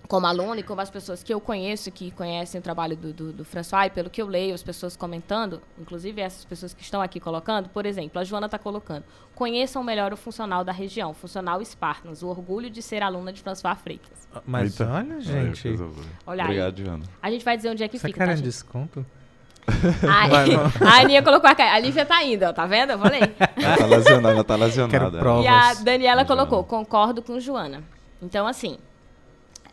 como 0.07 0.27
aluno 0.27 0.59
e 0.61 0.62
como 0.62 0.81
as 0.81 0.90
pessoas 0.90 1.23
que 1.23 1.33
eu 1.33 1.40
conheço, 1.40 1.90
que 1.90 2.11
conhecem 2.11 2.59
o 2.59 2.62
trabalho 2.62 2.97
do, 2.97 3.12
do, 3.12 3.33
do 3.33 3.45
François, 3.45 3.87
e 3.87 3.90
pelo 3.90 4.09
que 4.09 4.21
eu 4.21 4.27
leio, 4.27 4.55
as 4.55 4.62
pessoas 4.62 4.97
comentando, 4.97 5.61
inclusive 5.79 6.21
essas 6.21 6.45
pessoas 6.45 6.73
que 6.73 6.83
estão 6.83 7.03
aqui 7.03 7.21
colocando, 7.21 7.69
por 7.69 7.87
exemplo, 7.87 8.21
a 8.21 8.25
Joana 8.25 8.47
está 8.47 8.59
colocando, 8.59 9.05
conheçam 9.35 9.83
melhor 9.83 10.12
o 10.12 10.16
funcional 10.16 10.64
da 10.64 10.73
região, 10.73 11.12
funcional 11.12 11.64
Spartans, 11.64 12.23
o 12.23 12.29
orgulho 12.29 12.71
de 12.71 12.83
ser 12.83 13.03
aluna 13.03 13.33
de 13.33 13.40
François 13.42 13.79
Freitas. 13.79 14.29
Mas 14.47 14.81
Eita. 14.81 14.92
olha, 14.92 15.21
gente. 15.21 15.69
resolveu. 15.69 16.05
Olha. 16.27 16.45
Obrigado, 16.45 16.85
Joana. 16.85 17.05
A 17.23 17.31
gente 17.31 17.45
vai 17.45 17.57
dizer 17.57 17.71
onde 17.71 17.83
é 17.83 17.88
que 17.88 17.99
Você 17.99 18.07
fica, 18.07 18.19
tá, 18.19 18.25
querem 18.25 18.37
gente? 18.37 18.45
desconto? 18.45 19.05
Vai, 20.01 20.51
vamos. 20.57 20.81
a 20.81 21.01
Aninha 21.01 21.23
colocou 21.23 21.51
a 21.51 21.55
cara. 21.55 21.75
A 21.75 21.79
Lívia 21.79 22.07
tá 22.07 22.23
indo, 22.23 22.45
ó, 22.45 22.53
tá 22.53 22.66
vendo? 22.66 22.92
Eu 22.92 22.99
falei. 22.99 23.21
Ela 23.57 23.77
tá 23.77 23.87
lesionada, 23.87 24.31
ela 24.31 24.45
tá 24.45 24.57
lesionada. 24.57 25.19
E 25.42 25.47
a. 25.49 25.75
Daniela 25.75 26.25
colocou, 26.25 26.62
concordo 26.64 27.21
com 27.21 27.40
Joana. 27.40 27.83
Então, 28.23 28.47
assim, 28.47 28.79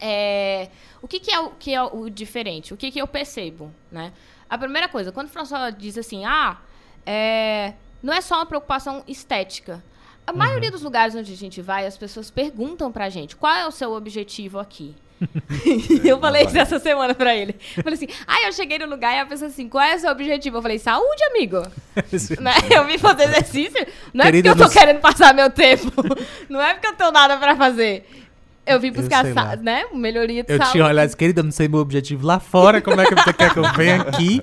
é, 0.05 0.67
o 1.01 1.07
que, 1.07 1.17
que 1.21 1.31
é 1.31 1.39
o 1.39 1.49
que 1.51 1.73
é 1.73 1.81
o 1.81 2.09
diferente? 2.09 2.73
O 2.73 2.77
que, 2.77 2.91
que 2.91 2.99
eu 3.01 3.07
percebo, 3.07 3.71
né? 3.89 4.11
A 4.49 4.57
primeira 4.57 4.89
coisa, 4.89 5.11
quando 5.13 5.27
o 5.27 5.31
François 5.31 5.73
diz 5.77 5.97
assim, 5.97 6.25
ah, 6.25 6.57
é, 7.05 7.73
não 8.03 8.13
é 8.13 8.19
só 8.19 8.35
uma 8.35 8.45
preocupação 8.45 9.01
estética. 9.07 9.81
A 10.27 10.31
Uhum. 10.31 10.37
maioria 10.37 10.69
dos 10.71 10.81
lugares 10.81 11.15
onde 11.15 11.31
a 11.33 11.37
gente 11.37 11.61
vai, 11.61 11.85
as 11.85 11.97
pessoas 11.97 12.29
perguntam 12.29 12.91
pra 12.91 13.09
gente, 13.09 13.35
qual 13.35 13.53
é 13.55 13.65
o 13.65 13.71
seu 13.71 13.93
objetivo 13.93 14.59
aqui? 14.59 14.93
eu 16.03 16.19
falei 16.19 16.45
isso 16.45 16.57
essa 16.57 16.79
semana 16.79 17.13
pra 17.15 17.33
ele. 17.35 17.55
Eu 17.77 17.83
falei 17.83 17.93
assim, 17.95 18.07
ah, 18.27 18.45
eu 18.45 18.51
cheguei 18.51 18.77
no 18.77 18.85
lugar 18.87 19.15
e 19.15 19.19
a 19.19 19.25
pessoa 19.25 19.47
assim, 19.49 19.69
qual 19.69 19.83
é 19.83 19.95
o 19.95 19.99
seu 19.99 20.11
objetivo? 20.11 20.57
Eu 20.57 20.61
falei, 20.61 20.77
saúde, 20.79 21.23
amigo. 21.25 21.61
né? 22.41 22.51
Eu 22.69 22.85
vim 22.85 22.97
fazer 22.97 23.23
exercício. 23.23 23.87
Não 24.13 24.25
é 24.25 24.31
porque 24.31 24.49
eu 24.49 24.55
tô 24.55 24.63
nos- 24.65 24.73
querendo 24.73 24.99
passar 24.99 25.33
meu 25.33 25.49
tempo. 25.49 25.91
Não 26.49 26.61
é 26.61 26.73
porque 26.73 26.87
eu 26.87 26.93
tenho 26.95 27.11
nada 27.11 27.37
pra 27.37 27.55
fazer. 27.55 28.22
Eu 28.65 28.79
vim 28.79 28.91
buscar, 28.91 29.25
sa- 29.33 29.43
lá. 29.43 29.55
né? 29.57 29.85
Melhoria 29.93 30.43
de 30.43 30.51
Eu 30.53 30.57
saúde. 30.57 30.71
tinha 30.71 30.85
olhado 30.85 31.15
querida, 31.17 31.41
eu 31.41 31.43
não 31.43 31.51
sei 31.51 31.67
meu 31.67 31.79
objetivo 31.79 32.25
lá 32.25 32.39
fora. 32.39 32.81
Como 32.81 32.99
é 33.01 33.05
que 33.05 33.13
você 33.15 33.33
quer 33.33 33.51
que 33.53 33.59
eu 33.59 33.73
venha 33.73 34.01
aqui 34.03 34.41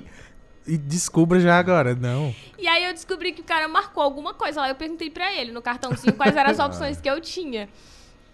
e 0.67 0.77
descubra 0.77 1.39
já 1.39 1.57
agora? 1.57 1.95
Não. 1.95 2.33
E 2.59 2.67
aí 2.67 2.85
eu 2.85 2.93
descobri 2.93 3.31
que 3.31 3.41
o 3.41 3.43
cara 3.43 3.67
marcou 3.67 4.03
alguma 4.03 4.33
coisa 4.33 4.61
lá. 4.61 4.69
Eu 4.69 4.75
perguntei 4.75 5.09
pra 5.09 5.33
ele 5.33 5.51
no 5.51 5.61
cartãozinho 5.61 6.13
quais 6.13 6.35
eram 6.35 6.51
as 6.51 6.59
opções 6.59 7.01
que 7.01 7.09
eu 7.09 7.19
tinha. 7.19 7.67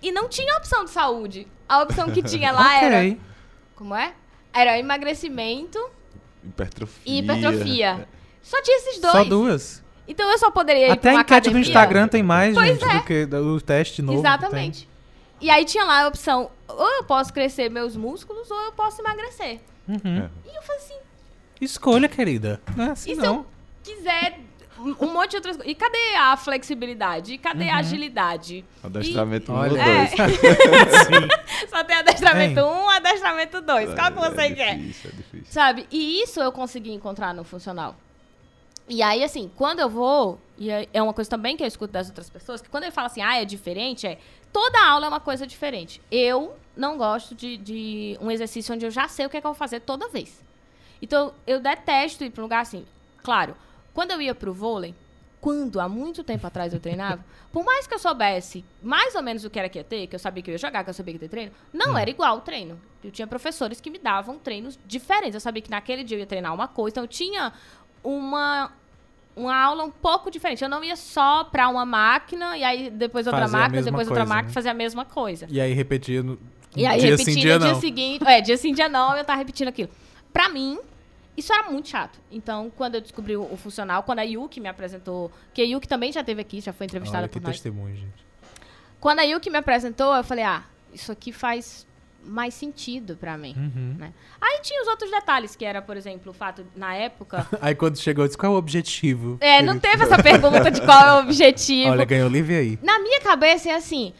E 0.01 0.11
não 0.11 0.27
tinha 0.27 0.55
opção 0.57 0.83
de 0.83 0.91
saúde. 0.91 1.47
A 1.69 1.81
opção 1.81 2.11
que 2.11 2.21
tinha 2.21 2.51
lá 2.51 2.83
era. 2.83 2.97
ok. 2.97 3.19
Como 3.75 3.95
é? 3.95 4.13
Era 4.53 4.77
emagrecimento 4.77 5.79
Hipertrofia. 6.43 7.01
e 7.05 7.19
hipertrofia. 7.19 8.07
Só 8.41 8.61
tinha 8.61 8.77
esses 8.77 8.99
dois. 9.01 9.13
Só 9.13 9.23
duas. 9.23 9.83
Então 10.07 10.29
eu 10.31 10.37
só 10.37 10.49
poderia 10.51 10.87
ir 10.87 10.91
Até 10.91 11.01
pra 11.01 11.11
a 11.11 11.13
uma 11.15 11.21
enquete 11.21 11.43
do 11.43 11.49
academia. 11.49 11.67
Instagram 11.67 12.07
tem 12.07 12.23
mais, 12.23 12.53
Pois 12.53 12.67
gente, 12.79 12.83
é. 12.85 12.93
do 12.97 13.03
que 13.03 13.23
o 13.35 13.61
teste 13.61 14.01
novo. 14.01 14.21
que 14.21 14.27
Exatamente. 14.27 14.89
E 15.39 15.49
aí 15.49 15.65
tinha 15.65 15.83
lá 15.83 16.03
a 16.03 16.07
opção 16.07 16.49
ou 16.67 16.89
eu 16.95 17.03
posso 17.03 17.31
crescer 17.33 17.69
meus 17.69 17.95
músculos 17.95 18.49
ou 18.49 18.59
eu 18.63 18.71
posso 18.71 19.01
emagrecer. 19.01 19.59
Uhum. 19.87 20.17
É. 20.17 20.29
E 20.51 20.55
eu 20.55 20.61
falei 20.61 20.81
assim, 20.81 20.95
Escolha, 21.61 22.07
querida. 22.07 22.61
Não 22.75 22.85
é 22.85 22.89
assim 22.91 23.11
E 23.11 23.15
se 23.15 23.21
não. 23.21 23.45
quiser 23.83 24.39
um 24.79 24.95
um 25.05 25.11
monte 25.13 25.31
de 25.31 25.35
outras 25.37 25.55
coisas. 25.57 25.71
E 25.71 25.75
cadê 25.75 26.15
a 26.19 26.37
flexibilidade? 26.37 27.33
E 27.33 27.37
cadê 27.37 27.67
a 27.69 27.77
agilidade? 27.77 28.63
Adestramento 28.83 29.51
Olha. 29.51 29.71
1 29.71 29.75
ou 29.75 29.79
É. 29.81 30.05
2. 30.05 30.11
Sim. 31.07 31.67
Só 31.67 31.83
tem 31.83 31.95
adestramento 31.97 32.55
Tem. 32.55 32.63
1, 32.63 32.89
adestramento 32.89 33.61
2. 33.61 33.93
Qual 33.95 34.11
que 34.11 34.19
você 34.19 34.41
é 34.41 34.51
quer? 34.51 34.77
Difícil, 34.77 35.09
é 35.09 35.15
difícil. 35.15 35.45
Sabe? 35.51 35.87
E 35.91 36.21
isso 36.21 36.39
eu 36.39 36.51
consegui 36.51 36.91
encontrar 36.91 37.33
no 37.33 37.43
funcional. 37.43 37.95
E 38.89 39.01
aí, 39.01 39.23
assim, 39.23 39.51
quando 39.55 39.79
eu 39.79 39.89
vou, 39.89 40.39
e 40.57 40.69
é 40.71 40.87
é 40.93 41.01
uma 41.01 41.13
coisa 41.13 41.29
também 41.29 41.57
que 41.57 41.63
eu 41.63 41.67
escuto 41.67 41.91
das 41.91 42.07
outras 42.07 42.29
pessoas, 42.29 42.61
que 42.61 42.69
quando 42.69 42.83
ele 42.83 42.91
fala 42.91 43.07
assim, 43.07 43.21
ah, 43.21 43.35
é 43.41 43.43
diferente, 43.45 44.07
é. 44.07 44.17
Toda 44.51 44.85
aula 44.85 45.05
é 45.05 45.09
uma 45.09 45.19
coisa 45.19 45.45
diferente. 45.45 46.01
Eu 46.11 46.57
não 46.75 46.97
gosto 46.97 47.35
de, 47.35 47.57
de 47.57 48.17
um 48.21 48.31
exercício 48.31 48.73
onde 48.73 48.85
eu 48.85 48.91
já 48.91 49.07
sei 49.07 49.25
o 49.25 49.29
que, 49.29 49.37
é 49.37 49.41
que 49.41 49.47
eu 49.47 49.51
vou 49.51 49.57
fazer 49.57 49.81
toda 49.81 50.07
vez. 50.07 50.43
Então, 51.01 51.33
eu 51.45 51.59
detesto 51.59 52.23
ir 52.23 52.29
para 52.29 52.41
um 52.41 52.45
lugar 52.45 52.61
assim. 52.61 52.85
Claro, 53.23 53.55
quando 53.93 54.11
eu 54.11 54.21
ia 54.21 54.33
pro 54.33 54.53
vôlei, 54.53 54.95
quando 55.39 55.79
há 55.79 55.87
muito 55.87 56.23
tempo 56.23 56.47
atrás 56.47 56.73
eu 56.73 56.79
treinava, 56.79 57.23
por 57.51 57.63
mais 57.63 57.85
que 57.85 57.93
eu 57.93 57.99
soubesse 57.99 58.63
mais 58.81 59.15
ou 59.15 59.21
menos 59.21 59.43
o 59.43 59.49
que 59.49 59.59
era 59.59 59.69
que 59.69 59.77
ia 59.77 59.83
ter, 59.83 60.07
que 60.07 60.15
eu 60.15 60.19
sabia 60.19 60.41
que 60.41 60.49
eu 60.49 60.53
ia 60.53 60.57
jogar, 60.57 60.83
que 60.83 60.89
eu 60.89 60.93
sabia 60.93 61.13
que 61.13 61.23
ia 61.23 61.29
ter 61.29 61.31
treino, 61.31 61.51
não 61.73 61.97
era 61.97 62.09
igual 62.09 62.37
o 62.37 62.41
treino. 62.41 62.79
Eu 63.03 63.11
tinha 63.11 63.27
professores 63.27 63.79
que 63.79 63.89
me 63.89 63.99
davam 63.99 64.37
treinos 64.39 64.77
diferentes. 64.85 65.35
Eu 65.35 65.39
sabia 65.39 65.61
que 65.61 65.69
naquele 65.69 66.03
dia 66.03 66.17
eu 66.17 66.19
ia 66.19 66.25
treinar 66.25 66.53
uma 66.53 66.67
coisa, 66.67 66.93
então 66.93 67.03
eu 67.03 67.07
tinha 67.07 67.53
uma 68.03 68.71
uma 69.37 69.55
aula 69.55 69.83
um 69.83 69.91
pouco 69.91 70.29
diferente. 70.31 70.63
Eu 70.63 70.69
não 70.69 70.83
ia 70.83 70.95
só 70.95 71.43
pra 71.43 71.69
uma 71.69 71.85
máquina 71.85 72.57
e 72.57 72.63
aí 72.63 72.89
depois 72.89 73.27
outra 73.27 73.41
Fazer 73.43 73.57
máquina, 73.57 73.81
depois 73.83 74.07
outra 74.07 74.23
coisa, 74.23 74.33
máquina 74.33 74.47
né? 74.49 74.53
fazer 74.53 74.69
a 74.69 74.73
mesma 74.73 75.05
coisa. 75.05 75.47
E 75.49 75.61
aí 75.61 75.73
repetia 75.73 76.23
no 76.23 76.37
E 76.75 76.85
aí, 76.85 76.99
dia 76.99 77.11
repetindo 77.11 77.33
sim, 77.33 77.39
dia 77.39 77.59
no 77.59 77.65
dia 77.65 77.75
seguinte. 77.75 78.27
É, 78.27 78.41
dia 78.41 78.57
sim, 78.57 78.73
dia 78.73 78.89
não, 78.89 79.15
eu 79.15 79.23
tava 79.23 79.37
repetindo 79.37 79.67
aquilo. 79.67 79.89
Pra 80.33 80.49
mim, 80.49 80.79
isso 81.37 81.53
era 81.53 81.69
muito 81.69 81.87
chato. 81.87 82.19
Então, 82.31 82.71
quando 82.75 82.95
eu 82.95 83.01
descobri 83.01 83.37
o, 83.37 83.43
o 83.43 83.55
funcional, 83.55 84.03
quando 84.03 84.19
a 84.19 84.23
Yuki 84.23 84.59
me 84.59 84.67
apresentou, 84.67 85.31
que 85.53 85.61
a 85.61 85.65
Yuki 85.65 85.87
também 85.87 86.11
já 86.11 86.21
esteve 86.21 86.41
aqui, 86.41 86.59
já 86.59 86.73
foi 86.73 86.85
entrevistada 86.85 87.23
Olha 87.23 87.29
que 87.29 87.39
por 87.39 87.43
nós. 87.45 87.55
testemunho, 87.55 87.95
gente. 87.95 88.25
Quando 88.99 89.19
a 89.19 89.23
Yuki 89.23 89.49
me 89.49 89.57
apresentou, 89.57 90.15
eu 90.15 90.23
falei, 90.23 90.43
ah, 90.43 90.63
isso 90.91 91.11
aqui 91.11 91.31
faz 91.31 91.86
mais 92.27 92.53
sentido 92.53 93.15
pra 93.15 93.37
mim. 93.37 93.55
Uhum. 93.57 93.95
Né? 93.97 94.13
Aí 94.39 94.59
tinha 94.61 94.81
os 94.81 94.87
outros 94.87 95.09
detalhes, 95.09 95.55
que 95.55 95.65
era, 95.65 95.81
por 95.81 95.97
exemplo, 95.97 96.31
o 96.31 96.33
fato, 96.33 96.65
na 96.75 96.93
época. 96.93 97.47
Aí 97.61 97.73
quando 97.73 97.97
chegou, 97.97 98.23
eu 98.23 98.27
disse, 98.27 98.37
qual 98.37 98.51
é 98.51 98.55
o 98.55 98.57
objetivo? 98.57 99.37
é, 99.41 99.61
não 99.61 99.79
teve 99.79 100.03
essa 100.03 100.21
pergunta 100.21 100.69
de 100.69 100.81
qual 100.81 101.01
é 101.01 101.13
o 101.13 101.23
objetivo. 101.25 101.91
Olha, 101.91 102.05
ganhou 102.05 102.29
livre 102.29 102.55
aí. 102.55 102.79
Na 102.81 102.99
minha 102.99 103.21
cabeça 103.21 103.69
é 103.69 103.75
assim, 103.75 104.13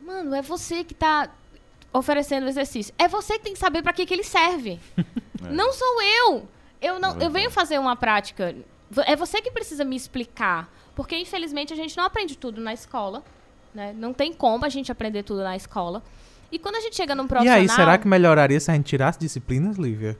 mano, 0.00 0.34
é 0.34 0.42
você 0.42 0.84
que 0.84 0.94
tá 0.94 1.30
oferecendo 1.92 2.44
o 2.44 2.48
exercício. 2.48 2.92
É 2.98 3.08
você 3.08 3.34
que 3.38 3.44
tem 3.44 3.52
que 3.52 3.58
saber 3.58 3.82
pra 3.82 3.92
que, 3.92 4.04
que 4.04 4.12
ele 4.12 4.24
serve. 4.24 4.78
Não 5.50 5.72
sou 5.72 6.02
eu. 6.02 6.48
Eu, 6.80 6.98
não, 6.98 7.18
eu 7.18 7.30
venho 7.30 7.50
fazer 7.50 7.78
uma 7.78 7.96
prática. 7.96 8.54
É 9.06 9.16
você 9.16 9.40
que 9.40 9.50
precisa 9.50 9.84
me 9.84 9.96
explicar. 9.96 10.70
Porque, 10.94 11.16
infelizmente, 11.16 11.72
a 11.72 11.76
gente 11.76 11.96
não 11.96 12.04
aprende 12.04 12.36
tudo 12.36 12.60
na 12.60 12.72
escola. 12.72 13.22
Né? 13.74 13.92
Não 13.96 14.12
tem 14.12 14.32
como 14.32 14.64
a 14.64 14.68
gente 14.68 14.92
aprender 14.92 15.22
tudo 15.22 15.42
na 15.42 15.56
escola. 15.56 16.02
E 16.54 16.58
quando 16.60 16.76
a 16.76 16.80
gente 16.80 16.94
chega 16.94 17.14
num 17.16 17.24
E 17.24 17.28
profissional... 17.28 17.58
aí, 17.60 17.68
será 17.68 17.98
que 17.98 18.06
melhoraria 18.06 18.60
se 18.60 18.70
a 18.70 18.74
gente 18.74 18.86
tirasse 18.86 19.18
disciplinas, 19.18 19.76
Lívia? 19.76 20.16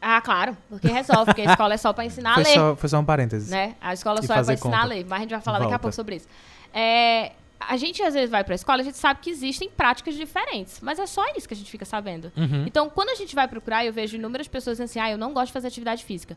Ah, 0.00 0.20
claro. 0.20 0.56
Porque 0.68 0.86
resolve. 0.86 1.24
Porque 1.26 1.42
a 1.42 1.50
escola 1.50 1.74
é 1.74 1.76
só 1.76 1.92
pra 1.92 2.04
ensinar 2.04 2.34
Foi 2.34 2.42
a 2.44 2.46
ler. 2.46 2.54
só, 2.54 2.76
foi 2.76 2.88
só 2.88 2.98
um 3.00 3.04
parênteses. 3.04 3.48
né? 3.50 3.74
A 3.80 3.92
escola 3.92 4.20
E 4.20 4.26
só 4.26 4.32
é 4.32 4.36
pra 4.36 4.44
fazer 4.44 4.52
ensinar 4.54 4.82
a 4.82 4.84
ler, 4.84 5.04
mas 5.08 5.18
a 5.18 5.22
gente 5.22 5.30
vai 5.30 5.40
falar 5.40 5.58
daqui 5.58 5.66
a 5.68 5.70
Volta. 5.70 5.82
pouco 5.82 5.94
sobre 5.96 6.16
isso. 6.16 6.28
É, 6.72 7.32
a 7.60 7.76
gente 7.76 8.00
às 8.02 8.14
vezes 8.14 8.30
vai 8.30 8.44
pra 8.44 8.54
escola, 8.54 8.80
a 8.80 8.84
gente 8.84 8.96
sabe 8.96 9.20
que 9.20 9.30
existem 9.30 9.68
práticas 9.70 10.14
diferentes, 10.14 10.78
mas 10.80 10.98
é 11.00 11.06
só 11.06 11.24
isso 11.36 11.46
que 11.48 11.54
a 11.54 11.56
gente 11.56 11.70
fica 11.70 11.84
sabendo. 11.84 12.30
Uhum. 12.36 12.64
Então, 12.66 12.88
quando 12.88 13.08
a 13.10 13.14
gente 13.16 13.34
vai 13.34 13.46
procurar, 13.48 13.84
eu 13.84 13.92
vejo 13.92 14.16
inúmeras 14.16 14.46
pessoas 14.48 14.74
dizendo 14.76 14.86
assim: 14.86 15.00
"Ah, 15.00 15.10
eu 15.10 15.18
não 15.18 15.32
gosto 15.32 15.46
de 15.48 15.52
fazer 15.52 15.66
atividade 15.68 16.04
física". 16.04 16.36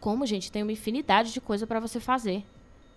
Como, 0.00 0.24
gente, 0.26 0.50
tem 0.50 0.62
uma 0.62 0.72
infinidade 0.72 1.32
de 1.32 1.40
coisa 1.40 1.66
pra 1.66 1.80
você 1.80 2.00
fazer. 2.00 2.44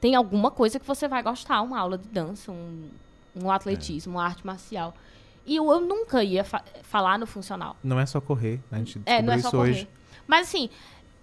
Tem 0.01 0.15
alguma 0.15 0.49
coisa 0.51 0.79
que 0.79 0.85
você 0.87 1.07
vai 1.09 1.21
gostar, 1.21 1.61
uma 1.61 1.77
aula 1.79 1.97
de 1.97 2.07
dança, 2.07 2.51
um, 2.51 2.89
um 3.35 3.51
atletismo, 3.51 4.13
uma 4.15 4.25
arte 4.25 4.45
marcial. 4.45 4.93
E 5.49 5.55
eu, 5.55 5.69
eu 5.71 5.79
nunca 5.81 6.23
ia 6.23 6.43
fa- 6.43 6.63
falar 6.83 7.17
no 7.17 7.25
funcional. 7.25 7.75
Não 7.83 7.99
é 7.99 8.05
só 8.05 8.21
correr. 8.21 8.59
A 8.71 8.77
gente 8.77 9.01
É, 9.05 9.21
não 9.21 9.33
é 9.33 9.37
só 9.39 9.47
isso 9.47 9.57
correr. 9.57 9.69
hoje. 9.71 9.89
Mas 10.27 10.47
assim, 10.47 10.69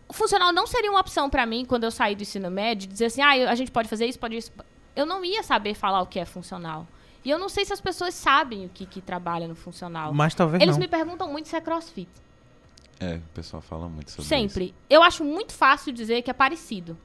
o 0.09 0.13
funcional 0.13 0.53
não 0.53 0.67
seria 0.67 0.91
uma 0.91 1.01
opção 1.01 1.31
pra 1.31 1.47
mim 1.47 1.65
quando 1.65 1.85
eu 1.85 1.91
saí 1.91 2.17
do 2.17 2.23
ensino 2.23 2.51
médio, 2.51 2.89
dizer 2.89 3.07
assim, 3.07 3.23
ah, 3.23 3.51
a 3.51 3.55
gente 3.55 3.71
pode 3.71 3.89
fazer 3.89 4.07
isso, 4.07 4.19
pode 4.19 4.37
isso. 4.37 4.51
Eu 4.97 5.07
não 5.07 5.25
ia 5.25 5.43
saber 5.43 5.75
falar 5.75 6.03
o 6.03 6.07
que 6.07 6.19
é 6.19 6.25
funcional. 6.25 6.87
E 7.25 7.31
eu 7.31 7.39
não 7.39 7.49
sei 7.49 7.65
se 7.65 7.73
as 7.73 7.81
pessoas 7.81 8.15
sabem 8.15 8.67
o 8.67 8.69
que, 8.69 8.85
que 8.87 9.01
trabalha 9.01 9.47
no 9.47 9.55
funcional. 9.55 10.13
Mas 10.13 10.35
talvez 10.35 10.61
Eles 10.63 10.77
não. 10.77 10.81
me 10.81 10.89
perguntam 10.89 11.31
muito 11.31 11.49
se 11.49 11.55
é 11.57 11.61
crossfit. 11.61 12.09
É, 12.99 13.17
o 13.17 13.23
pessoal 13.35 13.61
fala 13.63 13.89
muito 13.89 14.11
sobre 14.11 14.25
Sempre. 14.29 14.75
Eu 14.89 15.03
acho 15.03 15.23
muito 15.25 15.53
fácil 15.53 15.93
dizer 15.93 16.23
que 16.23 16.31
é 16.31 16.35
parecido. 16.35 16.97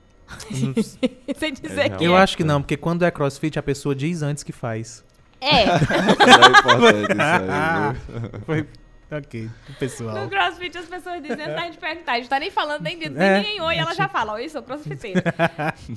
Não- 0.50 0.74
Sem 1.38 1.54
dizer 1.54 1.98
que 1.98 2.04
Eu 2.04 2.16
é. 2.16 2.22
acho 2.22 2.38
que 2.38 2.44
não, 2.44 2.62
porque 2.62 2.78
quando 2.78 3.04
é 3.04 3.12
crossfit, 3.12 3.60
a 3.60 3.64
pessoa 3.64 3.94
diz 3.94 4.22
antes 4.22 4.44
que 4.44 4.52
faz. 4.54 5.04
É. 5.42 5.64
É 5.64 5.66
importante 5.66 7.12
isso 7.12 7.22
aí, 7.22 8.32
viu? 8.32 8.42
Foi. 8.46 8.68
Ok, 9.14 9.50
pessoal. 9.78 10.16
No 10.16 10.30
crossfit 10.30 10.78
as 10.78 10.86
pessoas 10.86 11.22
dizem 11.22 11.42
antes 11.42 11.54
da 11.56 11.62
gente 11.64 11.78
perguntar. 11.78 12.14
A 12.14 12.16
gente 12.16 12.30
tá 12.30 12.40
nem 12.40 12.50
falando 12.50 12.82
nem 12.82 12.96
nem, 12.96 13.08
É. 13.18 13.42
nem 13.42 13.60
oi, 13.62 13.76
ela 13.78 13.94
já 13.94 14.08
fala, 14.08 14.34
oi, 14.34 14.48
sou 14.48 14.64
crossfiteira. 14.64 15.22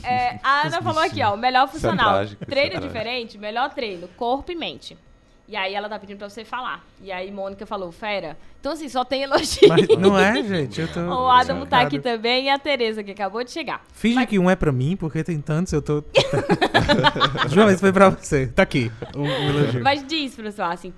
É, 0.03 0.41
a 0.43 0.67
Ana 0.67 0.83
falou 0.83 1.01
aqui, 1.01 1.23
ó, 1.23 1.37
melhor 1.37 1.65
é 1.69 1.69
funcional. 1.69 2.11
trágico, 2.15 2.43
é 2.43 2.47
treino 2.47 2.81
diferente, 2.81 3.39
melhor 3.39 3.71
treino, 3.73 4.09
corpo 4.17 4.51
e 4.51 4.57
mente. 4.57 4.99
E 5.47 5.55
aí 5.57 5.75
ela 5.75 5.91
tá 5.91 5.99
pedindo 5.99 6.17
pra 6.19 6.29
você 6.29 6.43
falar. 6.43 6.83
E 7.03 7.13
aí 7.13 7.31
Mônica 7.31 7.67
falou, 7.67 7.93
fera. 7.93 8.35
Então 8.61 8.73
assim, 8.73 8.89
só 8.89 9.05
tem 9.05 9.25
elogio. 9.25 9.69
Mas 9.69 9.87
não 9.99 10.19
é, 10.19 10.41
gente. 10.43 10.81
Eu 10.81 10.89
tô. 10.91 11.01
O 11.01 11.29
Adamo 11.31 11.67
tá 11.67 11.81
chocado. 11.81 11.87
aqui 11.87 11.99
também 11.99 12.47
e 12.47 12.49
a 12.49 12.59
Tereza, 12.59 13.05
que 13.05 13.11
acabou 13.11 13.45
de 13.45 13.51
chegar. 13.51 13.85
Finge 13.93 14.25
que 14.27 14.39
um 14.39 14.49
é 14.49 14.57
pra 14.57 14.73
mim, 14.73 14.97
porque 14.97 15.23
tem 15.23 15.39
tantos, 15.41 15.73
eu 15.75 15.83
tô. 15.83 16.03
João, 17.51 17.69
esse 17.71 17.81
foi 17.81 17.93
pra 17.93 18.09
você. 18.11 18.47
Tá 18.47 18.63
aqui. 18.63 18.91
Um, 19.15 19.23
um 19.23 19.49
elogio. 19.51 19.83
Mas 19.83 20.07
diz, 20.07 20.35
pessoal, 20.35 20.71
assim, 20.71 20.93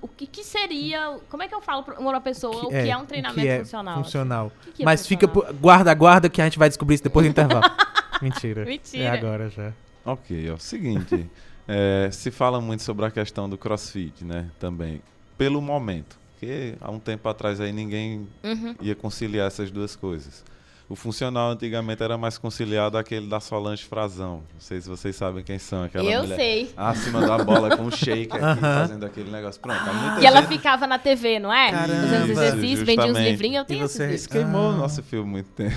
o 0.00 0.08
que, 0.08 0.26
que 0.26 0.42
seria. 0.42 1.18
Como 1.28 1.42
é 1.42 1.48
que 1.48 1.54
eu 1.54 1.60
falo 1.60 1.82
pra 1.84 1.98
uma 2.00 2.20
pessoa 2.20 2.66
o 2.66 2.68
que 2.70 2.74
é 2.90 2.96
um 2.96 3.02
o 3.02 3.06
treinamento 3.06 3.40
que 3.40 3.46
é 3.48 3.58
funcional? 3.60 3.94
assim? 3.94 4.02
funcional. 4.04 4.46
O 4.46 4.64
que 4.64 4.72
que 4.72 4.82
é 4.82 4.84
Mas 4.84 5.06
fica. 5.06 5.28
funcional? 5.28 5.52
por- 5.52 5.60
Guarda, 5.60 5.94
guarda 5.94 6.28
que 6.28 6.40
a 6.40 6.44
gente 6.44 6.58
vai 6.58 6.68
descobrir 6.68 6.96
isso 6.96 7.04
depois 7.04 7.24
do 7.24 7.30
intervalo. 7.30 7.62
Mentira. 8.20 8.64
Mentira. 8.64 9.04
É 9.04 9.08
agora 9.10 9.48
já. 9.48 9.72
Ok, 10.04 10.50
ó. 10.50 10.56
Seguinte, 10.56 11.30
é, 11.68 12.10
se 12.10 12.30
fala 12.30 12.60
muito 12.60 12.82
sobre 12.82 13.04
a 13.04 13.10
questão 13.10 13.48
do 13.48 13.56
crossfit, 13.58 14.24
né? 14.24 14.50
Também. 14.58 15.00
Pelo 15.38 15.60
momento. 15.60 16.18
Porque 16.32 16.74
há 16.80 16.90
um 16.90 16.98
tempo 16.98 17.28
atrás 17.28 17.60
aí 17.60 17.72
ninguém 17.72 18.26
Uhum. 18.42 18.74
ia 18.80 18.94
conciliar 18.96 19.46
essas 19.46 19.70
duas 19.70 19.94
coisas. 19.94 20.44
O 20.92 20.94
funcional 20.94 21.52
antigamente 21.52 22.02
era 22.02 22.18
mais 22.18 22.36
conciliado 22.36 22.98
aquele 22.98 23.26
da 23.26 23.40
Solange 23.40 23.82
Frazão. 23.82 24.42
Não 24.52 24.60
sei 24.60 24.78
se 24.78 24.86
vocês 24.90 25.16
sabem 25.16 25.42
quem 25.42 25.58
são. 25.58 25.84
Aquela 25.84 26.04
Eu 26.04 26.20
mulher 26.20 26.36
sei. 26.36 26.70
acima 26.76 27.26
da 27.26 27.38
bola 27.42 27.74
com 27.74 27.84
um 27.84 27.90
shake 27.90 28.28
aqui, 28.36 28.60
fazendo 28.60 29.06
aquele 29.06 29.30
negócio. 29.30 29.58
Pronto, 29.58 29.80
muita 29.94 30.20
E 30.20 30.26
ela 30.26 30.42
ficava 30.42 30.86
na 30.86 30.98
TV, 30.98 31.38
não 31.38 31.50
é? 31.50 31.70
Caramba. 31.70 31.94
Fazendo 32.02 32.22
os 32.24 32.30
exercícios, 32.30 32.82
vendia 32.82 33.06
uns 33.06 33.16
livrinhos. 33.18 33.56
Eu 33.60 33.64
tenho 33.64 33.88
você- 33.88 34.12
Isso 34.14 34.28
queimou 34.28 34.66
Ah. 34.70 34.74
o 34.74 34.76
nosso 34.76 35.02
filme 35.02 35.30
muito 35.30 35.48
tempo. 35.52 35.74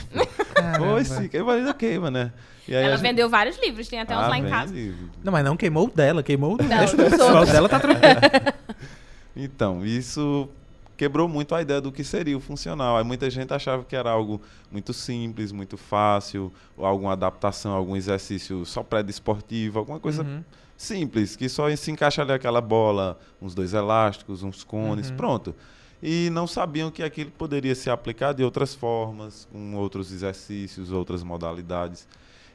Oi, 0.94 1.06
sim, 1.06 1.30
queimou, 1.30 1.52
ainda 1.54 1.74
queima, 1.74 2.12
né? 2.12 2.34
E 2.68 2.76
aí 2.76 2.84
Ela 2.84 2.96
a 2.96 2.98
gente- 2.98 3.08
vendeu 3.08 3.30
vários 3.30 3.58
livros, 3.62 3.88
tem 3.88 4.02
até 4.02 4.18
uns 4.18 4.22
Ah, 4.24 4.28
lá 4.28 4.38
em 4.38 4.50
casa. 4.50 4.74
Não, 5.24 5.32
mas 5.32 5.46
não 5.46 5.56
queimou 5.56 5.88
o 5.88 5.92
dela, 5.92 6.22
queimou 6.24 6.56
o 6.56 6.58
Não, 6.62 6.68
resto. 6.78 6.98
dos 6.98 7.08
O 7.08 7.10
pessoal 7.12 7.46
dela 7.46 7.70
tá 7.70 7.80
tranquilo. 7.80 8.16
Então, 9.38 9.86
isso 9.86 10.50
quebrou 10.98 11.28
muito 11.28 11.54
a 11.54 11.62
ideia 11.62 11.82
do 11.82 11.92
que 11.92 12.04
seria 12.04 12.38
o 12.38 12.40
funcional. 12.40 12.98
Aí 12.98 13.04
muita 13.04 13.30
gente 13.30 13.54
achava 13.54 13.84
que 13.84 13.96
era 13.96 14.10
algo 14.10 14.42
muito 14.72 14.94
simples, 14.94 15.52
muito 15.52 15.78
fácil, 15.78 16.52
ou 16.78 16.86
alguma 16.86 17.14
adaptação, 17.14 17.74
algum 17.74 17.96
exercício 17.96 18.66
só 18.66 18.82
pré-desportivo, 18.84 19.80
alguma 19.80 20.00
coisa 20.00 20.24
Uhum. 20.24 20.44
simples, 20.78 21.36
que 21.36 21.48
só 21.50 21.74
se 21.76 21.92
encaixa 21.92 22.22
ali 22.22 22.32
aquela 22.34 22.62
bola, 22.62 23.20
uns 23.42 23.54
dois 23.56 23.74
elásticos, 23.74 24.44
uns 24.44 24.64
cones, 24.64 25.10
Uhum. 25.10 25.18
pronto. 25.18 25.56
E 26.04 26.30
não 26.32 26.46
sabiam 26.46 26.92
que 26.92 27.02
aquilo 27.02 27.32
poderia 27.32 27.74
ser 27.74 27.90
aplicado 27.90 28.38
de 28.38 28.44
outras 28.44 28.76
formas, 28.76 29.48
com 29.52 29.76
outros 29.76 30.12
exercícios, 30.12 30.92
outras 30.92 31.24
modalidades. 31.24 32.08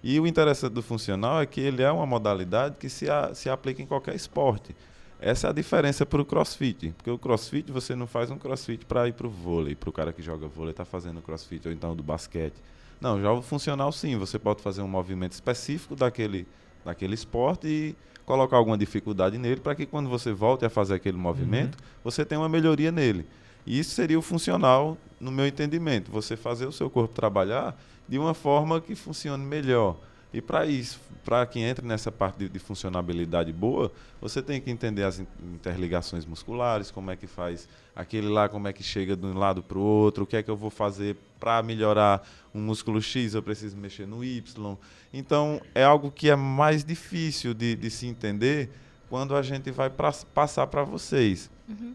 E 0.02 0.18
o 0.20 0.26
interessante 0.26 0.72
do 0.72 0.82
funcional 0.82 1.40
é 1.42 1.46
que 1.46 1.60
ele 1.60 1.82
é 1.82 1.90
uma 1.90 2.06
modalidade 2.06 2.76
que 2.78 2.88
se, 2.88 3.10
a- 3.10 3.34
se 3.34 3.50
aplica 3.50 3.82
em 3.82 3.86
qualquer 3.86 4.14
esporte. 4.14 4.74
Essa 5.20 5.48
é 5.48 5.50
a 5.50 5.52
diferença 5.52 6.06
para 6.06 6.20
o 6.20 6.24
crossfit. 6.24 6.92
Porque 6.96 7.10
o 7.10 7.18
crossfit, 7.18 7.70
você 7.70 7.94
não 7.94 8.06
faz 8.06 8.30
um 8.30 8.38
crossfit 8.38 8.86
para 8.86 9.06
ir 9.06 9.12
para 9.12 9.26
o 9.26 9.30
vôlei. 9.30 9.74
Para 9.74 9.90
o 9.90 9.92
cara 9.92 10.12
que 10.12 10.22
joga 10.22 10.48
vôlei, 10.48 10.70
está 10.70 10.84
fazendo 10.84 11.20
crossfit, 11.20 11.68
ou 11.68 11.72
então 11.72 11.94
do 11.94 12.02
basquete. 12.02 12.54
Não, 13.00 13.20
já 13.20 13.30
o 13.30 13.42
funcional 13.42 13.92
sim. 13.92 14.16
Você 14.16 14.38
pode 14.38 14.62
fazer 14.62 14.80
um 14.80 14.88
movimento 14.88 15.32
específico 15.32 15.94
daquele, 15.94 16.46
daquele 16.84 17.14
esporte 17.14 17.66
e 17.66 17.96
colocar 18.24 18.56
alguma 18.56 18.78
dificuldade 18.78 19.36
nele 19.36 19.60
para 19.60 19.74
que 19.74 19.84
quando 19.84 20.08
você 20.08 20.32
volte 20.32 20.64
a 20.64 20.70
fazer 20.70 20.94
aquele 20.94 21.18
movimento, 21.18 21.76
você 22.02 22.24
tenha 22.24 22.40
uma 22.40 22.48
melhoria 22.48 22.90
nele. 22.90 23.26
E 23.66 23.78
isso 23.78 23.90
seria 23.90 24.18
o 24.18 24.22
funcional, 24.22 24.96
no 25.20 25.30
meu 25.30 25.46
entendimento. 25.46 26.10
Você 26.10 26.34
fazer 26.36 26.66
o 26.66 26.72
seu 26.72 26.88
corpo 26.88 27.12
trabalhar 27.12 27.78
de 28.08 28.18
uma 28.18 28.32
forma 28.32 28.80
que 28.80 28.94
funcione 28.94 29.44
melhor. 29.44 29.96
E 30.32 30.40
para 30.40 30.64
isso, 30.64 31.00
para 31.24 31.44
que 31.44 31.58
entre 31.58 31.84
nessa 31.84 32.12
parte 32.12 32.38
de, 32.38 32.48
de, 32.48 32.58
funcionabilidade 32.58 33.52
boa, 33.52 33.90
você 34.20 34.40
tem 34.40 34.60
que 34.60 34.70
entender 34.70 35.02
as 35.02 35.18
interligações 35.18 36.24
musculares, 36.24 36.90
como 36.90 37.10
é 37.10 37.16
que 37.16 37.26
faz 37.26 37.68
aquele 37.96 38.28
lá, 38.28 38.48
como 38.48 38.68
é 38.68 38.72
que 38.72 38.82
chega 38.82 39.16
de 39.16 39.26
um 39.26 39.36
lado 39.36 39.62
para 39.62 39.76
o 39.76 39.80
outro, 39.80 40.22
o 40.22 40.26
que 40.26 40.36
é 40.36 40.42
que 40.42 40.50
eu 40.50 40.56
vou 40.56 40.70
fazer 40.70 41.16
para 41.40 41.62
melhorar 41.62 42.26
um 42.54 42.60
músculo 42.60 43.02
X, 43.02 43.34
eu 43.34 43.42
preciso 43.42 43.76
mexer 43.76 44.06
no 44.06 44.22
Y. 44.22 44.76
Então, 45.12 45.60
é 45.74 45.82
algo 45.82 46.12
que 46.12 46.30
é 46.30 46.36
mais 46.36 46.84
difícil 46.84 47.52
de, 47.52 47.74
de 47.74 47.90
se 47.90 48.06
entender 48.06 48.70
quando 49.08 49.34
a 49.34 49.42
gente 49.42 49.70
vai 49.72 49.90
pra, 49.90 50.12
passar 50.32 50.68
para 50.68 50.84
vocês. 50.84 51.50
Uhum. 51.68 51.92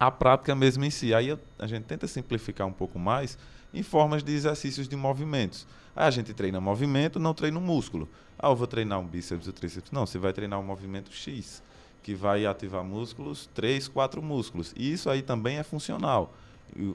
A 0.00 0.10
prática 0.10 0.54
mesmo 0.54 0.84
em 0.84 0.90
si. 0.90 1.12
Aí 1.12 1.36
a 1.58 1.66
gente 1.66 1.84
tenta 1.84 2.06
simplificar 2.06 2.66
um 2.66 2.72
pouco 2.72 2.98
mais 2.98 3.36
em 3.72 3.82
formas 3.82 4.22
de 4.22 4.32
exercícios 4.32 4.88
de 4.88 4.96
movimentos. 4.96 5.66
Aí 5.94 6.06
a 6.06 6.10
gente 6.10 6.34
treina 6.34 6.60
movimento, 6.60 7.20
não 7.20 7.32
treina 7.32 7.60
músculo. 7.60 8.08
Ah, 8.38 8.48
eu 8.48 8.56
vou 8.56 8.66
treinar 8.66 8.98
um 8.98 9.06
bíceps 9.06 9.46
e 9.46 9.50
um 9.50 9.52
tríceps. 9.52 9.90
Não, 9.90 10.06
você 10.06 10.18
vai 10.18 10.32
treinar 10.32 10.58
um 10.58 10.62
movimento 10.62 11.12
X, 11.12 11.62
que 12.02 12.14
vai 12.14 12.44
ativar 12.46 12.82
músculos, 12.82 13.48
três, 13.54 13.86
quatro 13.86 14.22
músculos. 14.22 14.74
E 14.76 14.92
isso 14.92 15.08
aí 15.08 15.22
também 15.22 15.58
é 15.58 15.62
funcional. 15.62 16.34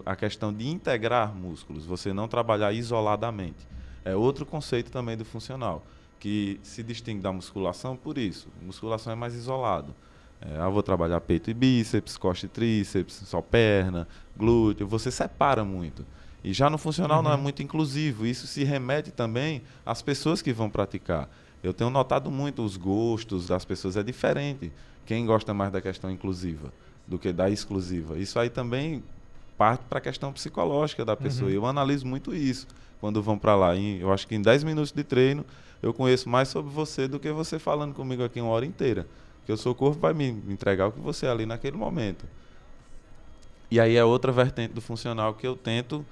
A 0.05 0.15
questão 0.15 0.53
de 0.53 0.67
integrar 0.67 1.33
músculos, 1.33 1.85
você 1.85 2.11
não 2.11 2.27
trabalhar 2.27 2.73
isoladamente. 2.73 3.67
É 4.03 4.15
outro 4.15 4.45
conceito 4.45 4.91
também 4.91 5.15
do 5.15 5.23
funcional, 5.23 5.85
que 6.19 6.59
se 6.61 6.83
distingue 6.83 7.21
da 7.21 7.31
musculação 7.31 7.95
por 7.95 8.17
isso. 8.17 8.49
Musculação 8.61 9.13
é 9.13 9.15
mais 9.15 9.33
isolado. 9.33 9.95
É, 10.41 10.57
ah, 10.57 10.69
vou 10.69 10.81
trabalhar 10.81 11.19
peito 11.21 11.49
e 11.49 11.53
bíceps, 11.53 12.17
costa 12.17 12.45
e 12.45 12.49
tríceps, 12.49 13.21
só 13.25 13.41
perna, 13.41 14.07
glúteo. 14.37 14.87
Você 14.87 15.11
separa 15.11 15.65
muito. 15.65 16.05
E 16.43 16.53
já 16.53 16.69
no 16.69 16.77
funcional 16.77 17.17
uhum. 17.17 17.23
não 17.23 17.31
é 17.31 17.35
uhum. 17.35 17.41
muito 17.41 17.61
inclusivo. 17.61 18.25
Isso 18.25 18.47
se 18.47 18.63
remete 18.63 19.11
também 19.11 19.61
às 19.85 20.01
pessoas 20.01 20.41
que 20.41 20.53
vão 20.53 20.69
praticar. 20.69 21.29
Eu 21.61 21.73
tenho 21.73 21.89
notado 21.89 22.31
muito 22.31 22.63
os 22.63 22.77
gostos 22.77 23.47
das 23.47 23.65
pessoas 23.65 23.97
é 23.97 24.03
diferente. 24.03 24.71
Quem 25.05 25.25
gosta 25.25 25.53
mais 25.53 25.71
da 25.71 25.81
questão 25.81 26.09
inclusiva 26.09 26.71
do 27.07 27.17
que 27.17 27.33
da 27.33 27.49
exclusiva. 27.49 28.17
Isso 28.17 28.39
aí 28.39 28.49
também 28.49 29.03
parte 29.57 29.83
para 29.89 29.97
a 29.97 30.01
questão 30.01 30.31
psicológica 30.31 31.03
da 31.03 31.17
pessoa. 31.17 31.49
Uhum. 31.49 31.55
Eu 31.55 31.65
analiso 31.65 32.05
muito 32.07 32.33
isso 32.33 32.67
quando 33.01 33.21
vão 33.21 33.37
para 33.37 33.55
lá. 33.55 33.75
E 33.75 33.99
eu 33.99 34.13
acho 34.13 34.27
que 34.27 34.35
em 34.35 34.41
10 34.41 34.63
minutos 34.63 34.91
de 34.91 35.03
treino 35.03 35.45
eu 35.81 35.93
conheço 35.93 36.29
mais 36.29 36.47
sobre 36.47 36.71
você 36.71 37.07
do 37.07 37.19
que 37.19 37.31
você 37.31 37.59
falando 37.59 37.93
comigo 37.93 38.23
aqui 38.23 38.39
uma 38.39 38.51
hora 38.51 38.65
inteira. 38.65 39.05
Porque 39.39 39.51
o 39.51 39.57
seu 39.57 39.73
corpo 39.73 39.99
vai 39.99 40.13
me 40.13 40.27
entregar 40.47 40.87
o 40.87 40.91
que 40.91 40.99
você 40.99 41.25
é 41.25 41.29
ali 41.29 41.45
naquele 41.45 41.75
momento. 41.75 42.25
E 43.71 43.79
aí 43.79 43.95
é 43.95 44.03
outra 44.03 44.31
vertente 44.31 44.73
do 44.73 44.81
funcional 44.81 45.33
que 45.33 45.45
eu 45.45 45.55
tento 45.55 46.05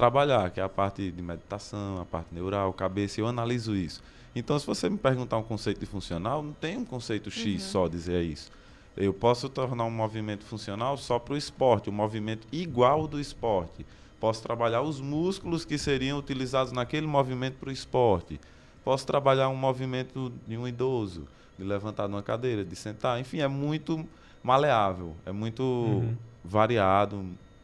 trabalhar, 0.00 0.50
que 0.50 0.58
é 0.58 0.62
a 0.62 0.68
parte 0.68 1.10
de 1.10 1.20
meditação, 1.20 2.00
a 2.00 2.06
parte 2.06 2.34
neural, 2.34 2.72
cabeça, 2.72 3.20
eu 3.20 3.26
analiso 3.26 3.76
isso. 3.76 4.02
Então, 4.34 4.58
se 4.58 4.66
você 4.66 4.88
me 4.88 4.96
perguntar 4.96 5.36
um 5.36 5.42
conceito 5.42 5.78
de 5.78 5.84
funcional, 5.84 6.42
não 6.42 6.54
tem 6.54 6.78
um 6.78 6.86
conceito 6.86 7.30
X 7.30 7.62
uhum. 7.62 7.68
só 7.68 7.86
dizer 7.86 8.22
isso. 8.22 8.50
Eu 8.96 9.12
posso 9.12 9.46
tornar 9.50 9.84
um 9.84 9.90
movimento 9.90 10.42
funcional 10.42 10.96
só 10.96 11.18
para 11.18 11.34
o 11.34 11.36
esporte, 11.36 11.90
um 11.90 11.92
movimento 11.92 12.48
igual 12.50 13.06
do 13.06 13.20
esporte. 13.20 13.84
Posso 14.18 14.42
trabalhar 14.42 14.80
os 14.80 15.02
músculos 15.02 15.66
que 15.66 15.76
seriam 15.76 16.18
utilizados 16.18 16.72
naquele 16.72 17.06
movimento 17.06 17.56
para 17.56 17.68
o 17.68 17.72
esporte. 17.72 18.40
Posso 18.82 19.06
trabalhar 19.06 19.50
um 19.50 19.56
movimento 19.56 20.32
de 20.48 20.56
um 20.56 20.66
idoso, 20.66 21.28
de 21.58 21.64
levantar 21.64 22.08
numa 22.08 22.22
cadeira, 22.22 22.64
de 22.64 22.74
sentar. 22.74 23.20
Enfim, 23.20 23.40
é 23.40 23.48
muito 23.48 24.02
maleável, 24.42 25.14
é 25.26 25.32
muito 25.32 25.62
uhum. 25.62 26.16
variado, 26.42 27.22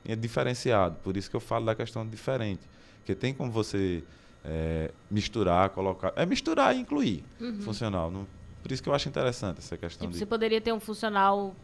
é 0.08 0.16
diferenciado. 0.16 0.96
Por 1.02 1.16
isso 1.16 1.28
que 1.28 1.36
eu 1.36 1.40
falo 1.40 1.66
da 1.66 1.74
questão 1.74 2.06
diferente. 2.06 2.62
Porque 2.98 3.14
tem 3.14 3.34
como 3.34 3.50
você 3.50 4.02
é, 4.44 4.90
misturar, 5.10 5.70
colocar. 5.70 6.12
É 6.16 6.24
misturar 6.24 6.74
e 6.74 6.80
incluir 6.80 7.24
uhum. 7.40 7.60
funcional. 7.60 8.10
Não, 8.10 8.26
por 8.62 8.72
isso 8.72 8.82
que 8.82 8.88
eu 8.88 8.94
acho 8.94 9.08
interessante 9.08 9.58
essa 9.58 9.76
questão. 9.76 10.06
Tipo, 10.06 10.12
de... 10.12 10.18
Você 10.18 10.26
poderia 10.26 10.60
ter 10.60 10.72
um 10.72 10.80
funcional. 10.80 11.54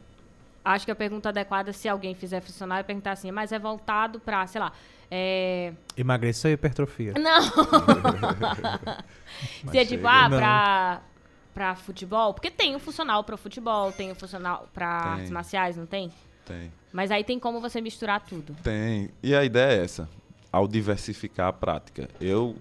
Acho 0.64 0.84
que 0.84 0.92
a 0.92 0.94
pergunta 0.94 1.28
adequada, 1.28 1.72
se 1.72 1.88
alguém 1.88 2.14
fizer 2.14 2.40
funcional, 2.40 2.78
é 2.78 2.84
perguntar 2.84 3.12
assim, 3.12 3.32
mas 3.32 3.50
é 3.50 3.58
voltado 3.58 4.20
para, 4.20 4.46
sei 4.46 4.60
lá. 4.60 4.72
É... 5.10 5.72
Emagrecer 5.96 6.50
ou 6.50 6.54
hipertrofia? 6.54 7.14
Não! 7.18 7.42
se 9.70 9.78
é 9.78 9.84
tipo, 9.84 10.06
ah, 10.06 10.28
para 10.28 11.02
para 11.52 11.74
futebol, 11.74 12.32
porque 12.32 12.50
tem 12.50 12.72
o 12.72 12.76
um 12.76 12.78
funcional 12.78 13.22
para 13.24 13.36
futebol, 13.36 13.92
tem 13.92 14.08
o 14.08 14.12
um 14.12 14.14
funcional 14.14 14.70
para 14.72 14.88
artes 14.88 15.30
marciais, 15.30 15.76
não 15.76 15.84
tem? 15.84 16.10
Tem. 16.46 16.72
Mas 16.92 17.10
aí 17.10 17.24
tem 17.24 17.38
como 17.38 17.60
você 17.60 17.80
misturar 17.80 18.20
tudo. 18.24 18.54
Tem. 18.62 19.10
E 19.22 19.34
a 19.34 19.44
ideia 19.44 19.80
é 19.80 19.84
essa, 19.84 20.08
ao 20.50 20.68
diversificar 20.68 21.48
a 21.48 21.52
prática. 21.52 22.08
Eu 22.20 22.56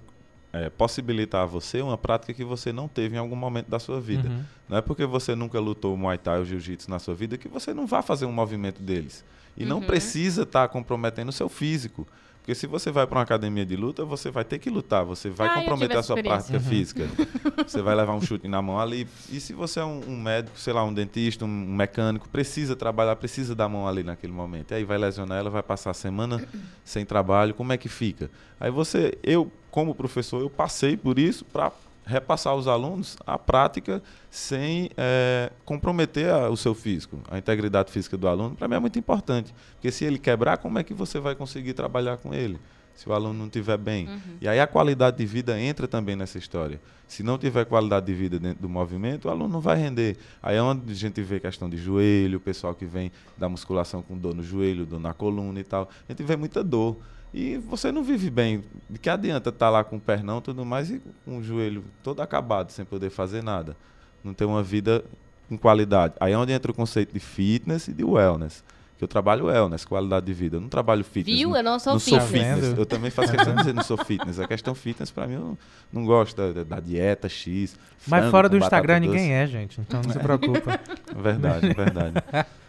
é, 0.53 0.69
possibilitar 0.69 1.43
a 1.43 1.45
você 1.45 1.81
uma 1.81 1.97
prática 1.97 2.33
que 2.33 2.43
você 2.43 2.71
não 2.73 2.87
teve 2.87 3.15
em 3.15 3.19
algum 3.19 3.35
momento 3.35 3.69
da 3.69 3.79
sua 3.79 4.01
vida. 4.01 4.27
Uhum. 4.27 4.43
Não 4.69 4.77
é 4.77 4.81
porque 4.81 5.05
você 5.05 5.35
nunca 5.35 5.59
lutou 5.59 5.95
Muay 5.95 6.17
Thai 6.17 6.39
ou 6.39 6.45
Jiu-Jitsu 6.45 6.89
na 6.89 6.99
sua 6.99 7.15
vida 7.15 7.37
que 7.37 7.47
você 7.47 7.73
não 7.73 7.85
vai 7.87 8.01
fazer 8.01 8.25
um 8.25 8.31
movimento 8.31 8.81
deles. 8.81 9.23
E 9.55 9.63
uhum. 9.63 9.69
não 9.69 9.81
precisa 9.81 10.43
estar 10.43 10.67
tá 10.67 10.67
comprometendo 10.67 11.29
o 11.29 11.33
seu 11.33 11.49
físico. 11.49 12.07
Porque 12.41 12.55
se 12.55 12.65
você 12.65 12.91
vai 12.91 13.05
para 13.05 13.19
uma 13.19 13.23
academia 13.23 13.63
de 13.63 13.75
luta, 13.75 14.03
você 14.03 14.31
vai 14.31 14.43
ter 14.43 14.57
que 14.57 14.67
lutar, 14.67 15.05
você 15.05 15.29
vai 15.29 15.47
ah, 15.47 15.53
comprometer 15.53 15.95
a 15.95 16.01
sua 16.01 16.21
prática 16.21 16.57
uhum. 16.57 16.63
física. 16.63 17.07
você 17.67 17.83
vai 17.83 17.93
levar 17.93 18.15
um 18.15 18.21
chute 18.21 18.47
na 18.47 18.59
mão 18.63 18.79
ali. 18.79 19.07
E 19.29 19.39
se 19.39 19.53
você 19.53 19.79
é 19.79 19.85
um, 19.85 20.01
um, 20.07 20.19
médico, 20.19 20.57
sei 20.57 20.73
lá, 20.73 20.83
um 20.83 20.91
dentista, 20.91 21.45
um 21.45 21.47
mecânico, 21.47 22.27
precisa 22.27 22.75
trabalhar, 22.75 23.15
precisa 23.15 23.53
dar 23.53 23.65
a 23.65 23.69
mão 23.69 23.87
ali 23.87 24.03
naquele 24.03 24.33
momento. 24.33 24.71
E 24.71 24.73
aí 24.73 24.83
vai 24.83 24.97
lesionar 24.97 25.37
ela, 25.37 25.51
vai 25.51 25.61
passar 25.61 25.91
a 25.91 25.93
semana 25.93 26.43
sem 26.83 27.05
trabalho, 27.05 27.53
como 27.53 27.73
é 27.73 27.77
que 27.77 27.87
fica? 27.87 28.31
Aí 28.59 28.71
você, 28.71 29.15
eu, 29.21 29.51
como 29.69 29.93
professor, 29.93 30.41
eu 30.41 30.49
passei 30.49 30.97
por 30.97 31.19
isso 31.19 31.45
para 31.45 31.71
repassar 32.11 32.53
aos 32.53 32.67
alunos 32.67 33.17
a 33.25 33.37
prática 33.37 34.01
sem 34.29 34.89
é, 34.97 35.51
comprometer 35.65 36.29
a, 36.29 36.49
o 36.49 36.57
seu 36.57 36.75
físico. 36.75 37.19
A 37.29 37.37
integridade 37.37 37.91
física 37.91 38.17
do 38.17 38.27
aluno, 38.27 38.55
para 38.55 38.67
mim, 38.67 38.75
é 38.75 38.79
muito 38.79 38.99
importante. 38.99 39.53
Porque 39.73 39.91
se 39.91 40.05
ele 40.05 40.19
quebrar, 40.19 40.57
como 40.57 40.77
é 40.77 40.83
que 40.83 40.93
você 40.93 41.19
vai 41.19 41.33
conseguir 41.35 41.73
trabalhar 41.73 42.17
com 42.17 42.33
ele? 42.33 42.59
Se 42.93 43.07
o 43.09 43.13
aluno 43.13 43.33
não 43.33 43.45
estiver 43.45 43.77
bem. 43.77 44.07
Uhum. 44.07 44.19
E 44.41 44.47
aí 44.47 44.59
a 44.59 44.67
qualidade 44.67 45.17
de 45.17 45.25
vida 45.25 45.59
entra 45.59 45.87
também 45.87 46.15
nessa 46.15 46.37
história. 46.37 46.79
Se 47.07 47.23
não 47.23 47.37
tiver 47.37 47.65
qualidade 47.65 48.05
de 48.05 48.13
vida 48.13 48.37
dentro 48.39 48.61
do 48.61 48.69
movimento, 48.69 49.27
o 49.27 49.31
aluno 49.31 49.49
não 49.49 49.61
vai 49.61 49.77
render. 49.77 50.17
Aí 50.43 50.55
é 50.55 50.61
onde 50.61 50.91
a 50.91 50.95
gente 50.95 51.21
vê 51.21 51.39
questão 51.39 51.69
de 51.69 51.77
joelho, 51.77 52.37
o 52.37 52.41
pessoal 52.41 52.75
que 52.75 52.85
vem 52.85 53.11
da 53.37 53.49
musculação 53.49 54.01
com 54.01 54.17
dor 54.17 54.35
no 54.35 54.43
joelho, 54.43 54.85
dor 54.85 54.99
na 54.99 55.13
coluna 55.13 55.59
e 55.59 55.63
tal. 55.63 55.89
A 56.07 56.11
gente 56.11 56.23
vê 56.23 56.35
muita 56.35 56.63
dor. 56.63 56.97
E 57.33 57.57
você 57.57 57.91
não 57.91 58.03
vive 58.03 58.29
bem. 58.29 58.63
De 58.89 58.99
que 58.99 59.09
adianta 59.09 59.49
estar 59.49 59.67
tá 59.67 59.69
lá 59.69 59.83
com 59.83 59.95
o 59.95 59.99
pernão 59.99 60.39
e 60.39 60.41
tudo 60.41 60.65
mais 60.65 60.91
e 60.91 61.01
com 61.25 61.37
o 61.37 61.43
joelho 61.43 61.83
todo 62.03 62.21
acabado, 62.21 62.71
sem 62.71 62.83
poder 62.83 63.09
fazer 63.09 63.41
nada. 63.41 63.75
Não 64.23 64.33
ter 64.33 64.45
uma 64.45 64.61
vida 64.61 65.03
com 65.47 65.57
qualidade. 65.57 66.13
Aí 66.19 66.33
é 66.33 66.37
onde 66.37 66.51
entra 66.51 66.71
o 66.71 66.75
conceito 66.75 67.13
de 67.13 67.19
fitness 67.19 67.87
e 67.87 67.93
de 67.93 68.03
wellness. 68.03 68.63
Que 68.97 69.03
eu 69.03 69.07
trabalho 69.07 69.45
wellness, 69.45 69.83
qualidade 69.83 70.25
de 70.25 70.33
vida. 70.33 70.57
Eu 70.57 70.61
não 70.61 70.69
trabalho 70.69 71.03
fitness. 71.03 71.37
Viu? 71.37 71.55
Eu 71.55 71.63
não 71.63 71.79
sou 71.79 71.93
não 71.93 71.99
fitness. 71.99 72.21
Sou 72.23 72.39
fitness. 72.39 72.77
Eu 72.77 72.85
também 72.85 73.09
faço 73.09 73.31
questão 73.31 73.53
de 73.53 73.59
dizer 73.59 73.73
não 73.73 73.83
sou 73.83 73.97
fitness. 74.05 74.39
A 74.39 74.47
questão 74.47 74.75
fitness, 74.75 75.09
para 75.09 75.25
mim, 75.25 75.33
eu 75.35 75.39
não, 75.41 75.57
não 75.91 76.05
gosto 76.05 76.35
da, 76.35 76.63
da 76.63 76.79
dieta 76.79 77.27
X. 77.27 77.75
Mas 78.07 78.29
fora 78.29 78.47
do 78.47 78.57
Instagram 78.57 78.99
ninguém 78.99 79.33
é, 79.33 79.47
gente. 79.47 79.79
Então 79.81 80.01
não 80.03 80.11
se 80.11 80.19
preocupa. 80.19 80.79
verdade, 81.15 81.73
verdade. 81.73 82.13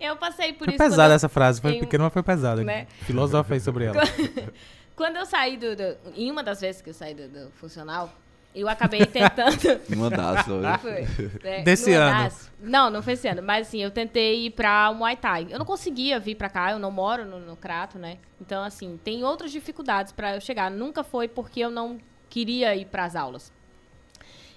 Eu 0.00 0.16
passei 0.16 0.52
por 0.52 0.64
foi 0.64 0.74
isso. 0.74 0.78
Foi 0.78 0.90
pesada 0.90 1.14
essa 1.14 1.28
frase, 1.28 1.60
foi 1.60 1.78
pequena, 1.78 2.04
mas 2.04 2.12
foi 2.12 2.22
pesada. 2.22 2.62
Né? 2.62 2.86
Filosofa 3.02 3.54
aí 3.54 3.60
sobre 3.60 3.86
ela. 3.86 4.02
quando 4.96 5.16
eu 5.16 5.26
saí 5.26 5.56
do, 5.56 5.74
do, 5.74 5.96
Em 6.14 6.30
uma 6.30 6.42
das 6.42 6.60
vezes 6.60 6.80
que 6.80 6.90
eu 6.90 6.94
saí 6.94 7.14
do, 7.14 7.28
do 7.28 7.50
funcional, 7.52 8.12
eu 8.54 8.68
acabei 8.68 9.04
tentando. 9.06 9.80
Uma 9.90 10.08
das, 10.08 10.46
foi. 10.80 11.06
É, 11.42 11.62
Desse 11.64 11.92
ano. 11.92 12.24
Das. 12.24 12.50
Não, 12.60 12.88
não 12.88 13.02
foi 13.02 13.14
esse 13.14 13.26
ano. 13.26 13.42
Mas 13.42 13.68
assim, 13.68 13.82
eu 13.82 13.90
tentei 13.90 14.46
ir 14.46 14.50
pra 14.50 14.92
Muay 14.92 15.16
Thai. 15.16 15.48
Eu 15.50 15.58
não 15.58 15.66
conseguia 15.66 16.20
vir 16.20 16.36
pra 16.36 16.48
cá, 16.48 16.70
eu 16.70 16.78
não 16.78 16.90
moro 16.90 17.24
no, 17.24 17.40
no 17.40 17.56
Crato, 17.56 17.98
né? 17.98 18.18
Então, 18.40 18.62
assim, 18.62 18.98
tem 19.02 19.24
outras 19.24 19.50
dificuldades 19.50 20.12
para 20.12 20.36
eu 20.36 20.40
chegar. 20.40 20.70
Nunca 20.70 21.02
foi 21.02 21.26
porque 21.26 21.60
eu 21.60 21.70
não 21.70 21.98
queria 22.30 22.74
ir 22.76 22.86
para 22.86 23.04
as 23.04 23.16
aulas. 23.16 23.52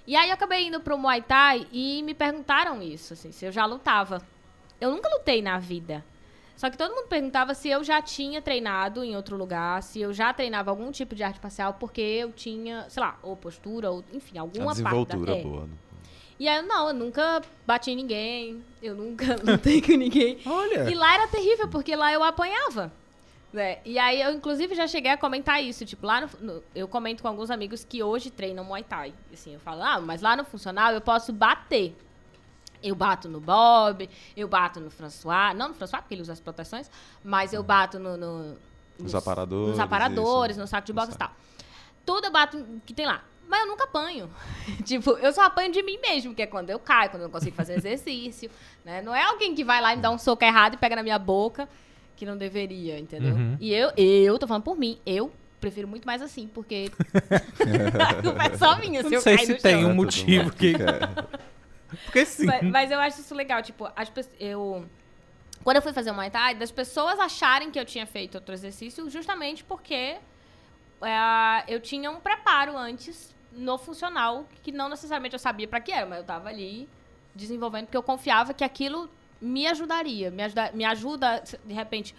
E 0.06 0.16
aí 0.16 0.28
eu 0.28 0.34
acabei 0.34 0.66
indo 0.66 0.80
pro 0.80 0.96
Muay 0.96 1.20
Thai 1.20 1.66
e 1.70 2.02
me 2.02 2.14
perguntaram 2.14 2.80
isso, 2.80 3.12
assim, 3.12 3.30
se 3.30 3.44
eu 3.44 3.52
já 3.52 3.66
lutava. 3.66 4.22
Eu 4.80 4.90
nunca 4.90 5.08
lutei 5.08 5.42
na 5.42 5.58
vida. 5.58 6.04
Só 6.56 6.68
que 6.68 6.76
todo 6.76 6.92
mundo 6.92 7.06
perguntava 7.06 7.54
se 7.54 7.68
eu 7.68 7.84
já 7.84 8.02
tinha 8.02 8.42
treinado 8.42 9.04
em 9.04 9.14
outro 9.14 9.36
lugar, 9.36 9.80
se 9.80 10.00
eu 10.00 10.12
já 10.12 10.32
treinava 10.32 10.70
algum 10.70 10.90
tipo 10.90 11.14
de 11.14 11.22
arte 11.22 11.38
marcial, 11.40 11.74
porque 11.74 12.00
eu 12.00 12.32
tinha, 12.32 12.84
sei 12.88 13.00
lá, 13.00 13.16
ou 13.22 13.36
postura, 13.36 13.92
ou 13.92 14.04
enfim, 14.12 14.38
alguma 14.38 14.72
A 14.72 14.82
parte 14.82 15.16
da 15.18 15.36
é. 15.36 15.42
boa. 15.42 15.62
Né? 15.66 15.72
E 16.36 16.48
aí, 16.48 16.56
eu, 16.58 16.62
não, 16.64 16.88
eu 16.88 16.94
nunca 16.94 17.42
bati 17.66 17.92
em 17.92 17.96
ninguém, 17.96 18.64
eu 18.82 18.94
nunca 18.94 19.36
lutei 19.42 19.80
com 19.80 19.92
ninguém. 19.92 20.38
Olha. 20.46 20.90
E 20.90 20.94
lá 20.94 21.14
era 21.14 21.28
terrível, 21.28 21.68
porque 21.68 21.94
lá 21.94 22.12
eu 22.12 22.24
apanhava. 22.24 22.92
Né? 23.52 23.78
E 23.84 23.98
aí, 23.98 24.20
eu 24.20 24.32
inclusive 24.32 24.74
já 24.74 24.86
cheguei 24.86 25.12
a 25.12 25.16
comentar 25.16 25.62
isso. 25.62 25.84
Tipo, 25.84 26.06
lá 26.06 26.20
no, 26.20 26.28
no, 26.40 26.62
eu 26.74 26.86
comento 26.86 27.22
com 27.22 27.28
alguns 27.28 27.50
amigos 27.50 27.84
que 27.84 28.02
hoje 28.02 28.30
treinam 28.30 28.64
Muay 28.64 28.82
Thai. 28.82 29.14
Assim, 29.32 29.54
eu 29.54 29.60
falo, 29.60 29.82
ah, 29.82 30.00
mas 30.00 30.22
lá 30.22 30.36
no 30.36 30.44
funcional 30.44 30.92
eu 30.92 31.00
posso 31.00 31.32
bater. 31.32 31.94
Eu 32.82 32.94
bato 32.94 33.28
no 33.28 33.40
Bob, 33.40 34.08
eu 34.36 34.46
bato 34.48 34.80
no 34.80 34.90
François, 34.90 35.54
não 35.54 35.68
no 35.68 35.74
François, 35.74 36.00
porque 36.00 36.14
ele 36.14 36.22
usa 36.22 36.32
as 36.32 36.40
proteções, 36.40 36.90
mas 37.24 37.52
eu 37.52 37.62
bato 37.62 37.98
no, 37.98 38.16
no 38.16 38.56
nos, 38.98 39.14
aparadores, 39.14 39.70
nos 39.70 39.78
aparadores, 39.78 40.56
isso. 40.56 40.60
no 40.60 40.66
saco 40.66 40.86
de 40.86 40.92
boxe 40.92 41.12
e 41.12 41.16
tal. 41.16 41.30
Tudo 42.04 42.26
eu 42.26 42.30
bato 42.30 42.64
que 42.84 42.92
tem 42.92 43.06
lá. 43.06 43.22
Mas 43.48 43.60
eu 43.60 43.66
nunca 43.66 43.84
apanho. 43.84 44.28
tipo, 44.84 45.10
eu 45.12 45.32
só 45.32 45.42
apanho 45.44 45.72
de 45.72 45.82
mim 45.82 45.98
mesmo, 45.98 46.34
que 46.34 46.42
é 46.42 46.46
quando 46.46 46.70
eu 46.70 46.78
caio, 46.78 47.10
quando 47.10 47.22
eu 47.22 47.28
não 47.28 47.32
consigo 47.32 47.56
fazer 47.56 47.74
exercício, 47.78 48.50
né? 48.84 49.00
Não 49.00 49.14
é 49.14 49.22
alguém 49.22 49.54
que 49.54 49.64
vai 49.64 49.80
lá 49.80 49.92
e 49.92 49.96
me 49.96 50.02
dá 50.02 50.10
um 50.10 50.18
soco 50.18 50.44
errado 50.44 50.74
e 50.74 50.76
pega 50.76 50.96
na 50.96 51.02
minha 51.02 51.18
boca, 51.18 51.68
que 52.16 52.26
não 52.26 52.36
deveria, 52.36 52.98
entendeu? 52.98 53.34
Uhum. 53.34 53.56
E 53.60 53.72
eu, 53.72 53.90
eu 53.96 54.38
tô 54.38 54.46
falando 54.46 54.64
por 54.64 54.76
mim, 54.76 54.98
eu 55.06 55.32
prefiro 55.60 55.88
muito 55.88 56.04
mais 56.04 56.20
assim, 56.22 56.48
porque 56.52 56.90
a 58.00 58.14
culpa 58.22 58.44
é 58.44 58.56
só 58.56 58.78
minha 58.78 59.02
se 59.02 59.08
Não 59.08 59.16
eu 59.16 59.20
sei 59.20 59.36
cair 59.36 59.46
se 59.46 59.52
no 59.54 59.58
tem 59.58 59.80
chão. 59.80 59.90
um 59.90 59.94
motivo 59.94 60.52
que. 60.52 60.74
Porque 62.04 62.24
sim. 62.24 62.46
Mas, 62.46 62.62
mas 62.62 62.90
eu 62.90 63.00
acho 63.00 63.20
isso 63.20 63.34
legal, 63.34 63.62
tipo, 63.62 63.90
as 63.96 64.10
eu 64.38 64.88
quando 65.64 65.76
eu 65.76 65.82
fui 65.82 65.92
fazer 65.92 66.10
o 66.10 66.14
Muay 66.14 66.30
Thai, 66.30 66.54
das 66.54 66.70
pessoas 66.70 67.18
acharem 67.18 67.70
que 67.70 67.78
eu 67.78 67.84
tinha 67.84 68.06
feito 68.06 68.36
outro 68.36 68.54
exercício 68.54 69.10
justamente 69.10 69.64
porque 69.64 70.16
é, 71.02 71.64
eu 71.66 71.80
tinha 71.80 72.10
um 72.10 72.20
preparo 72.20 72.76
antes 72.76 73.34
no 73.52 73.76
funcional 73.76 74.46
que 74.62 74.70
não 74.70 74.88
necessariamente 74.88 75.34
eu 75.34 75.38
sabia 75.38 75.66
pra 75.66 75.80
que 75.80 75.90
era, 75.90 76.06
mas 76.06 76.18
eu 76.18 76.24
tava 76.24 76.48
ali 76.48 76.88
desenvolvendo 77.34 77.86
porque 77.86 77.96
eu 77.96 78.02
confiava 78.02 78.54
que 78.54 78.64
aquilo 78.64 79.10
me 79.40 79.66
ajudaria, 79.66 80.30
me 80.30 80.42
ajuda, 80.42 80.70
me 80.72 80.84
ajuda 80.84 81.42
de 81.64 81.74
repente 81.74 82.14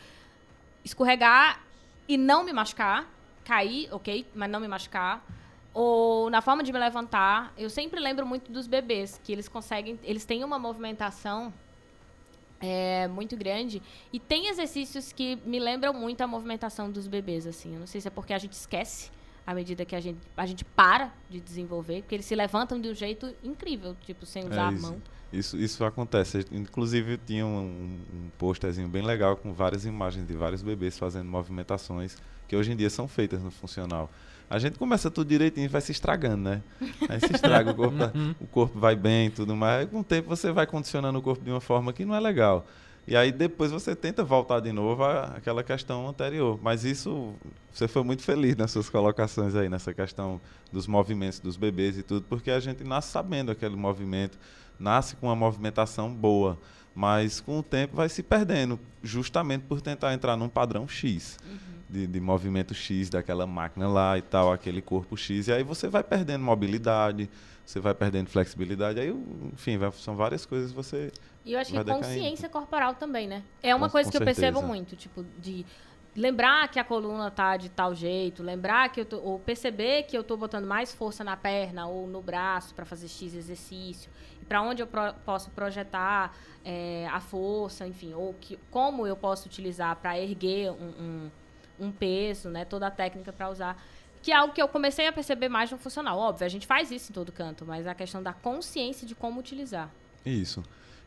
escorregar 0.84 1.62
e 2.08 2.18
não 2.18 2.44
me 2.44 2.54
machucar, 2.54 3.08
cair, 3.44 3.90
ok, 3.92 4.26
mas 4.34 4.50
não 4.50 4.60
me 4.60 4.68
machucar. 4.68 5.24
Ou 5.74 6.30
na 6.30 6.42
forma 6.42 6.64
de 6.64 6.74
me 6.74 6.80
levantar, 6.80 7.54
eu 7.58 7.70
sempre 7.70 8.00
lembro 8.00 8.26
muito 8.26 8.52
dos 8.52 8.68
bebês, 8.68 9.20
que 9.24 9.32
eles 9.32 9.48
conseguem, 9.48 10.00
eles 10.04 10.26
têm 10.26 10.44
uma 10.44 10.58
movimentação 10.58 11.54
é, 12.60 13.08
muito 13.08 13.38
grande. 13.38 13.82
E 14.12 14.20
tem 14.20 14.48
exercícios 14.48 15.12
que 15.12 15.38
me 15.46 15.60
lembram 15.60 15.94
muito 15.94 16.22
a 16.22 16.28
movimentação 16.28 16.92
dos 16.92 17.08
bebês, 17.08 17.46
assim. 17.48 17.74
Eu 17.74 17.80
não 17.80 17.88
sei 17.88 18.02
se 18.02 18.08
é 18.08 18.12
porque 18.12 18.34
a 18.34 18.38
gente 18.38 18.54
esquece 18.54 19.12
à 19.46 19.54
medida 19.54 19.86
que 19.86 19.96
a 19.96 20.00
gente, 20.00 20.20
a 20.36 20.46
gente 20.46 20.64
para 20.66 21.12
de 21.30 21.40
desenvolver, 21.40 22.02
porque 22.02 22.16
eles 22.16 22.26
se 22.26 22.36
levantam 22.36 22.80
de 22.80 22.90
um 22.90 22.94
jeito 22.94 23.34
incrível, 23.44 23.96
tipo, 24.06 24.26
sem 24.26 24.46
usar 24.46 24.68
a 24.68 24.72
É 24.72 24.74
isso. 24.76 24.82
mão. 24.84 25.02
Isso, 25.32 25.58
isso 25.58 25.86
acontece. 25.86 26.46
Inclusive, 26.52 27.18
tinha 27.26 27.46
um, 27.46 28.00
um 28.14 28.30
posterzinho 28.38 28.88
bem 28.88 29.04
legal 29.04 29.36
com 29.38 29.54
várias 29.54 29.86
imagens 29.86 30.28
de 30.28 30.34
vários 30.34 30.62
bebês 30.64 30.98
fazendo 30.98 31.30
movimentações 31.30 32.18
que 32.48 32.56
hoje 32.56 32.72
em 32.72 32.76
dia 32.76 32.90
são 32.90 33.08
feitas 33.08 33.42
no 33.42 33.52
funcional. 33.52 34.10
A 34.50 34.58
gente 34.58 34.80
começa 34.80 35.12
tudo 35.12 35.28
direitinho 35.28 35.66
e 35.66 35.68
vai 35.68 35.80
se 35.82 35.92
estragando, 35.92 36.38
né? 36.44 36.62
Aí 37.08 37.20
se 37.20 37.34
estraga, 37.34 37.70
o 37.72 37.76
corpo, 37.76 37.98
tá- 37.98 38.12
o 38.42 38.48
corpo 38.48 38.80
vai 38.80 38.96
bem 38.96 39.28
e 39.28 39.30
tudo 39.30 39.56
mais. 39.56 39.88
Com 39.90 40.00
o 40.00 40.04
tempo 40.04 40.28
você 40.28 40.52
vai 40.52 40.66
condicionando 40.66 41.20
o 41.20 41.22
corpo 41.22 41.44
de 41.44 41.52
uma 41.52 41.62
forma 41.62 41.94
que 41.94 42.04
não 42.04 42.16
é 42.16 42.20
legal. 42.20 42.66
E 43.08 43.16
aí 43.16 43.32
depois 43.32 43.72
você 43.72 43.96
tenta 43.96 44.24
voltar 44.24 44.60
de 44.60 44.72
novo 44.72 45.04
àquela 45.04 45.64
questão 45.64 46.08
anterior. 46.08 46.60
Mas 46.62 46.84
isso, 46.84 47.34
você 47.72 47.88
foi 47.88 48.04
muito 48.04 48.24
feliz 48.24 48.56
nas 48.56 48.72
suas 48.72 48.90
colocações 48.90 49.56
aí, 49.56 49.70
nessa 49.70 49.94
questão 49.94 50.40
dos 50.72 50.86
movimentos 50.88 51.40
dos 51.40 51.56
bebês 51.56 51.98
e 51.98 52.04
tudo, 52.04 52.26
porque 52.30 52.50
a 52.52 52.60
gente 52.60 52.84
nasce 52.84 53.12
sabendo 53.12 53.52
aquele 53.52 53.76
movimento, 53.76 54.38
nasce 54.80 55.16
com 55.16 55.28
uma 55.28 55.36
movimentação 55.36 56.12
boa. 56.14 56.58
Mas 56.96 57.40
com 57.40 57.60
o 57.60 57.64
tempo 57.64 57.96
vai 57.96 58.10
se 58.10 58.22
perdendo, 58.24 58.80
justamente 59.04 59.64
por 59.64 59.80
tentar 59.82 60.14
entrar 60.14 60.36
num 60.36 60.50
padrão 60.50 60.88
X. 60.88 61.38
De, 61.90 62.06
de 62.06 62.20
movimento 62.20 62.72
X 62.76 63.10
daquela 63.10 63.48
máquina 63.48 63.88
lá 63.88 64.16
e 64.16 64.22
tal, 64.22 64.54
aquele 64.54 64.80
corpo 64.80 65.18
X. 65.18 65.48
E 65.48 65.52
aí 65.54 65.64
você 65.64 65.88
vai 65.88 66.04
perdendo 66.04 66.44
mobilidade, 66.44 67.28
você 67.66 67.80
vai 67.80 67.96
perdendo 67.96 68.30
flexibilidade. 68.30 69.00
Aí, 69.00 69.10
enfim, 69.54 69.76
vai- 69.76 69.92
são 69.94 70.16
várias 70.16 70.46
coisas 70.46 70.70
que 70.70 70.76
você 70.76 71.12
E 71.44 71.54
eu 71.54 71.60
acho 71.60 71.72
que 71.72 71.78
decaindo. 71.84 72.06
consciência 72.06 72.48
corporal 72.48 72.94
também, 72.94 73.28
né? 73.28 73.42
É 73.64 73.74
uma 73.74 73.88
Com- 73.88 73.94
coisa 73.94 74.08
com 74.08 74.12
que 74.12 74.18
eu 74.18 74.26
percebo 74.26 74.58
certeza. 74.60 74.68
muito, 74.68 74.96
tipo, 74.96 75.26
de 75.40 75.66
lembrar 76.16 76.68
que 76.68 76.78
a 76.78 76.84
coluna 76.84 77.32
tá 77.32 77.58
de 77.58 77.70
tal 77.70 77.96
jeito, 77.96 78.44
lembrar 78.44 78.90
que 78.90 79.02
eu 79.02 79.06
tô, 79.06 79.18
ou 79.20 79.40
perceber 79.40 80.04
que 80.04 80.16
eu 80.16 80.24
tô 80.24 80.38
botando 80.38 80.66
mais 80.68 80.94
força 80.94 81.24
na 81.24 81.36
perna 81.38 81.88
ou 81.88 82.08
no 82.08 82.22
braço 82.22 82.76
para 82.76 82.86
fazer 82.86 83.08
X 83.08 83.34
exercício, 83.34 84.12
para 84.50 84.62
onde 84.62 84.82
eu 84.82 84.88
pro- 84.88 85.14
posso 85.26 85.50
projetar 85.52 86.36
é, 86.66 87.08
a 87.12 87.22
força, 87.22 87.88
enfim, 87.88 88.14
ou 88.14 88.34
que, 88.42 88.58
como 88.72 89.08
eu 89.08 89.16
posso 89.16 89.48
utilizar 89.48 89.96
para 89.96 90.20
erguer 90.20 90.72
um, 90.72 91.30
um, 91.80 91.86
um 91.88 91.92
peso, 91.92 92.50
né? 92.50 92.66
Toda 92.66 92.88
a 92.88 92.92
técnica 92.92 93.32
para 93.32 93.50
usar. 93.50 93.82
Que 94.22 94.34
é 94.34 94.36
algo 94.36 94.54
que 94.54 94.62
eu 94.62 94.68
comecei 94.68 95.08
a 95.08 95.14
perceber 95.14 95.48
mais 95.48 95.72
no 95.72 95.78
funcional. 95.78 96.18
Óbvio, 96.18 96.46
a 96.46 96.50
gente 96.50 96.68
faz 96.68 96.92
isso 96.92 97.12
em 97.12 97.14
todo 97.14 97.32
canto, 97.32 97.64
mas 97.66 97.88
a 97.88 97.96
questão 97.96 98.22
da 98.22 98.34
consciência 98.34 99.08
de 99.08 99.16
como 99.16 99.40
utilizar. 99.40 99.90
Isso. 100.26 100.62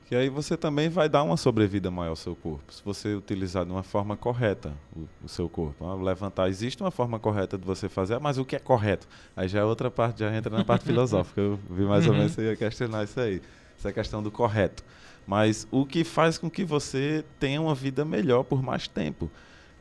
Que 0.08 0.14
aí 0.16 0.28
você 0.28 0.56
também 0.58 0.88
vai 0.90 1.08
dar 1.08 1.22
uma 1.22 1.36
sobrevida 1.38 1.90
maior 1.90 2.10
ao 2.10 2.16
seu 2.16 2.36
corpo. 2.36 2.72
Se 2.72 2.82
você 2.84 3.14
utilizar 3.14 3.64
de 3.64 3.70
uma 3.70 3.82
forma 3.82 4.14
correta 4.16 4.74
o, 4.94 5.06
o 5.24 5.28
seu 5.28 5.48
corpo. 5.48 5.86
Ah, 5.86 5.94
levantar, 5.94 6.48
existe 6.50 6.82
uma 6.82 6.90
forma 6.90 7.18
correta 7.18 7.56
de 7.56 7.64
você 7.64 7.88
fazer, 7.88 8.18
mas 8.20 8.36
o 8.36 8.44
que 8.44 8.54
é 8.54 8.58
correto? 8.58 9.08
Aí 9.34 9.48
já 9.48 9.60
é 9.60 9.64
outra 9.64 9.90
parte, 9.90 10.20
já 10.20 10.34
entra 10.34 10.54
na 10.54 10.64
parte 10.64 10.84
filosófica. 10.86 11.40
Eu 11.40 11.58
vi 11.70 11.84
mais 11.84 12.04
ou 12.06 12.12
Uhum. 12.12 12.18
menos 12.18 12.32
você 12.32 12.42
ia 12.42 12.56
questionar 12.56 13.04
isso 13.04 13.18
aí. 13.18 13.40
Essa 13.78 13.90
questão 13.92 14.22
do 14.22 14.30
correto. 14.30 14.84
Mas 15.26 15.66
o 15.70 15.86
que 15.86 16.04
faz 16.04 16.36
com 16.36 16.50
que 16.50 16.64
você 16.64 17.24
tenha 17.40 17.60
uma 17.62 17.74
vida 17.74 18.04
melhor 18.04 18.42
por 18.42 18.62
mais 18.62 18.86
tempo. 18.88 19.30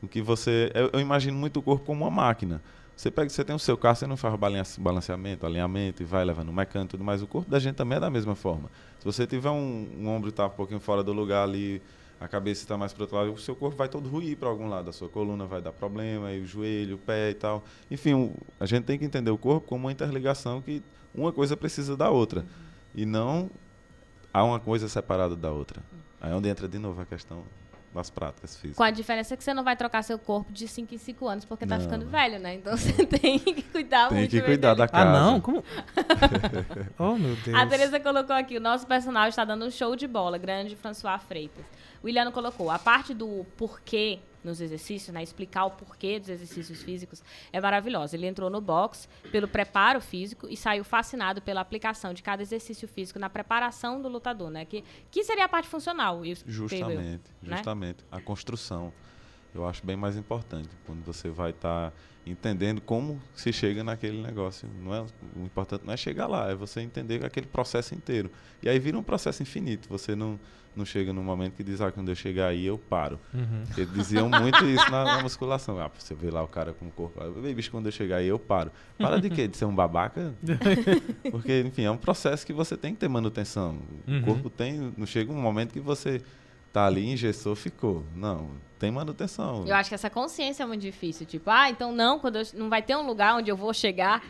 O 0.01 0.07
que 0.07 0.21
você. 0.21 0.71
Eu, 0.73 0.91
eu 0.93 0.99
imagino 0.99 1.37
muito 1.37 1.59
o 1.59 1.61
corpo 1.61 1.85
como 1.85 2.05
uma 2.05 2.11
máquina. 2.11 2.61
Você 2.95 3.09
pega, 3.09 3.29
você 3.29 3.43
tem 3.43 3.55
o 3.55 3.59
seu 3.59 3.75
carro, 3.77 3.95
você 3.95 4.05
não 4.05 4.15
faz 4.17 4.35
balance- 4.35 4.79
balanceamento, 4.79 5.45
alinhamento 5.45 6.03
e 6.03 6.05
vai 6.05 6.23
levando 6.23 6.49
o 6.49 6.53
mecânico 6.53 6.89
e 6.89 6.91
tudo 6.91 7.03
mais. 7.03 7.21
O 7.21 7.27
corpo 7.27 7.49
da 7.49 7.57
gente 7.57 7.75
também 7.75 7.97
é 7.97 7.99
da 7.99 8.09
mesma 8.09 8.35
forma. 8.35 8.69
Se 8.99 9.05
você 9.05 9.25
tiver 9.25 9.49
um, 9.49 9.87
um 9.97 10.07
ombro 10.07 10.29
está 10.29 10.45
um 10.45 10.49
pouquinho 10.51 10.79
fora 10.79 11.03
do 11.03 11.11
lugar 11.11 11.43
ali, 11.43 11.81
a 12.19 12.27
cabeça 12.27 12.61
está 12.61 12.77
mais 12.77 12.93
para 12.93 13.03
outro 13.03 13.17
lado, 13.17 13.33
o 13.33 13.37
seu 13.39 13.55
corpo 13.55 13.75
vai 13.75 13.89
todo 13.89 14.07
ruir 14.07 14.37
para 14.37 14.47
algum 14.47 14.69
lado. 14.69 14.89
A 14.91 14.93
sua 14.93 15.09
coluna 15.09 15.45
vai 15.47 15.59
dar 15.61 15.71
problema, 15.71 16.31
e 16.31 16.41
o 16.41 16.45
joelho, 16.45 16.95
o 16.95 16.99
pé 16.99 17.31
e 17.31 17.33
tal. 17.33 17.63
Enfim, 17.89 18.13
o- 18.13 18.33
a 18.59 18.67
gente 18.67 18.83
tem 18.83 18.99
que 18.99 19.05
entender 19.05 19.31
o 19.31 19.37
corpo 19.37 19.67
como 19.67 19.85
uma 19.87 19.91
interligação 19.91 20.61
que 20.61 20.83
uma 21.15 21.31
coisa 21.31 21.57
precisa 21.57 21.97
da 21.97 22.11
outra. 22.11 22.45
E 22.93 23.03
não 23.05 23.49
há 24.31 24.43
uma 24.43 24.59
coisa 24.59 24.87
separada 24.87 25.35
da 25.35 25.49
outra. 25.51 25.81
Aí 26.21 26.31
é 26.31 26.35
onde 26.35 26.47
entra 26.47 26.67
de 26.67 26.77
novo 26.77 27.01
a 27.01 27.05
questão 27.05 27.43
das 27.93 28.09
práticas 28.09 28.55
físicas. 28.55 28.77
Com 28.77 28.83
a 28.83 28.91
diferença 28.91 29.35
que 29.35 29.43
você 29.43 29.53
não 29.53 29.63
vai 29.63 29.75
trocar 29.75 30.01
seu 30.03 30.17
corpo 30.17 30.51
de 30.51 30.67
5 30.67 30.95
em 30.95 30.97
5 30.97 31.27
anos 31.27 31.45
porque 31.45 31.65
tá 31.65 31.75
Não. 31.77 31.83
ficando 31.83 32.05
velho, 32.07 32.39
né? 32.39 32.55
Então 32.55 32.75
você 32.77 33.05
tem 33.05 33.37
que 33.39 33.61
cuidar 33.63 34.07
Tem 34.09 34.17
muito. 34.19 34.29
que 34.31 34.37
bem 34.37 34.45
cuidar 34.45 34.73
dele. 34.75 34.77
da 34.77 34.83
Ah, 34.85 34.87
casa. 35.05 35.11
não? 35.19 35.41
Como? 35.41 35.63
oh, 36.97 37.15
meu 37.15 37.35
Deus. 37.35 37.57
A 37.57 37.65
Tereza 37.65 37.99
colocou 37.99 38.35
aqui, 38.35 38.57
o 38.57 38.61
nosso 38.61 38.87
personal 38.87 39.27
está 39.27 39.43
dando 39.43 39.65
um 39.65 39.71
show 39.71 39.95
de 39.95 40.07
bola, 40.07 40.37
grande 40.37 40.75
François 40.75 41.21
Freitas. 41.23 41.63
O 42.01 42.09
Iliano 42.09 42.31
colocou, 42.31 42.69
a 42.71 42.79
parte 42.79 43.13
do 43.13 43.45
porquê 43.57 44.19
nos 44.43 44.61
exercícios, 44.61 45.13
né, 45.13 45.21
explicar 45.21 45.65
o 45.65 45.71
porquê 45.71 46.19
dos 46.19 46.29
exercícios 46.29 46.81
físicos, 46.81 47.23
é 47.51 47.59
maravilhosa. 47.59 48.15
Ele 48.15 48.27
entrou 48.27 48.49
no 48.49 48.61
box 48.61 49.07
pelo 49.31 49.47
preparo 49.47 50.01
físico 50.01 50.47
e 50.49 50.57
saiu 50.57 50.83
fascinado 50.83 51.41
pela 51.41 51.61
aplicação 51.61 52.13
de 52.13 52.21
cada 52.21 52.41
exercício 52.41 52.87
físico 52.87 53.19
na 53.19 53.29
preparação 53.29 54.01
do 54.01 54.09
lutador, 54.09 54.49
né? 54.49 54.65
Que, 54.65 54.83
que 55.09 55.23
seria 55.23 55.45
a 55.45 55.49
parte 55.49 55.67
funcional. 55.67 56.25
eu, 56.25 56.35
Justamente, 56.45 57.23
né? 57.41 57.55
justamente. 57.55 58.03
A 58.11 58.19
construção. 58.21 58.93
Eu 59.53 59.67
acho 59.67 59.85
bem 59.85 59.97
mais 59.97 60.15
importante. 60.15 60.69
Quando 60.85 61.03
você 61.03 61.29
vai 61.29 61.49
estar 61.51 61.93
entendendo 62.25 62.81
como 62.81 63.21
se 63.33 63.51
chega 63.51 63.83
naquele 63.83 64.21
negócio. 64.21 64.69
Não 64.81 64.93
é, 64.93 65.01
o 65.35 65.43
importante 65.43 65.85
não 65.85 65.93
é 65.93 65.97
chegar 65.97 66.27
lá, 66.27 66.51
é 66.51 66.55
você 66.55 66.81
entender 66.81 67.25
aquele 67.25 67.47
processo 67.47 67.95
inteiro. 67.95 68.29
E 68.61 68.69
aí 68.69 68.77
vira 68.79 68.97
um 68.97 69.03
processo 69.03 69.41
infinito. 69.41 69.89
Você 69.89 70.15
não, 70.15 70.39
não 70.75 70.85
chega 70.85 71.11
num 71.11 71.23
momento 71.23 71.53
que 71.55 71.63
diz, 71.63 71.81
ah, 71.81 71.91
quando 71.91 72.09
eu 72.09 72.15
chegar 72.15 72.47
aí, 72.47 72.65
eu 72.65 72.77
paro. 72.77 73.19
Uhum. 73.33 73.63
Eles 73.77 73.93
diziam 73.93 74.29
muito 74.29 74.63
isso 74.65 74.89
na, 74.89 75.03
na 75.03 75.21
musculação. 75.21 75.79
Ah, 75.79 75.89
você 75.97 76.13
vê 76.15 76.29
lá 76.29 76.41
o 76.43 76.47
cara 76.47 76.73
com 76.73 76.85
o 76.87 76.91
corpo. 76.91 77.19
Ah, 77.21 77.29
bicho, 77.53 77.69
quando 77.71 77.87
eu 77.87 77.91
chegar 77.91 78.17
aí, 78.17 78.27
eu 78.27 78.39
paro. 78.39 78.71
Para 78.97 79.19
de 79.19 79.29
quê? 79.29 79.47
De 79.47 79.57
ser 79.57 79.65
um 79.65 79.75
babaca? 79.75 80.33
Porque, 81.31 81.61
enfim, 81.61 81.83
é 81.83 81.91
um 81.91 81.97
processo 81.97 82.45
que 82.45 82.53
você 82.53 82.77
tem 82.77 82.93
que 82.93 82.99
ter 82.99 83.07
manutenção. 83.07 83.79
Uhum. 84.07 84.19
O 84.19 84.23
corpo 84.23 84.49
tem. 84.49 84.93
Não 84.97 85.05
chega 85.05 85.31
um 85.31 85.41
momento 85.41 85.73
que 85.73 85.79
você 85.79 86.21
tá 86.71 86.85
ali, 86.85 87.05
engessou, 87.11 87.55
ficou. 87.55 88.03
Não, 88.15 88.51
tem 88.79 88.89
manutenção. 88.91 89.65
Eu 89.67 89.75
acho 89.75 89.89
que 89.89 89.95
essa 89.95 90.09
consciência 90.09 90.63
é 90.63 90.65
muito 90.65 90.81
difícil. 90.81 91.25
Tipo, 91.25 91.49
ah, 91.49 91.69
então 91.69 91.91
não, 91.91 92.17
quando 92.19 92.37
eu- 92.37 92.45
não 92.53 92.69
vai 92.69 92.81
ter 92.81 92.95
um 92.95 93.05
lugar 93.05 93.35
onde 93.35 93.49
eu 93.49 93.57
vou 93.57 93.73
chegar. 93.73 94.23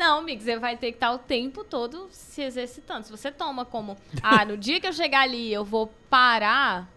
Não, 0.00 0.20
amigo, 0.20 0.40
você 0.42 0.58
vai 0.58 0.78
ter 0.78 0.92
que 0.92 0.96
estar 0.96 1.12
o 1.12 1.18
tempo 1.18 1.62
todo 1.62 2.08
se 2.10 2.40
exercitando. 2.40 3.04
Se 3.04 3.10
você 3.10 3.30
toma 3.30 3.66
como, 3.66 3.98
ah, 4.22 4.46
no 4.46 4.56
dia 4.56 4.80
que 4.80 4.86
eu 4.86 4.92
chegar 4.94 5.20
ali 5.20 5.52
eu 5.52 5.62
vou 5.62 5.92
parar, 6.08 6.88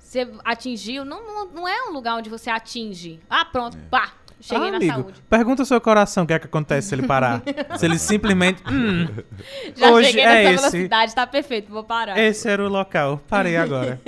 você 0.00 0.28
atingiu. 0.44 1.04
Não, 1.04 1.24
não, 1.24 1.46
não 1.46 1.68
é 1.68 1.84
um 1.88 1.92
lugar 1.92 2.16
onde 2.16 2.28
você 2.28 2.50
atinge. 2.50 3.20
Ah, 3.30 3.44
pronto, 3.44 3.78
pá, 3.88 4.12
cheguei 4.40 4.66
Ah, 4.68 4.70
na 4.72 4.76
amigo, 4.78 4.92
saúde. 4.92 5.22
pergunta 5.30 5.62
ao 5.62 5.66
seu 5.66 5.80
coração 5.80 6.24
o 6.24 6.26
que 6.26 6.32
é 6.32 6.38
que 6.40 6.46
acontece 6.46 6.88
se 6.88 6.94
ele 6.96 7.06
parar. 7.06 7.40
se 7.78 7.86
ele 7.86 7.96
simplesmente. 7.96 8.60
Hum, 8.68 9.06
Já 9.76 9.90
hoje 9.92 10.08
cheguei 10.08 10.24
é 10.24 10.34
nessa 10.50 10.66
esse. 10.66 10.70
velocidade, 10.72 11.14
tá 11.14 11.26
perfeito, 11.28 11.70
vou 11.70 11.84
parar. 11.84 12.18
esse 12.18 12.48
era 12.48 12.64
o 12.64 12.68
local. 12.68 13.20
Parei 13.28 13.56
agora. 13.56 14.00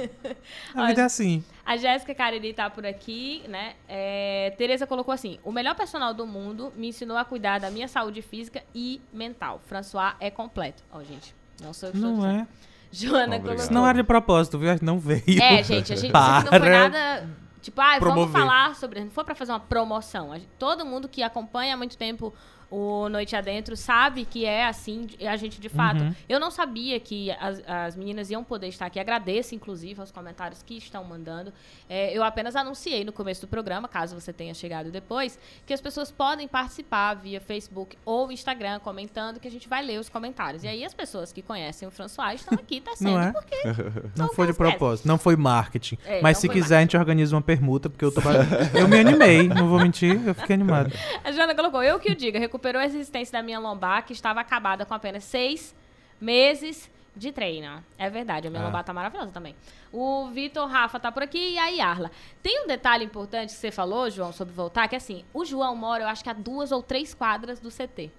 A 0.74 0.86
vida 0.88 1.02
é 1.02 1.04
assim. 1.04 1.44
A 1.66 1.76
Jéssica 1.76 2.14
Cariri 2.14 2.52
tá 2.54 2.70
por 2.70 2.86
aqui, 2.86 3.42
né? 3.48 3.74
É, 3.88 4.54
Tereza 4.56 4.86
colocou 4.86 5.12
assim: 5.12 5.38
o 5.42 5.50
melhor 5.50 5.74
personal 5.74 6.14
do 6.14 6.24
mundo 6.26 6.72
me 6.76 6.88
ensinou 6.88 7.16
a 7.16 7.24
cuidar 7.24 7.58
da 7.58 7.70
minha 7.70 7.88
saúde 7.88 8.22
física 8.22 8.62
e 8.72 9.00
mental. 9.12 9.60
François 9.66 10.14
é 10.20 10.30
completo. 10.30 10.84
Ó, 10.92 11.02
gente, 11.02 11.34
não 11.60 11.72
sou 11.74 11.88
eu 11.88 11.92
que 11.92 11.98
Não 11.98 12.14
dizendo. 12.14 12.36
é. 12.36 12.46
Joana 12.92 13.22
Obrigado. 13.24 13.42
colocou. 13.42 13.64
Isso 13.64 13.72
não 13.72 13.86
era 13.86 13.98
de 13.98 14.04
propósito, 14.04 14.58
viu? 14.58 14.70
Não 14.80 14.98
veio. 15.00 15.22
É, 15.42 15.62
gente, 15.64 15.92
a 15.92 15.96
gente 15.96 16.06
aqui 16.16 16.44
não 16.44 16.50
foi 16.50 16.60
Para. 16.60 16.88
nada. 16.88 17.28
Tipo, 17.60 17.80
ah, 17.80 17.98
vamos 17.98 18.30
falar 18.30 18.76
sobre. 18.76 19.00
Não 19.00 19.10
foi 19.10 19.24
pra 19.24 19.34
fazer 19.34 19.50
uma 19.50 19.58
promoção. 19.58 20.30
Todo 20.56 20.86
mundo 20.86 21.08
que 21.08 21.20
acompanha 21.20 21.74
há 21.74 21.76
muito 21.76 21.98
tempo 21.98 22.32
o 22.78 23.08
Noite 23.08 23.34
Adentro 23.34 23.74
sabe 23.74 24.26
que 24.26 24.44
é 24.44 24.66
assim, 24.66 25.06
a 25.26 25.34
gente 25.36 25.58
de 25.58 25.70
fato. 25.70 26.02
Uhum. 26.02 26.14
Eu 26.28 26.38
não 26.38 26.50
sabia 26.50 27.00
que 27.00 27.30
as, 27.40 27.62
as 27.66 27.96
meninas 27.96 28.30
iam 28.30 28.44
poder 28.44 28.68
estar 28.68 28.84
aqui. 28.84 29.00
Agradeço, 29.00 29.54
inclusive, 29.54 29.98
aos 29.98 30.12
comentários 30.12 30.62
que 30.62 30.76
estão 30.76 31.02
mandando. 31.02 31.54
É, 31.88 32.14
eu 32.14 32.22
apenas 32.22 32.54
anunciei 32.54 33.02
no 33.02 33.12
começo 33.12 33.40
do 33.40 33.46
programa, 33.46 33.88
caso 33.88 34.14
você 34.14 34.30
tenha 34.30 34.52
chegado 34.52 34.90
depois, 34.90 35.38
que 35.64 35.72
as 35.72 35.80
pessoas 35.80 36.10
podem 36.10 36.46
participar 36.46 37.14
via 37.14 37.40
Facebook 37.40 37.96
ou 38.04 38.30
Instagram 38.30 38.78
comentando, 38.80 39.40
que 39.40 39.48
a 39.48 39.50
gente 39.50 39.66
vai 39.70 39.82
ler 39.82 39.98
os 39.98 40.10
comentários. 40.10 40.62
E 40.62 40.68
aí 40.68 40.84
as 40.84 40.92
pessoas 40.92 41.32
que 41.32 41.40
conhecem 41.40 41.88
o 41.88 41.90
François 41.90 42.34
estão 42.34 42.58
aqui 42.58 42.82
tecendo, 42.82 43.12
Não 43.12 43.20
é? 43.22 43.32
porque 43.32 43.56
Não 44.14 44.28
foi 44.34 44.48
de 44.48 44.52
propósito, 44.52 45.08
não 45.08 45.16
foi 45.16 45.34
marketing. 45.34 45.96
É, 46.04 46.20
Mas 46.20 46.36
se 46.36 46.48
quiser, 46.48 46.76
a 46.76 46.80
gente 46.82 46.96
organiza 46.96 47.34
uma 47.34 47.42
permuta, 47.42 47.88
porque 47.88 48.04
eu 48.04 48.12
tô. 48.12 48.20
eu 48.78 48.86
me 48.86 48.98
animei, 48.98 49.48
não 49.48 49.66
vou 49.66 49.80
mentir, 49.80 50.20
eu 50.26 50.34
fiquei 50.34 50.54
animado. 50.54 50.92
A 51.24 51.32
Joana 51.32 51.54
colocou, 51.54 51.82
eu 51.82 51.98
que 51.98 52.12
o 52.12 52.14
diga, 52.14 52.38
recuperou 52.66 52.80
a 52.80 52.84
resistência 52.84 53.32
da 53.38 53.42
minha 53.42 53.58
lombar, 53.60 54.04
que 54.04 54.12
estava 54.12 54.40
acabada 54.40 54.84
com 54.84 54.92
apenas 54.94 55.22
seis 55.24 55.74
meses 56.20 56.90
de 57.14 57.30
treino. 57.32 57.82
É 57.96 58.10
verdade, 58.10 58.48
a 58.48 58.50
minha 58.50 58.62
Ah. 58.62 58.66
lombar 58.66 58.82
tá 58.84 58.92
maravilhosa 58.92 59.30
também. 59.30 59.54
O 59.92 60.26
Vitor 60.28 60.68
Rafa 60.68 60.98
tá 60.98 61.10
por 61.12 61.22
aqui 61.22 61.52
e 61.54 61.58
a 61.58 61.68
Yarla. 61.68 62.10
Tem 62.42 62.64
um 62.64 62.66
detalhe 62.66 63.04
importante 63.04 63.50
que 63.54 63.58
você 63.58 63.70
falou, 63.70 64.10
João, 64.10 64.32
sobre 64.32 64.52
voltar, 64.52 64.88
que 64.88 64.96
assim, 64.96 65.24
o 65.32 65.44
João 65.44 65.74
mora, 65.76 66.02
eu 66.04 66.08
acho 66.08 66.22
que 66.24 66.28
a 66.30 66.32
duas 66.32 66.72
ou 66.72 66.82
três 66.82 67.14
quadras 67.14 67.60
do 67.60 67.70
CT. 67.70 68.10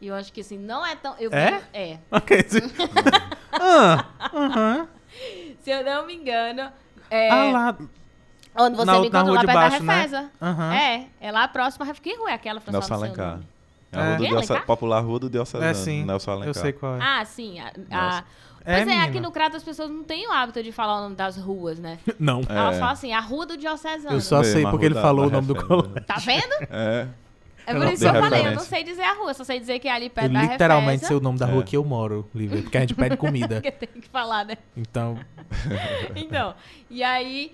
E 0.00 0.08
eu 0.08 0.14
acho 0.14 0.32
que 0.32 0.40
assim, 0.42 0.58
não 0.58 0.84
é 0.84 0.94
tão. 0.96 1.14
Eu 1.18 1.32
É? 1.32 1.62
É. 1.72 1.98
Ok. 2.10 2.44
se- 2.48 2.60
ah, 3.52 4.04
aham. 4.34 4.88
Se 5.60 5.70
eu 5.70 5.82
não 5.84 6.04
me 6.06 6.14
engano. 6.14 6.70
É, 7.08 7.30
Ah, 7.30 7.44
lá. 7.52 7.76
onde 8.58 8.76
você 8.76 8.84
na- 8.84 9.00
me 9.00 9.06
encontrou 9.06 9.34
lá 9.34 9.40
perto 9.44 9.54
baixo, 9.54 9.78
da 9.78 9.84
né? 9.84 9.94
Refesa. 9.94 10.30
Aham. 10.42 10.74
É, 10.74 11.06
é 11.20 11.32
lá 11.32 11.48
próximo. 11.48 11.86
Que 11.94 12.14
rua 12.16 12.30
é 12.30 12.34
aquela? 12.34 12.60
Nelson 12.70 12.94
Alencar. 12.94 13.30
nome. 13.36 13.48
É 14.00 14.14
a 14.14 14.16
rua 14.30 14.42
do 14.42 14.52
É? 14.54 14.60
Popular 14.60 15.00
Rua 15.00 15.18
do 15.18 15.30
Diocesano. 15.30 15.64
É 15.70 15.74
sim. 15.74 16.04
Nelson 16.04 16.30
Eu 16.30 16.36
Alencar. 16.36 16.54
sei 16.62 16.72
qual 16.72 16.96
é. 16.96 16.98
Ah, 17.02 17.24
sim. 17.24 17.58
A, 17.60 17.68
a- 17.90 18.04
Nossa. 18.04 18.24
É, 18.68 18.82
Pois 18.84 18.88
é, 18.88 19.00
aqui 19.02 19.20
no 19.20 19.30
Crato 19.30 19.56
as 19.56 19.62
pessoas 19.62 19.88
não 19.88 20.02
têm 20.02 20.26
o 20.28 20.32
hábito 20.32 20.60
de 20.60 20.72
falar 20.72 20.98
o 20.98 21.02
nome 21.02 21.14
das 21.14 21.36
ruas, 21.36 21.78
né? 21.78 21.98
Não. 22.18 22.40
É. 22.48 22.56
Elas 22.56 22.78
falam 22.78 22.92
assim, 22.94 23.12
a 23.12 23.20
rua 23.20 23.46
do 23.46 23.56
Diocesano. 23.56 24.16
Eu 24.16 24.20
só 24.20 24.38
Mesmo, 24.38 24.52
sei 24.54 24.62
porque 24.66 24.86
ele 24.86 24.94
da- 24.94 25.02
falou 25.02 25.26
o 25.28 25.30
nome 25.30 25.46
do 25.46 25.54
colégio. 25.54 26.04
Tá 26.04 26.16
vendo? 26.16 26.52
É. 26.70 27.06
É 27.68 27.74
por 27.74 27.84
isso 27.88 27.98
que 28.02 28.06
eu 28.08 28.12
tem 28.12 28.20
falei, 28.22 28.40
eu 28.40 28.44
não 28.44 28.50
referência. 28.52 28.68
sei 28.68 28.84
dizer 28.84 29.02
a 29.02 29.14
rua, 29.14 29.34
só 29.34 29.42
sei 29.42 29.58
dizer 29.58 29.80
que 29.80 29.88
é 29.88 29.92
ali 29.92 30.04
Eu 30.06 30.10
perto 30.10 30.32
da 30.32 30.42
literalmente 30.42 30.90
Refesa. 31.02 31.06
sei 31.08 31.16
o 31.16 31.20
nome 31.20 31.36
da 31.36 31.46
rua 31.46 31.62
É. 31.62 31.64
que 31.64 31.76
eu 31.76 31.84
moro, 31.84 32.28
Lívia, 32.32 32.62
porque 32.62 32.76
a 32.76 32.80
gente 32.80 32.94
pede 32.94 33.16
comida. 33.18 33.60
que 33.60 33.72
tem 33.72 33.88
que 33.88 34.08
falar, 34.08 34.44
né? 34.44 34.56
Então, 34.76 35.18
Então, 36.14 36.54
e 36.88 37.02
aí 37.02 37.52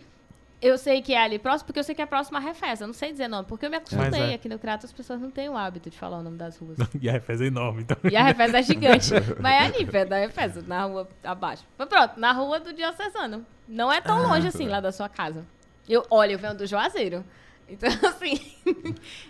eu 0.62 0.78
sei 0.78 1.02
que 1.02 1.12
é 1.12 1.20
ali 1.22 1.38
próximo, 1.38 1.66
porque 1.66 1.80
eu 1.80 1.84
sei 1.84 1.94
que 1.94 2.00
é 2.00 2.06
próximo 2.06 2.38
à 2.38 2.40
Refesa. 2.40 2.84
Eu 2.84 2.86
não 2.86 2.94
sei 2.94 3.10
dizer 3.10 3.26
nome, 3.28 3.46
porque 3.48 3.66
eu 3.66 3.70
me 3.70 3.76
acostumei. 3.76 4.20
É. 4.30 4.34
Aqui 4.34 4.48
no 4.48 4.58
Crato 4.58 4.86
as 4.86 4.92
pessoas 4.92 5.20
não 5.20 5.30
têm 5.30 5.48
o 5.48 5.56
hábito 5.56 5.90
de 5.90 5.98
falar 5.98 6.18
o 6.18 6.22
nome 6.22 6.36
das 6.38 6.56
ruas. 6.56 6.78
e 7.00 7.08
a 7.08 7.12
Refesa 7.12 7.44
é 7.44 7.48
enorme, 7.48 7.82
então. 7.82 7.96
E 8.10 8.16
a 8.16 8.22
Refesa 8.22 8.58
é 8.60 8.62
gigante. 8.62 9.10
Mas 9.40 9.52
é 9.54 9.58
ali, 9.66 9.84
perto 9.84 10.08
da 10.10 10.16
Refesa, 10.18 10.62
na 10.66 10.84
rua 10.84 11.08
abaixo. 11.24 11.64
Mas 11.76 11.88
pronto, 11.88 12.18
na 12.18 12.32
rua 12.32 12.60
do 12.60 12.72
Diocesano. 12.72 13.44
Não 13.68 13.92
é 13.92 14.00
tão 14.00 14.18
Ah. 14.18 14.28
longe 14.34 14.46
assim 14.46 14.68
lá 14.68 14.80
da 14.80 14.92
sua 14.92 15.08
casa. 15.08 15.44
Eu, 15.88 16.06
olha, 16.10 16.32
eu 16.32 16.38
venho 16.38 16.54
do 16.54 16.66
Juazeiro. 16.66 17.24
Então, 17.68 17.88
assim, 18.08 18.38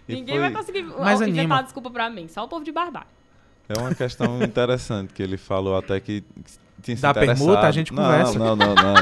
ninguém 0.08 0.34
foi- 0.38 0.50
vai 0.50 0.52
conseguir 0.52 0.82
Mas 0.82 1.20
ó, 1.20 1.24
inventar 1.24 1.38
anima. 1.44 1.62
desculpa 1.62 1.90
pra 1.90 2.10
mim. 2.10 2.28
Só 2.28 2.44
o 2.44 2.48
povo 2.48 2.64
de 2.64 2.72
Barbalho. 2.72 3.06
É 3.68 3.78
uma 3.78 3.94
questão 3.94 4.42
interessante 4.42 5.14
que 5.14 5.22
ele 5.22 5.36
falou 5.38 5.76
até 5.76 5.98
que 6.00 6.22
tinha 6.82 6.96
se 6.96 7.02
Da 7.02 7.10
interessado. 7.10 7.36
permuta, 7.38 7.66
a 7.66 7.70
gente 7.70 7.92
não, 7.92 8.02
conversa. 8.02 8.38
Não, 8.38 8.56
não, 8.56 8.74
não. 8.74 8.94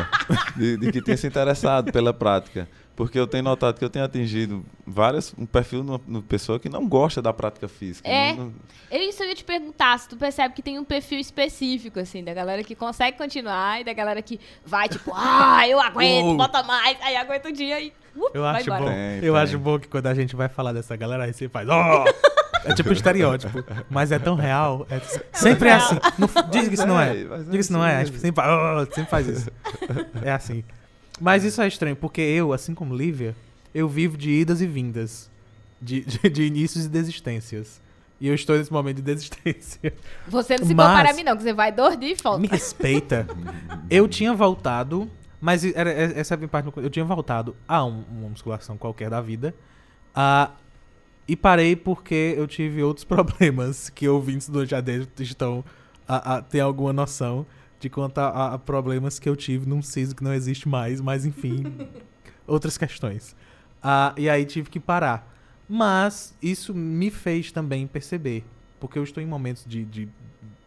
De, 0.56 0.76
de 0.76 0.92
que 0.92 1.02
tinha 1.02 1.16
se 1.16 1.26
interessado 1.26 1.90
pela 1.92 2.12
prática. 2.12 2.68
Porque 3.00 3.18
eu 3.18 3.26
tenho 3.26 3.42
notado 3.42 3.78
que 3.78 3.84
eu 3.84 3.88
tenho 3.88 4.04
atingido 4.04 4.62
várias, 4.86 5.32
um 5.38 5.46
perfil 5.46 5.82
de 5.82 5.90
uma, 6.06 6.20
pessoa 6.20 6.60
que 6.60 6.68
não 6.68 6.86
gosta 6.86 7.22
da 7.22 7.32
prática 7.32 7.66
física. 7.66 8.06
É. 8.06 8.34
Não- 8.34 8.44
não- 8.44 8.52
Eu, 8.90 9.00
isso 9.08 9.22
eu 9.22 9.28
ia 9.30 9.34
te 9.34 9.42
perguntar, 9.42 9.98
se 9.98 10.06
tu 10.06 10.18
percebe 10.18 10.54
que 10.54 10.60
tem 10.60 10.78
um 10.78 10.84
perfil 10.84 11.18
específico, 11.18 11.98
assim, 11.98 12.22
da 12.22 12.34
galera 12.34 12.62
que 12.62 12.74
consegue 12.74 13.16
continuar 13.16 13.80
e 13.80 13.84
da 13.84 13.94
galera 13.94 14.20
que 14.20 14.38
vai, 14.66 14.86
tipo, 14.86 15.12
ah, 15.16 15.66
eu 15.66 15.80
aguento, 15.80 16.26
Uou. 16.26 16.36
bota 16.36 16.62
mais, 16.62 16.98
aí 17.00 17.16
aguenta 17.16 17.48
o 17.48 17.52
dia 17.52 17.80
e 17.80 17.90
uh, 18.14 18.28
Eu 18.34 18.44
acho 18.44 18.64
embora. 18.66 18.82
bom. 18.84 18.90
Tem, 18.90 19.14
eu 19.24 19.32
tem. 19.32 19.42
acho 19.42 19.58
bom 19.58 19.78
que 19.78 19.88
quando 19.88 20.06
a 20.06 20.12
gente 20.14 20.36
vai 20.36 20.50
falar 20.50 20.74
dessa 20.74 20.94
galera, 20.94 21.24
aí 21.24 21.32
você 21.32 21.48
faz. 21.48 21.66
ó 21.70 22.04
É 22.66 22.74
tipo 22.74 22.90
um 22.90 22.92
estereótipo. 22.92 23.64
Mas 23.88 24.12
é 24.12 24.18
tão 24.18 24.34
real. 24.34 24.86
é- 24.90 25.00
sempre 25.32 25.70
é 25.70 25.76
real. 25.76 25.86
assim. 25.88 25.98
Não, 26.18 26.28
diz 26.50 26.68
que 26.68 26.74
isso 26.74 26.86
não 26.86 27.00
é. 27.00 27.08
É, 27.16 27.20
é 27.22 27.38
Diga 27.38 27.50
que 27.52 27.56
isso 27.58 27.72
não 27.72 27.82
é. 27.82 27.96
A 27.96 27.98
gente 28.04 28.10
mesmo. 28.12 28.20
sempre, 28.20 28.44
"Oh", 28.44 28.84
sempre 28.94 29.10
faz 29.10 29.26
isso. 29.26 29.50
É 30.22 30.30
assim. 30.32 30.62
Mas 31.20 31.44
isso 31.44 31.60
é 31.60 31.68
estranho, 31.68 31.94
porque 31.96 32.20
eu, 32.20 32.52
assim 32.52 32.74
como 32.74 32.96
Lívia, 32.96 33.36
eu 33.74 33.88
vivo 33.88 34.16
de 34.16 34.30
idas 34.30 34.60
e 34.60 34.66
vindas. 34.66 35.30
De, 35.82 36.00
de, 36.04 36.28
de 36.28 36.42
inícios 36.42 36.84
e 36.84 36.88
desistências. 36.88 37.80
E 38.20 38.28
eu 38.28 38.34
estou 38.34 38.56
nesse 38.58 38.70
momento 38.72 38.96
de 38.96 39.02
desistência. 39.02 39.94
Você 40.28 40.56
não 40.58 40.66
se 40.66 40.74
Mas- 40.74 40.86
compara 40.88 41.10
a 41.10 41.14
mim, 41.14 41.22
não, 41.22 41.36
que 41.36 41.42
você 41.42 41.52
vai 41.54 41.72
dias 41.72 42.18
e 42.18 42.22
volta. 42.22 42.38
Me 42.40 42.46
respeita. 42.48 43.26
Eu 43.88 44.06
tinha 44.06 44.34
voltado, 44.34 45.10
mas 45.40 45.64
era, 45.64 45.90
essa 45.90 46.34
é 46.34 46.36
a 46.36 46.38
minha 46.38 46.48
parte. 46.48 46.70
Eu 46.76 46.90
tinha 46.90 47.04
voltado 47.04 47.56
a 47.66 47.82
um- 47.84 48.04
uma 48.10 48.28
musculação 48.28 48.76
qualquer 48.76 49.08
da 49.10 49.20
vida. 49.20 49.54
ah, 50.14 50.50
e 51.28 51.36
parei 51.36 51.76
porque 51.76 52.34
eu 52.36 52.46
tive 52.48 52.82
outros 52.82 53.04
problemas 53.06 53.88
que 53.88 54.06
ouvintes 54.08 54.48
do 54.48 54.66
Já 54.66 54.80
Dentro 54.80 55.22
estão 55.22 55.64
a, 56.06 56.36
a 56.36 56.42
ter 56.42 56.60
alguma 56.60 56.92
noção 56.92 57.46
de 57.80 57.88
quanto 57.90 58.18
a, 58.18 58.54
a- 58.54 58.58
problemas 58.58 59.18
que 59.18 59.28
eu 59.28 59.34
tive 59.34 59.66
num 59.68 59.82
siso 59.82 60.14
que 60.14 60.22
não 60.22 60.32
existe 60.34 60.68
mais, 60.68 61.00
mas 61.00 61.24
enfim, 61.24 61.64
outras 62.46 62.76
questões. 62.78 63.34
Ah, 63.82 64.14
e 64.16 64.28
aí 64.28 64.44
tive 64.44 64.68
que 64.70 64.78
parar. 64.78 65.26
Mas 65.68 66.34
isso 66.42 66.74
me 66.74 67.10
fez 67.10 67.50
também 67.50 67.86
perceber, 67.86 68.44
porque 68.78 68.98
eu 68.98 69.04
estou 69.04 69.22
em 69.22 69.26
momentos 69.26 69.64
de, 69.66 69.84
de 69.84 70.08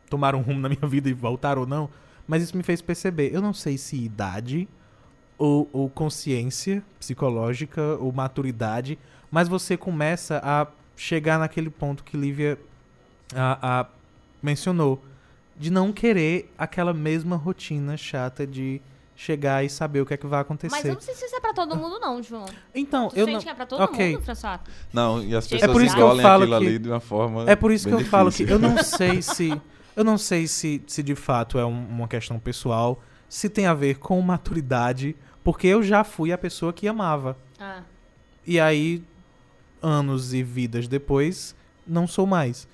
tomar 0.10 0.34
um 0.34 0.42
rumo 0.42 0.60
na 0.60 0.70
minha 0.70 0.88
vida 0.88 1.10
e 1.10 1.14
voltar 1.14 1.58
ou 1.58 1.68
não, 1.68 1.90
mas 2.28 2.42
isso 2.42 2.58
me 2.58 2.64
fez 2.64 2.82
perceber. 2.82 3.34
Eu 3.34 3.42
não 3.42 3.54
sei 3.54 3.78
se 3.78 3.96
idade 3.98 4.68
ou, 5.38 5.70
ou 5.74 5.90
consciência 5.90 6.82
psicológica 7.00 7.82
ou 8.00 8.12
maturidade, 8.12 8.98
mas 9.30 9.48
você 9.48 9.76
começa 9.76 10.40
a 10.44 10.68
chegar 10.96 11.38
naquele 11.38 11.70
ponto 11.70 12.04
que 12.04 12.16
Lívia 12.16 12.58
a, 13.36 13.82
a 13.82 13.86
mencionou, 14.42 15.04
de 15.64 15.72
não 15.72 15.94
querer 15.94 16.52
aquela 16.58 16.94
mesma 16.94 17.38
rotina 17.38 17.96
chata 17.96 18.46
de 18.46 18.82
chegar 19.16 19.64
e 19.64 19.70
saber 19.70 20.02
o 20.02 20.06
que 20.06 20.14
é 20.14 20.18
que 20.18 20.28
vai 20.28 20.42
acontecer. 20.42 20.76
Mas 20.76 20.84
eu 20.84 20.96
não 20.96 21.00
sei 21.02 21.14
se 21.16 21.24
isso 21.26 21.36
é 21.36 21.40
pra 21.40 21.54
todo 21.54 21.74
mundo, 21.78 22.00
não, 22.02 22.22
João. 22.22 22.46
Então, 22.76 23.08
Tu 23.08 23.16
eu 23.18 23.26
sente 23.26 23.36
não. 23.38 23.42
que 23.44 23.50
é 23.50 23.54
pra 23.54 23.66
todo 23.66 23.82
Ok. 23.82 24.12
mundo, 24.12 24.24
François? 24.24 24.60
Não, 24.92 25.24
e 25.24 25.34
as 25.34 25.46
pessoas 25.48 25.70
É 25.70 25.72
por 25.74 25.82
isso 25.82 25.96
que 25.96 26.02
eu 26.02 26.18
falo 26.20 26.44
aquilo 26.44 26.60
que- 26.60 26.68
ali 26.68 26.80
de 26.80 26.90
uma 26.90 27.00
forma. 27.00 27.50
É 27.50 27.56
por 27.56 27.72
isso 27.72 27.88
que 27.88 27.94
eu 27.94 28.04
falo 28.04 28.30
que 28.30 28.44
difícil. 28.44 28.56
eu 28.56 28.60
não 28.60 28.76
sei 28.84 29.22
se. 29.22 29.62
Eu 29.96 30.04
não 30.04 30.18
sei 30.18 30.48
se, 30.48 30.82
se 30.86 31.02
de 31.02 31.16
fato 31.16 31.58
é 31.58 31.66
um- 31.66 31.86
uma 31.88 32.08
questão 32.10 32.38
pessoal, 32.40 33.02
se 33.30 33.48
tem 33.48 33.66
a 33.68 33.74
ver 33.74 34.00
com 34.00 34.20
maturidade, 34.22 35.16
porque 35.44 35.68
eu 35.68 35.82
já 35.82 36.04
fui 36.04 36.34
a 36.34 36.38
pessoa 36.38 36.74
que 36.74 36.86
amava. 36.88 37.38
Ah, 37.60 37.84
E 38.46 38.60
aí, 38.60 39.02
anos 39.82 40.34
e 40.34 40.44
vidas 40.44 40.88
depois, 40.88 41.56
não 41.88 42.06
sou 42.08 42.26
mais. 42.26 42.68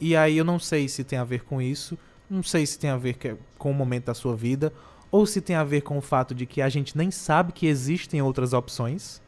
E 0.00 0.14
aí 0.16 0.36
eu 0.36 0.44
não 0.44 0.58
sei 0.58 0.88
se 0.88 1.02
tem 1.04 1.18
a 1.18 1.24
ver 1.24 1.44
com 1.44 1.62
isso, 1.62 1.96
não 2.30 2.42
sei 2.42 2.64
se 2.66 2.78
tem 2.78 2.90
a 2.90 2.96
ver 2.96 3.14
que- 3.14 3.36
com 3.58 3.70
o 3.70 3.74
momento 3.74 4.06
da 4.06 4.14
sua 4.14 4.34
vida, 4.36 4.72
ou 5.10 5.24
se 5.26 5.40
tem 5.40 5.54
a 5.56 5.64
ver 5.64 5.82
com 5.82 5.96
o 5.96 6.00
fato 6.00 6.34
de 6.34 6.44
que 6.46 6.60
a 6.60 6.68
gente 6.68 6.96
nem 6.96 7.10
sabe 7.10 7.52
que 7.52 7.66
existem 7.66 8.20
outras 8.22 8.52
opções. 8.52 9.22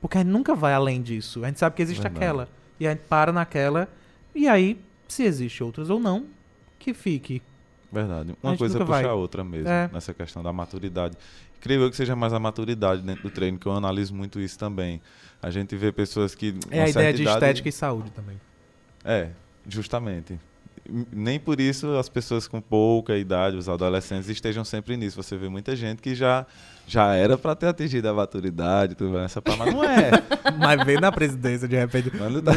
Porque 0.00 0.16
a 0.16 0.20
gente 0.22 0.30
nunca 0.30 0.54
vai 0.54 0.72
além 0.74 1.02
disso. 1.02 1.42
A 1.44 1.48
gente 1.48 1.58
sabe 1.58 1.74
que 1.74 1.82
existe 1.82 2.00
Verdade. 2.02 2.24
aquela. 2.24 2.48
E 2.78 2.86
a 2.86 2.90
gente 2.90 3.00
para 3.08 3.32
naquela. 3.32 3.88
E 4.34 4.46
aí, 4.46 4.78
se 5.08 5.24
existe 5.24 5.64
outras 5.64 5.90
ou 5.90 5.98
não, 5.98 6.26
que 6.78 6.94
fique. 6.94 7.42
Verdade. 7.90 8.32
Uma 8.40 8.56
coisa 8.56 8.78
puxa 8.78 8.90
vai. 8.90 9.04
a 9.04 9.14
outra 9.14 9.42
mesmo, 9.42 9.68
É. 9.68 9.90
nessa 9.92 10.14
questão 10.14 10.42
da 10.42 10.52
maturidade. 10.52 11.16
Creio 11.60 11.82
eu 11.82 11.90
que 11.90 11.96
seja 11.96 12.14
mais 12.14 12.32
a 12.32 12.38
maturidade 12.38 13.02
dentro 13.02 13.24
do 13.24 13.30
treino, 13.30 13.58
que 13.58 13.66
eu 13.66 13.72
analiso 13.72 14.14
muito 14.14 14.38
isso 14.38 14.56
também. 14.56 15.00
A 15.42 15.50
gente 15.50 15.74
vê 15.74 15.90
pessoas 15.90 16.32
que. 16.36 16.54
É 16.70 16.82
a 16.84 16.88
ideia 16.88 17.12
de 17.12 17.22
idade- 17.22 17.36
estética 17.38 17.68
e 17.68 17.72
saúde 17.72 18.10
também. 18.12 18.40
É, 19.04 19.30
justamente. 19.66 20.38
Nem 21.12 21.38
por 21.38 21.60
isso 21.60 21.94
as 21.96 22.08
pessoas 22.08 22.48
com 22.48 22.60
pouca 22.60 23.16
idade, 23.16 23.56
os 23.56 23.68
adolescentes, 23.68 24.28
estejam 24.28 24.64
sempre 24.64 24.96
nisso. 24.96 25.22
Você 25.22 25.36
vê 25.36 25.48
muita 25.48 25.76
gente 25.76 26.00
que 26.00 26.14
já, 26.14 26.46
já 26.86 27.14
era 27.14 27.36
para 27.36 27.54
ter 27.54 27.66
atingido 27.66 28.08
a 28.08 28.14
maturidade, 28.14 28.94
tudo 28.94 29.12
bem, 29.12 29.22
essa 29.24 29.42
mas 29.46 29.74
não 29.74 29.84
é. 29.84 30.10
Mas 30.58 30.84
veio 30.84 31.00
na 31.00 31.12
presidência 31.12 31.68
de 31.68 31.76
repente. 31.76 32.10
Dá. 32.42 32.52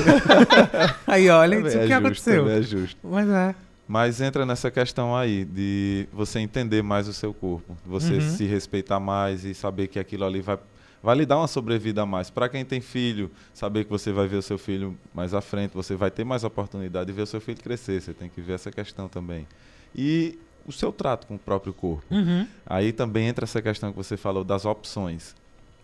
Aí 1.06 1.30
olha, 1.30 1.56
isso 1.68 1.78
é 1.78 1.82
que 1.82 1.88
justo, 1.88 1.94
aconteceu. 1.94 2.44
também 2.44 2.58
é 2.60 2.62
justo. 2.62 2.98
Mas 3.04 3.30
é. 3.30 3.56
Mas 3.88 4.22
entra 4.22 4.46
nessa 4.46 4.72
questão 4.72 5.14
aí 5.14 5.44
de 5.44 6.08
você 6.14 6.40
entender 6.40 6.82
mais 6.82 7.10
o 7.10 7.14
seu 7.14 7.34
corpo, 7.34 7.76
você 7.86 8.14
Uhum. 8.14 8.22
se 8.22 8.46
respeitar 8.46 9.02
mais 9.02 9.44
e 9.44 9.54
saber 9.54 9.88
que 9.88 10.00
aquilo 10.00 10.24
ali 10.24 10.40
vai, 10.40 10.58
vai 11.02 11.16
lhe 11.16 11.26
dar 11.26 11.38
uma 11.38 11.48
sobrevida 11.48 12.04
a 12.04 12.06
mais. 12.06 12.30
Para 12.30 12.48
quem 12.50 12.64
tem 12.64 12.82
filho, 12.82 13.32
saber 13.54 13.86
que 13.86 13.90
você 13.90 14.12
vai 14.12 14.28
ver 14.28 14.38
o 14.38 14.42
seu 14.42 14.58
filho 14.58 14.98
mais 15.14 15.34
à 15.34 15.42
frente, 15.42 15.74
você 15.74 15.96
vai 15.96 16.12
ter 16.12 16.24
mais 16.24 16.44
oportunidade 16.44 17.08
de 17.08 17.14
ver 17.14 17.24
o 17.24 17.28
seu 17.28 17.42
filho 17.42 17.62
crescer. 17.62 18.02
Você 18.02 18.14
tem 18.14 18.30
que 18.30 18.42
ver 18.42 18.54
essa 18.54 18.72
questão 18.72 19.08
também. 19.08 19.48
E 19.96 20.38
o 20.66 20.72
seu 20.72 20.92
trato 20.92 21.28
com 21.28 21.36
o 21.36 21.40
próprio 21.40 21.74
corpo. 21.74 22.04
Uhum. 22.12 22.48
Aí 22.66 22.92
também 22.92 23.28
entra 23.28 23.46
essa 23.46 23.62
questão 23.62 23.92
que 23.92 23.98
você 23.98 24.16
falou 24.16 24.44
das 24.44 24.66
opções. 24.66 25.36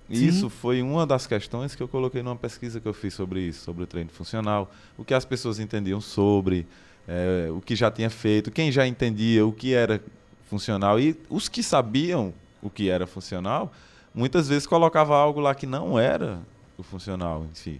Sim. 0.09 0.26
isso 0.26 0.49
foi 0.49 0.82
uma 0.82 1.05
das 1.05 1.28
questões 1.28 1.76
que 1.76 1.84
eu 1.84 1.88
coloquei 1.88 2.24
numa 2.24 2.36
pesquisa 2.36 2.80
que 2.80 2.88
eu 2.88 2.93
fiz 2.93 3.13
sobre 3.13 3.41
isso, 3.41 3.65
sobre 3.65 3.84
o 3.84 3.88
treino 3.88 4.09
funcional, 4.09 4.72
o 4.97 5.03
que 5.03 5.13
as 5.13 5.26
pessoas 5.26 5.59
entendiam 5.59 5.99
sobre, 5.99 6.65
eh, 7.07 7.49
o 7.51 7.59
que 7.59 7.76
já 7.76 7.91
tinha 7.91 8.09
feito, 8.09 8.49
quem 8.49 8.72
já 8.72 8.88
entendia 8.88 9.45
o 9.45 9.51
que 9.51 9.74
era 9.74 10.01
funcional 10.49 10.97
e 10.97 11.13
os 11.30 11.49
que 11.49 11.61
sabiam 11.61 12.34
o 12.61 12.70
que 12.70 12.89
era 12.89 13.05
funcional, 13.05 13.74
muitas 14.18 14.49
vezes 14.49 14.65
colocava 14.68 15.15
algo 15.15 15.39
lá 15.39 15.53
que 15.55 15.65
não 15.65 15.97
era 15.99 16.39
o 16.78 16.84
funcional 16.84 17.45
em 17.49 17.53
si. 17.53 17.78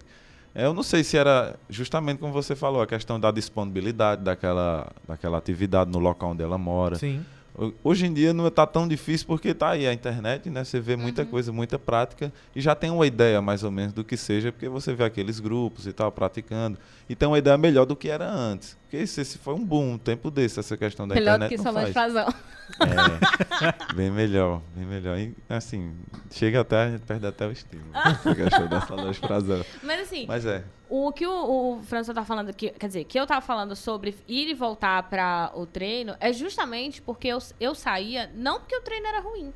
Eh, 0.54 0.64
Eu 0.64 0.72
não 0.72 0.82
sei 0.82 1.02
se 1.04 1.16
era 1.16 1.56
justamente 1.68 2.18
como 2.18 2.32
você 2.32 2.54
falou, 2.56 2.80
a 2.80 2.86
questão 2.86 3.18
da 3.20 3.30
disponibilidade 3.30 4.22
daquela, 4.22 4.90
daquela 5.06 5.36
atividade 5.38 5.90
no 5.90 5.98
local 5.98 6.30
onde 6.30 6.42
ela 6.42 6.56
mora. 6.58 6.96
Sim. 6.96 7.24
Ho- 7.56 7.72
Hoje 7.82 8.06
em 8.06 8.12
dia 8.12 8.32
não 8.32 8.46
está 8.46 8.64
tão 8.66 8.86
difícil 8.86 9.26
porque 9.26 9.52
tá 9.52 9.70
aí 9.70 9.86
a 9.86 9.92
internet, 9.92 10.48
né? 10.48 10.62
Você 10.64 10.78
vê 10.78 10.94
muita 10.96 11.22
Uhum. 11.22 11.28
coisa, 11.28 11.52
muita 11.52 11.78
prática 11.78 12.32
e 12.54 12.60
já 12.60 12.74
tem 12.74 12.88
uma 12.90 13.06
ideia 13.06 13.42
mais 13.42 13.64
ou 13.64 13.70
menos 13.70 13.92
do 13.92 14.04
que 14.04 14.16
seja, 14.16 14.52
porque 14.52 14.68
você 14.68 14.94
vê 14.94 15.04
aqueles 15.04 15.40
grupos 15.40 15.86
e 15.86 15.92
tal 15.92 16.10
praticando. 16.12 16.78
E 17.08 17.16
tem 17.16 17.26
uma 17.28 17.38
ideia 17.38 17.58
melhor 17.58 17.84
do 17.84 17.96
que 17.96 18.08
era 18.08 18.30
antes. 18.30 18.76
Porque 18.88 18.96
esse, 18.96 19.20
esse 19.20 19.36
foi 19.36 19.52
um 19.52 19.62
boom, 19.62 19.92
um 19.92 19.98
tempo 19.98 20.30
desse, 20.30 20.58
essa 20.58 20.74
questão 20.74 21.06
da 21.06 21.14
Melhor 21.14 21.38
do 21.38 21.44
internet. 21.44 21.58
que 21.60 21.62
não 21.62 21.72
salão 21.74 21.84
de 21.86 21.92
faz. 21.92 22.12
fazão. 22.14 22.34
É, 22.80 23.94
bem 23.94 24.10
melhor, 24.10 24.62
bem 24.74 24.86
melhor. 24.86 25.18
E 25.18 25.34
assim, 25.46 25.94
chega 26.30 26.62
até, 26.62 26.84
a 26.84 26.90
gente 26.92 27.02
perde 27.02 27.26
até 27.26 27.46
o 27.46 27.52
estímulo. 27.52 27.90
essa 27.94 28.34
questão 28.34 28.66
da 28.66 28.80
salão 28.80 29.10
de 29.10 29.18
fazão. 29.18 29.62
Mas 29.82 30.00
assim, 30.00 30.24
Mas 30.26 30.46
é, 30.46 30.64
O 30.88 31.12
que 31.12 31.26
o, 31.26 31.32
o 31.78 31.82
François 31.82 32.14
tá 32.14 32.24
falando 32.24 32.48
aqui, 32.48 32.70
quer 32.70 32.86
dizer, 32.86 33.04
que 33.04 33.20
eu 33.20 33.26
tava 33.26 33.42
falando 33.42 33.76
sobre 33.76 34.16
ir 34.26 34.48
e 34.48 34.54
voltar 34.54 35.02
para 35.02 35.50
o 35.54 35.66
treino 35.66 36.16
é 36.18 36.32
justamente 36.32 37.02
porque 37.02 37.28
eu, 37.28 37.38
eu 37.60 37.74
saía, 37.74 38.30
não 38.34 38.58
porque 38.58 38.74
o 38.76 38.80
treino 38.80 39.06
era 39.06 39.20
ruim. 39.20 39.52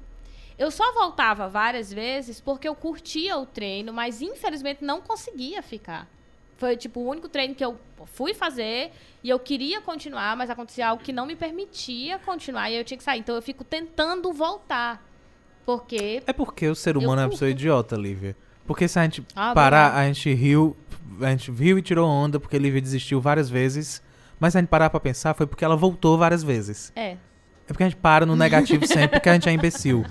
Eu 0.58 0.70
só 0.70 0.92
voltava 0.92 1.48
várias 1.48 1.90
vezes 1.90 2.38
porque 2.38 2.68
eu 2.68 2.74
curtia 2.74 3.38
o 3.38 3.46
treino, 3.46 3.94
mas 3.94 4.20
infelizmente 4.20 4.84
não 4.84 5.00
conseguia 5.00 5.62
ficar. 5.62 6.06
Foi 6.62 6.76
tipo 6.76 7.00
o 7.00 7.08
único 7.08 7.28
treino 7.28 7.56
que 7.56 7.64
eu 7.64 7.76
fui 8.06 8.32
fazer 8.34 8.92
e 9.20 9.28
eu 9.28 9.36
queria 9.40 9.80
continuar, 9.80 10.36
mas 10.36 10.48
acontecia 10.48 10.86
algo 10.88 11.02
que 11.02 11.12
não 11.12 11.26
me 11.26 11.34
permitia 11.34 12.20
continuar 12.20 12.70
e 12.70 12.76
eu 12.76 12.84
tinha 12.84 12.96
que 12.96 13.02
sair. 13.02 13.18
Então 13.18 13.34
eu 13.34 13.42
fico 13.42 13.64
tentando 13.64 14.32
voltar. 14.32 15.04
Porque 15.66 16.22
É 16.24 16.32
porque 16.32 16.68
o 16.68 16.74
ser 16.76 16.96
humano 16.96 17.20
é 17.20 17.24
uma 17.24 17.30
pessoa 17.30 17.50
idiota, 17.50 17.96
Lívia. 17.96 18.36
Porque 18.64 18.86
se 18.86 18.96
a 18.96 19.02
gente 19.02 19.26
Ah, 19.34 19.52
parar, 19.52 19.92
a 19.96 20.06
gente 20.06 20.32
riu, 20.32 20.76
a 21.20 21.30
gente 21.30 21.50
viu 21.50 21.76
e 21.78 21.82
tirou 21.82 22.08
onda 22.08 22.38
porque 22.38 22.54
a 22.54 22.60
Lívia 22.60 22.80
desistiu 22.80 23.20
várias 23.20 23.50
vezes. 23.50 24.00
Mas 24.38 24.52
se 24.52 24.58
a 24.58 24.60
gente 24.60 24.70
parar 24.70 24.88
pra 24.88 25.00
pensar, 25.00 25.34
foi 25.34 25.48
porque 25.48 25.64
ela 25.64 25.74
voltou 25.76 26.16
várias 26.16 26.44
vezes. 26.44 26.92
é, 26.94 27.10
É 27.10 27.18
porque 27.66 27.82
a 27.82 27.88
gente 27.88 27.98
para 27.98 28.24
no 28.24 28.36
negativo 28.36 28.86
sempre 28.86 29.18
porque 29.18 29.28
a 29.28 29.34
gente 29.34 29.48
é 29.48 29.52
imbecil. 29.52 30.04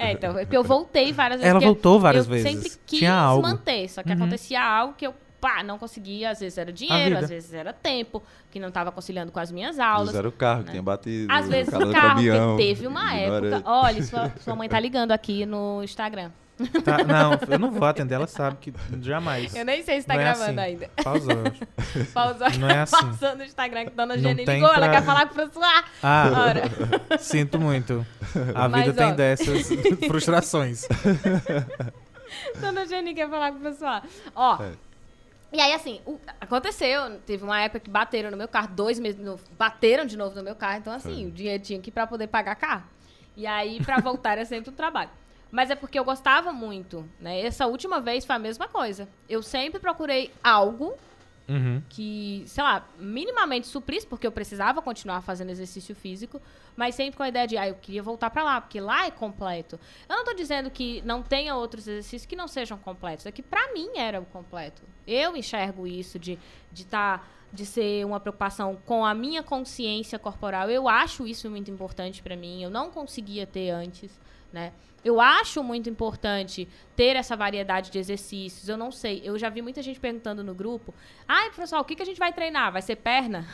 é, 0.00 0.10
então, 0.12 0.36
é 0.36 0.44
porque 0.44 0.56
eu 0.56 0.64
voltei 0.64 1.12
várias 1.12 1.40
vezes. 1.40 1.48
Ela 1.48 1.60
voltou 1.60 2.00
várias 2.00 2.26
eu 2.26 2.30
vezes. 2.32 2.50
sempre 2.50 2.70
quis 2.86 2.98
Tinha 2.98 3.14
algo. 3.14 3.42
manter, 3.42 3.88
só 3.88 4.02
que 4.02 4.08
Uhum. 4.10 4.16
acontecia 4.16 4.60
algo 4.64 4.94
que 4.94 5.06
eu, 5.06 5.14
pá, 5.42 5.64
não 5.64 5.76
conseguia. 5.76 6.30
Às 6.30 6.38
vezes 6.38 6.56
era 6.56 6.72
dinheiro, 6.72 7.18
às 7.18 7.28
vezes 7.28 7.52
era 7.52 7.72
tempo, 7.72 8.22
que 8.52 8.60
não 8.60 8.68
estava 8.68 8.92
conciliando 8.92 9.32
com 9.32 9.40
as 9.40 9.50
minhas 9.50 9.76
às 9.76 9.84
aulas. 9.84 10.04
vezes 10.06 10.18
era 10.20 10.28
o 10.28 10.32
carro 10.32 10.60
que 10.60 10.66
né? 10.66 10.70
tinha 10.70 10.82
batido. 10.82 11.32
Às 11.32 11.48
vezes 11.48 11.74
o 11.74 11.92
carro, 11.92 12.22
porque 12.22 12.62
teve 12.64 12.86
uma 12.86 13.12
época. 13.12 13.62
Olha, 13.66 14.02
sua, 14.04 14.32
sua 14.40 14.54
mãe 14.54 14.68
tá 14.68 14.78
ligando 14.78 15.10
aqui 15.10 15.44
no 15.44 15.82
Instagram. 15.82 16.30
Tá? 16.84 17.02
Não, 17.02 17.32
eu 17.48 17.58
não 17.58 17.72
vou 17.72 17.88
atender, 17.88 18.14
ela 18.14 18.26
sabe 18.28 18.56
que 18.60 18.72
jamais. 19.00 19.52
Eu 19.52 19.64
nem 19.64 19.82
sei 19.82 20.00
se 20.00 20.06
tá 20.06 20.14
Não 20.14 20.20
é 20.20 20.24
gravando 20.24 20.60
assim. 20.60 20.70
ainda. 20.70 20.90
Pausou. 21.02 21.34
Pausou. 22.14 22.50
Não 22.60 22.68
é 22.68 22.78
assim. 22.82 22.96
No 23.36 23.42
Instagram 23.42 23.84
que 23.86 23.90
Dona 23.90 24.16
Jenny 24.16 24.44
tem 24.44 24.56
ligou, 24.56 24.68
ela 24.72 24.86
pra- 24.86 24.90
quer 25.00 25.02
falar 25.02 25.26
com 25.26 25.32
o 25.32 25.34
François. 25.34 25.84
Ah, 26.00 26.30
Ora. 26.36 27.18
sinto 27.18 27.58
muito. 27.58 28.06
A 28.54 28.68
Mas, 28.68 28.84
vida 28.84 28.96
tem 28.96 29.10
ó. 29.10 29.14
dessas 29.14 29.68
frustrações. 30.06 30.86
Dona 32.60 32.86
Jenny 32.86 33.14
quer 33.14 33.28
falar 33.28 33.50
com 33.52 33.58
o 33.58 33.62
pessoal. 33.62 34.02
Ó. 34.36 34.62
É. 34.62 34.91
E 35.52 35.60
aí, 35.60 35.72
assim, 35.74 36.00
o- 36.06 36.18
aconteceu, 36.40 37.20
teve 37.26 37.44
uma 37.44 37.60
época 37.60 37.80
que 37.80 37.90
bateram 37.90 38.30
no 38.30 38.36
meu 38.36 38.48
carro, 38.48 38.68
dois 38.74 38.98
meses 38.98 39.18
de 39.18 39.24
novo, 39.24 39.42
bateram 39.58 40.06
de 40.06 40.16
novo 40.16 40.34
no 40.34 40.42
meu 40.42 40.54
carro, 40.56 40.78
então 40.78 40.92
assim, 40.92 41.14
Sim. 41.14 41.26
o 41.26 41.30
dinheiro 41.30 41.62
tinha 41.62 41.78
que 41.78 41.90
ir 41.90 41.92
pra 41.92 42.06
poder 42.06 42.26
pagar 42.28 42.54
carro. 42.54 42.84
E 43.36 43.46
aí, 43.46 43.82
pra 43.84 43.98
voltar, 44.00 44.32
era 44.32 44.44
sempre 44.46 44.70
um 44.70 44.74
trabalho. 44.74 45.10
Mas 45.50 45.68
é 45.70 45.74
porque 45.74 45.98
eu 45.98 46.04
gostava 46.04 46.50
muito, 46.52 47.06
né? 47.20 47.42
Essa 47.42 47.66
última 47.66 48.00
vez 48.00 48.24
foi 48.24 48.34
a 48.36 48.38
mesma 48.38 48.66
coisa. 48.66 49.06
Eu 49.28 49.42
sempre 49.42 49.78
procurei 49.78 50.30
algo 50.42 50.94
Uhum. 51.48 51.82
que, 51.88 52.44
sei 52.46 52.62
lá, 52.62 52.86
minimamente 52.98 53.66
suprisse, 53.66 54.06
porque 54.06 54.26
eu 54.26 54.32
precisava 54.32 54.80
continuar 54.80 55.20
fazendo 55.22 55.50
exercício 55.50 55.94
físico, 55.94 56.40
mas 56.76 56.94
sempre 56.94 57.16
com 57.16 57.22
a 57.22 57.28
ideia 57.28 57.46
de, 57.46 57.58
ah, 57.58 57.68
eu 57.68 57.74
queria 57.74 58.02
voltar 58.02 58.30
pra 58.30 58.42
lá, 58.44 58.60
porque 58.60 58.80
lá 58.80 59.06
é 59.06 59.10
completo. 59.10 59.78
Eu 60.08 60.16
não 60.16 60.24
tô 60.24 60.32
dizendo 60.34 60.70
que 60.70 61.02
não 61.02 61.22
tenha 61.22 61.54
outros 61.56 61.86
exercícios 61.86 62.26
que 62.26 62.36
não 62.36 62.46
sejam 62.48 62.78
completos, 62.78 63.26
é 63.26 63.32
que 63.32 63.42
pra 63.42 63.72
mim 63.72 63.90
era 63.96 64.20
o 64.20 64.24
completo. 64.24 64.82
Eu 65.06 65.36
enxergo 65.36 65.86
isso 65.86 66.18
de 66.18 66.38
de 66.70 66.86
tá 66.86 67.22
de 67.52 67.66
ser 67.66 68.06
uma 68.06 68.18
preocupação 68.18 68.78
com 68.86 69.04
a 69.04 69.12
minha 69.12 69.42
consciência 69.42 70.18
corporal. 70.18 70.70
Eu 70.70 70.88
acho 70.88 71.26
isso 71.26 71.50
muito 71.50 71.70
importante 71.70 72.22
pra 72.22 72.34
mim. 72.34 72.62
Eu 72.62 72.70
não 72.70 72.90
conseguia 72.90 73.46
ter 73.46 73.68
antes, 73.68 74.10
né? 74.52 74.72
Eu 75.04 75.20
acho 75.20 75.64
muito 75.64 75.90
importante 75.90 76.68
ter 76.94 77.16
essa 77.16 77.36
variedade 77.36 77.90
de 77.90 77.98
exercícios. 77.98 78.68
Eu 78.68 78.76
não 78.76 78.92
sei. 78.92 79.20
Eu 79.24 79.36
já 79.36 79.48
vi 79.48 79.60
muita 79.60 79.82
gente 79.82 79.98
perguntando 79.98 80.44
no 80.44 80.54
grupo: 80.54 80.94
ai, 81.26 81.48
professor, 81.50 81.80
o 81.80 81.84
que, 81.84 81.96
que 81.96 82.02
a 82.02 82.06
gente 82.06 82.18
vai 82.18 82.32
treinar? 82.32 82.70
Vai 82.72 82.82
ser 82.82 82.96
perna? 82.96 83.44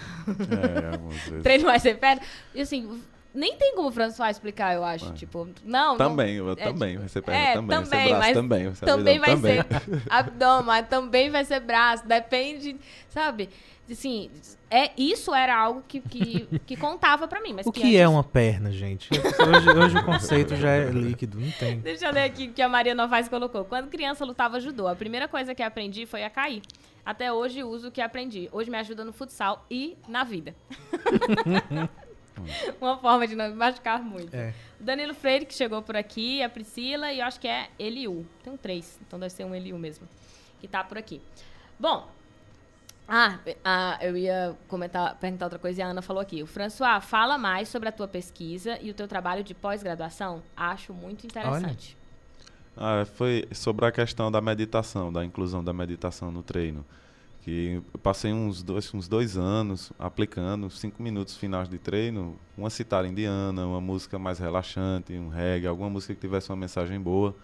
É. 1.33 1.41
Treino 1.43 1.65
vai 1.65 1.81
ser 1.81 1.99
perna? 1.99 2.21
E 2.55 2.61
assim, 2.61 3.03
nem 3.35 3.57
tem 3.57 3.75
como 3.75 3.89
o 3.89 3.93
François 3.93 4.31
explicar, 4.31 4.75
eu 4.75 4.85
acho. 4.85 5.07
Vai. 5.07 5.15
Tipo, 5.15 5.49
não. 5.65 5.97
Também, 5.97 6.39
não, 6.39 6.49
eu, 6.49 6.53
é, 6.53 6.57
também, 6.57 6.91
tipo, 6.91 7.01
vai 7.01 7.09
ser 7.09 7.23
perna 7.23 7.41
é, 7.41 7.55
também, 7.55 7.69
vai 7.69 7.85
também, 7.85 8.01
ser 8.01 8.09
braço 8.09 8.21
mas 8.21 8.35
também, 8.35 8.65
vai 8.65 8.75
ser 8.75 8.87
também 8.87 9.19
abdômen 9.19 9.41
vai 9.41 9.65
também. 9.65 10.01
ser 10.01 10.03
abdômen, 10.11 10.85
também 10.85 11.31
vai 11.31 11.45
ser 11.45 11.61
braço, 11.61 12.07
depende, 12.07 12.77
sabe? 13.09 13.49
Assim, 13.91 14.31
é, 14.71 14.91
isso 14.99 15.35
era 15.35 15.57
algo 15.57 15.83
que, 15.89 16.01
que, 16.01 16.47
que 16.67 16.77
contava 16.77 17.27
pra 17.27 17.41
mim. 17.41 17.55
Mas 17.55 17.67
O 17.67 17.73
que 17.73 17.81
que 17.81 17.97
é 17.97 18.07
uma 18.07 18.23
perna, 18.23 18.71
gente? 18.71 19.09
Hoje, 19.11 19.71
hoje 19.71 19.97
o 19.97 20.05
conceito 20.05 20.57
já 20.57 20.71
é 20.71 20.85
líquido, 20.93 21.41
não 21.41 21.51
tem. 21.53 21.79
Deixa 21.79 22.07
eu 22.07 22.13
ler 22.13 22.25
aqui 22.25 22.49
o 22.49 22.53
que 22.53 22.61
a 22.61 22.69
Maria 22.69 22.95
Novaes 22.95 23.29
colocou. 23.29 23.65
Quando 23.65 23.89
criança 23.89 24.27
lutava 24.27 24.61
judô, 24.61 24.87
a 24.87 24.95
primeira 24.95 25.27
coisa 25.27 25.55
que 25.55 25.63
aprendi 25.63 26.05
foi 26.05 26.23
a 26.23 26.29
cair. 26.29 26.61
Até 27.05 27.33
hoje 27.33 27.65
uso 27.65 27.89
o 27.89 27.91
que 27.91 28.03
aprendi. 28.03 28.51
Hoje 28.53 28.71
me 28.71 28.77
ajuda 28.77 29.05
no 29.05 29.13
futsal 29.13 29.65
e 29.71 29.97
na 30.07 30.23
vida. 30.23 30.55
Uma 32.81 32.97
forma 32.99 33.27
de 33.27 33.35
não 33.35 33.49
me 33.49 33.55
machucar 33.55 34.03
muito. 34.03 34.35
É. 34.35 34.55
O 34.81 34.85
Danilo 34.85 35.15
Freire, 35.15 35.47
que 35.47 35.55
chegou 35.55 35.83
por 35.83 35.97
aqui, 35.97 36.43
a 36.43 36.49
Priscila 36.49 37.13
e 37.13 37.21
eu 37.21 37.27
acho 37.27 37.41
que 37.41 37.49
é 37.49 37.69
Eliu. 37.79 38.27
Tem 38.43 38.53
um 38.53 38.57
três, 38.57 38.99
então 39.07 39.19
deve 39.19 39.33
ser 39.33 39.45
um 39.45 39.55
Eliu 39.55 39.79
mesmo. 39.79 40.09
Que 40.61 40.69
tá 40.69 40.83
por 40.85 40.99
aqui. 40.99 41.21
Bom. 41.79 42.09
Ah, 43.11 43.39
ah, 43.65 43.99
eu 44.03 44.17
ia 44.19 44.55
comentar, 44.69 45.17
perguntar 45.17 45.47
outra 45.47 45.59
coisa 45.59 45.81
e 45.81 45.83
a 45.83 45.87
Ana 45.87 46.03
falou 46.03 46.21
aqui. 46.21 46.43
O 46.43 46.47
François, 46.47 47.03
fala 47.03 47.39
mais 47.39 47.69
sobre 47.69 47.89
a 47.89 47.93
tua 47.93 48.07
pesquisa 48.07 48.79
e 48.83 48.91
o 48.91 48.95
teu 48.95 49.09
trabalho 49.09 49.43
de 49.43 49.55
pós-graduação. 49.55 50.43
Acho 50.55 50.93
muito 50.93 51.27
interessante. 51.27 51.97
Ah, 52.77 53.07
foi 53.07 53.49
sobre 53.53 53.87
a 53.87 53.91
questão 53.91 54.31
da 54.31 54.41
meditação, 54.41 55.13
da 55.13 55.25
inclusão 55.25 55.65
da 55.65 55.73
meditação 55.73 56.31
no 56.31 56.43
treino. 56.43 56.85
Que 57.49 57.83
eu 57.95 57.99
passei 58.01 58.31
uns 58.31 58.63
dois, 58.63 58.93
uns 58.93 59.09
dois 59.09 59.39
anos 59.39 59.91
aplicando, 59.99 60.69
cinco 60.69 61.03
minutos 61.03 61.35
finais 61.35 61.67
de 61.67 61.79
treino, 61.79 62.37
uma 62.55 62.69
citada 62.69 63.09
indiana, 63.09 63.67
uma 63.67 63.81
música 63.81 64.19
mais 64.19 64.39
relaxante, 64.39 65.15
um 65.15 65.31
reggae, 65.31 65.67
alguma 65.67 65.89
música 65.89 66.13
que 66.15 66.21
tivesse 66.21 66.51
uma 66.51 66.57
mensagem 66.57 67.01
boa 67.01 67.35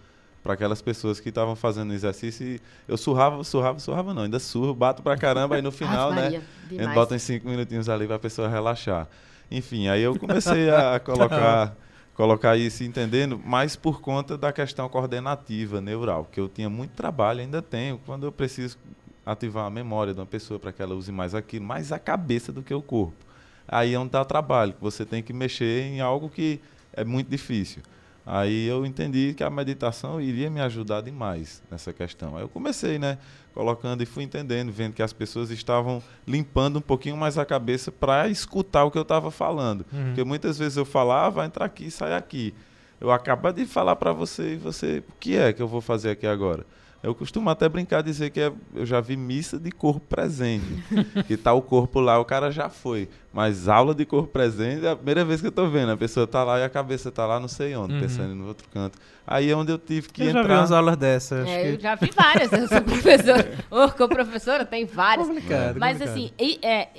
para 0.43 0.53
aquelas 0.53 0.79
pessoas 0.79 1.19
que 1.19 1.29
estavam 1.29 1.55
fazendo 1.55 1.91
exercício. 1.91 2.45
E 2.45 2.61
eu 2.87 2.97
surrava, 2.97 3.43
surrava, 3.43 3.79
surrava 3.79 4.13
não, 4.13 4.21
ainda 4.21 4.37
surro, 4.37 4.75
bato 4.75 5.01
pra 5.01 5.17
caramba, 5.17 5.55
aí 5.55 5.61
no 5.63 5.71
final, 5.73 6.11
né? 6.11 6.21
Maria, 6.21 6.37
A 6.37 6.69
gente 6.69 6.77
demais. 6.77 6.93
bota 6.93 7.15
uns 7.15 7.23
cinco 7.23 7.49
minutinhos 7.49 7.89
ali 7.89 8.05
para 8.05 8.17
a 8.17 8.19
pessoa 8.19 8.47
relaxar. 8.47 9.07
Enfim, 9.49 9.87
aí 9.87 10.03
eu 10.03 10.15
comecei 10.19 10.69
a 10.69 10.99
colocar, 11.03 11.75
colocar 12.13 12.55
isso 12.55 12.83
entendendo, 12.83 13.41
mais 13.43 13.75
por 13.75 14.01
conta 14.01 14.37
da 14.37 14.53
questão 14.53 14.87
coordenativa 14.87 15.81
neural, 15.81 16.29
que 16.31 16.39
eu 16.39 16.47
tinha 16.47 16.69
muito 16.69 16.91
trabalho, 16.91 17.39
ainda 17.39 17.59
tenho, 17.59 17.99
quando 18.05 18.27
eu 18.27 18.31
preciso 18.31 18.77
ativar 19.25 19.65
a 19.65 19.69
memória 19.69 20.13
de 20.13 20.19
uma 20.19 20.25
pessoa 20.25 20.59
para 20.59 20.71
que 20.71 20.81
ela 20.81 20.93
use 20.93 21.11
mais 21.11 21.33
aquilo, 21.33 21.65
mais 21.65 21.91
a 21.91 21.99
cabeça 21.99 22.51
do 22.51 22.61
que 22.61 22.73
o 22.73 22.81
corpo. 22.81 23.25
Aí 23.67 23.93
é 23.93 23.99
onde 23.99 24.11
dá 24.11 24.23
trabalho, 24.23 24.73
que 24.73 24.81
você 24.81 25.05
tem 25.05 25.23
que 25.23 25.33
mexer 25.33 25.83
em 25.83 25.99
algo 25.99 26.29
que 26.29 26.61
é 26.93 27.03
muito 27.03 27.29
difícil. 27.29 27.81
Aí 28.25 28.65
eu 28.65 28.85
entendi 28.85 29.35
que 29.35 29.43
a 29.43 29.49
meditação 29.49 30.19
iria 30.19 30.49
me 30.49 30.59
ajudar 30.59 31.01
demais 31.01 31.61
nessa 31.69 31.93
questão. 31.93 32.35
Aí 32.35 32.43
eu 32.43 32.49
comecei, 32.49 32.97
né, 32.97 33.19
colocando 33.53 34.01
e 34.01 34.05
fui 34.05 34.23
entendendo, 34.23 34.71
vendo 34.71 34.93
que 34.93 35.03
as 35.03 35.13
pessoas 35.13 35.51
estavam 35.51 36.01
limpando 36.27 36.77
um 36.77 36.81
pouquinho 36.81 37.15
mais 37.15 37.37
a 37.37 37.45
cabeça 37.45 37.91
para 37.91 38.27
escutar 38.27 38.83
o 38.83 38.91
que 38.91 38.97
eu 38.97 39.03
estava 39.03 39.29
falando. 39.29 39.85
Uhum. 39.93 40.05
Porque 40.05 40.23
muitas 40.23 40.57
vezes 40.57 40.75
eu 40.75 40.85
falava, 40.85 41.45
entra 41.45 41.65
aqui, 41.65 41.91
sai 41.91 42.13
aqui. 42.13 42.53
Eu 42.99 43.11
acabo 43.11 43.51
de 43.51 43.65
falar 43.65 43.95
para 43.95 44.11
você 44.11 44.53
e 44.53 44.57
você, 44.57 45.03
o 45.07 45.13
que 45.19 45.37
é 45.37 45.53
que 45.53 45.61
eu 45.61 45.67
vou 45.67 45.81
fazer 45.81 46.09
aqui 46.09 46.25
agora? 46.25 46.65
Eu 47.03 47.13
costumo 47.13 47.49
até 47.51 47.69
brincar 47.69 48.01
dizer 48.01 48.31
que 48.31 48.39
é, 48.39 48.51
eu 48.73 48.83
já 48.85 48.99
vi 48.99 49.15
missa 49.15 49.59
de 49.59 49.69
corpo 49.71 49.99
presente. 50.07 50.65
que 51.27 51.37
tá 51.37 51.53
o 51.53 51.61
corpo 51.61 51.99
lá, 51.99 52.17
o 52.19 52.25
cara 52.25 52.49
já 52.51 52.67
foi. 52.67 53.07
Mas 53.31 53.67
aula 53.67 53.93
de 53.93 54.05
corpo 54.05 54.27
presente 54.29 54.83
é 54.85 54.89
a 54.89 54.95
primeira 54.95 55.23
vez 55.23 55.39
que 55.39 55.45
eu 55.47 55.51
tô 55.51 55.67
vendo. 55.69 55.91
A 55.91 55.97
pessoa 55.97 56.25
tá 56.25 56.43
lá 56.43 56.59
e 56.59 56.63
a 56.63 56.69
cabeça 56.69 57.11
tá 57.11 57.25
lá 57.27 57.39
não 57.39 57.47
sei 57.47 57.75
onde, 57.75 57.93
Uhum. 57.93 57.99
pensando 57.99 58.33
no 58.33 58.47
outro 58.47 58.67
canto. 58.69 58.97
Aí 59.27 59.51
é 59.51 59.55
onde 59.55 59.71
eu 59.71 59.77
tive 59.77 60.09
que 60.09 60.23
eu 60.23 60.27
já 60.27 60.33
vi 60.33 60.39
entrar. 60.39 60.57
umas 60.59 60.71
aulas 60.71 60.97
dessas. 60.97 61.47
É, 61.47 61.71
eu 61.73 61.77
que... 61.77 61.83
já 61.83 61.93
vi 61.95 62.09
várias, 62.15 62.51
eu 62.51 62.67
sou 62.67 62.81
professora. 62.83 63.53
Ô, 63.69 63.89
como 63.91 64.09
professora, 64.15 64.65
tem 64.65 64.85
várias. 64.85 65.27
Complicado, 65.27 65.77
Mas 65.79 65.97
complicado. 65.99 66.09
assim, 66.17 66.31
e- 66.39 66.59
é, 66.65 66.89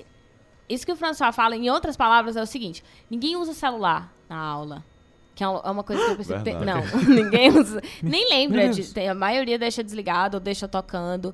isso 0.68 0.86
que 0.86 0.92
o 0.92 0.96
François 0.96 1.32
fala, 1.34 1.56
em 1.56 1.68
outras 1.68 1.96
palavras, 1.96 2.36
é 2.36 2.42
o 2.42 2.46
seguinte: 2.46 2.84
ninguém 3.10 3.34
usa 3.36 3.52
celular 3.54 4.12
na 4.28 4.36
aula. 4.38 4.84
Que 5.36 5.44
é 5.44 5.48
uma 5.48 5.60
é 5.64 5.70
uma 5.70 5.84
coisa 5.84 6.16
que 6.16 6.32
eu 6.32 6.42
tem- 6.42 6.54
não, 6.58 6.80
ninguém 7.06 7.50
usa. 7.50 7.80
Nem 8.02 8.28
lembra 8.30 8.70
de. 8.70 8.82
Tem- 8.92 9.08
a 9.08 9.14
maioria 9.14 9.58
deixa 9.58 9.84
desligado 9.84 10.38
ou 10.38 10.40
deixa 10.40 10.66
tocando. 10.66 11.32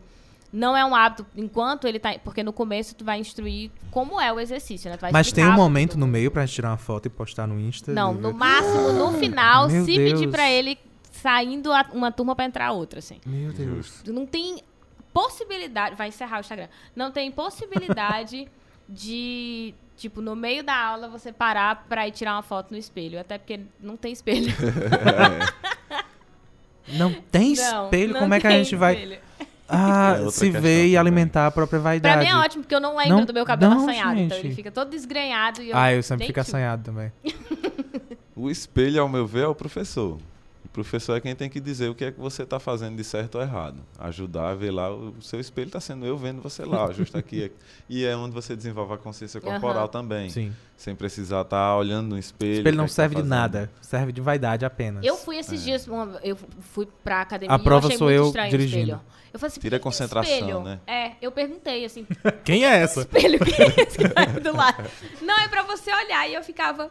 Não 0.53 0.77
é 0.77 0.85
um 0.85 0.95
hábito, 0.95 1.25
enquanto 1.35 1.87
ele 1.87 1.99
tá. 1.99 2.15
Porque 2.23 2.43
no 2.43 2.53
começo 2.53 2.95
tu 2.95 3.05
vai 3.07 3.19
instruir 3.19 3.71
como 3.91 4.21
é 4.21 4.31
o 4.31 4.39
exercício, 4.39 4.91
né? 4.91 4.99
Tu 4.99 5.01
vai 5.01 5.13
Mas 5.13 5.33
tem 5.33 5.47
um 5.47 5.53
momento 5.53 5.93
todo 5.93 6.01
no 6.01 6.07
meio 6.07 6.31
pra 6.31 6.45
gente 6.45 6.57
tirar 6.57 6.71
uma 6.73 6.77
foto 6.77 7.07
e 7.07 7.09
postar 7.09 7.47
no 7.47 7.59
Insta. 7.59 7.91
Não, 7.93 8.13
no 8.13 8.33
ver- 8.33 8.35
máximo, 8.39 8.93
no 8.93 9.13
final, 9.19 9.69
Meu 9.71 9.85
se 9.85 9.95
pedir 9.97 10.19
Deus. 10.19 10.31
pra 10.33 10.51
ele 10.51 10.77
saindo 11.13 11.73
a- 11.73 11.87
uma 11.95 12.11
turma 12.13 12.35
pra 12.37 12.45
entrar 12.45 12.73
outra, 12.73 12.99
assim. 12.99 13.19
Meu 13.25 13.51
Deus. 13.53 14.03
Não 14.07 14.27
tem 14.27 14.59
possibilidade. 15.15 15.95
Vai 15.95 16.09
encerrar 16.09 16.39
o 16.39 16.41
Instagram. 16.41 16.69
Não 16.95 17.11
tem 17.13 17.31
possibilidade 17.31 18.47
de, 18.89 19.73
tipo, 19.97 20.21
no 20.21 20.35
meio 20.37 20.63
da 20.63 20.77
aula 20.77 21.09
você 21.09 21.33
parar 21.33 21.85
pra 21.89 22.07
ir 22.09 22.13
tirar 22.13 22.35
uma 22.35 22.43
foto 22.43 22.71
no 22.73 22.77
espelho. 22.79 23.19
Até 23.21 23.39
porque 23.39 23.61
não 23.81 23.97
tem 23.97 24.13
espelho. 24.13 24.53
Não 26.89 27.13
tem 27.31 27.55
Não, 27.55 27.85
espelho? 27.85 28.13
não 28.15 28.21
Como 28.21 28.35
é 28.35 28.41
que 28.41 28.47
a 28.47 28.51
gente 28.51 28.75
vai 28.75 28.95
espelho. 28.95 29.19
Ah, 29.69 30.17
É 30.27 30.31
se 30.31 30.51
ver 30.51 30.87
e 30.89 30.97
alimentar 30.97 31.47
a 31.47 31.51
própria 31.51 31.79
Pra 31.81 31.91
vaidade. 31.91 32.25
mim 32.25 32.31
é 32.31 32.37
ótimo, 32.37 32.63
porque 32.65 32.75
eu 32.75 32.81
não 32.81 32.97
lembro 32.97 33.19
Não- 33.19 33.25
do 33.25 33.33
meu 33.33 33.45
cabelo 33.47 33.75
não, 33.75 33.83
assanhado. 33.83 34.19
Então 34.19 34.37
gente. 34.37 34.49
ele 34.49 34.55
fica 34.55 34.71
todo 34.71 34.91
desgrenhado 34.91 35.63
e 35.63 35.71
eu. 35.71 35.77
Ah, 35.77 35.93
eu 35.93 36.03
sempre 36.03 36.27
fico 36.27 36.41
assanhado 36.41 36.83
também. 36.83 37.11
O 38.37 38.51
espelho, 38.51 39.01
ao 39.01 39.09
meu 39.09 39.27
ver, 39.27 39.45
é 39.45 39.47
o 39.47 39.55
professor. 39.55 40.19
O 40.73 40.75
professor 40.83 41.15
é 41.19 41.21
quem 41.21 41.35
tem 41.37 41.51
que 41.51 41.61
dizer 41.61 41.91
o 41.91 41.95
que 41.95 42.03
é 42.03 42.11
que 42.11 42.19
você 42.19 42.45
está 42.45 42.59
fazendo 42.59 42.97
de 42.97 43.05
certo 43.05 43.35
ou 43.35 43.43
errado. 43.43 43.77
Ajudar 43.99 44.49
a 44.49 44.55
ver 44.55 44.71
lá, 44.71 44.91
o 44.91 45.15
seu 45.21 45.39
espelho 45.39 45.67
está 45.67 45.79
sendo 45.81 46.07
eu 46.07 46.17
vendo 46.17 46.41
você 46.41 46.65
lá, 46.65 46.87
ajusta 46.87 47.19
aqui. 47.19 47.53
E 47.91 48.07
é 48.07 48.17
onde 48.17 48.33
você 48.35 48.57
desenvolve 48.57 48.95
a 48.95 48.97
consciência 48.97 49.39
corporal 49.39 49.81
Aham. 49.85 49.89
também. 49.89 50.31
Sim. 50.31 50.51
Sem 50.75 50.95
precisar 50.95 51.43
estar 51.43 51.77
olhando 51.77 52.09
no 52.09 52.19
espelho. 52.19 52.55
Espelho 52.61 52.75
o 52.75 52.79
não 52.79 52.85
que 52.87 52.91
é 52.91 52.91
que 52.91 52.97
tá 52.97 53.03
serve 53.03 53.15
de 53.17 53.21
fazendo. 53.21 53.31
nada. 53.31 53.71
Serve 53.83 54.13
de 54.13 54.21
vaidade 54.23 54.65
apenas. 54.65 55.05
Eu 55.05 55.15
fui 55.19 55.37
esses 55.37 55.63
dias, 55.63 55.87
uma- 55.87 56.19
eu 56.25 56.39
fui 56.61 56.89
pra 57.05 57.21
academia 57.21 57.55
A 57.55 57.59
prova 57.59 57.91
sou 57.91 58.07
muito 58.09 58.11
eu 58.11 58.27
estranho 58.29 58.51
dirigindo. 58.51 58.79
o 58.79 58.83
espelho. 58.97 59.01
Eu 59.35 59.39
falei 59.39 59.49
assim, 59.51 59.61
Tira 59.61 59.77
a 59.77 59.79
"Por 59.81 59.91
que 59.91 59.99
tem 59.99 60.07
concentração, 60.09 60.35
espelho?" 60.39 60.61
né? 60.63 60.81
É, 60.87 61.13
eu 61.21 61.31
perguntei 61.31 61.85
assim, 61.85 62.07
Quem 62.45 62.65
é 62.65 62.79
essa? 62.79 63.01
espelho 63.13 63.39
que 63.45 63.63
é 63.63 63.67
esse 63.83 63.99
que 63.99 64.09
tá 64.09 64.25
do 64.25 64.57
lado? 64.57 64.91
Não, 65.21 65.39
é 65.39 65.49
pra 65.49 65.63
você 65.65 65.93
olhar. 65.95 66.27
E 66.29 66.35
eu 66.35 66.43
ficava, 66.43 66.91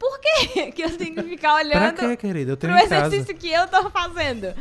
por 0.00 0.18
quê 0.18 0.72
que 0.72 0.82
eu 0.82 0.96
tenho 0.96 1.14
que 1.14 1.22
ficar 1.24 1.50
Pra 1.50 1.62
olhando 1.62 1.96
quê, 1.96 2.16
querida? 2.16 2.52
Eu 2.52 2.56
tenho 2.56 2.72
pro 2.72 2.82
exercício 2.82 3.36
que 3.36 3.50
eu 3.50 3.68
tô 3.68 3.90
fazendo? 3.90 4.54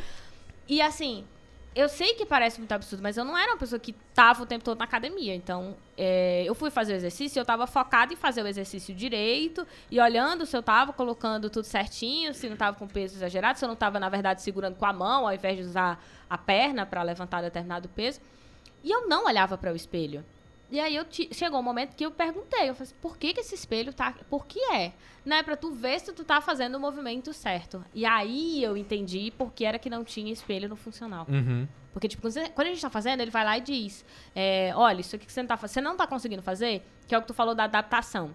E 0.68 0.82
assim, 0.82 1.26
eu 1.74 1.88
sei 1.88 2.14
que 2.14 2.26
parece 2.26 2.60
muito 2.60 2.74
absurdo, 2.74 3.02
mas 3.02 3.16
eu 3.16 3.24
não 3.24 3.38
era 3.38 3.54
uma 3.54 3.58
pessoa 3.58 3.80
que 3.80 3.94
tava 4.14 4.44
o 4.44 4.46
tempo 4.46 4.66
todo 4.66 4.78
na 4.78 4.84
academia. 4.84 5.34
Então, 5.34 5.78
é, 5.98 6.44
eu 6.46 6.54
fui 6.54 6.70
fazer 6.70 6.92
o 6.92 6.96
exercício, 6.98 7.40
eu 7.40 7.46
tava 7.46 7.66
focada 7.66 8.14
em 8.14 8.18
fazer 8.18 8.44
o 8.44 8.48
exercício 8.48 8.94
direito 8.94 9.66
e 9.90 9.98
olhando 9.98 10.46
se 10.46 10.58
eu 10.58 10.62
tava 10.62 10.92
colocando 10.92 11.50
tudo 11.50 11.64
certinho, 11.64 12.34
se 12.34 12.50
não 12.50 12.58
tava 12.58 12.76
com 12.78 12.86
peso 12.86 13.16
exagerado, 13.16 13.58
se 13.58 13.64
eu 13.64 13.70
não 13.70 13.78
tava, 13.78 13.98
na 13.98 14.10
verdade, 14.10 14.42
segurando 14.42 14.76
com 14.76 14.86
a 14.86 14.92
mão 14.92 15.26
ao 15.26 15.34
invés 15.34 15.56
de 15.56 15.64
usar 15.64 16.04
a 16.30 16.38
perna 16.38 16.86
para 16.86 17.02
levantar 17.02 17.42
determinado 17.42 17.88
peso. 17.88 18.20
E 18.84 18.92
eu 18.92 19.08
não 19.08 19.26
olhava 19.26 19.58
para 19.58 19.72
o 19.72 19.76
espelho. 19.76 20.26
E 20.72 20.80
aí 20.80 20.96
eu 20.96 21.04
ti- 21.06 21.30
chegou 21.32 21.60
um 21.60 21.64
momento 21.64 21.96
que 21.96 22.06
eu 22.06 22.12
perguntei, 22.12 22.70
eu 22.70 22.76
falei, 22.76 22.84
assim, 22.92 22.96
por 23.02 23.18
que, 23.18 23.34
que 23.34 23.40
esse 23.40 23.56
espelho 23.56 23.92
tá. 23.92 24.14
Por 24.30 24.46
que 24.46 24.60
é? 24.72 24.94
Não 25.26 25.36
é 25.38 25.44
pra 25.44 25.56
tu 25.58 25.72
ver 25.72 26.00
se 26.00 26.14
tu 26.14 26.24
tá 26.24 26.40
fazendo 26.42 26.76
o 26.76 26.80
movimento 26.80 27.34
certo. 27.34 27.84
E 27.94 28.06
aí 28.06 28.64
eu 28.64 28.78
entendi 28.78 29.32
por 29.32 29.52
que 29.52 29.66
era 29.66 29.80
que 29.80 29.90
não 29.90 30.04
tinha 30.04 30.32
espelho 30.32 30.70
no 30.70 30.76
funcional. 30.76 31.26
Uhum. 31.28 31.68
Porque, 31.92 32.08
tipo, 32.08 32.22
quando 32.54 32.68
a 32.68 32.70
gente 32.70 32.82
tá 32.82 32.90
fazendo, 32.90 33.22
ele 33.22 33.32
vai 33.32 33.44
lá 33.44 33.58
e 33.58 33.62
diz: 33.62 34.06
é, 34.36 34.72
olha, 34.76 35.02
isso 35.02 35.16
aqui 35.16 35.26
que 35.26 35.32
você 35.34 35.42
não 35.42 35.48
tá 35.48 35.58
fazendo, 35.58 35.74
você 35.74 35.82
não 35.82 35.98
tá 35.98 36.06
conseguindo 36.06 36.42
fazer, 36.44 36.86
que 37.08 37.16
é 37.16 37.18
o 37.18 37.22
que 37.22 37.28
tu 37.28 37.34
falou 37.34 37.56
da 37.56 37.64
adaptação. 37.64 38.34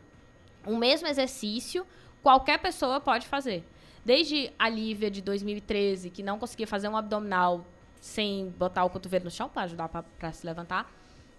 O 0.66 0.76
mesmo 0.76 1.06
exercício, 1.06 1.86
qualquer 2.22 2.58
pessoa 2.58 3.00
pode 3.00 3.26
fazer. 3.28 3.64
Desde 4.04 4.52
a 4.58 4.68
Lívia 4.68 5.10
de 5.10 5.22
2013, 5.22 6.10
que 6.10 6.22
não 6.22 6.38
conseguia 6.38 6.66
fazer 6.66 6.88
um 6.88 6.96
abdominal 6.96 7.64
sem 8.00 8.50
botar 8.58 8.84
o 8.84 8.90
cotovelo 8.90 9.24
no 9.24 9.30
chão 9.30 9.48
para 9.48 9.62
ajudar 9.62 9.88
pra 9.88 10.32
se 10.32 10.44
levantar, 10.44 10.90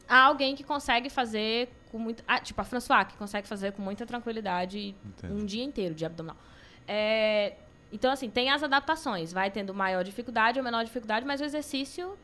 há 0.07 0.23
alguém 0.23 0.55
que 0.55 0.63
consegue 0.63 1.09
fazer 1.09 1.69
com 1.91 1.97
muito. 1.97 2.23
Ah, 2.27 2.39
tipo, 2.39 2.59
a 2.61 2.63
François, 2.63 3.05
que 3.05 3.15
consegue 3.17 3.47
fazer 3.47 3.71
com 3.73 3.81
muita 3.81 4.05
tranquilidade 4.05 4.95
Entendo. 5.05 5.33
um 5.33 5.45
dia 5.45 5.63
inteiro 5.63 5.93
de 5.95 6.05
abdominal. 6.05 6.37
É, 6.87 7.53
então, 7.91 8.11
assim, 8.11 8.29
tem 8.29 8.49
as 8.49 8.61
adaptações. 8.63 9.31
Vai 9.31 9.49
tendo 9.49 9.73
maior 9.73 10.03
dificuldade 10.03 10.59
ou 10.59 10.63
menor 10.65 10.83
dificuldade, 10.83 11.25
mas 11.25 11.41
o 11.41 11.43
exercício 11.43 12.17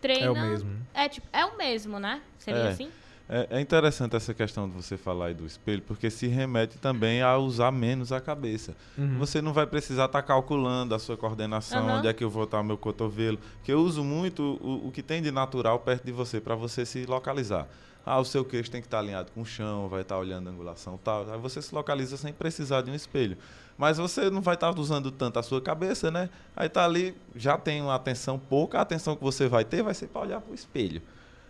treina. 0.00 0.26
É 0.26 0.30
o 0.30 0.34
mesmo. 0.34 0.86
É, 0.92 1.08
tipo, 1.08 1.26
é 1.32 1.44
o 1.44 1.56
mesmo, 1.56 1.98
né? 1.98 2.20
Seria 2.38 2.60
É. 2.60 2.68
assim? 2.68 2.90
É, 3.28 3.46
é 3.50 3.60
interessante 3.60 4.14
essa 4.14 4.34
questão 4.34 4.68
de 4.68 4.74
você 4.74 4.96
falar 4.98 5.26
aí 5.26 5.34
do 5.34 5.46
espelho, 5.46 5.80
porque 5.82 6.10
se 6.10 6.26
remete 6.26 6.76
também 6.78 7.22
a 7.22 7.36
usar 7.38 7.70
menos 7.70 8.12
a 8.12 8.20
cabeça. 8.20 8.76
Uhum. 8.98 9.18
Você 9.18 9.40
não 9.40 9.52
vai 9.52 9.66
precisar 9.66 10.06
estar 10.06 10.22
calculando 10.22 10.94
a 10.94 10.98
sua 10.98 11.16
coordenação, 11.16 11.88
Aham. 11.88 11.98
onde 11.98 12.08
é 12.08 12.12
que 12.12 12.22
eu 12.22 12.28
vou 12.28 12.44
estar 12.44 12.60
o 12.60 12.64
meu 12.64 12.76
cotovelo. 12.76 13.38
Que 13.62 13.72
eu 13.72 13.80
uso 13.80 14.04
muito 14.04 14.58
o, 14.60 14.88
o 14.88 14.92
que 14.92 15.02
tem 15.02 15.22
de 15.22 15.30
natural 15.30 15.78
perto 15.78 16.04
de 16.04 16.12
você, 16.12 16.40
para 16.40 16.54
você 16.54 16.84
se 16.84 17.06
localizar. 17.06 17.66
Ah, 18.06 18.20
o 18.20 18.24
seu 18.24 18.44
queixo 18.44 18.70
tem 18.70 18.82
que 18.82 18.86
estar 18.86 18.98
alinhado 18.98 19.32
com 19.32 19.40
o 19.40 19.46
chão, 19.46 19.88
vai 19.88 20.02
estar 20.02 20.18
olhando 20.18 20.48
a 20.48 20.52
angulação 20.52 20.96
e 20.96 20.98
tal. 20.98 21.32
Aí 21.32 21.38
você 21.38 21.62
se 21.62 21.74
localiza 21.74 22.18
sem 22.18 22.34
precisar 22.34 22.82
de 22.82 22.90
um 22.90 22.94
espelho. 22.94 23.38
Mas 23.78 23.96
você 23.96 24.28
não 24.28 24.42
vai 24.42 24.54
estar 24.54 24.78
usando 24.78 25.10
tanto 25.10 25.38
a 25.38 25.42
sua 25.42 25.62
cabeça, 25.62 26.10
né? 26.10 26.28
Aí 26.54 26.68
tá 26.68 26.84
ali, 26.84 27.16
já 27.34 27.56
tem 27.56 27.80
uma 27.80 27.94
atenção 27.94 28.38
pouca, 28.38 28.78
a 28.78 28.82
atenção 28.82 29.16
que 29.16 29.22
você 29.22 29.48
vai 29.48 29.64
ter 29.64 29.82
vai 29.82 29.94
ser 29.94 30.08
para 30.08 30.20
olhar 30.20 30.40
para 30.42 30.52
o 30.52 30.54
espelho. 30.54 31.00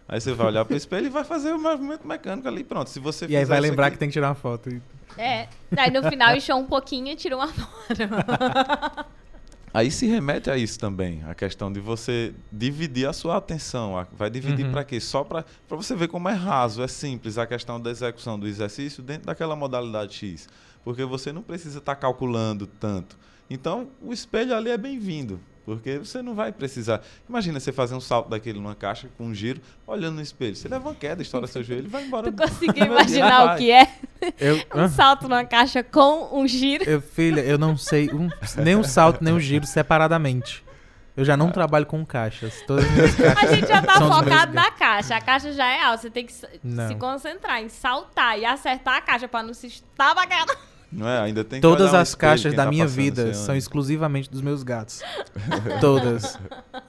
Aí 0.09 0.21
você 0.21 0.33
vai 0.33 0.49
olhar 0.49 0.65
para 0.65 0.75
o 0.75 0.77
espelho 0.77 1.07
e 1.07 1.11
vai 1.11 1.25
fazer 1.25 1.53
o 1.53 1.59
movimento 1.59 2.07
mecânico 2.07 2.47
ali, 2.47 2.63
pronto. 2.63 2.91
Se 2.91 3.01
você 3.01 3.27
E 3.27 3.37
aí 3.37 3.45
vai 3.45 3.61
lembrar 3.61 3.87
aqui- 3.87 3.95
que 3.97 3.99
tem 4.01 4.09
que 4.09 4.13
tirar 4.13 4.29
uma 4.29 4.35
foto. 4.35 4.69
e- 4.71 4.83
É. 5.17 5.49
Aí 5.77 5.91
no 5.91 6.03
final 6.09 6.37
inchou 6.37 6.57
um 6.59 6.67
pouquinho 6.67 7.09
e 7.09 7.17
tirou 7.17 7.39
uma 7.39 7.49
foto. 7.49 7.69
Aí 9.73 9.91
se 9.91 10.07
remete 10.07 10.49
a 10.49 10.57
isso 10.57 10.79
também, 10.79 11.25
a 11.25 11.35
questão 11.35 11.73
de 11.73 11.81
você 11.81 12.33
dividir 12.53 13.09
a 13.09 13.13
sua 13.13 13.39
atenção. 13.39 14.07
Vai 14.13 14.31
dividir 14.31 14.67
Uhum. 14.67 14.71
para 14.71 14.85
quê? 14.85 15.01
Só 15.01 15.25
para 15.25 15.45
você 15.69 15.97
ver 15.97 16.07
como 16.07 16.29
é 16.29 16.33
raso, 16.33 16.81
é 16.81 16.87
simples 16.87 17.39
a 17.39 17.45
questão 17.45 17.81
da 17.81 17.91
execução 17.91 18.39
do 18.39 18.47
exercício 18.47 19.03
dentro 19.03 19.27
daquela 19.27 19.57
modalidade 19.57 20.15
X. 20.15 20.49
Porque 20.85 21.05
você 21.05 21.33
não 21.33 21.43
precisa 21.43 21.79
estar 21.79 21.97
calculando 21.97 22.69
tanto. 22.69 23.19
Então, 23.51 23.89
o 24.01 24.13
espelho 24.13 24.55
ali 24.55 24.71
é 24.71 24.79
bem-vindo. 24.79 25.41
Porque 25.65 25.99
você 25.99 26.21
não 26.21 26.35
vai 26.35 26.53
precisar. 26.53 27.01
Imagina 27.29 27.59
você 27.59 27.73
fazer 27.73 27.95
um 27.95 28.01
salto 28.01 28.29
daquele 28.29 28.59
numa 28.59 28.75
caixa 28.75 29.09
com 29.17 29.25
um 29.29 29.35
giro, 29.35 29.61
olhando 29.87 30.17
no 30.17 30.21
espelho. 30.23 30.55
Você 30.55 30.69
leva 30.69 30.89
uma 30.91 30.95
queda, 30.95 31.23
estoura 31.23 31.47
seu 31.47 31.63
joelho 31.65 31.87
e 31.87 31.89
vai 31.89 32.05
embora. 32.05 32.31
Tu 32.31 32.37
conseguiu 32.37 32.85
imaginar 32.87 33.55
o 33.55 33.59
que 33.59 33.71
é? 33.73 33.89
Eu, 34.39 34.63
Um 34.75 34.89
salto 34.89 35.23
numa 35.29 35.45
caixa 35.45 35.83
com 35.83 36.39
um 36.39 36.47
giro. 36.47 36.85
eu, 36.85 37.01
filha, 37.01 37.41
eu 37.41 37.57
não 37.57 37.77
sei 37.79 38.11
um- 38.11 38.29
nem 38.63 38.77
o 38.77 38.85
salto, 38.85 39.25
nem 39.25 39.33
o 39.33 39.41
giro 39.41 39.67
separadamente. 39.67 40.63
Eu 41.17 41.25
já 41.25 41.37
não 41.37 41.51
trabalho 41.53 41.87
com 41.87 42.05
caixas. 42.05 42.61
Todas 42.67 42.85
caixas 43.15 43.45
A 43.45 43.55
gente 43.55 43.69
já 43.69 43.81
tá 43.81 44.01
focado 44.01 44.53
na 44.53 44.71
caixa. 44.73 45.15
A 45.15 45.21
caixa 45.21 45.53
já 45.53 45.65
é 45.67 45.81
alta. 45.81 46.03
Você 46.03 46.11
tem 46.11 46.27
que 46.27 46.33
se 46.33 46.45
Não. 46.63 46.89
se 46.89 46.97
concentrar 46.97 47.63
em 47.63 47.69
saltar 47.69 48.37
e 48.39 48.45
acertar 48.45 48.97
a 48.97 49.01
caixa 49.01 49.29
pra 49.29 49.41
não 49.43 49.55
se 49.55 49.69
estabacar. 49.69 50.45
Não 50.95 51.09
é? 51.09 51.21
Ainda 51.21 51.43
tem 51.43 51.61
Todas 51.61 51.93
as 51.93 52.15
caixas 52.15 52.55
da 52.55 52.65
tá 52.65 52.71
minha 52.71 52.87
vida 52.87 53.25
sei 53.25 53.35
são 53.35 53.57
exclusivamente 53.57 54.31
dos 54.31 54.41
meus 54.41 54.63
gatos. 54.63 55.03
Todas. 55.81 56.39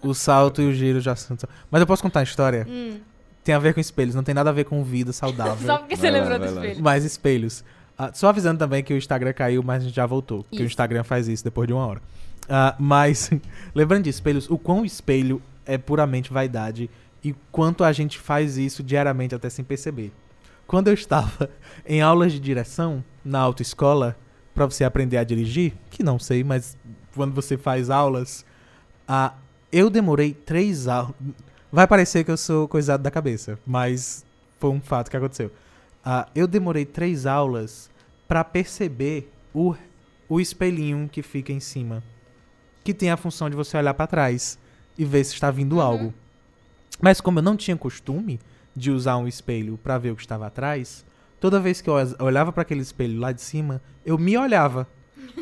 O 0.04 0.14
salto 0.14 0.62
e 0.62 0.68
o 0.68 0.74
giro 0.74 1.00
já 1.02 1.16
são. 1.16 1.36
Mas 1.72 1.82
eu 1.82 1.88
posso 1.88 2.04
contar 2.04 2.20
a 2.20 2.24
história? 2.24 2.68
Hum, 2.70 3.00
Tem 3.44 3.56
a 3.56 3.60
ver 3.60 3.74
com 3.74 3.80
espelhos, 3.80 4.14
não 4.14 4.24
tem 4.24 4.36
nada 4.36 4.50
a 4.52 4.54
ver 4.54 4.66
com 4.66 4.84
vida 4.84 5.12
saudável. 5.12 5.58
só 5.66 5.80
porque 5.80 5.96
você 5.96 6.04
Vai 6.04 6.12
lá, 6.12 6.20
lembrou 6.20 6.40
do 6.40 6.46
vai 6.46 6.54
lá. 6.54 6.66
espelho. 6.68 6.84
Mais 6.84 7.04
espelhos. 7.04 7.64
Ah, 7.98 8.12
só 8.14 8.28
avisando 8.28 8.60
também 8.60 8.84
que 8.84 8.94
o 8.94 8.98
Instagram 8.98 9.34
caiu, 9.34 9.64
mas 9.64 9.82
a 9.82 9.86
gente 9.86 9.96
já 9.96 10.06
voltou. 10.06 10.44
Porque 10.44 10.62
o. 10.62 10.66
Instagram 10.66 11.04
faz 11.04 11.28
isso 11.28 11.44
depois 11.44 11.68
de 11.68 11.74
uma 11.74 11.86
hora. 11.86 12.02
Ah, 12.48 12.76
mas, 12.78 13.32
lembrando 13.74 14.04
de 14.04 14.10
espelhos, 14.10 14.50
o 14.50 14.58
quão 14.58 14.86
espelho 14.86 15.42
é 15.66 15.78
puramente 15.78 16.32
vaidade 16.32 16.90
e 17.24 17.34
quanto 17.52 17.84
a 17.84 17.92
gente 17.92 18.20
faz 18.20 18.58
isso 18.58 18.84
diariamente 18.84 19.34
até 19.34 19.50
sem 19.50 19.66
perceber. 19.66 20.12
Quando 20.68 20.88
eu 20.88 20.94
estava 20.94 21.50
em 21.86 22.02
aulas 22.02 22.32
de 22.34 22.40
direção 22.40 23.04
na 23.24 23.40
autoescola, 23.40 24.18
para 24.54 24.66
você 24.66 24.84
aprender 24.84 25.18
a 25.18 25.24
dirigir, 25.24 25.74
que 25.90 26.02
não 26.02 26.18
sei, 26.18 26.44
mas 26.44 26.78
quando 27.14 27.34
você 27.34 27.58
faz 27.58 27.90
aulas, 27.90 28.46
ah, 29.08 29.34
eu 29.72 29.90
demorei 29.90 30.34
três 30.34 30.88
aulas. 30.88 31.14
Vai 31.72 31.86
parecer 31.88 32.24
que 32.24 32.32
eu 32.32 32.38
sou 32.38 32.68
coisado 32.68 33.04
da 33.04 33.12
cabeça, 33.12 33.60
mas 33.66 34.26
foi 34.60 34.70
um 34.70 34.80
fato 34.80 35.12
que 35.12 35.18
aconteceu. 35.18 35.52
Ah, 36.04 36.28
eu 36.34 36.48
demorei 36.48 36.86
três 36.86 37.26
aulas 37.26 37.90
para 38.28 38.44
perceber 38.44 39.30
o, 39.54 39.76
o 40.30 40.40
espelhinho 40.40 41.10
que 41.12 41.22
fica 41.22 41.52
em 41.52 41.60
cima, 41.60 42.02
que 42.84 42.94
tem 42.94 43.12
a 43.12 43.18
função 43.18 43.50
de 43.50 43.56
você 43.56 43.76
olhar 43.78 43.94
para 43.94 44.08
trás 44.08 44.58
e 44.98 45.04
ver 45.04 45.24
se 45.26 45.34
está 45.34 45.52
vindo 45.52 45.76
Uhum. 45.76 45.82
algo. 45.82 46.14
Mas 47.02 47.20
como 47.20 47.40
eu 47.40 47.44
não 47.44 47.58
tinha 47.58 47.76
costume 47.76 48.40
de 48.76 48.92
usar 48.92 49.18
um 49.18 49.28
espelho 49.28 49.78
pra 49.82 49.98
ver 49.98 50.12
o 50.12 50.16
que 50.16 50.22
estava 50.22 50.48
atrás, 50.48 51.06
toda 51.40 51.60
vez 51.60 51.82
que 51.82 51.90
eu 51.90 51.96
olhava 52.20 52.52
pra 52.52 52.64
aquele 52.64 52.82
espelho 52.82 53.20
lá 53.20 53.32
de 53.32 53.42
cima, 53.42 53.82
eu 54.06 54.18
me 54.18 54.38
olhava. 54.38 54.88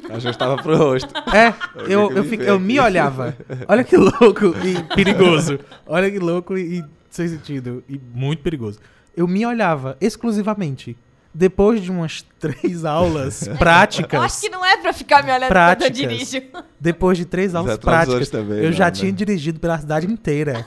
Ajustava 0.09 0.61
pro 0.61 0.77
rosto. 0.77 1.13
É, 1.33 1.53
Eu 1.87 2.11
eu, 2.11 2.23
que 2.25 2.35
eu, 2.35 2.59
me 2.59 2.79
olhava. 2.79 3.35
Olha 3.67 3.83
que 3.83 3.95
louco 3.95 4.55
e 4.65 4.81
perigoso. 4.95 5.59
Olha 5.85 6.09
que 6.09 6.19
louco 6.19 6.57
e, 6.57 6.79
e 6.79 6.85
sem 7.09 7.27
sentido. 7.27 7.83
E 7.87 7.99
muito 8.13 8.41
perigoso. 8.41 8.79
Eu 9.15 9.27
me 9.27 9.45
olhava 9.45 9.95
exclusivamente. 10.01 10.97
Depois 11.35 11.81
de 11.81 11.89
umas 11.89 12.23
três 12.39 12.85
aulas 12.85 13.41
Eu 13.47 13.53
acho 13.53 13.59
práticas, 13.59 14.39
que 14.39 14.49
não 14.49 14.63
é 14.63 14.77
pra 14.77 14.93
ficar 14.93 15.23
me 15.23 15.31
olhando 15.31 15.49
Práticas. 15.49 15.97
quando 15.97 16.11
eu 16.11 16.17
dirijo. 16.17 16.41
depois 16.79 17.17
de 17.17 17.25
três 17.25 17.55
aulas 17.55 17.71
retrovisores 17.71 18.29
práticas, 18.29 18.29
também, 18.29 18.63
eu 18.63 18.71
já 18.71 18.85
não, 18.85 18.91
tinha 18.91 19.11
né? 19.11 19.17
dirigido 19.17 19.59
pela 19.59 19.79
cidade 19.79 20.05
inteira. 20.05 20.63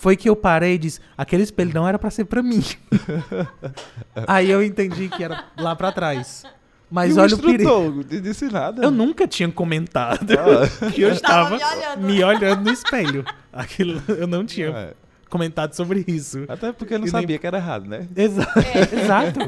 Foi 0.00 0.16
que 0.16 0.30
eu 0.30 0.34
parei 0.34 0.76
e 0.76 0.78
disse, 0.78 0.98
aquele 1.14 1.42
espelho 1.42 1.72
não 1.74 1.86
era 1.86 1.98
pra 1.98 2.08
ser 2.10 2.24
pra 2.24 2.42
mim. 2.42 2.64
Aí 4.26 4.50
eu 4.50 4.62
entendi 4.62 5.10
que 5.10 5.22
era 5.22 5.44
lá 5.58 5.76
pra 5.76 5.92
trás. 5.92 6.42
Mas 6.90 7.14
e 7.14 7.20
olha 7.20 7.34
o 7.34 7.38
perigo. 7.38 7.70
não 8.10 8.20
disse 8.22 8.46
nada. 8.46 8.82
Eu 8.82 8.90
nunca 8.90 9.28
tinha 9.28 9.48
comentado 9.52 10.26
Ah, 10.32 10.88
que 10.90 11.02
eu 11.02 11.20
Tava 11.20 11.54
estava 11.54 11.56
me 11.56 11.62
olhando. 11.62 12.00
me 12.06 12.24
olhando 12.24 12.64
no 12.64 12.72
espelho. 12.72 13.24
Aquilo 13.52 14.02
eu 14.08 14.26
não 14.26 14.44
tinha 14.46 14.68
é. 14.68 14.94
comentado 15.28 15.74
sobre 15.74 16.02
isso. 16.08 16.44
Até 16.48 16.72
porque 16.72 16.94
eu 16.94 16.98
não 16.98 17.06
E 17.06 17.12
nem- 17.12 17.20
sabia 17.20 17.38
que 17.38 17.46
era 17.46 17.58
errado, 17.58 17.86
né? 17.86 18.08
Exa- 18.16 18.48
Exato. 18.90 19.38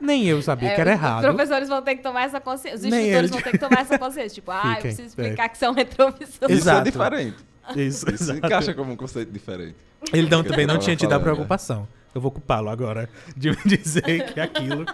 Nem 0.00 0.24
eu 0.26 0.40
sabia 0.40 0.70
É, 0.70 0.74
que 0.74 0.80
era 0.80 0.94
os 0.94 0.98
errado. 0.98 1.22
professores 1.24 1.68
vão 1.68 1.82
ter 1.82 1.94
que 1.96 2.02
tomar 2.02 2.22
essa 2.24 2.40
consciência. 2.40 2.76
Os 2.76 2.82
Nem 2.82 3.00
instrutores 3.02 3.30
vão 3.30 3.40
ter 3.42 3.50
que 3.50 3.58
tomar 3.58 3.80
essa 3.82 3.98
consciência. 3.98 4.34
Tipo, 4.34 4.50
ah, 4.50 4.56
eu 4.56 4.60
Fiquem, 4.62 4.80
preciso 4.80 5.08
explicar 5.08 5.48
que 5.50 5.58
são 5.58 5.72
retrovisores. 5.74 6.32
Isso 6.40 6.50
Exato. 6.50 6.88
é 6.88 6.90
diferente. 6.90 7.36
Isso, 7.76 8.08
Isso 8.10 8.24
exato. 8.24 8.38
encaixa 8.38 8.74
como 8.74 8.92
um 8.92 8.96
conceito 8.96 9.30
diferente. 9.32 9.76
Ele 10.12 10.28
não, 10.28 10.42
também 10.44 10.66
não 10.66 10.78
tinha 10.78 10.94
a 10.94 10.98
falando, 10.98 11.18
né? 11.18 11.22
preocupação. 11.24 11.88
Eu 12.14 12.20
vou 12.20 12.30
culpá-lo 12.30 12.68
agora 12.68 13.08
de 13.36 13.50
me 13.50 13.56
dizer 13.64 14.32
que 14.32 14.38
aquilo, 14.38 14.84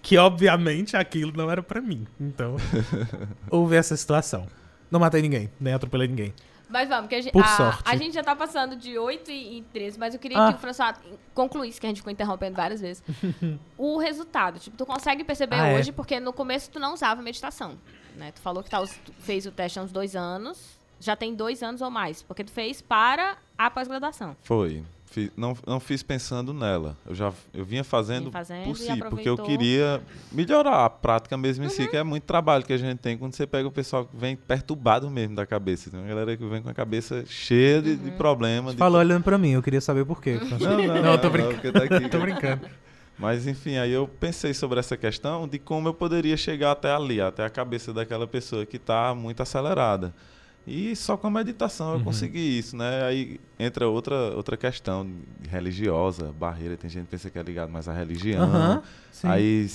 que 0.00 0.16
obviamente 0.16 0.96
aquilo 0.96 1.32
não 1.36 1.50
era 1.50 1.62
pra 1.62 1.80
mim. 1.80 2.06
Então, 2.20 2.56
houve 3.50 3.76
essa 3.76 3.96
situação. 3.96 4.46
Não 4.90 5.00
matei 5.00 5.20
ninguém, 5.20 5.50
nem 5.60 5.74
atropelei 5.74 6.06
ninguém. 6.08 6.32
Mas 6.68 6.88
vamos, 6.88 7.08
que 7.08 7.14
a 7.14 7.20
gente, 7.20 7.32
Por 7.32 7.44
a, 7.44 7.48
sorte. 7.48 7.82
a 7.84 7.94
gente 7.96 8.14
já 8.14 8.22
tá 8.24 8.34
passando 8.34 8.74
de 8.74 8.98
8 8.98 9.30
e, 9.30 9.58
e 9.58 9.62
13, 9.72 9.98
mas 9.98 10.14
eu 10.14 10.18
queria 10.20 10.38
Ah. 10.38 10.52
que 10.52 10.58
o 10.58 10.60
François 10.60 10.94
concluísse, 11.34 11.78
que 11.80 11.86
a 11.86 11.90
gente 11.90 11.98
ficou 11.98 12.10
interrompendo 12.12 12.56
várias 12.56 12.80
vezes. 12.80 13.02
o 13.76 13.98
resultado. 13.98 14.58
Tipo, 14.58 14.76
tu 14.76 14.86
consegue 14.86 15.22
perceber 15.24 15.56
Ah, 15.56 15.68
é. 15.68 15.78
hoje, 15.78 15.92
porque 15.92 16.18
no 16.18 16.32
começo 16.32 16.70
tu 16.70 16.80
não 16.80 16.94
usava 16.94 17.20
meditação. 17.22 17.78
Né? 18.16 18.32
Tu 18.32 18.40
falou 18.40 18.62
que 18.62 18.70
tá, 18.70 18.82
fez 19.20 19.44
o 19.46 19.50
teste 19.52 19.78
há 19.78 19.82
uns 19.82 19.92
dois 19.92 20.16
anos. 20.16 20.73
Já 21.00 21.14
tem 21.16 21.34
dois 21.34 21.62
anos 21.62 21.80
ou 21.82 21.90
mais. 21.90 22.22
Porque 22.22 22.42
tu 22.44 22.50
fez 22.52 22.80
para 22.80 23.36
a 23.58 23.70
pós-graduação. 23.70 24.36
Foi. 24.42 24.82
Fi- 25.06 25.30
não, 25.36 25.56
não 25.64 25.78
fiz 25.78 26.02
pensando 26.02 26.52
nela. 26.52 26.96
Eu 27.06 27.14
já 27.14 27.32
eu 27.52 27.64
vinha 27.64 27.84
fazendo, 27.84 28.22
Vinha 28.22 28.32
fazendo 28.32 28.64
por 28.64 28.76
si, 28.76 28.96
porque 29.10 29.28
eu 29.28 29.36
queria 29.38 30.02
melhorar 30.32 30.84
a 30.84 30.90
prática 30.90 31.36
mesmo 31.36 31.64
em 31.64 31.68
si, 31.68 31.86
que 31.86 31.96
é 31.96 32.02
muito 32.02 32.24
trabalho 32.24 32.64
que 32.64 32.72
a 32.72 32.76
gente 32.76 32.98
tem 32.98 33.16
quando 33.16 33.32
você 33.32 33.46
pega 33.46 33.68
o 33.68 33.70
pessoal 33.70 34.06
que 34.06 34.16
vem 34.16 34.34
perturbado 34.34 35.08
mesmo 35.08 35.36
da 35.36 35.46
cabeça. 35.46 35.88
Tem 35.88 36.00
uma 36.00 36.08
galera 36.08 36.36
que 36.36 36.44
vem 36.44 36.60
com 36.60 36.68
a 36.68 36.74
cabeça 36.74 37.24
cheia 37.28 37.80
de, 37.80 37.94
de 37.94 38.10
problemas. 38.12 38.72
Você 38.72 38.76
de 38.76 38.78
falou 38.78 38.98
olhando 38.98 39.22
pra 39.22 39.38
mim, 39.38 39.50
eu 39.50 39.62
queria 39.62 39.80
saber 39.80 40.04
por 40.04 40.20
quê. 40.20 40.40
Não, 40.58 40.58
não, 40.58 41.02
Não, 41.02 41.12
eu 41.12 41.20
tô 41.20 41.30
brincando. 41.30 41.54
porque 41.54 41.70
tá 41.70 41.84
aqui. 41.84 42.08
Tô 42.08 42.18
brincando. 42.18 42.66
Mas 43.16 43.46
enfim, 43.46 43.76
aí 43.76 43.92
eu 43.92 44.08
pensei 44.08 44.52
sobre 44.52 44.80
essa 44.80 44.96
questão 44.96 45.46
de 45.46 45.60
como 45.60 45.86
eu 45.88 45.94
poderia 45.94 46.36
chegar 46.36 46.72
até 46.72 46.92
ali, 46.92 47.20
até 47.20 47.44
a 47.44 47.50
cabeça 47.50 47.92
daquela 47.92 48.26
pessoa 48.26 48.66
que 48.66 48.76
está 48.76 49.14
muito 49.14 49.40
acelerada. 49.40 50.12
E 50.66 50.96
só 50.96 51.16
com 51.16 51.26
a 51.26 51.30
meditação 51.30 51.92
eu 51.92 51.98
Uhum. 51.98 52.04
consegui 52.04 52.58
isso, 52.58 52.74
né? 52.76 53.04
Aí 53.04 53.38
entra 53.58 53.86
outra, 53.88 54.14
outra 54.34 54.56
questão 54.56 55.10
religiosa, 55.48 56.32
barreira, 56.32 56.76
tem 56.76 56.88
gente 56.88 57.04
que 57.04 57.10
pensa 57.10 57.28
que 57.30 57.38
é 57.38 57.42
ligado 57.42 57.70
mais 57.70 57.86
à 57.88 57.92
religião. 57.92 58.82
Sim. 59.12 59.28
Aí 59.28 59.70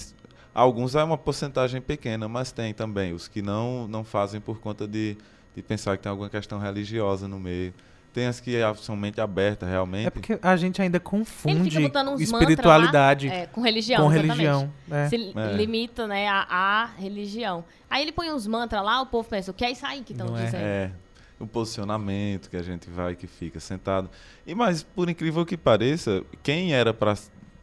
alguns 0.53 0.95
é 0.95 1.03
uma 1.03 1.17
porcentagem 1.17 1.79
pequena, 1.79 2.27
mas 2.27 2.51
tem 2.51 2.73
também 2.73 3.13
os 3.13 3.27
que 3.27 3.41
não, 3.41 3.87
não 3.87 4.03
fazem 4.03 4.41
por 4.41 4.59
conta 4.59 4.87
de, 4.87 5.15
de 5.55 5.61
pensar 5.61 5.95
que 5.95 6.03
tem 6.03 6.09
alguma 6.09 6.29
questão 6.29 6.57
religiosa 6.59 7.27
no 7.27 7.39
meio. 7.39 7.73
Tem 8.12 8.26
as 8.26 8.39
que 8.39 8.55
é- 8.55 8.74
são 8.76 8.95
mente 8.95 9.22
aberta 9.22 9.66
realmente. 9.66 10.07
É 10.07 10.10
porque 10.10 10.39
a 10.41 10.57
gente 10.57 10.82
ainda 10.82 10.99
confunde 10.99 11.70
fica 11.70 11.82
botando 11.82 12.10
uns 12.10 12.22
espiritualidade 12.22 13.28
mantras 13.28 13.39
lá, 13.39 13.43
é, 13.43 13.47
com 13.53 13.62
religião, 13.62 14.01
com 14.03 14.12
exatamente. 14.12 14.32
religião. 14.38 14.74
É. 14.89 15.07
Se 15.10 15.16
É. 15.36 15.53
limita, 15.53 16.07
né, 16.07 16.28
a, 16.28 16.47
a 16.49 16.86
religião. 16.97 17.64
Aí 17.89 18.01
ele 18.01 18.12
põe 18.12 18.32
uns 18.32 18.47
mantras 18.47 18.84
lá, 18.84 19.01
o 19.01 19.05
povo 19.05 19.30
pensa, 19.30 19.51
o 19.51 19.53
que 19.53 19.64
é 19.64 19.72
isso 19.72 19.86
aí 19.86 20.01
que 20.01 20.14
estão 20.14 20.36
é. 20.38 20.43
dizendo? 20.45 20.62
É, 20.64 20.91
o 21.39 21.45
posicionamento 21.47 22.49
que 22.49 22.57
a 22.57 22.64
gente 22.64 22.89
vai 22.89 23.16
que 23.16 23.28
fica 23.28 23.60
sentado. 23.60 24.10
E 24.45 24.53
mas 24.55 24.84
por 24.84 25.10
incrível 25.10 25.45
que 25.45 25.55
pareça, 25.55 26.24
quem 26.43 26.74
era 26.74 26.93
para 26.93 27.16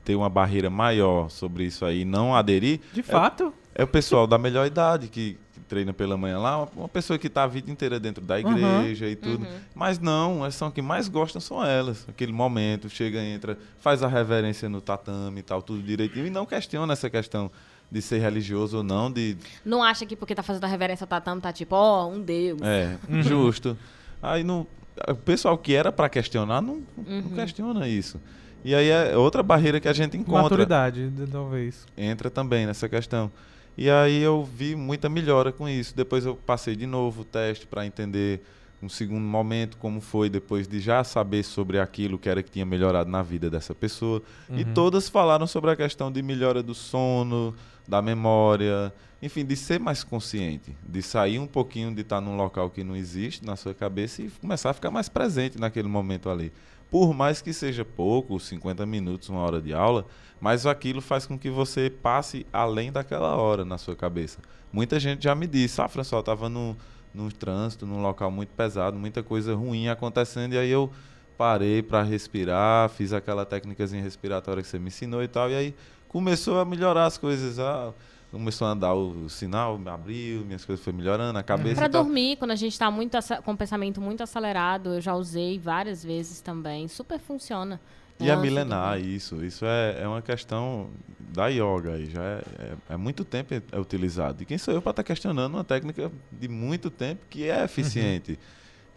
ter 0.05 0.15
uma 0.15 0.31
barreira 0.31 0.71
maior 0.71 1.29
sobre 1.29 1.65
isso 1.65 1.85
aí 1.85 2.03
e 2.03 2.05
não 2.05 2.35
aderir 2.35 2.81
De 2.93 3.03
fato. 3.03 3.53
é 3.75 3.83
o 3.83 3.89
pessoal 3.89 4.27
da 4.27 4.39
melhor 4.39 4.65
idade 4.67 5.09
que 5.09 5.37
treina 5.69 5.93
pela 5.93 6.17
manhã 6.17 6.39
lá, 6.39 6.69
uma, 6.77 6.89
pessoa 6.89 7.19
que 7.19 7.27
está 7.27 7.43
a 7.45 7.47
vida 7.47 7.71
inteira 7.71 7.99
dentro 8.01 8.25
da 8.25 8.37
Uhum. 8.37 8.57
igreja 8.57 9.07
e 9.09 9.17
tudo. 9.17 9.47
Mas 9.75 9.99
não, 9.99 10.45
as 10.45 10.55
são 10.55 10.71
que 10.71 10.81
mais 10.81 11.09
gostam 11.09 11.41
são 11.41 11.65
elas. 11.65 12.07
Aquele 12.09 12.33
momento, 12.33 12.89
chega, 12.89 13.21
entra, 13.23 13.59
faz 13.81 14.03
a 14.03 14.09
reverência 14.09 14.69
no 14.69 14.81
tatame 14.81 15.41
e 15.41 15.43
tal, 15.43 15.61
tudo 15.63 15.83
direitinho 15.83 16.27
e 16.27 16.31
não 16.31 16.47
questiona 16.47 16.93
essa 16.93 17.11
questão 17.11 17.51
de 17.91 18.03
ser 18.03 18.19
religioso 18.19 18.79
ou 18.79 18.83
não, 18.83 19.11
de 19.11 19.37
Não 19.65 19.83
acha 19.83 20.05
que 20.07 20.17
porque 20.17 20.35
tá 20.35 20.43
fazendo 20.43 20.65
a 20.65 20.69
reverência 20.69 21.05
ao 21.05 21.09
tatame 21.09 21.41
tá 21.41 21.53
tipo, 21.53 21.75
ó, 21.77 22.09
um 22.09 22.21
deus. 22.21 22.61
É, 22.63 22.97
Uhum. 23.09 23.23
justo. 23.23 23.77
Aí 24.23 24.43
não, 24.43 24.67
o 25.09 25.15
pessoal 25.15 25.57
que 25.59 25.75
era 25.75 25.93
para 25.93 26.09
questionar 26.09 26.61
não, 26.61 26.83
não 26.97 27.05
Uhum. 27.17 27.31
questiona 27.35 27.89
isso. 27.89 28.21
E 28.65 28.75
aí 28.75 28.89
é 28.89 29.17
outra 29.17 29.43
barreira 29.45 29.79
que 29.79 29.87
a 29.87 29.93
gente 29.93 30.17
encontra. 30.17 30.43
Maturidade, 30.43 31.09
de- 31.11 31.27
talvez. 31.29 31.87
Entra 31.97 32.29
também 32.29 32.67
nessa 32.67 32.89
questão. 32.89 33.31
E 33.77 33.91
aí 33.91 34.23
eu 34.23 34.43
vi 34.45 34.75
muita 34.75 35.09
melhora 35.09 35.53
com 35.53 35.69
isso. 35.69 35.95
Depois 35.95 36.25
eu 36.25 36.35
passei 36.35 36.75
de 36.75 36.87
novo 36.87 37.23
o 37.23 37.25
teste 37.25 37.67
para 37.67 37.85
entender 37.87 38.41
um 38.83 38.89
segundo 38.89 39.23
momento 39.25 39.77
como 39.79 40.01
foi 40.01 40.29
depois 40.29 40.67
de 40.69 40.81
já 40.81 41.03
saber 41.03 41.43
sobre 41.43 41.79
aquilo 41.79 42.19
que 42.19 42.29
era 42.29 42.43
que 42.43 42.51
tinha 42.51 42.65
melhorado 42.67 43.11
na 43.11 43.23
vida 43.23 43.49
dessa 43.51 43.75
pessoa. 43.75 44.23
E 44.51 44.63
Uhum. 44.65 44.75
todas 44.75 45.09
falaram 45.09 45.47
sobre 45.47 45.71
a 45.71 45.77
questão 45.77 46.11
de 46.13 46.23
melhora 46.23 46.63
do 46.63 46.75
sono, 46.75 47.55
da 47.89 48.01
memória, 48.03 48.93
enfim, 49.23 49.45
de 49.45 49.57
ser 49.57 49.81
mais 49.81 50.05
consciente, 50.05 50.77
de 50.87 51.03
sair 51.03 51.39
um 51.39 51.47
pouquinho 51.47 51.95
de 51.95 52.03
estar 52.03 52.21
num 52.21 52.37
local 52.37 52.69
que 52.71 52.85
não 52.85 52.95
existe 52.97 53.45
na 53.45 53.57
sua 53.57 53.73
cabeça 53.75 54.23
e 54.23 54.31
começar 54.41 54.71
a 54.71 54.75
ficar 54.75 54.91
mais 54.91 55.09
presente 55.09 55.59
naquele 55.59 55.89
momento 55.89 56.29
ali. 56.29 56.53
Por 56.91 57.13
mais 57.13 57.43
que 57.43 57.53
seja 57.53 57.85
pouco, 57.85 58.39
50 58.39 58.87
minutos, 58.87 59.29
uma 59.29 59.41
hora 59.41 59.61
de 59.61 59.73
aula, 59.73 60.07
mas 60.41 60.67
aquilo 60.67 61.01
faz 61.01 61.27
com 61.27 61.39
que 61.39 61.51
você 61.51 61.91
passe 61.91 62.47
além 62.53 62.93
daquela 62.93 63.35
hora 63.37 63.65
na 63.65 63.79
sua 63.79 63.97
cabeça. 63.97 64.39
Muita 64.73 65.01
gente 65.01 65.25
já 65.25 65.35
me 65.35 65.47
disse, 65.47 65.81
ah, 65.81 65.89
François, 65.89 66.19
eu 66.19 66.21
estava 66.21 66.49
no, 66.49 66.77
no 67.13 67.33
trânsito, 67.33 67.87
num 67.87 68.01
local 68.01 68.31
muito 68.31 68.51
pesado, 68.51 68.97
muita 68.97 69.23
coisa 69.23 69.55
ruim 69.55 69.89
acontecendo, 69.89 70.53
e 70.55 70.59
aí 70.59 70.71
eu 70.71 70.91
parei 71.37 71.83
para 71.83 72.03
respirar, 72.03 72.89
fiz 72.89 73.13
aquela 73.13 73.45
técnicazinha 73.45 74.03
respiratória 74.03 74.63
que 74.63 74.69
você 74.69 74.79
me 74.79 74.89
ensinou 74.89 75.23
e 75.23 75.29
tal, 75.29 75.51
e 75.51 75.55
aí 75.55 75.75
começou 76.09 76.61
a 76.61 76.65
melhorar 76.65 77.07
as 77.07 77.19
coisas. 77.19 77.59
Ah, 77.59 77.93
começou 78.37 78.67
a 78.67 78.71
andar 78.73 78.95
o, 78.95 79.29
sinal, 79.29 79.79
me 79.79 79.89
abriu, 79.91 80.45
minhas 80.45 80.65
coisas 80.65 80.85
foi 80.85 80.93
melhorando, 80.93 81.39
a 81.39 81.43
cabeça 81.43 81.77
Pra 81.77 81.87
e 81.87 81.89
tal. 81.91 82.05
dormir, 82.05 82.37
quando 82.37 82.51
a 82.53 82.57
gente 82.57 82.79
tá 82.79 82.91
muito 82.91 83.17
com 83.45 83.53
o 83.53 83.57
pensamento 83.57 84.01
muito 84.01 84.23
acelerado, 84.23 84.95
eu 84.95 85.01
já 85.01 85.15
usei 85.15 85.59
várias 85.59 86.03
vezes 86.05 86.41
também. 86.41 86.89
Super 86.89 87.19
funciona. 87.19 87.81
E 88.19 88.31
é 88.31 88.37
milenar 88.37 88.99
isso. 88.99 89.45
Isso 89.45 89.65
é, 89.67 90.01
é 90.03 90.09
uma 90.09 90.23
questão 90.23 90.89
da 91.19 91.49
yoga 91.49 91.93
aí. 91.93 92.07
Já 92.11 92.23
é, 92.23 92.43
é, 92.59 92.75
é 92.95 92.97
muito 92.97 93.25
tempo 93.27 93.53
é, 93.53 93.79
utilizado. 93.79 94.43
E 94.43 94.47
quem 94.47 94.57
sou 94.57 94.73
eu 94.73 94.81
para 94.81 94.91
estar 94.93 95.03
questionando 95.03 95.53
uma 95.55 95.65
técnica 95.65 96.11
de 96.33 96.49
muito 96.49 96.89
tempo 96.91 97.21
que 97.29 97.45
é 97.51 97.63
eficiente. 97.65 98.39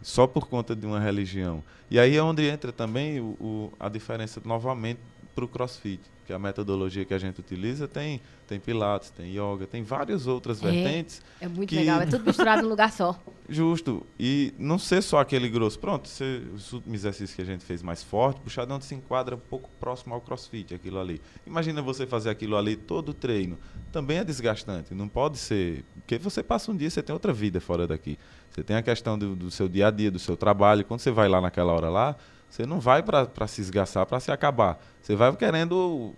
Só 0.02 0.26
por 0.26 0.48
conta 0.48 0.74
de 0.74 0.86
uma 0.86 1.02
religião. 1.02 1.62
E 1.92 2.00
aí 2.00 2.16
é 2.16 2.24
onde 2.24 2.48
entra 2.48 2.72
também 2.72 3.20
o, 3.20 3.36
o- 3.42 3.74
a 3.78 3.90
diferença 3.90 4.42
novamente 4.46 5.02
para 5.40 5.46
o 5.46 5.48
crossfit. 5.48 6.02
Que 6.28 6.34
a 6.34 6.38
metodologia 6.38 7.04
que 7.06 7.14
a 7.14 7.18
gente 7.18 7.40
utiliza 7.40 7.88
tem, 7.88 8.22
tem 8.48 8.60
pilates, 8.60 9.10
tem 9.10 9.32
yoga, 9.36 9.66
tem 9.66 9.82
várias 9.82 10.28
outras 10.28 10.62
É. 10.64 10.70
vertentes. 10.70 11.24
É 11.42 11.48
muito 11.48 11.70
que- 11.70 11.76
legal, 11.76 12.00
é 12.02 12.06
tudo 12.06 12.24
misturado 12.24 12.62
num 12.62 12.70
lugar 12.70 12.92
só. 12.92 13.20
Justo. 13.50 14.06
E 14.20 14.54
não 14.60 14.78
ser 14.78 15.02
só 15.02 15.20
aquele 15.20 15.50
grosso. 15.50 15.80
Pronto, 15.80 16.08
você, 16.08 16.44
os 16.54 16.72
últimos 16.72 17.00
exercícios 17.00 17.34
que 17.36 17.42
a 17.42 17.46
gente 17.46 17.66
fez 17.66 17.82
mais 17.82 18.04
forte, 18.04 18.40
puxadão 18.42 18.80
se 18.80 18.94
enquadra 18.94 19.36
um 19.36 19.40
pouco 19.40 19.72
próximo 19.80 20.14
ao 20.14 20.22
crossfit, 20.22 20.72
aquilo 20.76 21.00
ali. 21.00 21.20
Imagina 21.48 21.82
você 21.82 22.06
fazer 22.06 22.30
aquilo 22.30 22.56
ali 22.56 22.76
todo 22.76 23.10
o 23.10 23.14
treino. 23.14 23.58
Também 23.92 24.20
é 24.20 24.24
desgastante. 24.24 24.94
Não 24.94 25.08
pode 25.08 25.40
ser. 25.40 25.84
Porque 25.96 26.20
você 26.20 26.44
passa 26.44 26.72
um 26.72 26.76
dia, 26.78 26.92
você 26.92 27.02
tem 27.02 27.12
outra 27.12 27.34
vida 27.34 27.60
fora 27.60 27.88
daqui. 27.88 28.20
Você 28.52 28.62
tem 28.62 28.76
a 28.76 28.84
questão 28.84 29.18
do, 29.18 29.36
do 29.36 29.50
seu 29.50 29.68
dia 29.68 29.88
a 29.88 29.92
dia, 29.92 30.12
do 30.12 30.20
seu 30.20 30.38
trabalho. 30.38 30.86
Quando 30.86 31.00
você 31.00 31.10
vai 31.10 31.28
lá 31.28 31.42
naquela 31.42 31.74
hora 31.74 31.90
lá, 31.90 32.16
você 32.50 32.66
não 32.66 32.80
vai 32.80 33.04
para 33.04 33.48
se 33.48 33.62
esgaçar, 33.62 34.06
para 34.06 34.20
se 34.20 34.32
acabar. 34.32 34.80
Você 35.02 35.16
vai 35.16 35.36
querendo 35.36 36.14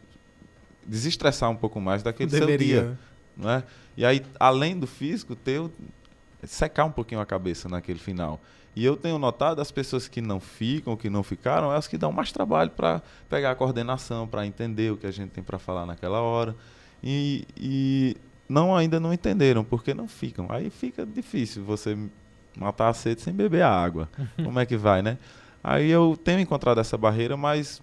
desestressar 0.86 1.50
um 1.50 1.56
pouco 1.56 1.80
mais 1.80 2.02
daquele 2.02 2.30
seu 2.30 2.40
dia 2.40 2.58
Deveria. 2.58 3.00
não 3.36 3.50
é? 3.50 3.64
E 3.98 4.06
aí, 4.06 4.26
além 4.40 4.80
do 4.80 4.88
físico, 4.88 5.36
ter 5.36 5.62
secar 6.44 6.86
um 6.86 6.92
pouquinho 6.92 7.22
a 7.22 7.26
cabeça 7.26 7.70
naquele 7.70 8.00
final. 8.00 8.40
E 8.76 8.86
eu 8.86 8.96
tenho 8.96 9.18
notado 9.18 9.60
as 9.60 9.70
pessoas 9.72 10.08
que 10.08 10.22
não 10.22 10.40
ficam, 10.40 10.96
que 10.96 11.10
não 11.10 11.24
ficaram, 11.24 11.72
elas 11.72 11.88
que 11.88 11.98
dão 11.98 12.12
mais 12.12 12.32
trabalho 12.32 12.70
para 12.70 13.02
pegar 13.30 13.52
a 13.52 13.56
coordenação, 13.56 14.28
para 14.28 14.46
entender 14.46 14.92
o 14.92 14.98
que 14.98 15.06
a 15.06 15.12
gente 15.12 15.32
tem 15.32 15.44
para 15.44 15.60
falar 15.60 15.86
naquela 15.86 16.22
hora. 16.22 16.56
E, 17.04 17.46
e 17.58 18.16
não 18.48 18.76
ainda 18.76 19.00
não 19.00 19.14
entenderam 19.14 19.64
porque 19.64 19.94
não 19.94 20.08
ficam. 20.08 20.48
Aí 20.50 20.70
fica 20.70 21.06
difícil 21.06 21.64
você 21.64 21.98
matar 22.58 22.88
a 22.88 22.94
sede 22.94 23.22
sem 23.22 23.34
beber 23.34 23.62
a 23.62 23.70
água. 23.70 24.10
Como 24.42 24.58
é 24.60 24.66
que 24.66 24.78
vai, 24.78 25.02
né? 25.02 25.18
Aí 25.64 25.90
eu 25.90 26.18
tenho 26.22 26.40
encontrado 26.40 26.80
essa 26.80 26.98
barreira, 26.98 27.38
mas 27.38 27.82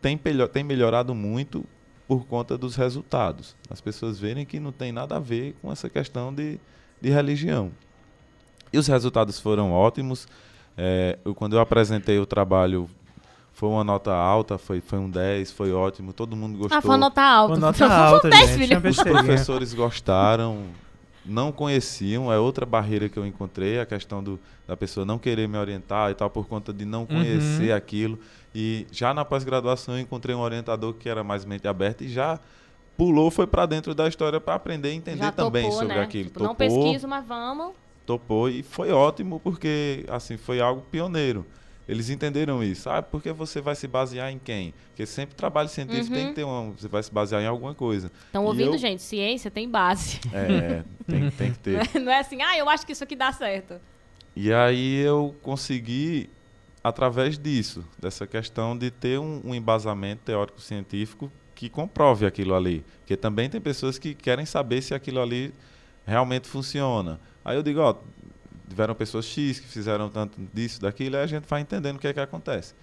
tem, 0.00 0.18
tem 0.52 0.62
melhorado 0.62 1.14
muito 1.14 1.64
por 2.06 2.26
conta 2.26 2.58
dos 2.58 2.76
resultados. 2.76 3.56
As 3.70 3.80
pessoas 3.80 4.18
verem 4.18 4.44
que 4.44 4.60
não 4.60 4.72
tem 4.72 4.92
nada 4.92 5.16
a 5.16 5.20
ver 5.20 5.54
com 5.62 5.72
essa 5.72 5.88
questão 5.88 6.32
de, 6.32 6.58
de 7.00 7.10
religião. 7.10 7.70
E 8.72 8.78
os 8.78 8.86
resultados 8.86 9.40
foram 9.40 9.72
ótimos. 9.72 10.28
É, 10.76 11.18
eu, 11.24 11.34
quando 11.34 11.54
eu 11.54 11.60
apresentei 11.60 12.18
o 12.18 12.26
trabalho, 12.26 12.90
foi 13.52 13.68
uma 13.68 13.84
nota 13.84 14.12
alta, 14.12 14.58
foi, 14.58 14.80
foi 14.80 14.98
um 14.98 15.08
10, 15.08 15.52
foi 15.52 15.72
ótimo, 15.72 16.12
todo 16.12 16.36
mundo 16.36 16.58
gostou. 16.58 16.76
Ah, 16.76 16.82
foi 16.82 16.90
uma 16.90 16.98
nota 16.98 17.22
alta. 17.22 17.54
Uma 17.54 17.60
nota 17.60 17.86
alta, 17.86 18.28
10, 18.28 18.56
gente. 18.56 18.88
Os 18.88 19.02
professores 19.02 19.72
gostaram, 19.72 20.64
não 21.24 21.50
conheciam, 21.50 22.32
é 22.32 22.38
outra 22.38 22.66
barreira 22.66 23.08
que 23.08 23.18
eu 23.18 23.26
encontrei, 23.26 23.80
a 23.80 23.86
questão 23.86 24.22
do, 24.22 24.38
da 24.66 24.76
pessoa 24.76 25.06
não 25.06 25.18
querer 25.18 25.48
me 25.48 25.56
orientar 25.56 26.10
e 26.10 26.14
tal, 26.14 26.28
por 26.28 26.46
conta 26.46 26.72
de 26.72 26.84
não 26.84 27.06
conhecer 27.06 27.70
uhum. 27.70 27.76
aquilo. 27.76 28.18
E 28.54 28.86
já 28.92 29.14
na 29.14 29.24
pós-graduação 29.24 29.96
eu 29.96 30.00
encontrei 30.00 30.34
um 30.34 30.40
orientador 30.40 30.94
que 30.94 31.08
era 31.08 31.24
mais 31.24 31.44
mente 31.44 31.66
aberta 31.66 32.04
e 32.04 32.08
já 32.08 32.38
pulou, 32.96 33.30
foi 33.30 33.46
para 33.46 33.66
dentro 33.66 33.94
da 33.94 34.06
história 34.06 34.40
para 34.40 34.54
aprender 34.54 34.92
e 34.92 34.96
entender 34.96 35.32
topou, 35.32 35.46
também 35.46 35.70
sobre 35.72 35.94
né? 35.94 36.02
aquilo. 36.02 36.26
Tipo, 36.26 36.42
não 36.42 36.54
pesquiso, 36.54 37.08
mas 37.08 37.26
vamos 37.26 37.72
topou 38.04 38.48
e 38.48 38.62
foi 38.62 38.92
ótimo 38.92 39.40
porque 39.40 40.04
assim 40.08 40.36
foi 40.36 40.60
algo 40.60 40.82
pioneiro. 40.90 41.44
Eles 41.88 42.08
entenderam 42.08 42.62
isso. 42.62 42.88
Ah, 42.88 43.02
porque 43.02 43.32
você 43.32 43.60
vai 43.60 43.74
se 43.74 43.86
basear 43.86 44.30
em 44.30 44.38
quem? 44.38 44.72
Porque 44.88 45.04
sempre 45.04 45.34
trabalho 45.34 45.68
científico 45.68 46.14
uhum. 46.14 46.20
tem 46.20 46.28
que 46.28 46.34
ter 46.34 46.44
um. 46.44 46.72
Você 46.72 46.88
vai 46.88 47.02
se 47.02 47.12
basear 47.12 47.42
em 47.42 47.46
alguma 47.46 47.74
coisa. 47.74 48.10
Estão 48.26 48.44
ouvindo, 48.44 48.74
eu, 48.74 48.78
gente? 48.78 49.02
Ciência 49.02 49.50
tem 49.50 49.68
base. 49.68 50.20
É, 50.32 50.82
tem, 51.06 51.30
tem 51.30 51.52
que 51.52 51.58
ter. 51.58 51.90
Não 52.00 52.10
é 52.10 52.20
assim, 52.20 52.40
ah, 52.40 52.56
eu 52.56 52.68
acho 52.68 52.86
que 52.86 52.92
isso 52.92 53.04
aqui 53.04 53.14
dá 53.14 53.30
certo. 53.32 53.74
E 54.34 54.52
aí 54.52 55.00
eu 55.00 55.34
consegui, 55.42 56.28
através 56.82 57.38
disso, 57.38 57.84
dessa 57.98 58.26
questão 58.26 58.76
de 58.76 58.90
ter 58.90 59.20
um, 59.20 59.42
um 59.44 59.54
embasamento 59.54 60.22
teórico-científico 60.24 61.30
que 61.54 61.68
comprove 61.68 62.26
aquilo 62.26 62.54
ali. 62.54 62.84
Porque 63.00 63.16
também 63.16 63.48
tem 63.48 63.60
pessoas 63.60 63.98
que 63.98 64.14
querem 64.14 64.46
saber 64.46 64.82
se 64.82 64.94
aquilo 64.94 65.20
ali 65.20 65.52
realmente 66.06 66.48
funciona. 66.48 67.20
Aí 67.44 67.56
eu 67.56 67.62
digo, 67.62 67.80
ó, 67.80 67.94
tiveram 68.68 68.94
pessoas 68.94 69.24
X 69.24 69.60
que 69.60 69.68
fizeram 69.68 70.08
tanto 70.08 70.40
disso, 70.52 70.80
daquilo, 70.80 71.16
aí 71.16 71.22
a 71.22 71.26
gente 71.26 71.44
vai 71.48 71.60
entendendo 71.60 71.96
o 71.96 71.98
que 71.98 72.08
é 72.08 72.12
que 72.12 72.20
acontece. 72.20 72.74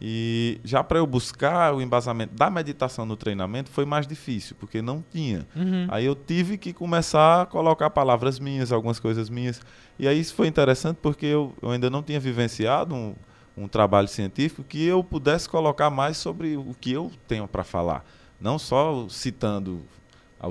E 0.00 0.60
já 0.64 0.82
para 0.82 0.98
eu 0.98 1.06
buscar 1.06 1.72
o 1.72 1.80
embasamento 1.80 2.34
da 2.34 2.50
meditação 2.50 3.06
no 3.06 3.16
treinamento 3.16 3.70
foi 3.70 3.84
mais 3.84 4.06
difícil, 4.06 4.56
porque 4.58 4.82
não 4.82 5.04
tinha. 5.12 5.46
Uhum. 5.54 5.86
Aí 5.88 6.04
eu 6.04 6.16
tive 6.16 6.58
que 6.58 6.72
começar 6.72 7.42
a 7.42 7.46
colocar 7.46 7.88
palavras 7.90 8.38
minhas, 8.38 8.72
algumas 8.72 8.98
coisas 8.98 9.30
minhas. 9.30 9.60
E 9.98 10.08
aí 10.08 10.18
isso 10.18 10.34
foi 10.34 10.48
interessante 10.48 10.98
porque 11.00 11.26
eu, 11.26 11.54
eu 11.62 11.70
ainda 11.70 11.88
não 11.88 12.02
tinha 12.02 12.18
vivenciado 12.18 12.94
um, 12.94 13.14
um 13.56 13.68
trabalho 13.68 14.08
científico 14.08 14.64
que 14.64 14.84
eu 14.84 15.02
pudesse 15.04 15.48
colocar 15.48 15.90
mais 15.90 16.16
sobre 16.16 16.56
o 16.56 16.74
que 16.80 16.92
eu 16.92 17.12
tenho 17.28 17.46
para 17.46 17.62
falar. 17.62 18.04
Não 18.40 18.58
só 18.58 19.06
citando 19.08 19.80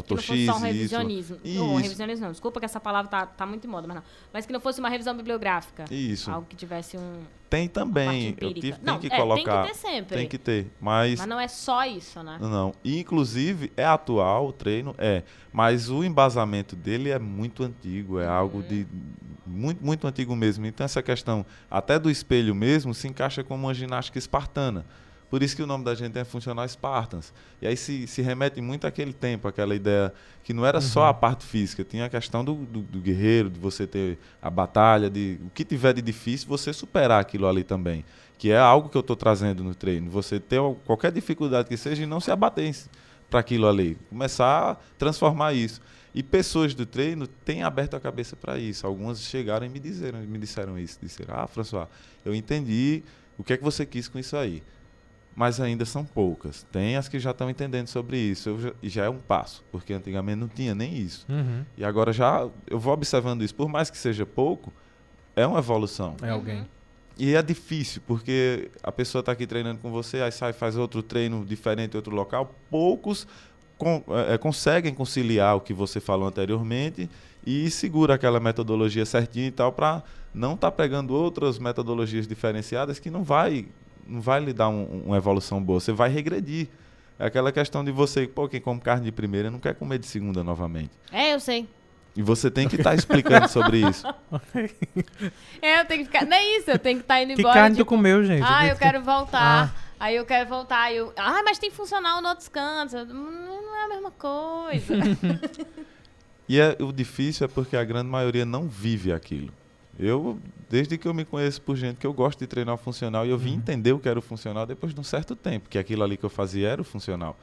que 0.01 0.13
não 0.13 0.21
fosse 0.21 0.45
só 0.45 0.55
um 0.55 0.59
revisionismo. 0.59 1.39
Isso. 1.43 1.59
Não, 1.59 1.75
revisionismo 1.75 2.25
não. 2.25 2.31
Desculpa 2.31 2.59
que 2.59 2.65
essa 2.65 2.79
palavra 2.79 3.09
tá, 3.09 3.25
tá 3.25 3.45
muito 3.45 3.67
em 3.67 3.69
moda, 3.69 3.87
mas 3.87 3.97
não. 3.97 4.03
Mas 4.31 4.45
que 4.45 4.53
não 4.53 4.59
fosse 4.59 4.79
uma 4.79 4.89
revisão 4.89 5.15
bibliográfica. 5.15 5.85
Isso. 5.91 6.31
Algo 6.31 6.47
que 6.47 6.55
tivesse 6.55 6.97
um. 6.97 7.21
Tem 7.49 7.67
também. 7.67 8.35
Eu 8.41 8.53
tive, 8.53 8.75
não, 8.81 8.97
tem 8.97 9.09
que 9.09 9.15
é, 9.15 9.19
colocar. 9.19 9.63
Tem 9.63 9.73
que 9.73 9.79
ter 9.79 9.87
sempre. 9.87 10.17
Tem 10.17 10.27
que 10.27 10.37
ter. 10.37 10.71
Mas. 10.81 11.19
Mas 11.19 11.27
não 11.27 11.39
é 11.39 11.47
só 11.47 11.85
isso, 11.85 12.23
né? 12.23 12.37
Não. 12.41 12.73
inclusive, 12.83 13.71
é 13.77 13.85
atual 13.85 14.47
o 14.47 14.51
treino, 14.51 14.95
é. 14.97 15.23
Mas 15.51 15.89
o 15.89 16.03
embasamento 16.03 16.75
dele 16.75 17.09
é 17.09 17.19
muito 17.19 17.63
antigo. 17.63 18.19
É 18.19 18.25
algo 18.25 18.63
de. 18.63 18.87
Uhum. 18.91 19.33
Muito, 19.45 19.85
muito 19.85 20.07
antigo 20.07 20.35
mesmo. 20.35 20.65
Então, 20.65 20.85
essa 20.85 21.03
questão, 21.03 21.45
até 21.69 21.99
do 21.99 22.09
espelho 22.09 22.55
mesmo, 22.55 22.93
se 22.93 23.07
encaixa 23.07 23.43
como 23.43 23.67
uma 23.67 23.73
ginástica 23.73 24.17
espartana. 24.17 24.85
Por 25.33 25.41
isso 25.41 25.55
que 25.55 25.63
o 25.63 25.65
nome 25.65 25.83
da 25.83 25.95
gente 25.95 26.15
é 26.19 26.23
Funcional 26.23 26.69
Spartans. 26.69 27.33
E 27.59 27.65
aí 27.65 27.75
se, 27.75 28.05
se 28.05 28.21
remete 28.21 28.61
muito 28.61 28.85
àquele 28.85 29.11
tempo, 29.11 29.47
aquela 29.47 29.73
ideia 29.73 30.13
que 30.43 30.53
não 30.53 30.63
era 30.63 30.77
uhum. 30.77 30.83
só 30.83 31.07
a 31.07 31.13
parte 31.13 31.43
física, 31.43 31.83
tinha 31.83 32.05
a 32.05 32.09
questão 32.09 32.45
do, 32.45 32.53
do, 32.53 32.81
do, 32.83 32.99
guerreiro, 32.99 33.49
de 33.49 33.59
você 33.59 33.87
ter 33.87 34.19
a 34.39 34.47
batalha, 34.47 35.09
de 35.09 35.39
o 35.43 35.49
que 35.49 35.65
tiver 35.65 35.91
de 35.93 36.03
difícil, 36.03 36.47
você 36.47 36.71
superar 36.71 37.19
aquilo 37.19 37.47
ali 37.47 37.63
também. 37.63 38.05
Que 38.37 38.51
é 38.51 38.59
algo 38.59 38.89
que 38.89 38.95
eu 38.95 39.01
estou 39.01 39.15
trazendo 39.15 39.63
no 39.63 39.73
treino. 39.73 40.07
Você 40.11 40.39
ter 40.39 40.59
qualquer 40.85 41.11
dificuldade 41.11 41.67
que 41.67 41.77
seja 41.77 42.03
e 42.03 42.05
não 42.05 42.19
se 42.19 42.29
abater 42.29 42.71
para 43.27 43.39
aquilo 43.39 43.67
ali. 43.67 43.97
Começar 44.11 44.73
a 44.73 44.77
transformar 44.99 45.53
isso. 45.53 45.81
E 46.13 46.21
pessoas 46.21 46.75
do 46.75 46.85
treino 46.85 47.25
têm 47.25 47.63
aberto 47.63 47.95
a 47.95 47.99
cabeça 47.99 48.35
para 48.35 48.59
isso. 48.59 48.85
Algumas 48.85 49.19
chegaram 49.19 49.65
e 49.65 49.69
me 49.69 49.79
disseram, 49.79 50.19
me 50.19 50.37
disseram 50.37 50.77
isso. 50.77 50.99
Disseram, 51.01 51.33
ah, 51.35 51.47
François, 51.47 51.87
eu 52.23 52.35
entendi 52.35 53.01
o 53.35 53.43
que 53.43 53.53
é 53.53 53.57
que 53.57 53.63
você 53.63 53.83
quis 53.83 54.07
com 54.07 54.19
isso 54.19 54.37
aí 54.37 54.61
mas 55.35 55.59
ainda 55.59 55.85
são 55.85 56.05
poucas. 56.05 56.65
Tem 56.71 56.95
as 56.95 57.07
que 57.07 57.19
já 57.19 57.31
estão 57.31 57.49
entendendo 57.49 57.87
sobre 57.87 58.17
isso, 58.17 58.59
já, 58.59 58.71
e 58.81 58.89
já 58.89 59.05
é 59.05 59.09
um 59.09 59.17
passo, 59.17 59.63
porque 59.71 59.93
antigamente 59.93 60.39
não 60.39 60.47
tinha 60.47 60.75
nem 60.75 60.95
isso. 60.95 61.25
Uhum. 61.29 61.65
E 61.77 61.83
agora 61.83 62.13
já 62.13 62.47
eu 62.67 62.79
vou 62.79 62.93
observando 62.93 63.43
isso, 63.43 63.55
por 63.55 63.67
mais 63.67 63.89
que 63.89 63.97
seja 63.97 64.25
pouco, 64.25 64.71
é 65.35 65.45
uma 65.45 65.59
evolução. 65.59 66.15
É 66.21 66.29
alguém. 66.29 66.59
Uhum. 66.59 66.65
E 67.17 67.35
é 67.35 67.41
difícil, 67.41 68.01
porque 68.07 68.71
a 68.81 68.91
pessoa 68.91 69.19
está 69.19 69.31
aqui 69.31 69.45
treinando 69.45 69.79
com 69.79 69.91
você, 69.91 70.21
aí 70.21 70.31
sai 70.31 70.51
faz 70.51 70.75
outro 70.75 71.03
treino 71.03 71.45
diferente 71.45 71.93
em 71.93 71.97
outro 71.97 72.15
local. 72.15 72.55
Poucos 72.71 73.27
con 73.77 74.03
é, 74.29 74.37
conseguem 74.37 74.93
conciliar 74.93 75.55
o 75.55 75.61
que 75.61 75.73
você 75.73 75.99
falou 75.99 76.27
anteriormente 76.27 77.09
e 77.45 77.69
segura 77.69 78.15
aquela 78.15 78.39
metodologia 78.39 79.05
certinha 79.05 79.47
e 79.47 79.51
tal 79.51 79.71
para 79.71 80.03
não 80.33 80.53
estar 80.53 80.71
tá 80.71 80.75
pegando 80.75 81.13
outras 81.13 81.59
metodologias 81.59 82.27
diferenciadas 82.27 82.97
que 82.97 83.11
não 83.11 83.23
vai 83.23 83.67
não 84.07 84.21
vai 84.21 84.39
lhe 84.39 84.53
dar 84.53 84.69
um, 84.69 85.03
uma 85.05 85.17
evolução 85.17 85.61
boa, 85.61 85.79
você 85.79 85.91
vai 85.91 86.09
regredir. 86.09 86.67
É 87.19 87.25
aquela 87.25 87.51
questão 87.51 87.83
de 87.83 87.91
você, 87.91 88.27
pô, 88.27 88.47
quem 88.49 88.59
come 88.59 88.81
carne 88.81 89.05
de 89.05 89.11
primeira 89.11 89.51
não 89.51 89.59
quer 89.59 89.75
comer 89.75 89.99
de 89.99 90.07
segunda 90.07 90.43
novamente. 90.43 90.91
É, 91.11 91.33
eu 91.33 91.39
sei. 91.39 91.67
E 92.15 92.21
você 92.21 92.51
tem 92.51 92.67
que 92.67 92.75
estar 92.75 92.91
tá 92.91 92.95
explicando 92.95 93.47
sobre 93.47 93.79
isso. 93.79 94.05
é, 95.61 95.81
eu 95.81 95.85
tenho 95.85 95.99
que 96.01 96.11
ficar. 96.11 96.25
Não 96.25 96.37
é 96.37 96.57
isso, 96.57 96.69
eu 96.69 96.77
tenho 96.77 96.97
que 96.97 97.03
estar 97.03 97.15
tá 97.15 97.23
indo 97.23 97.33
embora. 97.33 97.53
Que 97.53 97.59
carne 97.59 97.75
tipo, 97.75 97.85
tu 97.85 97.89
comeu, 97.89 98.23
gente? 98.23 98.45
Ah, 98.45 98.67
eu 98.67 98.75
quero 98.75 99.01
voltar. 99.01 99.73
Ah. 99.75 99.83
Aí 99.99 100.15
eu 100.15 100.25
quero 100.25 100.47
voltar. 100.47 100.93
Eu, 100.93 101.11
ah, 101.17 101.41
mas 101.43 101.57
tem 101.57 101.71
funcional 101.71 102.21
em 102.21 102.27
outros 102.27 102.49
cantos. 102.49 102.93
Não 102.93 103.75
é 103.75 103.85
a 103.85 103.87
mesma 103.87 104.11
coisa. 104.11 104.95
e 106.47 106.59
é, 106.59 106.75
o 106.79 106.91
difícil 106.91 107.45
é 107.45 107.47
porque 107.47 107.75
a 107.75 107.83
grande 107.83 108.09
maioria 108.09 108.45
não 108.45 108.67
vive 108.67 109.11
aquilo. 109.11 109.51
Eu, 109.99 110.39
desde 110.69 110.97
que 110.97 111.07
eu 111.07 111.13
me 111.13 111.23
conheço 111.23 111.61
por 111.61 111.75
gente 111.75 111.97
que 111.97 112.07
eu 112.07 112.13
gosto 112.13 112.39
de 112.39 112.47
treinar 112.47 112.77
funcional, 112.77 113.25
e 113.25 113.29
eu 113.29 113.37
vim 113.37 113.51
uhum. 113.51 113.57
entender 113.57 113.93
o 113.93 113.99
que 113.99 114.09
era 114.09 114.17
o 114.17 114.21
funcional 114.21 114.65
depois 114.65 114.93
de 114.93 114.99
um 114.99 115.03
certo 115.03 115.35
tempo, 115.35 115.69
que 115.69 115.77
aquilo 115.77 116.03
ali 116.03 116.17
que 116.17 116.23
eu 116.23 116.29
fazia 116.29 116.69
era 116.69 116.81
o 116.81 116.85
funcional. 116.85 117.37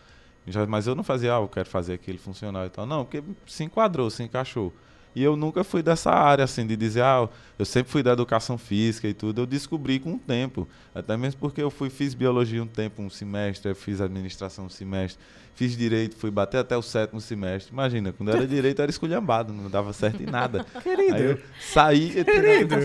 Já, 0.47 0.67
mas 0.67 0.87
eu 0.87 0.95
não 0.95 1.05
fazia, 1.05 1.37
ah, 1.37 1.41
eu 1.41 1.49
quero 1.49 1.69
fazer 1.69 1.95
aquele 1.95 2.19
funcional 2.19 2.67
e 2.67 2.71
tal. 2.71 2.87
Não, 2.87 3.05
porque 3.05 3.23
se 3.47 3.63
enquadrou, 3.65 4.11
se 4.11 4.23
encaixou. 4.23 4.73
E 5.15 5.23
eu 5.23 5.37
nunca 5.37 5.65
fui 5.65 5.83
dessa 5.83 6.11
área, 6.11 6.45
assim, 6.45 6.67
de 6.67 6.77
dizer, 6.77 7.03
ah, 7.03 7.29
eu 7.59 7.65
sempre 7.65 7.91
fui 7.91 8.03
da 8.03 8.13
educação 8.13 8.57
física 8.57 9.09
e 9.09 9.15
tudo. 9.15 9.43
Eu 9.43 9.47
descobri 9.47 9.99
com 9.99 10.15
o 10.15 10.19
tempo. 10.19 10.69
Até 10.95 11.17
mesmo 11.17 11.41
porque 11.41 11.61
eu 11.61 11.71
fui, 11.71 11.91
fiz 11.91 12.15
biologia 12.15 12.63
um 12.63 12.67
tempo, 12.67 13.03
um 13.03 13.11
semestre, 13.11 13.75
fiz 13.75 14.01
administração 14.01 14.67
um 14.67 14.69
semestre, 14.69 15.23
fiz 15.61 15.77
direito, 15.77 16.16
fui 16.16 16.31
bater 16.31 16.57
até 16.57 16.74
o 16.74 16.81
sétimo 16.81 17.20
semestre. 17.20 17.70
Imagina, 17.70 18.15
quando 18.15 18.31
era 18.31 18.47
direito 18.47 18.81
era 18.81 18.91
esculhambado, 18.91 19.53
não 19.53 19.69
dava 19.69 19.93
certo 19.93 20.23
em 20.23 20.24
nada. 20.24 20.65
Querido. 20.82 21.15
Aí 21.15 21.23
eu 21.23 21.39
saí. 21.61 22.24
Querido. 22.24 22.77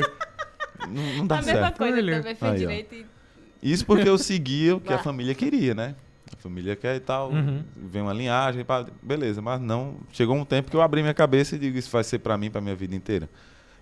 Não, 0.90 1.18
não 1.20 1.26
dá 1.26 1.40
a 1.40 1.42
certo. 1.42 1.58
A 1.58 1.62
mesma 1.62 1.72
coisa, 1.72 2.00
eu 2.02 2.18
também 2.18 2.36
fiz 2.36 2.60
direito 2.60 2.96
e... 2.96 3.06
Isso 3.64 3.86
porque 3.86 4.10
eu 4.10 4.18
seguia 4.18 4.76
o 4.76 4.82
que 4.82 4.92
a 4.92 4.98
família 4.98 5.34
queria, 5.34 5.74
né? 5.74 5.96
A 6.34 6.36
família 6.36 6.76
quer 6.76 6.98
e 6.98 7.00
tal, 7.00 7.32
uhum. 7.32 7.64
vem 7.78 8.02
uma 8.02 8.12
linhagem, 8.12 8.66
pá, 8.66 8.86
beleza, 9.02 9.42
mas 9.42 9.62
não. 9.62 9.96
Chegou 10.12 10.36
um 10.36 10.44
tempo 10.44 10.70
que 10.70 10.76
eu 10.76 10.82
abri 10.82 11.02
minha 11.02 11.14
cabeça 11.14 11.56
e 11.56 11.60
digo: 11.60 11.78
Isso 11.78 11.90
vai 11.90 12.04
ser 12.04 12.20
para 12.20 12.38
mim, 12.38 12.52
para 12.52 12.60
minha 12.60 12.76
vida 12.76 12.94
inteira. 12.94 13.30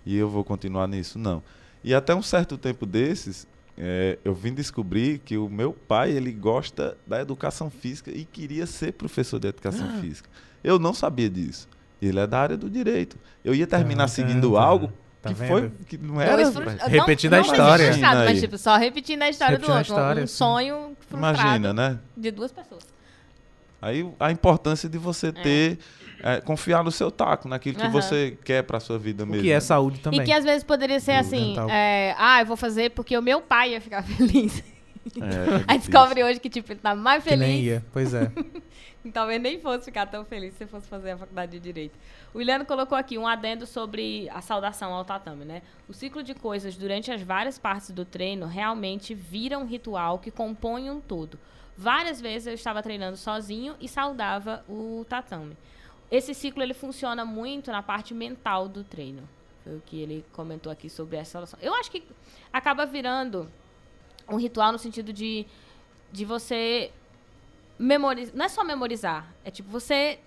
E 0.05 0.15
eu 0.15 0.29
vou 0.29 0.43
continuar 0.43 0.87
nisso. 0.87 1.17
Não. 1.17 1.41
E 1.83 1.95
até 1.95 2.13
um 2.13 2.21
certo 2.21 2.59
tempo 2.59 2.85
desses, 2.85 3.47
é, 3.77 4.19
eu 4.23 4.33
vim 4.33 4.53
descobrir 4.53 5.19
que 5.19 5.37
o 5.37 5.49
meu 5.49 5.73
pai 5.73 6.11
ele 6.11 6.31
gosta 6.31 6.97
da 7.07 7.21
educação 7.21 7.69
física 7.69 8.11
e 8.11 8.25
queria 8.25 8.65
ser 8.65 8.93
professor 8.93 9.39
de 9.39 9.47
educação 9.47 9.87
ah. 9.87 9.99
física. 9.99 10.29
Eu 10.63 10.77
não 10.77 10.93
sabia 10.93 11.29
disso. 11.29 11.67
Ele 12.01 12.19
é 12.19 12.27
da 12.27 12.39
área 12.39 12.57
do 12.57 12.69
direito. 12.69 13.17
Eu 13.43 13.55
ia 13.55 13.65
terminar 13.65 14.05
ah, 14.05 14.07
seguindo 14.07 14.53
tá, 14.53 14.61
algo 14.61 14.91
Tá 15.23 15.29
que 15.29 15.35
vendo? 15.35 15.47
foi 15.47 15.71
que 15.87 15.97
não 15.97 16.19
era 16.19 16.49
não, 16.49 16.89
repetindo 16.89 17.33
a 17.33 17.39
história. 17.39 17.97
Mas 17.97 18.41
tipo, 18.41 18.57
só 18.57 18.75
repetindo 18.75 19.21
a 19.21 19.29
história 19.29 19.53
repetindo 19.53 19.85
do 19.85 19.95
outro. 19.95 20.23
Um 20.23 20.27
sonho 20.27 20.97
frustrado 21.07 21.39
Imagina, 21.39 21.73
né? 21.73 21.99
De 22.15 22.29
duas 22.29 22.51
pessoas. 22.51 22.83
Aí 23.81 24.05
a 24.19 24.31
importância 24.33 24.89
de 24.89 24.97
você 24.97 25.31
ter, 25.31 25.79
é, 26.23 26.39
confiar 26.41 26.83
no 26.83 26.91
seu 26.91 27.11
taco, 27.11 27.47
naquilo 27.47 27.75
que 27.77 27.83
Aham. 27.83 27.91
você 27.91 28.37
quer 28.43 28.63
pra 28.63 28.79
sua 28.79 28.97
vida 28.97 29.23
O 29.25 29.27
mesmo. 29.27 29.43
que 29.43 29.51
é 29.51 29.59
saúde 29.59 29.99
também. 29.99 30.21
E 30.21 30.23
que 30.25 30.31
às 30.31 30.43
vezes 30.43 30.63
poderia 30.63 30.99
ser 30.99 31.13
Do 31.15 31.19
assim, 31.19 31.55
é, 31.69 32.15
ah, 32.17 32.39
eu 32.41 32.45
vou 32.45 32.55
fazer 32.57 32.91
porque 32.91 33.17
o 33.17 33.21
meu 33.21 33.41
pai 33.41 33.71
ia 33.73 33.81
ficar 33.81 34.01
feliz. 34.07 34.63
É, 35.17 35.19
é 35.19 35.65
Aí 35.67 35.77
descobre 35.77 36.23
hoje 36.23 36.39
que, 36.39 36.49
tipo, 36.49 36.71
ele 36.71 36.79
tá 36.79 36.95
mais 36.95 37.23
Que 37.23 37.35
nem 37.35 37.49
feliz. 37.57 37.65
ia. 37.65 37.85
Pois 37.91 38.13
é. 38.13 38.31
Talvez 39.13 39.41
nem 39.41 39.59
fosse 39.59 39.83
ficar 39.83 40.05
tão 40.05 40.23
feliz 40.23 40.53
se 40.53 40.59
você 40.59 40.65
fosse 40.65 40.87
fazer 40.87 41.11
a 41.11 41.17
faculdade 41.17 41.51
de 41.51 41.59
Direito. 41.59 41.99
O 42.33 42.39
Iliano 42.39 42.63
colocou 42.63 42.97
aqui 42.97 43.17
um 43.17 43.27
adendo 43.27 43.67
sobre 43.67 44.29
a 44.33 44.39
saudação 44.39 44.93
ao 44.93 45.03
tatame, 45.03 45.43
né? 45.43 45.61
O 45.89 45.93
ciclo 45.93 46.23
de 46.23 46.33
coisas 46.33 46.77
durante 46.77 47.11
as 47.11 47.21
várias 47.21 47.57
partes 47.59 47.89
do 47.91 48.05
treino 48.05 48.45
realmente 48.45 49.13
vira 49.13 49.59
um 49.59 49.65
ritual 49.65 50.19
que 50.19 50.31
compõe 50.31 50.89
um 50.89 51.01
todo. 51.01 51.37
Várias 51.77 52.21
vezes 52.21 52.47
eu 52.47 52.53
estava 52.53 52.81
treinando 52.81 53.17
sozinho 53.17 53.75
e 53.81 53.89
saudava 53.89 54.63
o 54.69 55.05
tatame. 55.09 55.57
Esse 56.13 56.35
ciclo 56.35 56.61
ele 56.61 56.75
funciona 56.75 57.25
muito 57.25 57.71
na 57.71 57.81
parte 57.81 58.13
mental 58.13 58.69
do 58.69 58.83
treino. 58.83 59.27
Foi 59.63 59.77
o 59.77 59.81
que 59.83 59.99
ele 59.99 60.23
comentou 60.31 60.71
aqui 60.71 60.87
sobre 60.87 61.17
essa 61.17 61.31
saudação. 61.31 61.57
Eu 61.59 61.73
acho 61.73 61.89
que 61.89 62.03
acaba 62.51 62.85
virando 62.85 63.51
um 64.29 64.35
ritual 64.35 64.71
no 64.71 64.77
sentido 64.77 65.11
de, 65.11 65.43
de 66.11 66.23
você 66.23 66.91
memorizar. 67.79 68.35
Não 68.35 68.45
é 68.45 68.47
só 68.47 68.63
memorizar. 68.63 69.33
É 69.43 69.49
tipo, 69.49 69.67
você 69.71 70.19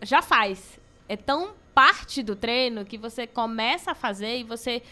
já 0.00 0.22
faz. 0.22 0.80
É 1.06 1.14
tão 1.14 1.52
parte 1.74 2.22
do 2.22 2.34
treino 2.34 2.82
que 2.82 2.96
você 2.96 3.26
começa 3.26 3.90
a 3.90 3.94
fazer 3.94 4.38
e 4.38 4.44
você 4.44 4.82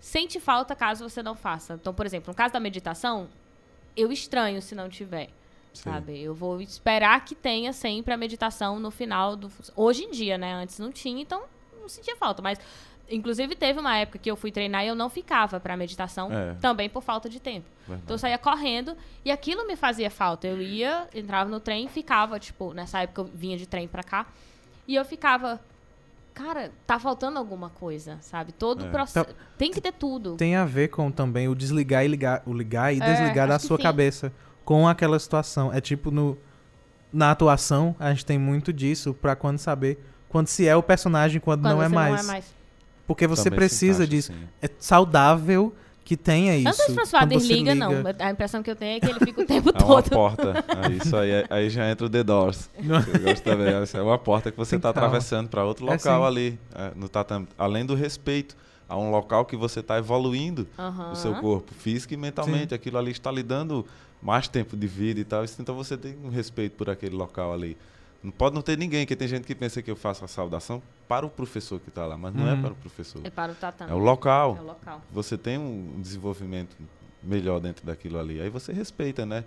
sente 0.00 0.40
falta 0.40 0.74
caso 0.74 1.08
você 1.08 1.22
não 1.22 1.36
faça. 1.36 1.74
Então, 1.74 1.94
por 1.94 2.04
exemplo, 2.04 2.32
no 2.32 2.34
caso 2.34 2.52
da 2.52 2.58
meditação, 2.58 3.28
eu 3.96 4.10
estranho 4.10 4.60
se 4.60 4.74
não 4.74 4.88
tiver. 4.88 5.30
Sim. 5.72 5.84
Sabe? 5.90 6.20
Eu 6.20 6.34
vou 6.34 6.60
esperar 6.60 7.24
que 7.24 7.34
tenha 7.34 7.72
sempre 7.72 8.12
a 8.12 8.16
meditação 8.16 8.78
no 8.80 8.90
final 8.90 9.36
do. 9.36 9.50
Hoje 9.76 10.04
em 10.04 10.10
dia, 10.10 10.36
né? 10.36 10.52
Antes 10.54 10.78
não 10.78 10.90
tinha, 10.90 11.22
então 11.22 11.42
não 11.80 11.88
sentia 11.88 12.16
falta. 12.16 12.42
Mas, 12.42 12.58
inclusive, 13.08 13.54
teve 13.54 13.78
uma 13.78 13.96
época 13.96 14.18
que 14.18 14.30
eu 14.30 14.36
fui 14.36 14.50
treinar 14.50 14.84
e 14.84 14.88
eu 14.88 14.94
não 14.94 15.08
ficava 15.08 15.60
pra 15.60 15.76
meditação, 15.76 16.30
É. 16.32 16.54
também 16.60 16.88
por 16.88 17.02
falta 17.02 17.28
de 17.28 17.38
tempo. 17.40 17.66
Verdade. 17.86 18.02
Então 18.04 18.14
eu 18.14 18.18
saía 18.18 18.36
correndo 18.38 18.96
e 19.24 19.30
aquilo 19.30 19.66
me 19.66 19.76
fazia 19.76 20.10
falta. 20.10 20.46
Eu 20.46 20.60
ia, 20.60 21.08
entrava 21.14 21.48
no 21.48 21.60
trem, 21.60 21.86
ficava, 21.88 22.38
tipo, 22.38 22.74
nessa 22.74 23.00
época 23.00 23.22
eu 23.22 23.30
vinha 23.32 23.56
de 23.56 23.66
trem 23.66 23.86
pra 23.88 24.02
cá, 24.02 24.26
e 24.88 24.94
eu 24.96 25.04
ficava, 25.04 25.60
cara, 26.34 26.72
tá 26.86 26.98
faltando 26.98 27.38
alguma 27.38 27.70
coisa, 27.70 28.18
sabe? 28.20 28.50
Todo 28.52 28.82
o 28.82 28.86
É. 28.86 28.90
processo. 28.90 29.30
Então, 29.30 29.46
tem 29.56 29.70
que 29.70 29.80
ter 29.80 29.92
tudo. 29.92 30.36
Tem 30.36 30.56
a 30.56 30.64
ver 30.64 30.88
com 30.88 31.10
também 31.12 31.46
o 31.48 31.54
desligar 31.54 32.04
e 32.04 32.08
ligar, 32.08 32.42
o 32.44 32.52
ligar 32.52 32.92
e 32.94 33.00
É, 33.00 33.04
desligar 33.04 33.46
da 33.48 33.58
sua 33.60 33.76
sim. 33.76 33.82
cabeça 33.84 34.32
com 34.70 34.86
aquela 34.86 35.18
situação. 35.18 35.72
É 35.74 35.80
tipo 35.80 36.12
no 36.12 36.38
na 37.12 37.32
atuação, 37.32 37.96
a 37.98 38.10
gente 38.10 38.24
tem 38.24 38.38
muito 38.38 38.72
disso 38.72 39.12
pra 39.12 39.34
quando 39.34 39.58
saber 39.58 39.98
quando 40.28 40.46
se 40.46 40.64
é 40.68 40.76
o 40.76 40.82
personagem, 40.82 41.40
quando, 41.40 41.62
quando 41.62 41.72
não, 41.74 41.82
é 41.82 41.88
mais. 41.88 42.12
não 42.12 42.20
é 42.20 42.22
mais. 42.34 42.44
Porque 43.04 43.26
você 43.26 43.44
Também 43.50 43.58
precisa 43.58 44.04
encaixa, 44.04 44.06
disso. 44.08 44.32
sim. 44.32 44.38
É 44.62 44.70
saudável 44.78 45.74
que 46.04 46.16
tenha 46.16 46.56
Eu 46.56 46.62
não 46.62 46.72
sei 46.72 46.84
isso. 46.84 46.94
se 46.94 47.00
o 47.00 47.06
François 47.06 47.28
desliga, 47.28 47.74
não. 47.74 47.90
A 48.20 48.30
impressão 48.30 48.62
que 48.62 48.70
eu 48.70 48.76
tenho 48.76 48.98
é 48.98 49.00
que 49.00 49.06
ele 49.10 49.18
fica 49.18 49.42
o 49.42 49.44
tempo 49.46 49.70
É 49.70 49.72
uma 49.72 50.02
todo. 50.02 50.10
porta. 50.10 50.64
Aí, 50.84 50.98
isso 50.98 51.16
aí, 51.16 51.30
é- 51.32 51.46
aí 51.50 51.68
já 51.68 51.90
entra 51.90 52.06
o 52.06 52.08
The 52.08 52.22
Doors. 52.22 52.70
Eu 52.78 53.20
gosto 53.22 53.42
também. 53.42 53.74
Essa 53.74 53.98
É 53.98 54.02
uma 54.02 54.18
porta 54.18 54.52
que 54.52 54.56
você 54.56 54.76
está 54.76 54.90
atravessando 54.90 55.48
para 55.48 55.64
outro 55.64 55.84
É, 55.88 55.92
local 55.94 56.20
sim. 56.20 56.26
ali, 56.28 56.60
é, 56.76 56.92
no 56.94 57.08
tatame. 57.08 57.48
Além 57.58 57.84
do 57.84 57.96
respeito 57.96 58.56
a 58.90 58.98
um 58.98 59.10
local 59.10 59.44
que 59.44 59.56
você 59.56 59.78
está 59.80 59.96
evoluindo 59.98 60.66
Aham. 60.76 61.12
o 61.12 61.14
seu 61.14 61.32
corpo, 61.36 61.72
físico 61.72 62.12
e 62.12 62.16
mentalmente. 62.16 62.74
Aquilo 62.74 62.98
ali 62.98 63.12
está 63.12 63.30
lhe 63.30 63.42
dando 63.42 63.86
mais 64.20 64.48
tempo 64.48 64.76
de 64.76 64.86
vida 64.86 65.20
e 65.20 65.24
tal. 65.24 65.44
Então 65.44 65.74
você 65.76 65.96
tem 65.96 66.16
um 66.24 66.28
respeito 66.28 66.76
por 66.76 66.90
aquele 66.90 67.14
local 67.14 67.52
ali. 67.52 67.76
Não 68.22 68.30
pode 68.32 68.54
não 68.54 68.60
ter 68.60 68.76
ninguém, 68.76 69.06
que 69.06 69.14
tem 69.16 69.26
gente 69.28 69.46
que 69.46 69.54
pensa 69.54 69.80
que 69.80 69.90
eu 69.90 69.96
faço 69.96 70.24
a 70.24 70.28
saudação 70.28 70.82
para 71.08 71.24
o 71.24 71.30
professor 71.30 71.78
que 71.80 71.88
está 71.88 72.04
lá, 72.04 72.18
mas 72.18 72.34
não 72.34 72.46
é 72.48 72.52
Uhum. 72.52 72.60
para 72.62 72.72
o 72.72 72.76
professor. 72.76 73.22
É 73.24 73.30
para 73.30 73.52
o 73.52 73.54
tatame. 73.54 73.90
É 73.90 73.94
o 73.94 73.98
local. 73.98 74.56
É 74.58 74.60
o 74.60 74.66
local. 74.66 75.00
Você 75.12 75.38
tem 75.38 75.56
um 75.56 75.94
desenvolvimento 76.00 76.76
melhor 77.22 77.60
dentro 77.60 77.86
daquilo 77.86 78.18
ali. 78.18 78.40
Aí 78.40 78.50
você 78.50 78.72
respeita, 78.72 79.24
né? 79.24 79.44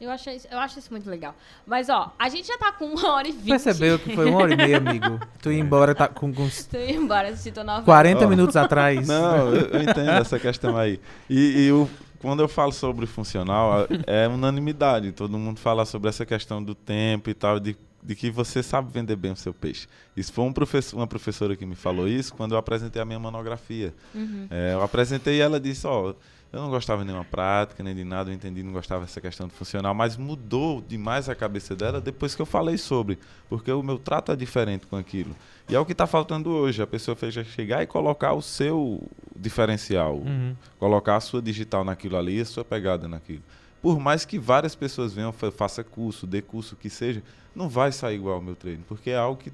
Eu 0.00 0.10
acho, 0.10 0.28
isso, 0.30 0.46
eu 0.50 0.58
acho 0.58 0.78
isso 0.78 0.88
muito 0.90 1.08
legal. 1.08 1.34
Mas, 1.66 1.88
ó, 1.88 2.12
a 2.18 2.28
gente 2.28 2.46
já 2.48 2.58
tá 2.58 2.70
com 2.72 2.84
uma 2.86 3.12
hora 3.12 3.26
e 3.28 3.32
vinte. 3.32 3.48
Percebeu 3.48 3.98
que 3.98 4.14
foi 4.14 4.28
uma 4.28 4.38
hora 4.42 4.52
e 4.52 4.56
meia, 4.56 4.76
amigo. 4.76 5.18
Tu 5.40 5.52
ia 5.52 5.58
embora 5.58 5.94
tá 5.94 6.06
com, 6.06 6.32
com 6.32 6.42
uns 6.42 6.64
Tô 6.68 6.76
indo 6.78 7.02
embora 7.04 7.28
assistir 7.30 7.56
novela. 7.56 7.82
40 7.82 8.24
Ó. 8.24 8.28
minutos 8.28 8.56
atrás. 8.56 9.08
Não, 9.08 9.54
eu, 9.54 9.66
eu 9.68 9.82
entendo 9.82 10.10
essa 10.10 10.38
questão 10.38 10.76
aí. 10.76 11.00
E, 11.30 11.66
e 11.66 11.72
o- 11.72 11.88
quando 12.18 12.40
eu 12.40 12.48
falo 12.48 12.72
sobre 12.72 13.06
funcional, 13.06 13.86
é 14.06 14.26
unanimidade. 14.28 15.12
Todo 15.12 15.38
mundo 15.38 15.58
fala 15.60 15.84
sobre 15.86 16.08
essa 16.08 16.26
questão 16.26 16.62
do 16.62 16.74
tempo 16.74 17.30
e 17.30 17.34
tal, 17.34 17.58
de, 17.60 17.76
de 18.02 18.14
que 18.14 18.30
você 18.30 18.62
sabe 18.62 18.90
vender 18.92 19.16
bem 19.16 19.32
o 19.32 19.36
seu 19.36 19.54
peixe. 19.54 19.86
Isso 20.16 20.32
foi 20.32 20.44
um 20.44 20.52
professor, 20.52 20.96
uma 20.96 21.06
professora 21.06 21.54
que 21.56 21.64
me 21.64 21.74
falou 21.74 22.06
isso 22.08 22.34
quando 22.34 22.52
eu 22.52 22.58
apresentei 22.58 23.00
a 23.00 23.04
minha 23.04 23.18
monografia. 23.18 23.94
Uhum. 24.14 24.46
É, 24.50 24.72
eu 24.74 24.82
apresentei 24.82 25.36
e 25.36 25.40
ela 25.40 25.58
disse, 25.60 25.86
ó, 25.86 26.14
eu 26.52 26.60
não 26.60 26.70
gostava 26.70 27.02
de 27.02 27.06
nenhuma 27.08 27.24
prática, 27.24 27.82
nem 27.82 27.94
de 27.94 28.04
nada, 28.04 28.30
eu 28.30 28.34
entendi, 28.34 28.62
não 28.62 28.72
gostava 28.72 29.02
dessa 29.04 29.20
questão 29.20 29.46
do 29.46 29.52
funcional, 29.52 29.92
mas 29.94 30.16
mudou 30.16 30.80
demais 30.80 31.28
a 31.28 31.34
cabeça 31.34 31.74
dela 31.76 32.00
depois 32.00 32.34
que 32.34 32.40
eu 32.40 32.46
falei 32.46 32.78
sobre, 32.78 33.18
porque 33.48 33.70
o 33.70 33.82
meu 33.82 33.98
trato 33.98 34.32
é 34.32 34.36
diferente 34.36 34.86
com 34.86 34.96
aquilo. 34.96 35.34
E 35.68 35.74
é 35.74 35.78
o 35.80 35.84
que 35.84 35.92
está 35.92 36.06
faltando 36.06 36.48
hoje, 36.50 36.80
a 36.80 36.86
pessoa 36.86 37.14
fez 37.16 37.34
chegar 37.48 37.82
e 37.82 37.86
colocar 37.86 38.32
o 38.32 38.40
seu 38.40 39.02
diferencial, 39.34 40.16
Uhum. 40.16 40.54
colocar 40.78 41.16
a 41.16 41.20
sua 41.20 41.42
digital 41.42 41.84
naquilo 41.84 42.16
ali, 42.16 42.40
a 42.40 42.44
sua 42.44 42.64
pegada 42.64 43.06
naquilo. 43.06 43.42
Por 43.82 44.00
mais 44.00 44.24
que 44.24 44.38
várias 44.38 44.74
pessoas 44.74 45.12
venham, 45.12 45.32
fa- 45.32 45.50
faça 45.52 45.84
curso, 45.84 46.26
dê 46.26 46.40
curso, 46.42 46.74
o 46.74 46.78
que 46.78 46.88
seja, 46.90 47.22
não 47.54 47.68
vai 47.68 47.92
sair 47.92 48.16
igual 48.16 48.36
ao 48.36 48.42
meu 48.42 48.56
treino, 48.56 48.82
porque 48.88 49.10
é 49.10 49.16
algo 49.16 49.40
que, 49.40 49.52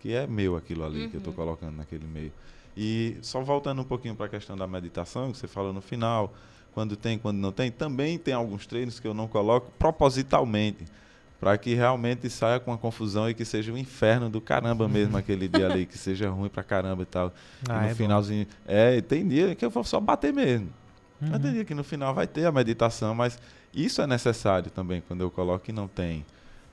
que 0.00 0.12
é 0.12 0.26
meu 0.26 0.56
aquilo 0.56 0.84
ali, 0.84 1.08
que 1.08 1.16
eu 1.16 1.18
estou 1.18 1.32
colocando 1.32 1.76
naquele 1.76 2.06
meio. 2.06 2.32
E 2.76 3.16
só 3.22 3.40
voltando 3.40 3.82
um 3.82 3.84
pouquinho 3.84 4.14
para 4.14 4.26
a 4.26 4.28
questão 4.28 4.56
da 4.56 4.66
meditação, 4.66 5.30
que 5.30 5.38
você 5.38 5.46
falou 5.46 5.72
no 5.72 5.80
final, 5.80 6.34
quando 6.72 6.96
tem, 6.96 7.16
quando 7.18 7.38
não 7.38 7.52
tem, 7.52 7.70
também 7.70 8.18
tem 8.18 8.34
alguns 8.34 8.66
treinos 8.66 8.98
que 8.98 9.06
eu 9.06 9.14
não 9.14 9.28
coloco 9.28 9.70
propositalmente, 9.78 10.84
para 11.38 11.56
que 11.56 11.74
realmente 11.74 12.28
saia 12.28 12.58
com 12.58 12.72
a 12.72 12.78
confusão 12.78 13.28
e 13.28 13.34
que 13.34 13.44
seja 13.44 13.72
um 13.72 13.78
inferno 13.78 14.28
do 14.28 14.40
caramba 14.40 14.88
mesmo 14.88 15.16
aquele 15.18 15.46
dia 15.46 15.70
ali, 15.70 15.86
que 15.86 15.96
seja 15.96 16.28
ruim 16.30 16.48
pra 16.48 16.64
caramba 16.64 17.02
e 17.02 17.06
tal. 17.06 17.32
Ah, 17.68 17.76
e 17.76 17.80
no 17.80 17.84
é 17.84 17.88
bom. 17.90 17.94
finalzinho. 17.94 18.46
É, 18.66 19.00
tem 19.00 19.26
dia 19.26 19.54
que 19.54 19.64
eu 19.64 19.70
vou 19.70 19.84
só 19.84 20.00
bater 20.00 20.32
mesmo. 20.32 20.68
Uhum. 21.20 21.38
Tem 21.38 21.52
dia 21.52 21.64
que 21.64 21.74
no 21.74 21.84
final 21.84 22.12
vai 22.12 22.26
ter 22.26 22.44
a 22.46 22.52
meditação, 22.52 23.14
mas 23.14 23.38
isso 23.72 24.02
é 24.02 24.06
necessário 24.06 24.70
também 24.70 25.02
quando 25.06 25.20
eu 25.20 25.30
coloco 25.30 25.64
que 25.64 25.72
não 25.72 25.86
tem. 25.86 26.24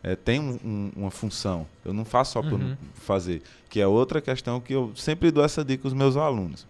É, 0.04 0.16
tem 0.16 0.40
um- 0.40 0.60
um- 0.66 0.92
uma 0.96 1.12
função. 1.12 1.68
Eu 1.86 1.94
não 1.94 2.04
faço 2.04 2.34
só 2.34 2.42
por 2.42 2.60
Uhum. 2.60 2.76
fazer. 2.96 3.42
Que 3.70 3.80
é 3.80 3.86
outra 3.88 4.20
questão 4.20 4.60
que 4.60 4.74
eu 4.74 4.92
sempre 4.96 5.30
dou 5.32 5.44
essa 5.44 5.64
dica 5.64 5.88
aos 5.88 5.94
meus 5.94 6.18
alunos. 6.18 6.66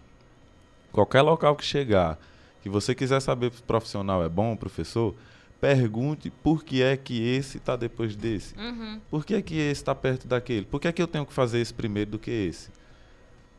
Qualquer 0.92 1.22
local 1.22 1.56
que 1.56 1.64
chegar, 1.64 2.18
que 2.62 2.68
você 2.68 2.94
quiser 2.94 3.20
saber 3.20 3.50
se 3.52 3.60
o 3.60 3.64
profissional 3.64 4.22
é 4.22 4.28
bom, 4.28 4.54
professor, 4.54 5.14
pergunte 5.60 6.28
por 6.28 6.62
que 6.62 6.82
é 6.82 6.96
que 6.96 7.22
esse 7.26 7.56
está 7.56 7.74
depois 7.76 8.14
desse. 8.14 8.54
Uhum. 8.58 9.00
Por 9.10 9.24
que, 9.24 9.34
é 9.34 9.40
que 9.42 9.54
esse 9.56 9.80
está 9.80 9.94
perto 9.94 10.26
daquele? 10.28 10.66
Por 10.66 10.80
que, 10.80 10.88
é 10.88 10.92
que 10.92 11.00
eu 11.00 11.06
tenho 11.06 11.24
que 11.24 11.32
fazer 11.32 11.60
esse 11.60 11.72
primeiro 11.72 12.10
do 12.10 12.18
que 12.18 12.30
esse? 12.30 12.68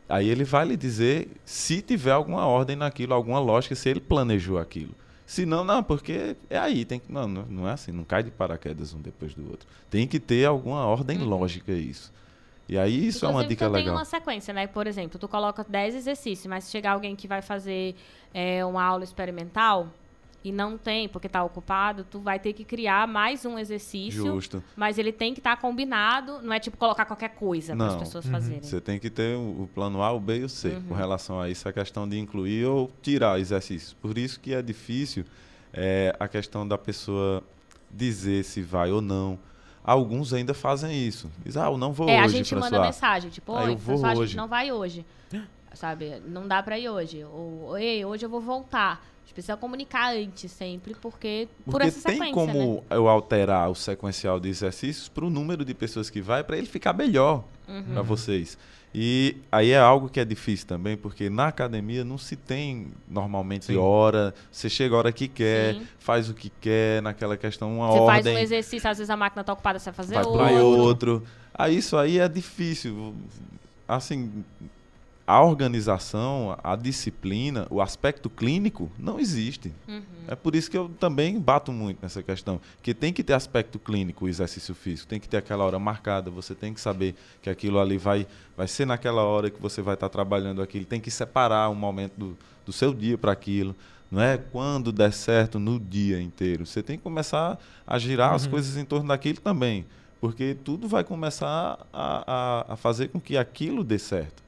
Aí 0.08 0.30
ele 0.30 0.44
vai 0.44 0.66
lhe 0.66 0.78
dizer 0.78 1.30
se 1.46 1.82
tiver 1.82 2.12
alguma 2.12 2.46
ordem 2.46 2.76
naquilo, 2.76 3.14
alguma 3.14 3.40
lógica, 3.40 3.74
se 3.74 3.90
ele 3.90 4.00
planejou 4.02 4.60
aquilo. 4.60 4.94
Se 5.26 5.46
não, 5.46 5.64
não, 5.64 5.82
porque 5.82 6.36
é 6.50 6.58
aí. 6.58 6.86
Tem 6.86 7.00
que, 7.00 7.12
não, 7.12 7.28
não, 7.28 7.68
é 7.68 7.72
assim, 7.72 7.92
não 7.92 8.04
cai 8.04 8.24
de 8.24 8.32
paraquedas 8.32 8.94
um 8.94 9.02
depois 9.02 9.34
do 9.34 9.50
outro. 9.50 9.68
Tem 9.90 10.08
que 10.08 10.20
ter 10.20 10.46
alguma 10.46 10.86
ordem 10.86 11.18
lógica 11.20 11.72
isso. 11.72 12.12
E 12.68 12.78
aí 12.78 13.08
isso 13.08 13.26
é 13.26 13.28
uma 13.28 13.44
Inclusive, 13.44 13.50
dica 13.50 13.66
tu 13.66 13.74
tem 13.74 13.82
legal. 13.82 13.96
uma 13.96 14.06
sequência, 14.06 14.54
né? 14.54 14.68
Por 14.68 14.88
exemplo, 14.88 15.20
tu 15.20 15.28
coloca 15.28 15.66
10 15.68 15.96
exercícios, 15.96 16.48
mas 16.48 16.64
se 16.66 16.72
chegar 16.72 16.94
alguém 16.94 17.16
que 17.16 17.28
vai 17.28 17.42
fazer 17.42 17.96
é, 18.34 18.64
uma 18.66 18.84
aula 18.84 19.04
experimental 19.04 19.90
e 20.44 20.52
não 20.52 20.78
tem, 20.78 21.08
porque 21.08 21.30
tá 21.30 21.44
ocupado, 21.44 22.04
tu 22.10 22.20
vai 22.20 22.38
ter 22.40 22.52
que 22.54 22.64
criar 22.66 23.08
mais 23.08 23.46
um 23.46 23.58
exercício. 23.58 24.26
Justo. 24.26 24.64
Mas 24.76 24.98
ele 24.98 25.12
tem 25.12 25.34
que 25.34 25.40
estar 25.40 25.56
combinado, 25.58 26.42
não 26.42 26.52
é 26.54 26.60
tipo 26.60 26.76
colocar 26.78 27.06
qualquer 27.06 27.30
coisa 27.30 27.76
para 27.76 27.88
as 27.88 27.96
pessoas 27.96 28.26
Uhum. 28.26 28.32
fazerem. 28.32 28.62
Você 28.64 28.82
tem 28.82 29.00
que 29.00 29.10
ter 29.10 29.36
o 29.38 29.70
plano 29.74 30.02
A, 30.02 30.12
o 30.12 30.20
B 30.20 30.40
e 30.40 30.44
o 30.44 30.50
C. 30.50 30.70
Uhum. 30.70 30.82
Com 30.90 30.94
relação 30.94 31.40
a 31.40 31.50
isso, 31.50 31.68
a 31.70 31.74
questão 31.74 32.08
de 32.08 32.20
incluir 32.20 32.66
ou 32.66 32.92
tirar 33.02 33.40
exercícios. 33.40 33.94
Por 33.94 34.18
isso 34.18 34.40
que 34.40 34.54
é 34.54 34.62
difícil 34.62 35.24
é, 35.72 36.16
a 36.20 36.28
questão 36.28 36.68
da 36.68 36.78
pessoa 36.78 37.42
dizer 37.90 38.44
se 38.44 38.62
vai 38.62 38.92
ou 38.92 39.02
não. 39.02 39.38
Alguns 39.84 40.34
ainda 40.34 40.54
fazem 40.54 41.06
isso. 41.08 41.30
Diz, 41.46 41.58
ah, 41.58 41.66
eu 41.66 41.78
não 41.78 41.92
vou 41.92 42.08
É, 42.08 42.20
a 42.20 42.24
hoje, 42.26 42.38
gente 42.38 42.56
manda 42.56 42.82
mensagem, 42.82 43.30
tipo, 43.30 43.52
oi, 43.52 43.72
eu 43.72 43.78
vou 43.78 43.98
François, 43.98 44.06
a 44.06 44.16
gente 44.16 44.22
hoje. 44.24 44.38
não 44.38 44.48
vai 44.48 44.72
hoje. 44.72 45.06
Sabe? 45.74 46.22
Não 46.28 46.48
dá 46.48 46.62
pra 46.64 46.78
ir 46.80 46.90
hoje. 46.90 47.24
Ou, 47.24 47.78
ei, 47.78 48.04
hoje 48.06 48.26
eu 48.26 48.30
vou 48.30 48.42
voltar. 48.42 49.04
A 49.04 49.26
gente 49.26 49.34
precisa 49.34 49.56
comunicar 49.58 50.14
antes 50.16 50.52
sempre, 50.52 50.94
porque, 51.02 51.48
por 51.66 51.72
Porque 51.74 51.88
essa 51.88 52.08
tem 52.10 52.18
sequência, 52.18 52.34
como 52.34 52.76
né? 52.76 52.82
eu 52.92 53.08
alterar 53.08 53.70
o 53.70 53.76
sequencial 53.76 54.40
de 54.40 54.50
exercícios 54.50 55.08
para 55.08 55.24
o 55.26 55.30
número 55.30 55.64
de 55.64 55.74
pessoas 55.74 56.10
que 56.10 56.22
vai, 56.22 56.44
para 56.44 56.58
ele 56.58 56.68
ficar 56.68 56.94
melhor 56.94 57.44
Uhum. 57.68 57.84
para 57.94 58.02
vocês. 58.02 58.58
E 58.94 59.38
aí 59.52 59.72
é 59.72 59.80
algo 59.80 60.08
que 60.08 60.20
é 60.20 60.26
difícil 60.26 60.68
também, 60.68 60.96
porque 60.96 61.28
na 61.30 61.48
academia 61.48 62.04
não 62.04 62.18
se 62.18 62.36
tem 62.36 62.90
normalmente 63.08 63.66
Sim. 63.66 63.78
hora. 63.78 64.36
Você 64.52 64.70
chega 64.70 64.94
a 64.94 64.98
hora 65.00 65.12
que 65.12 65.28
quer, 65.28 65.76
Sim. 65.76 65.88
faz 65.98 66.30
o 66.30 66.34
que 66.36 66.52
quer, 66.62 67.02
naquela 67.02 67.36
questão, 67.36 67.78
uma 67.78 67.88
Você 67.92 68.06
faz 68.06 68.18
ordem. 68.20 68.36
um 68.36 68.40
exercício, 68.40 68.88
às 68.88 68.98
vezes 69.00 69.10
a 69.10 69.18
máquina 69.18 69.44
tá 69.44 69.54
ocupada, 69.54 69.80
você 69.80 69.90
vai 69.90 69.96
fazer 69.96 70.14
vai 70.16 70.60
outro. 70.62 70.82
outro. 70.82 71.24
Aí 71.56 71.78
isso 71.78 71.98
aí 71.98 72.20
é 72.20 72.28
difícil. 72.28 73.16
Assim, 73.88 74.44
a 75.26 75.42
organização, 75.42 76.58
a 76.62 76.76
disciplina, 76.76 77.66
o 77.70 77.82
aspecto 77.82 78.30
clínico 78.30 78.92
não 79.00 79.20
existe. 79.20 79.72
Uhum. 79.88 80.04
É 80.28 80.36
por 80.36 80.54
isso 80.54 80.70
que 80.70 80.78
eu 80.78 80.90
também 81.00 81.40
bato 81.40 81.72
muito 81.72 82.00
nessa 82.02 82.22
questão. 82.22 82.60
Que 82.82 82.94
tem 82.94 83.14
que 83.14 83.24
ter 83.24 83.32
aspecto 83.32 83.80
clínico 83.80 84.26
o 84.26 84.30
exercício 84.30 84.76
físico. 84.76 85.08
Tem 85.08 85.22
que 85.22 85.30
ter 85.30 85.38
aquela 85.38 85.64
hora 85.64 85.80
marcada. 85.80 86.30
Você 86.30 86.54
tem 86.54 86.74
que 86.74 86.82
saber 86.82 87.16
que 87.42 87.50
aquilo 87.50 87.80
ali 87.80 87.98
vai, 87.98 88.28
vai 88.58 88.68
ser 88.68 88.86
naquela 88.86 89.24
hora 89.24 89.50
que 89.50 89.62
você 89.62 89.82
vai 89.82 89.94
estar 89.94 90.10
trabalhando 90.10 90.62
aquilo. 90.62 90.84
Tem 90.84 91.00
que 91.00 91.10
separar 91.10 91.70
um 91.70 91.76
momento 91.76 92.14
do, 92.18 92.38
do 92.66 92.74
seu 92.74 92.94
dia 92.94 93.18
para 93.18 93.32
aquilo. 93.32 93.74
Não 94.12 94.22
é 94.22 94.38
quando 94.38 94.92
der 94.92 95.14
certo 95.14 95.58
no 95.58 95.80
dia 95.80 96.22
inteiro. 96.22 96.66
Você 96.66 96.84
tem 96.84 96.98
que 96.98 97.04
começar 97.04 97.58
a 97.88 97.98
girar 97.98 98.34
as 98.34 98.46
coisas 98.46 98.76
em 98.76 98.84
torno 98.84 99.08
daquilo 99.08 99.40
também. 99.40 99.86
Porque 100.20 100.54
tudo 100.64 100.88
vai 100.88 101.04
começar 101.06 101.80
a, 101.94 102.24
a, 102.28 102.74
a 102.74 102.76
fazer 102.76 103.08
com 103.08 103.22
que 103.22 103.38
aquilo 103.38 103.86
dê 103.86 103.98
certo. 103.98 104.43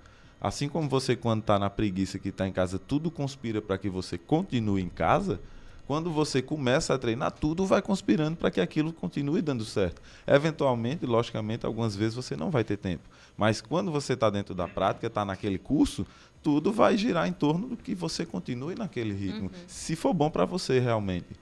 Assim 0.45 0.69
como 0.69 0.87
você, 0.87 1.15
quando 1.15 1.39
está 1.39 1.57
na 1.57 1.71
preguiça 1.71 2.19
que 2.19 2.29
está 2.29 2.47
em 2.47 2.51
casa, 2.51 2.77
tudo 2.77 3.09
conspira 3.09 3.63
para 3.63 3.79
que 3.79 3.89
você 3.89 4.15
continue 4.15 4.79
em 4.79 4.89
casa, 4.89 5.41
quando 5.87 6.11
você 6.11 6.39
começa 6.39 6.93
a 6.93 6.99
treinar, 6.99 7.31
tudo 7.31 7.65
vai 7.65 7.81
conspirando 7.81 8.37
para 8.37 8.51
que 8.51 8.61
aquilo 8.61 8.93
continue 8.93 9.41
dando 9.41 9.65
certo. 9.65 10.03
Eventualmente, 10.27 11.03
logicamente, 11.03 11.65
algumas 11.65 11.95
vezes 11.95 12.13
você 12.13 12.35
não 12.35 12.51
vai 12.51 12.63
ter 12.63 12.77
tempo. 12.77 13.09
Mas 13.35 13.59
quando 13.59 13.91
você 13.91 14.13
está 14.13 14.29
dentro 14.29 14.53
da 14.53 14.67
prática, 14.67 15.07
está 15.07 15.25
naquele 15.25 15.57
curso, 15.57 16.05
tudo 16.43 16.71
vai 16.71 16.95
girar 16.95 17.27
em 17.27 17.33
torno 17.33 17.69
do 17.69 17.75
que 17.75 17.95
você 17.95 18.23
continue 18.23 18.75
naquele 18.75 19.15
ritmo. 19.15 19.49
Se 19.65 19.95
for 19.95 20.13
bom 20.13 20.29
para 20.29 20.45
você 20.45 20.77
realmente. 20.77 21.35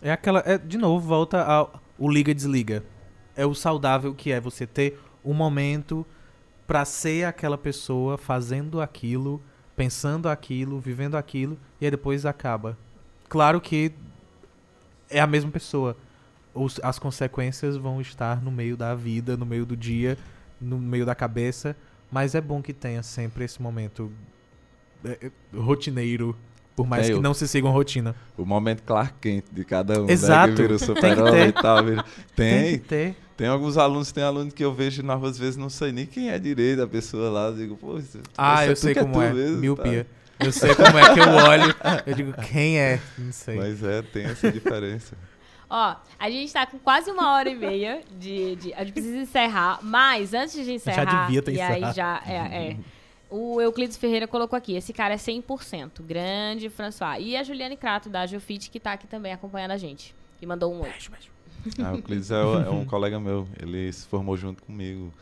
É 0.00 0.12
aquela. 0.12 0.44
É, 0.46 0.56
de 0.56 0.78
novo, 0.78 1.08
volta 1.08 1.42
ao 1.42 1.82
o 1.98 2.08
liga-desliga. 2.08 2.84
É 3.34 3.44
o 3.44 3.52
saudável 3.52 4.14
que 4.14 4.30
é 4.30 4.40
você 4.40 4.64
ter 4.64 4.96
um 5.24 5.34
momento 5.34 6.06
pra 6.70 6.84
ser 6.84 7.24
aquela 7.24 7.58
pessoa 7.58 8.16
fazendo 8.16 8.80
aquilo, 8.80 9.42
pensando 9.74 10.28
aquilo, 10.28 10.78
vivendo 10.78 11.16
aquilo, 11.16 11.58
e 11.80 11.84
aí 11.84 11.90
depois 11.90 12.24
acaba. 12.24 12.78
Claro 13.28 13.60
que 13.60 13.90
é 15.10 15.18
a 15.18 15.26
mesma 15.26 15.50
pessoa. 15.50 15.96
Os, 16.54 16.78
as 16.84 16.96
consequências 16.96 17.76
vão 17.76 18.00
estar 18.00 18.40
no 18.40 18.52
meio 18.52 18.76
da 18.76 18.94
vida, 18.94 19.36
no 19.36 19.44
meio 19.44 19.66
do 19.66 19.76
dia, 19.76 20.16
no 20.60 20.78
meio 20.78 21.04
da 21.04 21.12
cabeça, 21.12 21.76
mas 22.08 22.36
é 22.36 22.40
bom 22.40 22.62
que 22.62 22.72
tenha 22.72 23.02
sempre 23.02 23.42
esse 23.44 23.60
momento 23.60 24.12
é, 25.04 25.18
é, 25.26 25.30
rotineiro, 25.58 26.36
por 26.76 26.86
mais 26.86 27.06
Tem 27.06 27.14
que 27.16 27.18
o- 27.18 27.22
não 27.22 27.34
se 27.34 27.48
sigam 27.48 27.72
rotina. 27.72 28.14
O 28.38 28.44
momento 28.44 28.84
Clark 28.84 29.14
Kent 29.20 29.44
de 29.50 29.64
cada 29.64 30.00
um. 30.00 30.08
Exato. 30.08 30.50
Né, 30.50 30.56
que 30.56 30.62
vira 30.62 30.74
o 30.76 30.78
Tem 30.78 30.86
que 30.86 30.94
super-herói 30.94 31.48
e 31.48 31.52
tal. 31.52 31.84
vira- 31.84 32.04
Tem 32.36 32.62
Tem, 32.62 32.78
que 32.78 32.86
ter. 32.86 33.16
Tem 33.40 33.48
alguns 33.48 33.78
alunos, 33.78 34.12
tem 34.12 34.22
aluno 34.22 34.52
que 34.52 34.62
eu 34.62 34.70
vejo 34.70 35.02
na 35.02 35.14
rua, 35.14 35.30
às 35.30 35.38
vezes 35.38 35.56
não 35.56 35.70
sei 35.70 35.92
nem 35.92 36.04
quem 36.04 36.28
é 36.28 36.38
direito 36.38 36.82
a 36.82 36.86
pessoa 36.86 37.30
lá. 37.30 37.46
Eu 37.46 37.56
digo, 37.56 37.74
pô, 37.76 37.96
isso- 37.96 38.20
Ah, 38.36 38.64
isso 38.64 38.72
eu 38.72 38.76
sei 38.76 38.92
é 38.92 38.94
como 38.96 39.14
tu 39.14 39.22
é. 39.22 39.32
mesmo, 39.32 39.54
tá? 39.54 39.60
Miopia. 39.62 40.06
Eu 40.38 40.52
sei 40.52 40.74
como 40.74 40.98
é 40.98 41.14
que 41.14 41.20
eu 41.20 41.28
olho. 41.28 41.74
Eu 42.06 42.14
digo, 42.14 42.32
quem 42.42 42.78
é? 42.78 43.00
Não 43.16 43.32
sei. 43.32 43.56
Mas 43.56 43.82
é, 43.82 44.02
tem 44.02 44.24
essa 44.26 44.52
diferença. 44.52 45.16
Ó, 45.70 45.96
a 46.18 46.28
gente 46.30 46.52
tá 46.52 46.66
com 46.66 46.78
quase 46.78 47.10
uma 47.10 47.32
hora 47.32 47.48
e 47.48 47.54
meia 47.54 48.02
de, 48.18 48.56
de- 48.56 48.74
A 48.74 48.80
gente 48.84 48.92
precisa 48.92 49.16
encerrar, 49.16 49.78
mas 49.82 50.34
antes 50.34 50.52
de 50.62 50.72
encerrar. 50.72 51.24
devia 51.26 51.40
ter 51.40 51.52
e 51.54 51.60
aí 51.62 51.76
encerrado. 51.78 51.94
já. 51.96 52.22
É, 52.26 52.34
é. 52.72 52.76
O 53.30 53.58
Euclides 53.58 53.96
Ferreira 53.96 54.26
colocou 54.28 54.54
aqui: 54.56 54.74
esse 54.76 54.92
cara 54.92 55.14
é 55.14 55.16
100%. 55.16 56.02
Grande 56.02 56.68
François. 56.68 57.16
E 57.24 57.36
a 57.36 57.42
Juliane 57.42 57.76
Crato, 57.78 58.10
da 58.10 58.26
Geofit, 58.26 58.68
que 58.70 58.78
tá 58.78 58.92
aqui 58.92 59.06
também 59.06 59.32
acompanhando 59.32 59.70
a 59.70 59.78
gente. 59.78 60.14
E 60.42 60.46
mandou 60.46 60.74
um 60.74 60.80
oi. 60.82 60.90
Ah, 61.82 61.92
o 61.94 62.02
Clis 62.02 62.30
é, 62.30 62.34
é 62.34 62.70
um 62.70 62.84
colega 62.84 63.18
meu. 63.20 63.46
Ele 63.60 63.92
se 63.92 64.06
formou 64.06 64.36
junto 64.36 64.62
comigo. 64.62 65.12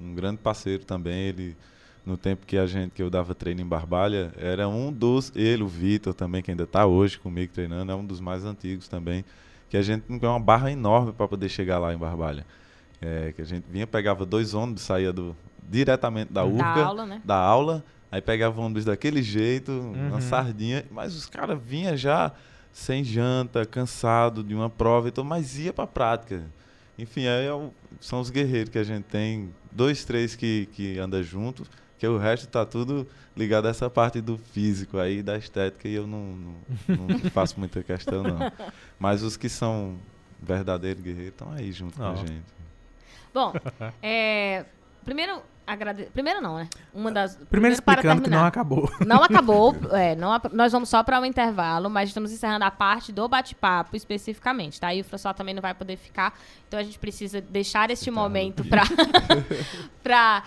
Um 0.00 0.14
grande 0.14 0.38
parceiro 0.38 0.84
também. 0.84 1.28
Ele, 1.28 1.56
no 2.04 2.16
tempo 2.16 2.44
que 2.46 2.56
a 2.58 2.66
gente, 2.66 2.90
que 2.92 3.02
eu 3.02 3.08
dava 3.10 3.34
treino 3.34 3.60
em 3.60 3.66
Barbalha, 3.66 4.32
era 4.36 4.68
um 4.68 4.92
dos. 4.92 5.32
Ele, 5.34 5.62
o 5.62 5.68
Vitor 5.68 6.12
também, 6.14 6.42
que 6.42 6.50
ainda 6.50 6.64
está 6.64 6.84
hoje 6.86 7.18
comigo 7.18 7.52
treinando, 7.52 7.90
é 7.92 7.94
um 7.94 8.04
dos 8.04 8.20
mais 8.20 8.44
antigos 8.44 8.88
também. 8.88 9.24
Que 9.70 9.76
a 9.76 9.82
gente 9.82 10.02
tem 10.02 10.28
uma 10.28 10.38
barra 10.40 10.70
enorme 10.70 11.12
para 11.12 11.26
poder 11.26 11.48
chegar 11.48 11.78
lá 11.78 11.92
em 11.94 11.98
Barbalha. 11.98 12.44
É, 13.00 13.32
que 13.34 13.42
a 13.42 13.44
gente 13.44 13.64
vinha, 13.70 13.86
pegava 13.86 14.24
dois 14.24 14.54
ônibus, 14.54 14.82
saía 14.82 15.12
do, 15.12 15.36
diretamente 15.68 16.32
da 16.32 16.42
Da 16.42 16.46
URCA, 16.46 16.64
aula, 16.84 17.06
né? 17.06 17.20
da 17.24 17.36
aula, 17.36 17.84
aí 18.10 18.20
pegava 18.20 18.60
o 18.60 18.64
ônibus 18.64 18.84
daquele 18.84 19.22
jeito, 19.22 19.72
Uhum. 19.72 20.08
uma 20.08 20.20
sardinha, 20.20 20.84
mas 20.90 21.14
os 21.14 21.26
caras 21.26 21.58
vinham 21.62 21.96
já 21.96 22.32
sem 22.74 23.04
janta, 23.04 23.64
cansado 23.64 24.42
de 24.42 24.52
uma 24.52 24.68
prova, 24.68 25.08
então, 25.08 25.22
mas 25.22 25.56
ia 25.56 25.72
pra 25.72 25.86
prática. 25.86 26.44
Enfim, 26.98 27.26
aí 27.28 27.46
é 27.46 27.70
são 28.00 28.20
os 28.20 28.30
guerreiros 28.30 28.68
que 28.68 28.78
a 28.78 28.82
gente 28.82 29.04
tem, 29.04 29.54
dois, 29.70 30.04
três 30.04 30.34
que, 30.34 30.68
que 30.72 30.98
anda 30.98 31.22
junto, 31.22 31.64
que 31.96 32.06
o 32.06 32.18
resto 32.18 32.48
tá 32.48 32.66
tudo 32.66 33.06
ligado 33.36 33.66
a 33.66 33.70
essa 33.70 33.88
parte 33.88 34.20
do 34.20 34.36
físico 34.36 34.98
aí, 34.98 35.22
da 35.22 35.38
estética, 35.38 35.86
e 35.86 35.94
eu 35.94 36.04
não, 36.04 36.36
não, 36.88 37.06
não 37.06 37.18
faço 37.30 37.58
muita 37.60 37.80
questão, 37.80 38.24
não. 38.24 38.52
Mas 38.98 39.22
os 39.22 39.36
que 39.36 39.48
são 39.48 39.96
verdadeiros 40.42 41.00
guerreiros 41.00 41.32
estão 41.32 41.52
aí 41.52 41.70
junto 41.70 41.96
com 41.96 42.04
a 42.04 42.16
gente. 42.16 42.42
Bom, 43.32 43.52
é, 44.02 44.64
primeiro, 45.04 45.42
agrade... 45.66 46.08
primeiro 46.12 46.40
não, 46.40 46.56
né? 46.56 46.68
Uma 46.92 47.10
das. 47.10 47.36
Primeiro 47.50 47.80
para 47.82 48.00
explicando 48.00 48.22
que 48.22 48.30
não 48.30 48.44
acabou. 48.44 48.90
Não 49.04 49.22
acabou, 49.22 49.74
é, 49.92 50.14
não, 50.16 50.40
nós 50.52 50.72
vamos 50.72 50.88
só 50.88 51.02
para 51.02 51.20
o 51.20 51.24
intervalo, 51.24 51.88
mas 51.90 52.08
estamos 52.08 52.32
encerrando 52.32 52.64
a 52.64 52.70
parte 52.70 53.12
do 53.12 53.28
bate-papo 53.28 53.96
especificamente, 53.96 54.80
tá? 54.80 54.94
E 54.94 55.00
o 55.00 55.04
François 55.04 55.34
também 55.34 55.54
não 55.54 55.62
vai 55.62 55.74
poder 55.74 55.96
ficar, 55.96 56.38
então 56.66 56.78
a 56.78 56.82
gente 56.82 56.98
precisa 56.98 57.40
deixar 57.40 57.90
este 57.90 58.06
tá 58.06 58.12
momento 58.12 58.64
para 58.64 58.82
para 60.02 60.42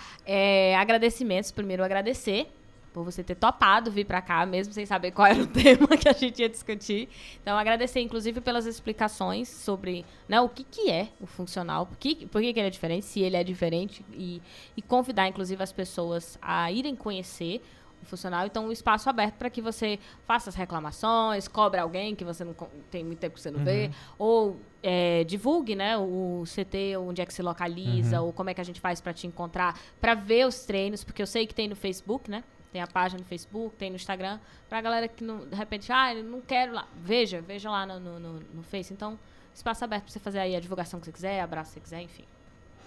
agradecimentos. 0.80 1.52
Primeiro, 1.52 1.84
agradecer 1.84 2.52
por 2.98 3.04
você 3.04 3.24
ter 3.24 3.36
topado 3.36 3.92
vir 3.92 4.06
para 4.06 4.20
cá, 4.24 4.44
mesmo 4.44 4.74
sem 4.74 4.84
saber 4.84 5.12
qual 5.12 5.28
era 5.28 5.40
o 5.40 5.46
tema 5.48 5.88
que 5.96 6.10
a 6.10 6.14
gente 6.14 6.42
ia 6.42 6.50
discutir. 6.50 7.08
Então, 7.40 7.56
agradecer, 7.56 8.00
inclusive, 8.00 8.42
pelas 8.42 8.66
explicações 8.66 9.48
sobre 9.48 10.04
né, 10.28 10.42
o 10.42 10.50
que, 10.50 10.64
que 10.64 10.90
é 10.90 11.10
o 11.22 11.28
funcional, 11.28 11.86
por 11.86 11.96
que, 11.98 12.26
por 12.26 12.42
que, 12.42 12.52
que 12.52 12.60
ele 12.60 12.68
é 12.68 12.72
diferente, 12.72 13.06
se 13.06 13.22
ele 13.22 13.38
é 13.38 13.44
diferente, 13.44 14.04
e, 14.12 14.42
e 14.76 14.82
convidar, 14.82 15.28
inclusive, 15.28 15.62
as 15.62 15.72
pessoas 15.72 16.40
a 16.42 16.72
irem 16.72 16.96
conhecer 16.96 17.62
o 18.02 18.06
funcional. 18.06 18.48
Então, 18.48 18.66
um 18.66 18.72
espaço 18.72 19.08
aberto 19.12 19.36
para 19.36 19.50
que 19.52 19.62
você 19.62 20.00
faça 20.26 20.50
as 20.50 20.56
reclamações, 20.56 21.48
cobre 21.48 21.80
alguém 21.80 22.16
que 22.16 22.26
você 22.26 22.44
não 22.44 22.56
tem 22.90 23.04
muito 23.04 23.20
tempo 23.20 23.36
que 23.36 23.42
você 23.42 23.52
não 23.52 23.64
vê, 23.64 23.92
ou 24.18 24.58
é, 24.82 25.24
divulgue, 25.24 25.76
né, 25.76 25.96
o 26.00 26.44
CT, 26.46 26.98
onde 26.98 27.22
é 27.22 27.26
que 27.28 27.34
se 27.34 27.44
localiza, 27.44 28.22
ou 28.22 28.34
como 28.34 28.50
é 28.50 28.56
que 28.56 28.62
a 28.62 28.64
gente 28.64 28.82
faz 28.82 29.00
para 29.00 29.14
te 29.14 29.28
encontrar, 29.28 29.80
para 30.02 30.16
ver 30.16 30.48
os 30.48 30.66
treinos, 30.66 31.04
porque 31.04 31.22
eu 31.22 31.28
sei 31.28 31.46
que 31.46 31.54
tem 31.54 31.68
no 31.68 31.76
Facebook, 31.76 32.30
né? 32.32 32.44
Tem 32.78 32.84
a 32.84 32.86
página 32.88 33.18
no 33.20 33.26
Facebook, 33.26 33.76
tem 33.76 33.90
no 33.90 33.96
Instagram, 33.96 34.38
pra 34.70 34.80
galera 34.82 35.08
que 35.08 35.24
não, 35.24 35.40
de 35.40 35.56
repente, 35.56 35.92
ah, 35.92 36.14
eu 36.14 36.24
não 36.24 36.40
quero 36.42 36.74
lá. 36.76 36.86
Veja, 37.04 37.42
veja 37.42 37.72
lá 37.72 37.88
no, 37.88 38.00
no, 38.00 38.20
no, 38.20 38.34
no 38.54 38.62
Face. 38.62 38.94
Então, 38.94 39.18
espaço 39.52 39.84
aberto 39.84 40.04
pra 40.04 40.12
você 40.14 40.20
fazer 40.20 40.38
aí 40.38 40.56
a 40.56 40.60
divulgação 40.60 41.00
que 41.00 41.08
você 41.08 41.12
quiser, 41.12 41.42
abraço 41.42 41.70
que 41.72 41.80
você 41.80 41.80
quiser, 41.80 42.02
enfim. 42.04 42.24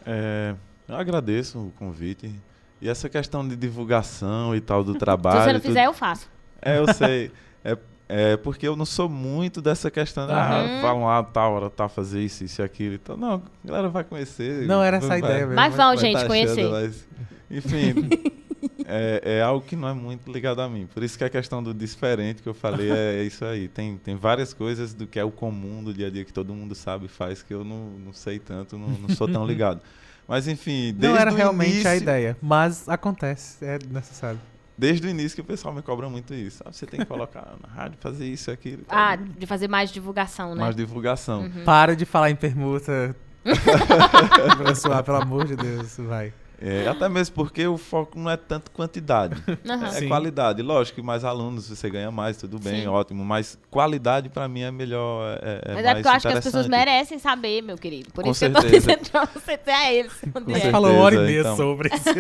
É, 0.07 0.55
eu 0.87 0.95
agradeço 0.95 1.59
o 1.59 1.73
convite. 1.77 2.33
E 2.81 2.89
essa 2.89 3.09
questão 3.09 3.47
de 3.49 3.57
divulgação 3.57 4.55
e 4.55 4.61
tal 4.61 4.85
do 4.85 4.93
Se 4.95 4.99
trabalho. 5.01 5.43
você 5.43 5.53
não 5.55 5.59
tudo- 5.61 5.69
fizer, 5.71 5.87
eu 5.87 5.93
faço. 5.93 6.31
É, 6.63 6.79
eu 6.79 6.95
sei. 6.95 7.33
É, 7.65 7.77
é 8.09 8.37
porque 8.37 8.69
eu 8.69 8.77
não 8.77 8.87
sou 8.87 9.09
muito 9.09 9.61
dessa 9.61 9.91
questão 9.91 10.25
de, 10.29 10.33
Uhum. 10.33 10.39
ah, 10.39 10.79
falam 10.81 11.05
lá, 11.07 11.21
tal 11.25 11.55
hora, 11.55 11.69
tá, 11.69 11.89
fazer 11.89 12.23
isso, 12.23 12.45
isso 12.45 12.63
e 12.63 12.65
aquilo. 12.65 12.95
Então, 12.95 13.17
não, 13.17 13.43
a 13.65 13.67
galera 13.67 13.89
vai 13.89 14.05
conhecer. 14.05 14.69
Não, 14.69 14.81
era 14.85 14.99
essa 14.99 15.07
a 15.07 15.09
vai- 15.09 15.19
ideia 15.19 15.41
mesmo. 15.41 15.55
Mas 15.57 15.75
vão, 15.75 15.97
gente, 15.97 16.21
tá 16.21 16.27
conhecer. 16.29 16.61
achando, 16.61 16.71
mas, 16.71 17.09
enfim, 17.51 18.09
é, 18.91 19.39
é 19.39 19.43
algo 19.43 19.65
que 19.65 19.77
não 19.77 19.89
é 19.89 19.95
muito 19.95 20.31
ligado 20.31 20.61
a 20.61 20.69
mim. 20.69 20.87
Por 20.93 21.03
isso 21.03 21.17
que 21.17 21.25
a 21.25 21.31
questão 21.31 21.63
do 21.63 21.73
diferente 21.73 22.43
que 22.43 22.49
eu 22.49 22.55
falei 22.55 22.91
é, 22.91 23.21
é 23.21 23.23
isso 23.23 23.45
aí. 23.45 23.69
Tem, 23.69 23.97
tem 23.97 24.17
várias 24.17 24.53
coisas 24.53 24.93
do 24.93 25.07
que 25.07 25.19
é 25.19 25.25
o 25.25 25.31
comum 25.31 25.83
do 25.83 25.95
dia 25.95 26.09
a 26.09 26.11
dia 26.11 26.25
que 26.25 26.33
todo 26.33 26.55
mundo 26.55 26.75
sabe 26.75 27.07
e 27.07 27.09
faz 27.09 27.43
que 27.43 27.55
eu 27.55 27.65
não, 27.65 27.91
não 28.05 28.13
sei 28.13 28.39
tanto, 28.39 28.77
não, 28.77 28.89
não 28.89 29.09
sou 29.11 29.29
tão 29.29 29.47
ligado. 29.47 29.81
Mas 30.27 30.47
enfim, 30.47 30.95
desde 30.95 31.09
Não 31.09 31.17
era 31.17 31.33
o 31.33 31.35
realmente 31.35 31.71
início, 31.73 31.91
a 31.91 31.97
ideia, 31.97 32.37
mas 32.41 32.89
acontece, 32.89 33.65
é 33.65 33.79
necessário. 33.91 34.41
Desde 34.79 35.07
o 35.07 35.11
início 35.11 35.35
que 35.35 35.41
o 35.41 35.45
pessoal 35.45 35.75
me 35.75 35.83
cobra 35.83 36.09
muito 36.09 36.33
isso. 36.33 36.63
Ah, 36.65 36.73
você 36.73 36.87
tem 36.87 37.01
que 37.01 37.07
colocar 37.07 37.55
na 37.61 37.69
rádio, 37.69 37.99
fazer 38.01 38.27
isso, 38.27 38.51
aquilo. 38.51 38.85
Ah, 38.89 39.17
de 39.17 39.45
fazer 39.45 39.69
mais 39.69 39.91
divulgação, 39.91 40.55
né? 40.55 40.61
mais 40.61 40.77
divulgação. 40.77 41.43
Uhum. 41.43 41.65
Para 41.65 41.95
de 41.95 42.07
falar 42.07 42.31
em 42.31 42.37
permuta. 42.37 43.15
François, 44.57 45.03
pelo 45.03 45.17
amor 45.17 45.47
de 45.47 45.57
Deus, 45.57 45.97
vai. 45.99 46.33
É, 46.61 46.87
até 46.87 47.09
mesmo 47.09 47.35
porque 47.35 47.67
o 47.67 47.79
foco 47.79 48.19
não 48.19 48.31
é 48.31 48.37
tanto 48.37 48.71
quantidade, 48.71 49.43
Aham. 49.67 49.87
é 49.87 49.91
Sim. 49.93 50.09
qualidade. 50.09 50.61
Lógico 50.61 50.97
que 51.01 51.03
mais 51.07 51.25
alunos 51.25 51.69
você 51.69 51.89
ganha 51.89 52.11
mais, 52.11 52.37
tudo 52.37 52.59
bem, 52.59 52.83
Sim. 52.83 52.89
ótimo. 52.89 53.25
Mas 53.25 53.59
qualidade 53.71 54.29
pra 54.29 54.47
mim 54.47 54.61
é 54.61 54.71
melhor, 54.71 55.39
é, 55.43 55.61
é 55.65 55.75
Mas 55.75 55.75
mais 55.75 55.87
é 55.87 55.95
porque 55.95 56.09
eu 56.09 56.13
acho 56.13 56.29
que 56.29 56.35
as 56.35 56.45
pessoas 56.45 56.69
merecem 56.69 57.19
saber, 57.19 57.63
meu 57.63 57.79
querido. 57.79 58.11
Por 58.13 58.25
Com 58.25 58.31
isso 58.31 58.41
que 58.41 58.45
eu 58.47 58.53
tô 58.53 58.61
certeza. 58.61 58.87
dizendo 58.95 59.11
pra 59.11 59.25
você 59.25 59.57
ter 59.57 59.71
a 59.71 59.93
eles. 59.93 60.13
é. 60.23 60.27
Você 60.27 60.31
certeza, 60.53 60.71
falou 60.71 60.95
hora 60.97 61.15
e 61.15 61.19
meia 61.19 61.41
então. 61.41 61.57
sobre 61.57 61.89
isso. 61.97 62.11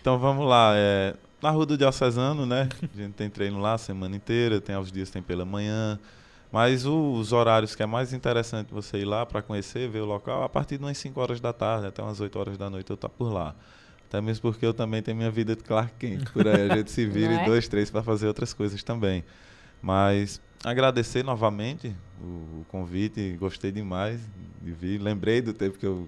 Então 0.00 0.18
vamos 0.18 0.46
lá. 0.46 0.72
É, 0.74 1.14
na 1.42 1.50
Rua 1.50 1.66
do 1.66 1.76
Diocesano, 1.76 2.46
né? 2.46 2.68
A 2.82 2.96
gente 2.96 3.12
tem 3.14 3.28
treino 3.28 3.60
lá 3.60 3.74
a 3.74 3.78
semana 3.78 4.16
inteira, 4.16 4.60
tem 4.60 4.74
aos 4.74 4.90
dias 4.90 5.10
tem 5.10 5.20
pela 5.20 5.44
manhã. 5.44 5.98
Mas 6.52 6.84
o- 6.84 7.12
os 7.14 7.32
horários 7.32 7.74
que 7.74 7.82
é 7.82 7.86
mais 7.86 8.12
interessante 8.12 8.72
você 8.72 8.98
ir 8.98 9.04
lá 9.06 9.24
para 9.24 9.40
conhecer, 9.40 9.88
ver 9.88 10.00
o 10.00 10.04
local, 10.04 10.42
a 10.42 10.48
partir 10.48 10.76
de 10.76 10.84
umas 10.84 10.98
5 10.98 11.18
horas 11.20 11.40
da 11.40 11.52
tarde, 11.52 11.86
até 11.86 12.02
umas 12.02 12.20
8 12.20 12.38
horas 12.38 12.58
da 12.58 12.68
noite 12.68 12.90
eu 12.90 12.96
tô 12.96 13.08
por 13.08 13.32
lá. 13.32 13.54
Até 14.06 14.20
mesmo 14.20 14.42
porque 14.42 14.66
eu 14.66 14.74
também 14.74 15.00
tenho 15.02 15.16
minha 15.16 15.30
vida 15.30 15.56
de 15.56 15.62
Clark 15.62 15.94
Kent. 15.98 16.30
Por 16.30 16.46
aí 16.46 16.70
a 16.70 16.76
gente 16.76 16.90
se 16.90 17.06
vira 17.08 17.32
é? 17.32 17.42
em 17.42 17.44
dois, 17.46 17.66
três 17.68 17.90
para 17.90 18.02
fazer 18.02 18.26
outras 18.26 18.52
coisas 18.52 18.82
também. 18.82 19.24
Mas 19.80 20.40
agradecer 20.62 21.24
novamente 21.24 21.96
o, 22.20 22.60
o 22.60 22.66
convite, 22.68 23.34
gostei 23.40 23.72
demais 23.72 24.20
de 24.60 24.70
vir. 24.72 25.00
Lembrei 25.00 25.40
do 25.40 25.54
tempo 25.54 25.78
que 25.78 25.86
eu 25.86 26.06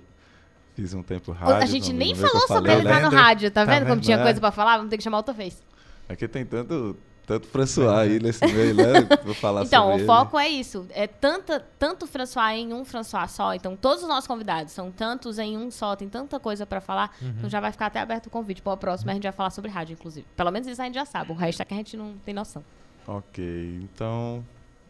fiz 0.76 0.92
um 0.92 1.02
tempo 1.02 1.32
rádio. 1.32 1.54
a 1.56 1.66
gente 1.66 1.90
nem 1.94 2.14
falou 2.14 2.46
sobre 2.46 2.70
ele 2.72 2.82
lá 2.82 2.98
no 3.00 3.04
lembra? 3.06 3.18
rádio, 3.18 3.50
tá 3.50 3.64
Tá 3.64 3.72
vendo 3.72 3.86
como 3.88 4.00
tinha 4.02 4.18
É. 4.18 4.22
coisa 4.22 4.38
pra 4.38 4.50
falar? 4.50 4.76
Vamos 4.76 4.90
ter 4.90 4.98
que 4.98 5.02
chamar 5.02 5.16
outra 5.16 5.32
vez. 5.32 5.62
Aqui 6.06 6.28
tem 6.28 6.44
tanto, 6.44 6.94
tanto 7.26 7.46
François 7.48 7.88
aí 7.98 8.18
nesse 8.20 8.46
meio, 8.46 8.74
né? 8.74 8.84
Vou 9.24 9.34
falar 9.34 9.62
Então, 9.64 9.82
sobre 9.84 9.96
o 9.96 9.98
ele. 10.00 10.06
foco 10.06 10.38
é 10.38 10.48
isso. 10.48 10.86
É 10.90 11.06
tanta, 11.06 11.60
tanto 11.78 12.06
François 12.06 12.58
em 12.58 12.72
um 12.72 12.84
François 12.84 13.30
só. 13.30 13.54
Então, 13.54 13.74
todos 13.76 14.02
os 14.02 14.08
nossos 14.08 14.26
convidados 14.26 14.72
são 14.72 14.90
tantos 14.90 15.38
em 15.38 15.56
um 15.56 15.70
só. 15.70 15.96
Tem 15.96 16.08
tanta 16.08 16.38
coisa 16.38 16.66
pra 16.66 16.80
falar. 16.80 17.14
Uhum. 17.22 17.34
Então, 17.38 17.48
já 17.50 17.60
vai 17.60 17.72
ficar 17.72 17.86
até 17.86 18.00
aberto 18.00 18.26
o 18.26 18.30
convite. 18.30 18.60
Para 18.62 18.72
o 18.72 18.76
próximo, 18.76 19.10
a 19.10 19.14
gente 19.14 19.22
vai 19.22 19.32
falar 19.32 19.50
sobre 19.50 19.70
rádio, 19.70 19.94
inclusive. 19.94 20.26
Pelo 20.36 20.50
menos 20.50 20.68
isso 20.68 20.80
a 20.80 20.84
gente 20.84 20.94
já 20.94 21.04
sabe. 21.04 21.32
O 21.32 21.34
resto 21.34 21.60
é 21.62 21.64
que 21.64 21.74
a 21.74 21.76
gente 21.76 21.96
não 21.96 22.14
tem 22.24 22.34
noção. 22.34 22.64
Ok, 23.06 23.80
então. 23.82 24.44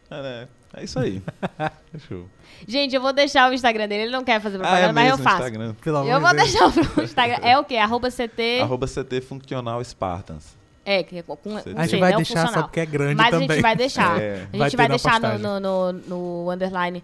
É, 0.09 0.21
né? 0.21 0.47
é 0.75 0.83
isso 0.83 0.99
aí. 0.99 1.21
Fechou. 1.91 2.27
Gente, 2.67 2.95
eu 2.95 3.01
vou 3.01 3.11
deixar 3.11 3.49
o 3.49 3.53
Instagram 3.53 3.87
dele. 3.87 4.03
Ele 4.03 4.11
não 4.11 4.23
quer 4.23 4.39
fazer 4.39 4.57
Ah, 4.57 4.59
propaganda, 4.59 4.89
é 4.89 4.91
mas 4.93 5.09
eu 5.09 5.17
faço. 5.17 5.35
Instagram. 5.37 5.75
Eu 6.05 6.19
vou 6.21 6.33
Deus. 6.35 6.51
deixar 6.51 6.65
o 6.97 7.01
Instagram. 7.01 7.37
É 7.41 7.57
o 7.57 7.63
quê? 7.63 7.77
Arroba 7.77 8.09
CT. 8.11 8.59
Arroba 8.61 8.85
CT 8.87 9.21
Funcional 9.21 9.83
Spartans. 9.83 10.55
É, 10.85 11.01
que 11.01 11.17
é 11.17 11.23
com, 11.23 11.35
com 11.35 11.57
A 11.57 11.87
gente 11.87 11.99
vai 11.99 12.11
né, 12.11 12.15
o 12.15 12.17
deixar 12.17 12.47
só 12.47 12.61
porque 12.61 12.79
é 12.79 12.85
grande 12.85 13.15
Mas 13.15 13.31
também. 13.31 13.49
a 13.49 13.53
gente 13.53 13.61
vai 13.61 13.75
deixar. 13.75 14.21
É. 14.21 14.33
A 14.35 14.37
gente 14.39 14.57
Vai 14.57 14.69
vai, 14.69 14.87
deixar 14.89 15.19
no, 15.19 15.59
no, 15.59 15.91
no, 15.91 16.51
underline 16.51 17.03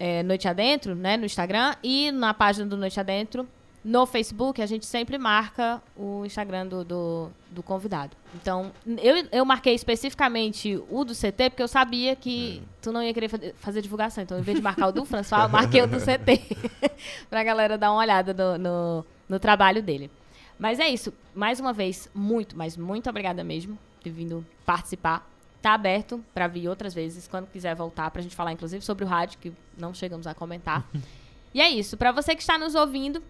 é, 0.00 0.22
Noite 0.22 0.48
Adentro, 0.48 0.94
né? 0.94 1.16
No 1.18 1.26
Instagram. 1.26 1.74
E 1.82 2.10
na 2.10 2.32
página 2.32 2.64
do 2.66 2.78
Noite 2.78 2.98
Adentro, 2.98 3.46
no 3.84 4.06
Facebook, 4.06 4.62
a 4.62 4.66
gente 4.66 4.86
sempre 4.86 5.18
marca 5.18 5.82
o 5.94 6.24
Instagram 6.24 6.66
do, 6.66 6.82
do, 6.82 7.30
do 7.50 7.62
convidado. 7.62 8.16
Então, 8.34 8.72
eu, 9.02 9.26
eu 9.30 9.44
marquei 9.44 9.74
especificamente 9.74 10.82
o 10.88 11.04
do 11.04 11.12
CT, 11.14 11.50
porque 11.50 11.62
eu 11.62 11.68
sabia 11.68 12.16
que 12.16 12.62
tu 12.80 12.90
não 12.90 13.02
ia 13.02 13.12
querer 13.12 13.28
fa- 13.28 13.38
fazer 13.56 13.82
divulgação. 13.82 14.24
Então, 14.24 14.38
em 14.38 14.42
vez 14.42 14.56
de 14.56 14.62
marcar 14.62 14.86
o 14.88 14.92
do 14.92 15.04
François, 15.04 15.42
eu 15.42 15.48
marquei 15.50 15.82
o 15.82 15.86
do 15.86 15.98
CT. 15.98 16.56
pra 17.28 17.44
galera 17.44 17.76
dar 17.76 17.90
uma 17.92 18.00
olhada 18.00 18.32
no, 18.32 18.56
no, 18.56 19.06
no 19.28 19.38
trabalho 19.38 19.82
dele. 19.82 20.10
Mas 20.58 20.78
é 20.78 20.88
isso. 20.88 21.12
Mais 21.34 21.58
uma 21.60 21.72
vez, 21.72 22.08
muito, 22.14 22.56
mas 22.56 22.76
muito 22.76 23.08
obrigada 23.10 23.42
mesmo 23.42 23.76
por 23.96 24.02
ter 24.04 24.10
vindo 24.10 24.44
participar. 24.64 25.28
Tá 25.60 25.72
aberto 25.74 26.22
para 26.34 26.46
vir 26.46 26.68
outras 26.68 26.92
vezes, 26.92 27.26
quando 27.26 27.46
quiser 27.46 27.74
voltar, 27.74 28.10
pra 28.10 28.20
gente 28.22 28.36
falar, 28.36 28.52
inclusive, 28.52 28.84
sobre 28.84 29.04
o 29.04 29.08
rádio, 29.08 29.38
que 29.38 29.52
não 29.78 29.94
chegamos 29.94 30.26
a 30.26 30.34
comentar. 30.34 30.84
e 31.54 31.60
é 31.60 31.68
isso. 31.68 31.96
Pra 31.96 32.12
você 32.12 32.34
que 32.36 32.42
está 32.42 32.58
nos 32.58 32.74
ouvindo, 32.74 33.22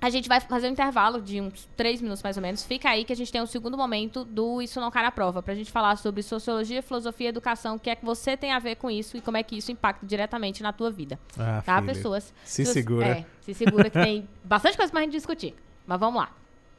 a 0.00 0.10
gente 0.10 0.28
vai 0.28 0.40
fazer 0.40 0.66
um 0.66 0.72
intervalo 0.72 1.20
de 1.22 1.40
uns 1.40 1.68
três 1.76 2.00
minutos, 2.00 2.22
mais 2.24 2.36
ou 2.36 2.42
menos. 2.42 2.64
Fica 2.64 2.90
aí 2.90 3.04
que 3.04 3.12
a 3.12 3.16
gente 3.16 3.30
tem 3.30 3.40
um 3.40 3.46
segundo 3.46 3.76
momento 3.76 4.24
do 4.24 4.60
Isso 4.60 4.80
Não 4.80 4.90
Cai 4.90 5.02
na 5.04 5.12
Prova, 5.12 5.42
pra 5.42 5.54
gente 5.54 5.70
falar 5.70 5.94
sobre 5.96 6.22
sociologia, 6.22 6.82
filosofia 6.82 7.26
e 7.26 7.28
educação, 7.28 7.76
o 7.76 7.78
que 7.78 7.88
é 7.90 7.94
que 7.94 8.04
você 8.04 8.36
tem 8.36 8.50
a 8.52 8.58
ver 8.58 8.74
com 8.76 8.90
isso 8.90 9.16
e 9.16 9.20
como 9.20 9.36
é 9.36 9.42
que 9.42 9.56
isso 9.56 9.70
impacta 9.70 10.04
diretamente 10.04 10.62
na 10.62 10.72
tua 10.72 10.90
vida. 10.90 11.18
Ah, 11.38 11.62
Tá, 11.64 11.80
filha. 11.80 11.94
pessoas? 11.94 12.34
Se 12.44 12.64
você- 12.66 12.72
segura. 12.72 13.06
É, 13.06 13.26
se 13.42 13.54
segura 13.54 13.88
que 13.90 14.02
tem 14.02 14.28
bastante 14.42 14.76
coisa 14.76 14.90
pra 14.90 15.02
gente 15.02 15.12
discutir. 15.12 15.54
Mas 15.86 16.00
vamos 16.00 16.20
lá. 16.20 16.30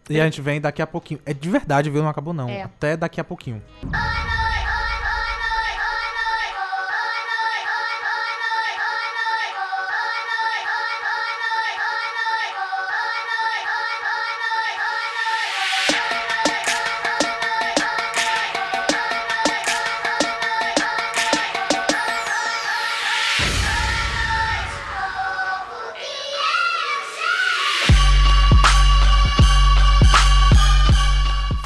E 0.10 0.20
a 0.20 0.26
gente 0.26 0.42
vem 0.42 0.60
daqui 0.60 0.82
a 0.82 0.88
pouquinho. 0.88 1.20
É 1.26 1.34
de 1.34 1.50
verdade, 1.50 1.90
viu? 1.90 2.02
Não 2.02 2.10
acabou, 2.10 2.34
não. 2.34 2.50
É. 2.50 2.64
Até 2.64 2.98
daqui 2.98 3.22
a 3.22 3.24
pouquinho. 3.24 3.62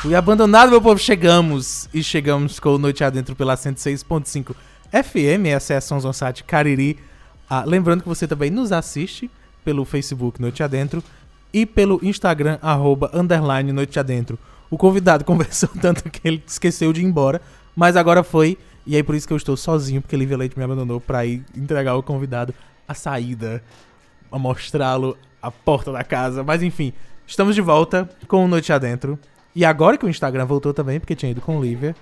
Fui 0.06 0.14
abandonado, 0.14 0.70
meu 0.70 0.80
povo. 0.80 1.00
Chegamos. 1.00 1.90
E 1.92 2.04
chegamos 2.04 2.60
com 2.60 2.76
o 2.76 2.78
Noite 2.78 3.04
Adentro 3.04 3.36
pela 3.36 3.56
106.5 3.56 4.56
FM. 4.92 5.48
Essa 5.48 5.74
é 5.74 5.78
a 5.78 5.82
Sons 5.82 6.06
on 6.06 6.14
Site 6.14 6.44
Cariri. 6.44 7.00
Ah, 7.50 7.64
lembrando 7.66 8.04
que 8.04 8.08
você 8.08 8.28
também 8.28 8.52
nos 8.52 8.72
assiste 8.72 9.32
pelo 9.64 9.84
Facebook 9.84 10.40
Noite 10.40 10.62
Adentro 10.62 11.04
e 11.52 11.66
pelo 11.66 12.00
Instagram, 12.04 12.60
arroba, 12.62 13.10
underline 13.16 13.72
Noite 13.72 14.00
Adentro. 14.00 14.38
O 14.70 14.78
convidado 14.78 15.26
conversou 15.26 15.70
tanto 15.82 16.08
que 16.08 16.22
ele 16.24 16.44
esqueceu 16.46 16.94
de 16.94 17.02
ir 17.02 17.06
embora, 17.06 17.42
mas 17.76 17.98
agora 17.98 18.24
foi. 18.24 18.60
E 18.86 18.96
aí 18.96 19.02
por 19.02 19.16
isso 19.16 19.26
que 19.26 19.34
eu 19.34 19.38
estou 19.38 19.58
sozinho, 19.58 20.04
porque 20.04 20.16
Lívia 20.16 20.38
Leite 20.38 20.56
me 20.56 20.64
abandonou 20.64 21.02
pra 21.02 21.26
ir 21.26 21.44
entregar 21.58 21.96
o 21.96 22.04
convidado 22.04 22.54
a 22.88 22.94
saída, 22.94 23.64
a 24.32 24.38
mostrá-lo 24.38 25.18
a 25.42 25.50
porta 25.50 25.92
da 25.92 26.04
casa. 26.04 26.44
Mas 26.44 26.62
enfim, 26.62 26.94
estamos 27.26 27.56
de 27.56 27.62
volta 27.62 28.08
com 28.28 28.46
o 28.46 28.48
Noite 28.48 28.72
Adentro. 28.72 29.18
E 29.56 29.64
agora 29.64 29.98
que 29.98 30.06
o 30.06 30.10
Instagram 30.10 30.46
voltou 30.46 30.74
também, 30.74 31.00
porque 31.00 31.16
tinha 31.16 31.32
ido 31.32 31.40
com 31.40 31.62
Lívia. 31.62 31.96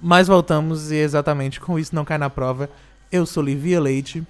Mas 0.00 0.28
voltamos 0.28 0.92
e 0.92 0.96
exatamente 0.96 1.58
com 1.58 1.78
isso 1.78 1.94
não 1.94 2.04
cai 2.04 2.16
na 2.16 2.30
prova. 2.30 2.70
Eu 3.10 3.26
sou 3.26 3.42
Lívia 3.42 3.80
Leite. 3.80 4.22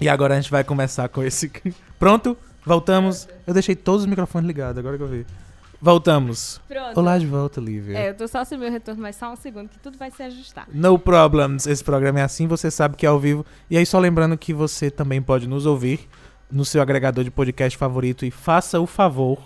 E 0.00 0.08
agora 0.08 0.34
a 0.34 0.40
gente 0.40 0.50
vai 0.50 0.64
começar 0.64 1.08
com 1.08 1.22
esse. 1.22 1.50
Pronto? 1.98 2.36
Voltamos. 2.64 3.28
Eu 3.46 3.54
deixei 3.54 3.76
todos 3.76 4.02
os 4.02 4.06
microfones 4.06 4.48
ligados, 4.48 4.78
agora 4.78 4.96
que 4.96 5.02
eu 5.02 5.08
vi. 5.08 5.26
Voltamos. 5.80 6.60
Pronto. 6.68 6.98
Olá 6.98 7.16
de 7.18 7.26
volta, 7.26 7.60
Lívia. 7.60 7.98
É, 7.98 8.10
eu 8.10 8.14
tô 8.14 8.26
só 8.26 8.44
sem 8.44 8.58
meu 8.58 8.70
retorno, 8.70 9.00
mas 9.00 9.16
só 9.16 9.32
um 9.32 9.36
segundo 9.36 9.68
que 9.68 9.78
tudo 9.78 9.96
vai 9.96 10.10
se 10.10 10.22
ajustar. 10.22 10.66
No 10.72 10.98
problems. 10.98 11.66
Esse 11.66 11.84
programa 11.84 12.20
é 12.20 12.22
assim, 12.22 12.46
você 12.46 12.70
sabe 12.70 12.96
que 12.96 13.06
é 13.06 13.08
ao 13.08 13.18
vivo. 13.18 13.46
E 13.70 13.78
aí, 13.78 13.86
só 13.86 13.98
lembrando 13.98 14.36
que 14.36 14.52
você 14.52 14.90
também 14.90 15.22
pode 15.22 15.48
nos 15.48 15.66
ouvir 15.66 16.08
no 16.50 16.64
seu 16.64 16.82
agregador 16.82 17.22
de 17.22 17.30
podcast 17.30 17.78
favorito 17.78 18.26
e 18.26 18.30
faça 18.30 18.80
o 18.80 18.86
favor 18.86 19.38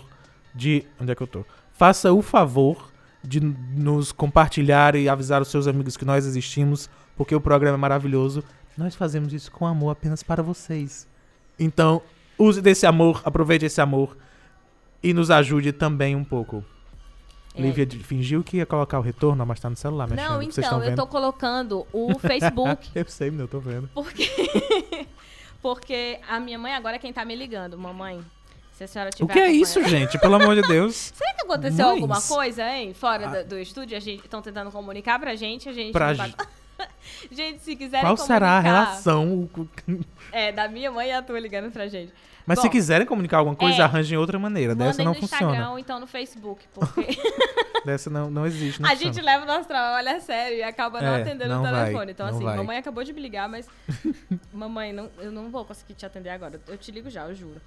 de. 0.53 0.85
Onde 0.99 1.11
é 1.11 1.15
que 1.15 1.21
eu 1.23 1.27
tô? 1.27 1.45
Faça 1.75 2.11
o 2.13 2.21
favor 2.21 2.91
de 3.21 3.39
nos 3.39 4.11
compartilhar 4.11 4.95
e 4.95 5.09
avisar 5.09 5.41
os 5.41 5.49
seus 5.49 5.67
amigos 5.67 5.97
que 5.97 6.05
nós 6.05 6.25
existimos, 6.25 6.89
porque 7.17 7.35
o 7.35 7.41
programa 7.41 7.77
é 7.77 7.79
maravilhoso. 7.79 8.43
Nós 8.77 8.95
fazemos 8.95 9.33
isso 9.33 9.51
com 9.51 9.65
amor 9.65 9.91
apenas 9.91 10.23
para 10.23 10.41
vocês. 10.41 11.07
Então, 11.59 12.01
use 12.37 12.61
desse 12.61 12.85
amor, 12.85 13.21
aproveite 13.25 13.65
esse 13.65 13.81
amor 13.81 14.17
e 15.03 15.13
nos 15.13 15.29
ajude 15.29 15.71
também 15.71 16.15
um 16.15 16.23
pouco. 16.23 16.63
É. 17.53 17.61
Lívia 17.61 17.87
fingiu 18.03 18.43
que 18.43 18.57
ia 18.57 18.65
colocar 18.65 18.99
o 18.99 19.01
retorno, 19.01 19.45
mas 19.45 19.59
tá 19.59 19.69
no 19.69 19.75
celular 19.77 20.09
mexendo. 20.09 20.29
Não, 20.29 20.41
então, 20.41 20.83
eu 20.83 20.95
tô 20.95 21.07
colocando 21.07 21.85
o 21.91 22.17
Facebook, 22.19 22.89
Eu 22.93 23.05
sei, 23.07 23.31
meu, 23.31 23.41
eu 23.41 23.47
tô 23.47 23.59
vendo. 23.59 23.89
porque 23.93 24.29
porque 25.61 26.19
a 26.27 26.39
minha 26.39 26.59
mãe 26.59 26.73
agora 26.73 26.97
é 26.97 26.99
quem 26.99 27.11
tá 27.11 27.25
me 27.25 27.35
ligando. 27.35 27.77
Mamãe, 27.77 28.23
se 28.75 28.83
a 28.83 28.87
senhora 28.87 29.09
tiver 29.09 29.23
O 29.31 29.33
que 29.33 29.39
é 29.39 29.49
isso, 29.51 29.83
gente? 29.85 30.19
Pelo 30.19 30.35
amor 30.35 30.55
de 30.55 30.61
Deus. 30.67 30.95
Será 31.15 31.33
que 31.33 31.43
aconteceu 31.45 31.85
Mães. 31.87 31.95
alguma 31.95 32.21
coisa, 32.21 32.69
hein? 32.69 32.93
Fora 32.93 33.39
Ah. 33.39 33.43
do 33.43 33.57
estúdio, 33.57 33.95
a 33.95 33.99
gente 33.99 34.23
estão 34.25 34.41
tentando 34.41 34.71
comunicar 34.71 35.17
pra 35.19 35.35
gente, 35.35 35.69
a 35.69 35.73
gente 35.73 35.91
Pra 35.91 36.13
tá- 36.13 36.29
Gente, 37.31 37.59
se 37.63 37.75
quiserem 37.75 38.05
Qual 38.05 38.17
será 38.17 38.57
a 38.57 38.61
comunicar- 38.61 38.85
relação? 38.85 39.49
É, 40.31 40.51
da 40.51 40.67
minha 40.67 40.91
mãe 40.91 41.07
e 41.09 41.11
a 41.13 41.21
tua 41.21 41.39
ligando 41.39 41.71
pra 41.71 41.87
gente. 41.87 42.11
Mas 42.45 42.57
Bom, 42.57 42.63
se 42.63 42.69
quiserem 42.69 43.07
comunicar 43.07 43.37
alguma 43.37 43.55
coisa, 43.55 43.77
é. 43.77 43.81
arranjem 43.81 44.17
outra 44.17 44.37
maneira. 44.37 44.75
Dessa 44.75 45.03
não 45.03 45.13
no 45.13 45.19
funciona. 45.19 45.51
Instagram 45.53 45.71
ou 45.71 45.79
então 45.79 45.99
no 45.99 46.05
Facebook, 46.05 46.63
porque 46.73 47.07
Dessa 47.85 48.09
não, 48.09 48.29
não 48.29 48.45
existe. 48.45 48.81
Não 48.81 48.89
a 48.89 48.91
funciona. 48.91 49.13
gente 49.13 49.23
leva 49.23 49.43
o 49.43 49.47
nosso 49.47 49.67
trabalho 49.67 50.09
a 50.09 50.19
sério 50.19 50.57
e 50.57 50.63
acaba 50.63 51.01
não 51.01 51.13
É, 51.15 51.21
atendendo 51.21 51.49
não 51.49 51.59
o 51.61 51.63
vai, 51.63 51.85
telefone. 51.85 52.11
então, 52.11 52.27
não 52.27 52.35
assim, 52.35 52.43
vai. 52.43 52.57
mamãe 52.57 52.77
acabou 52.77 53.03
de 53.03 53.13
me 53.13 53.21
ligar, 53.21 53.47
mas. 53.47 53.67
mamãe, 54.53 54.91
não, 54.91 55.09
eu 55.19 55.31
não 55.31 55.49
vou 55.49 55.63
conseguir 55.65 55.93
te 55.93 56.05
atender 56.05 56.29
agora. 56.29 56.59
Eu 56.67 56.77
te 56.77 56.91
ligo 56.91 57.09
já, 57.09 57.23
eu 57.27 57.33
juro. 57.35 57.61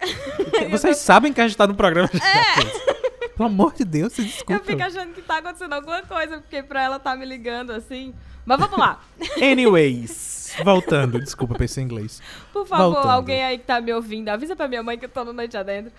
Vocês 0.70 0.96
sabem 0.98 1.32
que 1.32 1.40
a 1.40 1.46
gente 1.48 1.56
tá 1.56 1.66
no 1.66 1.74
programa. 1.74 2.08
É. 2.14 3.28
Pelo 3.28 3.48
amor 3.48 3.72
de 3.74 3.84
Deus, 3.84 4.12
se 4.12 4.22
Eu 4.22 4.26
desculpa. 4.26 4.64
fico 4.64 4.82
achando 4.82 5.12
que 5.14 5.22
tá 5.22 5.38
acontecendo 5.38 5.72
alguma 5.72 6.02
coisa, 6.02 6.38
porque 6.38 6.62
pra 6.62 6.82
ela 6.82 6.98
tá 6.98 7.14
me 7.14 7.24
ligando 7.24 7.70
assim. 7.72 8.12
Mas 8.44 8.58
vamos 8.58 8.78
lá. 8.78 9.00
Anyways, 9.40 10.56
voltando. 10.64 11.20
Desculpa, 11.20 11.54
pensei 11.54 11.82
em 11.82 11.86
inglês. 11.86 12.20
Por 12.52 12.66
favor, 12.66 12.94
Voltando. 12.94 13.10
alguém 13.12 13.44
aí 13.44 13.58
que 13.58 13.64
tá 13.64 13.80
me 13.80 13.92
ouvindo, 13.92 14.28
avisa 14.30 14.56
pra 14.56 14.66
minha 14.68 14.82
mãe 14.82 14.98
que 14.98 15.04
eu 15.04 15.08
tô 15.08 15.24
no 15.24 15.32
Noite 15.32 15.56
Adentro. 15.56 15.92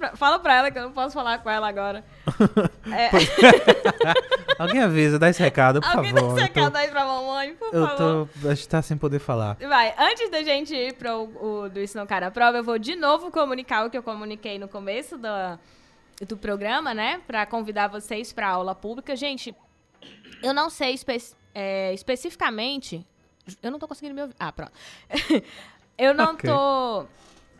Pra, 0.00 0.16
fala 0.16 0.38
pra 0.38 0.56
ela 0.56 0.70
que 0.70 0.78
eu 0.78 0.82
não 0.82 0.92
posso 0.92 1.12
falar 1.14 1.38
com 1.38 1.48
ela 1.50 1.68
agora. 1.68 2.04
É, 2.90 3.10
Alguém 4.58 4.80
avisa, 4.82 5.18
dá 5.18 5.28
esse 5.30 5.40
recado, 5.42 5.80
por 5.80 5.88
alguém 5.96 6.12
dá 6.12 6.20
favor. 6.20 6.38
esse 6.38 6.48
eu 6.48 6.52
tô- 6.52 6.60
recado 6.60 6.76
aí 6.76 6.88
pra 6.88 7.04
mamãe, 7.06 7.54
por 7.54 7.72
Eu 7.72 7.86
favor. 7.86 8.28
tô. 8.42 8.48
A 8.48 8.54
gente 8.54 8.68
tá 8.68 8.82
sem 8.82 8.96
poder 8.96 9.18
falar. 9.18 9.56
Vai, 9.56 9.94
antes 9.98 10.28
da 10.30 10.42
gente 10.42 10.74
ir 10.74 10.94
para 10.94 11.16
o, 11.16 11.68
do 11.68 11.80
Isso 11.80 11.96
Não 11.96 12.06
Cai 12.06 12.20
na 12.20 12.30
Prova, 12.30 12.58
eu 12.58 12.64
vou 12.64 12.78
de 12.78 12.96
novo 12.96 13.30
comunicar 13.30 13.86
o 13.86 13.90
que 13.90 13.96
eu 13.96 14.02
comuniquei 14.02 14.58
no 14.58 14.66
começo 14.68 15.16
do, 15.16 15.28
do 16.26 16.36
programa, 16.36 16.92
né? 16.92 17.20
Pra 17.26 17.46
convidar 17.46 17.88
vocês 17.88 18.32
pra 18.32 18.48
aula 18.48 18.74
pública. 18.74 19.14
Gente, 19.16 19.54
eu 20.42 20.52
não 20.52 20.68
sei 20.68 20.94
espe- 20.94 21.34
é, 21.54 21.94
especificamente. 21.94 23.06
Eu 23.62 23.70
não 23.70 23.78
tô 23.78 23.86
conseguindo 23.88 24.14
me 24.14 24.22
ouvir. 24.22 24.34
Ah, 24.38 24.52
pronto. 24.52 24.72
eu 25.96 26.12
não 26.12 26.32
Ok. 26.34 26.50
tô. 26.50 27.06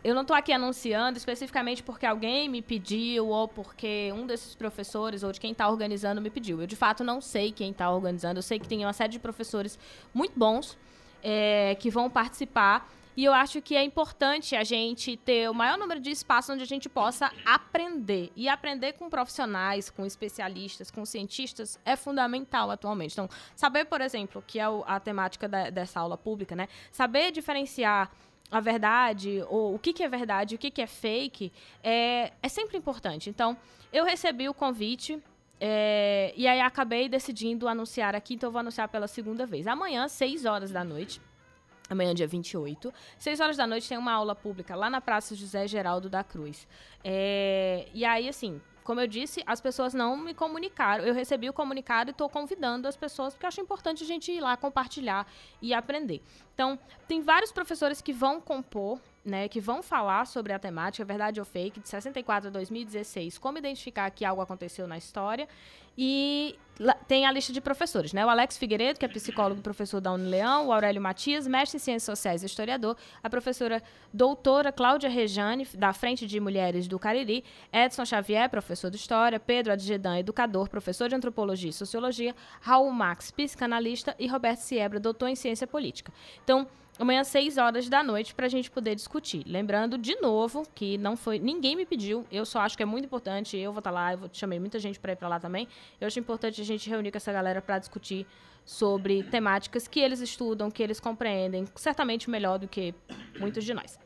Eu 0.03 0.15
não 0.15 0.25
tô 0.25 0.33
aqui 0.33 0.51
anunciando 0.51 1.17
especificamente 1.17 1.83
porque 1.83 2.07
alguém 2.07 2.49
me 2.49 2.61
pediu 2.61 3.27
ou 3.27 3.47
porque 3.47 4.11
um 4.15 4.25
desses 4.25 4.55
professores 4.55 5.21
ou 5.21 5.31
de 5.31 5.39
quem 5.39 5.53
tá 5.53 5.69
organizando 5.69 6.19
me 6.19 6.29
pediu. 6.31 6.59
Eu, 6.59 6.65
de 6.65 6.75
fato, 6.75 7.03
não 7.03 7.21
sei 7.21 7.51
quem 7.51 7.71
tá 7.71 7.89
organizando. 7.91 8.39
Eu 8.39 8.43
sei 8.43 8.57
que 8.57 8.67
tem 8.67 8.83
uma 8.83 8.93
série 8.93 9.11
de 9.11 9.19
professores 9.19 9.77
muito 10.11 10.33
bons 10.37 10.75
é, 11.21 11.75
que 11.79 11.91
vão 11.91 12.09
participar. 12.09 12.89
E 13.15 13.25
eu 13.25 13.33
acho 13.33 13.61
que 13.61 13.75
é 13.75 13.83
importante 13.83 14.55
a 14.55 14.63
gente 14.63 15.17
ter 15.17 15.47
o 15.49 15.53
maior 15.53 15.77
número 15.77 15.99
de 15.99 16.09
espaços 16.09 16.49
onde 16.49 16.63
a 16.63 16.67
gente 16.67 16.89
possa 16.89 17.29
aprender. 17.45 18.31
E 18.35 18.49
aprender 18.49 18.93
com 18.93 19.07
profissionais, 19.07 19.91
com 19.91 20.03
especialistas, 20.03 20.89
com 20.89 21.05
cientistas 21.05 21.77
é 21.85 21.95
fundamental 21.95 22.71
atualmente. 22.71 23.11
Então, 23.11 23.29
saber, 23.55 23.85
por 23.85 24.01
exemplo, 24.01 24.43
que 24.47 24.59
é 24.59 24.63
a 24.87 24.99
temática 24.99 25.47
da- 25.47 25.69
dessa 25.69 25.99
aula 25.99 26.17
pública, 26.17 26.55
né? 26.55 26.67
Saber 26.91 27.31
diferenciar 27.31 28.09
a 28.51 28.59
verdade, 28.59 29.43
ou 29.49 29.75
o 29.75 29.79
que, 29.79 29.93
que 29.93 30.03
é 30.03 30.09
verdade, 30.09 30.55
o 30.55 30.57
que, 30.57 30.69
que 30.69 30.81
é 30.81 30.87
fake, 30.87 31.51
é, 31.81 32.33
é 32.43 32.49
sempre 32.49 32.77
importante. 32.77 33.29
Então, 33.29 33.57
eu 33.93 34.03
recebi 34.03 34.49
o 34.49 34.53
convite. 34.53 35.17
é, 35.63 36.33
e 36.35 36.47
aí 36.47 36.59
acabei 36.59 37.07
decidindo 37.07 37.67
anunciar 37.67 38.15
aqui, 38.15 38.33
então 38.33 38.47
eu 38.47 38.51
vou 38.51 38.59
anunciar 38.59 38.87
pela 38.89 39.07
segunda 39.07 39.45
vez. 39.45 39.67
Amanhã, 39.67 40.07
6 40.07 40.45
horas 40.45 40.71
da 40.71 40.83
noite, 40.83 41.21
amanhã 41.89 42.15
dia 42.15 42.25
28, 42.27 42.91
6 43.17 43.39
horas 43.39 43.57
da 43.57 43.67
noite 43.67 43.87
tem 43.87 43.97
uma 43.97 44.11
aula 44.11 44.35
pública 44.35 44.75
lá 44.75 44.89
na 44.89 44.99
Praça 44.99 45.35
José 45.35 45.67
Geraldo 45.67 46.09
da 46.09 46.23
Cruz. 46.23 46.67
É, 47.03 47.87
e 47.93 48.03
aí, 48.03 48.27
assim, 48.27 48.59
como 48.83 48.99
eu 48.99 49.07
disse, 49.07 49.43
as 49.45 49.61
pessoas 49.61 49.93
não 49.93 50.17
me 50.17 50.33
comunicaram. 50.33 51.05
Eu 51.05 51.13
recebi 51.13 51.49
o 51.49 51.53
comunicado 51.53 52.09
e 52.09 52.11
estou 52.11 52.29
convidando 52.29 52.87
as 52.87 52.95
pessoas, 52.95 53.33
porque 53.33 53.45
acho 53.45 53.61
importante 53.61 54.03
a 54.03 54.07
gente 54.07 54.31
ir 54.31 54.41
lá 54.41 54.57
compartilhar 54.57 55.27
e 55.61 55.73
aprender. 55.73 56.21
Então, 56.53 56.77
tem 57.07 57.21
vários 57.21 57.51
professores 57.51 58.01
que 58.01 58.13
vão 58.13 58.41
compor, 58.41 58.99
né, 59.23 59.47
que 59.47 59.59
vão 59.59 59.83
falar 59.83 60.25
sobre 60.25 60.51
a 60.51 60.59
temática, 60.59 61.05
verdade 61.05 61.39
ou 61.39 61.45
fake, 61.45 61.79
de 61.79 61.87
64 61.87 62.49
a 62.49 62.51
2016, 62.51 63.37
como 63.37 63.57
identificar 63.57 64.09
que 64.09 64.25
algo 64.25 64.41
aconteceu 64.41 64.87
na 64.87 64.97
história. 64.97 65.47
E 65.97 66.57
tem 67.07 67.25
a 67.25 67.31
lista 67.31 67.51
de 67.51 67.59
professores, 67.59 68.13
né? 68.13 68.25
O 68.25 68.29
Alex 68.29 68.57
Figueiredo, 68.57 68.97
que 68.97 69.05
é 69.05 69.07
psicólogo 69.09 69.59
e 69.59 69.63
professor 69.63 69.99
da 69.99 70.11
Unileão, 70.11 70.67
o 70.67 70.71
Aurélio 70.71 71.01
Matias, 71.01 71.45
mestre 71.45 71.75
em 71.75 71.79
Ciências 71.79 72.17
Sociais 72.17 72.41
e 72.41 72.45
historiador, 72.45 72.95
a 73.21 73.29
professora 73.29 73.83
doutora 74.11 74.71
Cláudia 74.71 75.09
Rejane, 75.09 75.67
da 75.75 75.91
Frente 75.91 76.25
de 76.25 76.39
Mulheres 76.39 76.87
do 76.87 76.97
Cariri, 76.97 77.43
Edson 77.71 78.05
Xavier, 78.05 78.49
professor 78.49 78.89
de 78.89 78.95
História, 78.95 79.39
Pedro 79.39 79.73
Adjedan, 79.73 80.17
educador, 80.17 80.69
professor 80.69 81.09
de 81.09 81.15
Antropologia 81.15 81.69
e 81.69 81.73
Sociologia, 81.73 82.33
Raul 82.61 82.89
Max, 82.91 83.29
psicanalista 83.29 84.15
e 84.17 84.27
Roberto 84.27 84.59
Siebra, 84.59 84.99
doutor 84.99 85.27
em 85.27 85.35
Ciência 85.35 85.67
Política. 85.67 86.11
Então, 86.43 86.67
amanhã, 86.99 87.23
6 87.23 87.57
horas 87.57 87.89
da 87.89 88.03
noite, 88.03 88.33
para 88.33 88.45
a 88.45 88.49
gente 88.49 88.69
poder 88.69 88.95
discutir. 88.95 89.43
Lembrando, 89.45 89.97
de 89.97 90.15
novo, 90.21 90.63
que 90.75 90.97
não 90.97 91.15
foi. 91.17 91.39
Ninguém 91.39 91.75
me 91.75 91.85
pediu, 91.85 92.25
eu 92.31 92.45
só 92.45 92.59
acho 92.59 92.77
que 92.77 92.83
é 92.83 92.85
muito 92.85 93.05
importante. 93.05 93.57
Eu 93.57 93.71
vou 93.71 93.79
estar 93.79 93.91
lá, 93.91 94.13
eu 94.13 94.17
vou, 94.17 94.29
chamei 94.31 94.59
muita 94.59 94.79
gente 94.79 94.99
para 94.99 95.13
ir 95.13 95.15
para 95.15 95.27
lá 95.27 95.39
também. 95.39 95.67
Eu 95.99 96.07
acho 96.07 96.19
importante 96.19 96.61
a 96.61 96.65
gente 96.65 96.89
reunir 96.89 97.11
com 97.11 97.17
essa 97.17 97.31
galera 97.31 97.61
para 97.61 97.79
discutir 97.79 98.25
sobre 98.65 99.23
temáticas 99.23 99.87
que 99.87 99.99
eles 99.99 100.19
estudam, 100.19 100.69
que 100.69 100.83
eles 100.83 100.99
compreendem, 100.99 101.65
certamente 101.75 102.29
melhor 102.29 102.59
do 102.59 102.67
que 102.67 102.93
muitos 103.39 103.63
de 103.63 103.73
nós. 103.73 103.99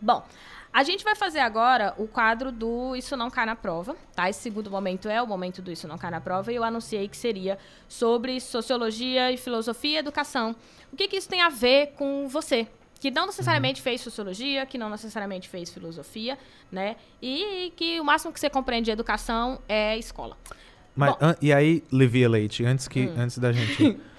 Bom, 0.00 0.24
a 0.72 0.82
gente 0.82 1.02
vai 1.04 1.14
fazer 1.16 1.40
agora 1.40 1.94
o 1.98 2.06
quadro 2.06 2.50
do 2.52 2.94
Isso 2.96 3.16
Não 3.16 3.28
Cai 3.30 3.44
na 3.44 3.56
Prova, 3.56 3.96
tá? 4.14 4.30
Esse 4.30 4.40
segundo 4.40 4.70
momento 4.70 5.08
é 5.08 5.20
o 5.20 5.26
momento 5.26 5.60
do 5.60 5.70
Isso 5.70 5.86
Não 5.88 5.98
Cai 5.98 6.10
na 6.10 6.20
Prova 6.20 6.52
e 6.52 6.56
eu 6.56 6.64
anunciei 6.64 7.08
que 7.08 7.16
seria 7.16 7.58
sobre 7.88 8.40
sociologia 8.40 9.32
e 9.32 9.36
filosofia 9.36 9.96
e 9.96 9.96
educação. 9.98 10.54
O 10.92 10.96
que, 10.96 11.08
que 11.08 11.16
isso 11.16 11.28
tem 11.28 11.40
a 11.42 11.48
ver 11.48 11.88
com 11.96 12.28
você? 12.28 12.66
Que 13.00 13.10
não 13.10 13.26
necessariamente 13.26 13.80
fez 13.80 14.00
sociologia, 14.00 14.66
que 14.66 14.76
não 14.78 14.90
necessariamente 14.90 15.48
fez 15.48 15.70
filosofia, 15.70 16.38
né? 16.70 16.96
E 17.20 17.72
que 17.74 17.98
o 17.98 18.04
máximo 18.04 18.32
que 18.32 18.38
você 18.38 18.50
compreende 18.50 18.86
de 18.86 18.90
educação 18.90 19.58
é 19.68 19.96
escola. 19.96 20.36
Mas, 20.94 21.12
Bom. 21.12 21.18
an- 21.22 21.36
e 21.40 21.52
aí, 21.52 21.82
Livia 21.90 22.28
Leite, 22.28 22.64
antes, 22.64 22.86
que, 22.86 23.06
Hum. 23.06 23.14
antes 23.16 23.38
da 23.38 23.52
gente 23.52 23.98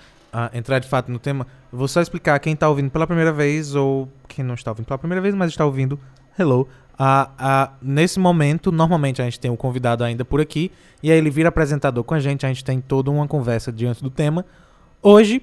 entrar 0.53 0.79
de 0.79 0.87
fato 0.87 1.11
no 1.11 1.19
tema, 1.19 1.45
vou 1.71 1.87
só 1.87 2.01
explicar 2.01 2.39
quem 2.39 2.55
tá 2.55 2.69
ouvindo 2.69 2.89
pela 2.89 3.05
primeira 3.05 3.31
vez 3.31 3.75
ou 3.75 4.09
quem 4.27 4.43
não 4.43 4.55
está 4.55 4.71
ouvindo 4.71 4.85
pela 4.85 4.97
primeira 4.97 5.21
vez, 5.21 5.35
mas 5.35 5.51
está 5.51 5.65
ouvindo, 5.65 5.99
hello. 6.37 6.67
Ah, 6.97 7.31
ah, 7.37 7.71
nesse 7.81 8.19
momento, 8.19 8.71
normalmente 8.71 9.21
a 9.21 9.25
gente 9.25 9.39
tem 9.39 9.49
um 9.49 9.55
convidado 9.55 10.03
ainda 10.03 10.23
por 10.23 10.39
aqui, 10.39 10.71
e 11.01 11.11
aí 11.11 11.17
ele 11.17 11.29
vira 11.29 11.49
apresentador 11.49 12.03
com 12.03 12.13
a 12.13 12.19
gente, 12.19 12.45
a 12.45 12.49
gente 12.49 12.63
tem 12.63 12.79
toda 12.79 13.09
uma 13.09 13.27
conversa 13.27 13.71
diante 13.71 14.03
do 14.03 14.09
tema. 14.09 14.45
Hoje, 15.01 15.41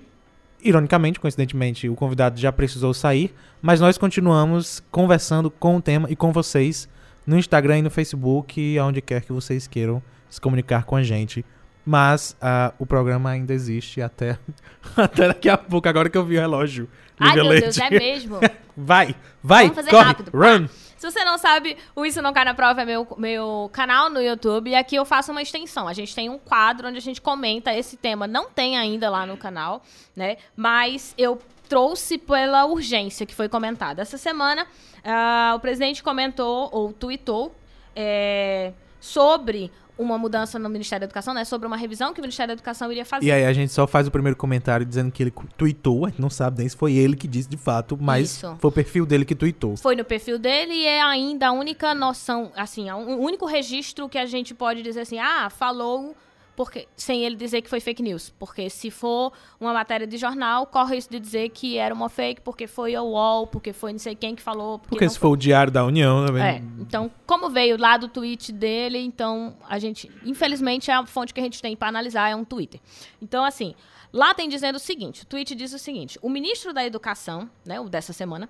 ironicamente, 0.62 1.18
coincidentemente, 1.18 1.88
o 1.88 1.94
convidado 1.94 2.38
já 2.38 2.52
precisou 2.52 2.94
sair, 2.94 3.34
mas 3.60 3.80
nós 3.80 3.98
continuamos 3.98 4.82
conversando 4.90 5.50
com 5.50 5.76
o 5.76 5.82
tema 5.82 6.08
e 6.10 6.16
com 6.16 6.32
vocês 6.32 6.88
no 7.26 7.36
Instagram 7.36 7.78
e 7.78 7.82
no 7.82 7.90
Facebook, 7.90 8.78
aonde 8.78 9.02
quer 9.02 9.22
que 9.22 9.32
vocês 9.32 9.66
queiram 9.66 10.02
se 10.30 10.40
comunicar 10.40 10.84
com 10.84 10.96
a 10.96 11.02
gente. 11.02 11.44
Mas 11.88 12.36
ah, 12.38 12.74
o 12.78 12.84
programa 12.84 13.30
ainda 13.30 13.54
existe 13.54 14.02
até, 14.02 14.38
até 14.94 15.28
daqui 15.28 15.48
a 15.48 15.56
pouco, 15.56 15.88
agora 15.88 16.10
que 16.10 16.18
eu 16.18 16.22
vi 16.22 16.36
o 16.36 16.40
relógio. 16.40 16.86
Ai, 17.18 17.34
meu 17.36 17.46
Leite. 17.46 17.62
Deus, 17.62 17.78
é 17.78 17.90
mesmo? 17.90 18.38
Vai, 18.80 19.16
vai, 19.42 19.64
Vamos 19.64 19.74
fazer 19.74 19.90
corre, 19.90 20.04
rápido. 20.04 20.30
run. 20.32 20.68
Se 20.96 21.10
você 21.10 21.24
não 21.24 21.36
sabe, 21.36 21.76
o 21.96 22.06
Isso 22.06 22.22
Não 22.22 22.32
Cai 22.32 22.44
na 22.44 22.54
Prova 22.54 22.82
é 22.82 22.84
meu, 22.84 23.08
meu 23.18 23.68
canal 23.72 24.08
no 24.08 24.22
YouTube. 24.22 24.70
E 24.70 24.76
aqui 24.76 24.94
eu 24.94 25.04
faço 25.04 25.32
uma 25.32 25.42
extensão. 25.42 25.88
A 25.88 25.92
gente 25.92 26.14
tem 26.14 26.30
um 26.30 26.38
quadro 26.38 26.86
onde 26.86 26.96
a 26.96 27.00
gente 27.00 27.20
comenta 27.20 27.74
esse 27.74 27.96
tema. 27.96 28.28
Não 28.28 28.48
tem 28.48 28.76
ainda 28.78 29.10
lá 29.10 29.26
no 29.26 29.36
canal, 29.36 29.82
né? 30.14 30.36
Mas 30.54 31.12
eu 31.18 31.40
trouxe 31.68 32.18
pela 32.18 32.66
urgência 32.66 33.26
que 33.26 33.34
foi 33.34 33.48
comentada. 33.48 34.00
Essa 34.00 34.16
semana, 34.16 34.64
ah, 35.04 35.54
o 35.56 35.60
presidente 35.60 36.04
comentou, 36.04 36.68
ou 36.70 36.92
tweetou, 36.92 37.52
é, 37.96 38.72
sobre 39.00 39.72
uma 39.98 40.16
mudança 40.16 40.58
no 40.58 40.68
Ministério 40.68 41.00
da 41.00 41.06
Educação, 41.06 41.34
né? 41.34 41.44
Sobre 41.44 41.66
uma 41.66 41.76
revisão 41.76 42.14
que 42.14 42.20
o 42.20 42.22
Ministério 42.22 42.48
da 42.48 42.52
Educação 42.54 42.90
iria 42.90 43.04
fazer. 43.04 43.26
E 43.26 43.32
aí 43.32 43.44
a 43.44 43.52
gente 43.52 43.72
só 43.72 43.86
faz 43.86 44.06
o 44.06 44.10
primeiro 44.10 44.36
comentário 44.36 44.86
dizendo 44.86 45.10
que 45.10 45.22
ele 45.22 45.32
tweetou, 45.56 46.06
a 46.06 46.08
gente 46.08 46.20
não 46.20 46.30
sabe 46.30 46.58
nem 46.58 46.68
se 46.68 46.76
foi 46.76 46.94
ele 46.94 47.16
que 47.16 47.26
disse 47.26 47.48
de 47.48 47.56
fato, 47.56 47.98
mas 48.00 48.36
Isso. 48.36 48.56
foi 48.60 48.68
o 48.68 48.72
perfil 48.72 49.04
dele 49.04 49.24
que 49.24 49.34
tweetou. 49.34 49.76
Foi 49.76 49.96
no 49.96 50.04
perfil 50.04 50.38
dele 50.38 50.72
e 50.72 50.86
é 50.86 51.02
ainda 51.02 51.48
a 51.48 51.52
única 51.52 51.94
noção, 51.94 52.52
assim, 52.56 52.90
o 52.90 53.18
único 53.18 53.44
registro 53.46 54.08
que 54.08 54.18
a 54.18 54.26
gente 54.26 54.54
pode 54.54 54.82
dizer 54.82 55.00
assim, 55.00 55.18
ah, 55.18 55.50
falou 55.50 56.14
porque 56.58 56.88
sem 56.96 57.24
ele 57.24 57.36
dizer 57.36 57.62
que 57.62 57.70
foi 57.70 57.78
fake 57.78 58.02
news. 58.02 58.34
Porque 58.36 58.68
se 58.68 58.90
for 58.90 59.32
uma 59.60 59.72
matéria 59.72 60.08
de 60.08 60.16
jornal, 60.16 60.66
corre 60.66 60.96
isso 60.96 61.08
de 61.08 61.20
dizer 61.20 61.50
que 61.50 61.78
era 61.78 61.94
uma 61.94 62.08
fake, 62.08 62.40
porque 62.40 62.66
foi 62.66 62.96
o 62.96 63.04
UOL, 63.04 63.46
porque 63.46 63.72
foi 63.72 63.92
não 63.92 63.98
sei 64.00 64.16
quem 64.16 64.34
que 64.34 64.42
falou. 64.42 64.80
Porque, 64.80 64.96
Porque 64.96 65.08
se 65.08 65.20
for 65.20 65.28
o 65.28 65.36
Diário 65.36 65.72
da 65.72 65.84
União 65.84 66.26
também. 66.26 66.42
é, 66.42 66.56
então, 66.80 67.08
como 67.24 67.48
veio 67.48 67.78
lá 67.78 67.96
do 67.96 68.08
tweet 68.08 68.50
dele, 68.50 68.98
então 68.98 69.56
a 69.68 69.78
gente, 69.78 70.10
infelizmente, 70.24 70.90
a 70.90 71.06
fonte 71.06 71.32
que 71.32 71.38
a 71.38 71.44
gente 71.44 71.62
tem 71.62 71.76
para 71.76 71.86
analisar 71.86 72.28
é 72.28 72.34
um 72.34 72.44
Twitter. 72.44 72.80
Então, 73.22 73.44
assim, 73.44 73.72
lá 74.12 74.34
tem 74.34 74.48
dizendo 74.48 74.74
o 74.74 74.80
seguinte: 74.80 75.22
o 75.22 75.26
tweet 75.26 75.54
diz 75.54 75.72
o 75.72 75.78
seguinte: 75.78 76.18
o 76.20 76.28
ministro 76.28 76.72
da 76.72 76.84
Educação, 76.84 77.48
né, 77.64 77.78
o 77.78 77.88
dessa 77.88 78.12
semana, 78.12 78.48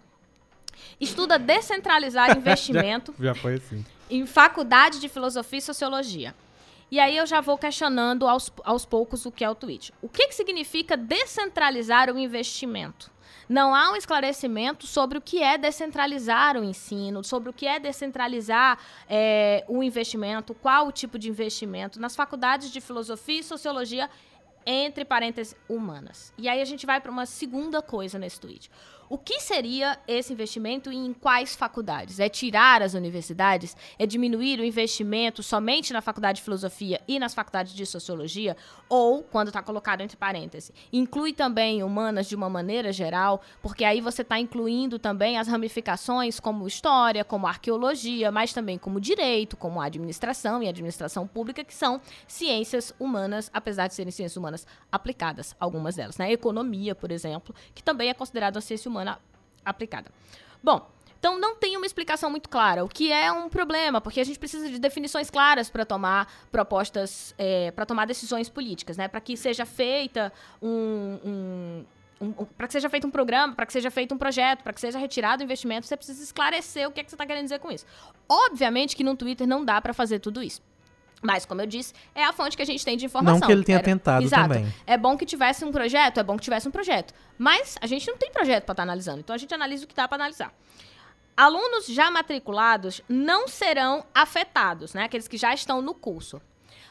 estuda 0.98 1.38
descentralizar 1.38 2.32
investimento 2.38 3.14
Já 3.20 3.34
foi 3.34 3.56
assim. 3.56 3.84
em 4.08 4.24
faculdade 4.24 4.98
de 4.98 5.10
filosofia 5.10 5.58
e 5.58 5.62
sociologia. 5.62 6.34
E 6.90 6.98
aí 6.98 7.16
eu 7.16 7.26
já 7.26 7.40
vou 7.40 7.58
questionando 7.58 8.26
aos, 8.26 8.50
aos 8.64 8.86
poucos 8.86 9.26
o 9.26 9.32
que 9.32 9.44
é 9.44 9.50
o 9.50 9.54
tweet. 9.54 9.92
O 10.00 10.08
que, 10.08 10.28
que 10.28 10.34
significa 10.34 10.96
descentralizar 10.96 12.10
o 12.10 12.18
investimento? 12.18 13.10
Não 13.48 13.74
há 13.74 13.90
um 13.92 13.96
esclarecimento 13.96 14.86
sobre 14.86 15.16
o 15.16 15.20
que 15.20 15.42
é 15.42 15.56
descentralizar 15.56 16.56
o 16.56 16.64
ensino, 16.64 17.24
sobre 17.24 17.48
o 17.48 17.52
que 17.52 17.66
é 17.66 17.78
descentralizar 17.78 18.78
é, 19.08 19.64
o 19.68 19.82
investimento, 19.82 20.54
qual 20.54 20.86
o 20.86 20.92
tipo 20.92 21.18
de 21.18 21.30
investimento 21.30 21.98
nas 21.98 22.14
faculdades 22.14 22.70
de 22.70 22.80
filosofia 22.80 23.40
e 23.40 23.44
sociologia, 23.44 24.10
entre 24.66 25.02
parênteses, 25.02 25.56
humanas. 25.66 26.32
E 26.36 26.46
aí 26.46 26.60
a 26.60 26.64
gente 26.64 26.84
vai 26.84 27.00
para 27.00 27.10
uma 27.10 27.24
segunda 27.24 27.80
coisa 27.80 28.18
nesse 28.18 28.38
tweet. 28.38 28.70
O 29.10 29.16
que 29.16 29.40
seria 29.40 29.98
esse 30.06 30.34
investimento 30.34 30.92
e 30.92 30.96
em 30.96 31.14
quais 31.14 31.56
faculdades? 31.56 32.20
É 32.20 32.28
tirar 32.28 32.82
as 32.82 32.92
universidades? 32.92 33.74
É 33.98 34.04
diminuir 34.04 34.60
o 34.60 34.64
investimento 34.64 35.42
somente 35.42 35.94
na 35.94 36.02
faculdade 36.02 36.36
de 36.36 36.42
filosofia 36.44 37.00
e 37.08 37.18
nas 37.18 37.32
faculdades 37.32 37.72
de 37.72 37.86
sociologia? 37.86 38.54
Ou, 38.86 39.22
quando 39.22 39.48
está 39.48 39.62
colocado 39.62 40.02
entre 40.02 40.18
parênteses, 40.18 40.70
inclui 40.92 41.32
também 41.32 41.82
humanas 41.82 42.28
de 42.28 42.36
uma 42.36 42.50
maneira 42.50 42.92
geral, 42.92 43.40
porque 43.62 43.82
aí 43.82 44.02
você 44.02 44.20
está 44.20 44.38
incluindo 44.38 44.98
também 44.98 45.38
as 45.38 45.48
ramificações 45.48 46.38
como 46.38 46.66
história, 46.66 47.24
como 47.24 47.46
arqueologia, 47.46 48.30
mas 48.30 48.52
também 48.52 48.76
como 48.76 49.00
direito, 49.00 49.56
como 49.56 49.80
administração 49.80 50.62
e 50.62 50.68
administração 50.68 51.26
pública, 51.26 51.64
que 51.64 51.74
são 51.74 51.98
ciências 52.26 52.94
humanas, 53.00 53.50
apesar 53.54 53.86
de 53.86 53.94
serem 53.94 54.12
ciências 54.12 54.36
humanas 54.36 54.66
aplicadas, 54.92 55.56
algumas 55.58 55.96
delas. 55.96 56.18
Né? 56.18 56.30
Economia, 56.30 56.94
por 56.94 57.10
exemplo, 57.10 57.54
que 57.74 57.82
também 57.82 58.10
é 58.10 58.14
considerada 58.14 58.58
uma 58.58 58.62
ciência 58.62 58.86
humana 58.86 58.97
aplicada. 59.64 60.10
Bom, 60.62 60.88
então 61.18 61.38
não 61.38 61.56
tem 61.56 61.76
uma 61.76 61.86
explicação 61.86 62.30
muito 62.30 62.48
clara, 62.48 62.84
o 62.84 62.88
que 62.88 63.10
é 63.12 63.30
um 63.32 63.48
problema, 63.48 64.00
porque 64.00 64.20
a 64.20 64.24
gente 64.24 64.38
precisa 64.38 64.68
de 64.68 64.78
definições 64.78 65.30
claras 65.30 65.68
para 65.68 65.84
tomar 65.84 66.32
propostas, 66.50 67.34
é, 67.36 67.70
para 67.72 67.84
tomar 67.84 68.06
decisões 68.06 68.48
políticas, 68.48 68.96
né? 68.96 69.08
Para 69.08 69.20
que 69.20 69.36
seja 69.36 69.66
feita 69.66 70.32
um, 70.62 71.18
um 71.24 71.84
um, 72.20 72.32
para 72.32 72.66
que 72.66 72.72
seja 72.72 72.90
feito 72.90 73.06
um 73.06 73.10
programa, 73.10 73.54
para 73.54 73.64
que 73.64 73.72
seja 73.72 73.90
feito 73.90 74.14
um 74.14 74.18
projeto, 74.18 74.62
para 74.62 74.72
que 74.72 74.80
seja 74.80 74.98
retirado 74.98 75.40
o 75.40 75.44
investimento, 75.44 75.86
você 75.86 75.96
precisa 75.96 76.22
esclarecer 76.22 76.88
o 76.88 76.90
que, 76.90 77.00
é 77.00 77.04
que 77.04 77.10
você 77.10 77.14
está 77.14 77.24
querendo 77.24 77.44
dizer 77.44 77.60
com 77.60 77.70
isso. 77.70 77.86
Obviamente 78.28 78.96
que 78.96 79.04
no 79.04 79.16
Twitter 79.16 79.46
não 79.46 79.64
dá 79.64 79.80
para 79.80 79.94
fazer 79.94 80.18
tudo 80.18 80.42
isso. 80.42 80.60
Mas, 81.22 81.44
como 81.44 81.60
eu 81.60 81.66
disse, 81.66 81.92
é 82.14 82.24
a 82.24 82.32
fonte 82.32 82.56
que 82.56 82.62
a 82.62 82.66
gente 82.66 82.84
tem 82.84 82.96
de 82.96 83.04
informação. 83.06 83.40
Não 83.40 83.46
que 83.46 83.52
ele 83.52 83.64
tenha 83.64 83.78
Era... 83.78 83.84
tentado 83.84 84.24
Exato. 84.24 84.42
também. 84.42 84.72
É 84.86 84.96
bom 84.96 85.16
que 85.16 85.26
tivesse 85.26 85.64
um 85.64 85.72
projeto, 85.72 86.20
é 86.20 86.22
bom 86.22 86.36
que 86.36 86.42
tivesse 86.42 86.68
um 86.68 86.70
projeto. 86.70 87.12
Mas 87.36 87.76
a 87.80 87.86
gente 87.86 88.06
não 88.06 88.16
tem 88.16 88.30
projeto 88.30 88.64
para 88.64 88.72
estar 88.72 88.74
tá 88.74 88.82
analisando, 88.82 89.20
então 89.20 89.34
a 89.34 89.38
gente 89.38 89.52
analisa 89.52 89.84
o 89.84 89.88
que 89.88 89.94
dá 89.94 90.06
para 90.06 90.16
analisar. 90.16 90.52
Alunos 91.36 91.86
já 91.86 92.10
matriculados 92.10 93.00
não 93.08 93.46
serão 93.46 94.04
afetados, 94.14 94.94
né? 94.94 95.04
Aqueles 95.04 95.28
que 95.28 95.36
já 95.36 95.54
estão 95.54 95.80
no 95.80 95.94
curso. 95.94 96.40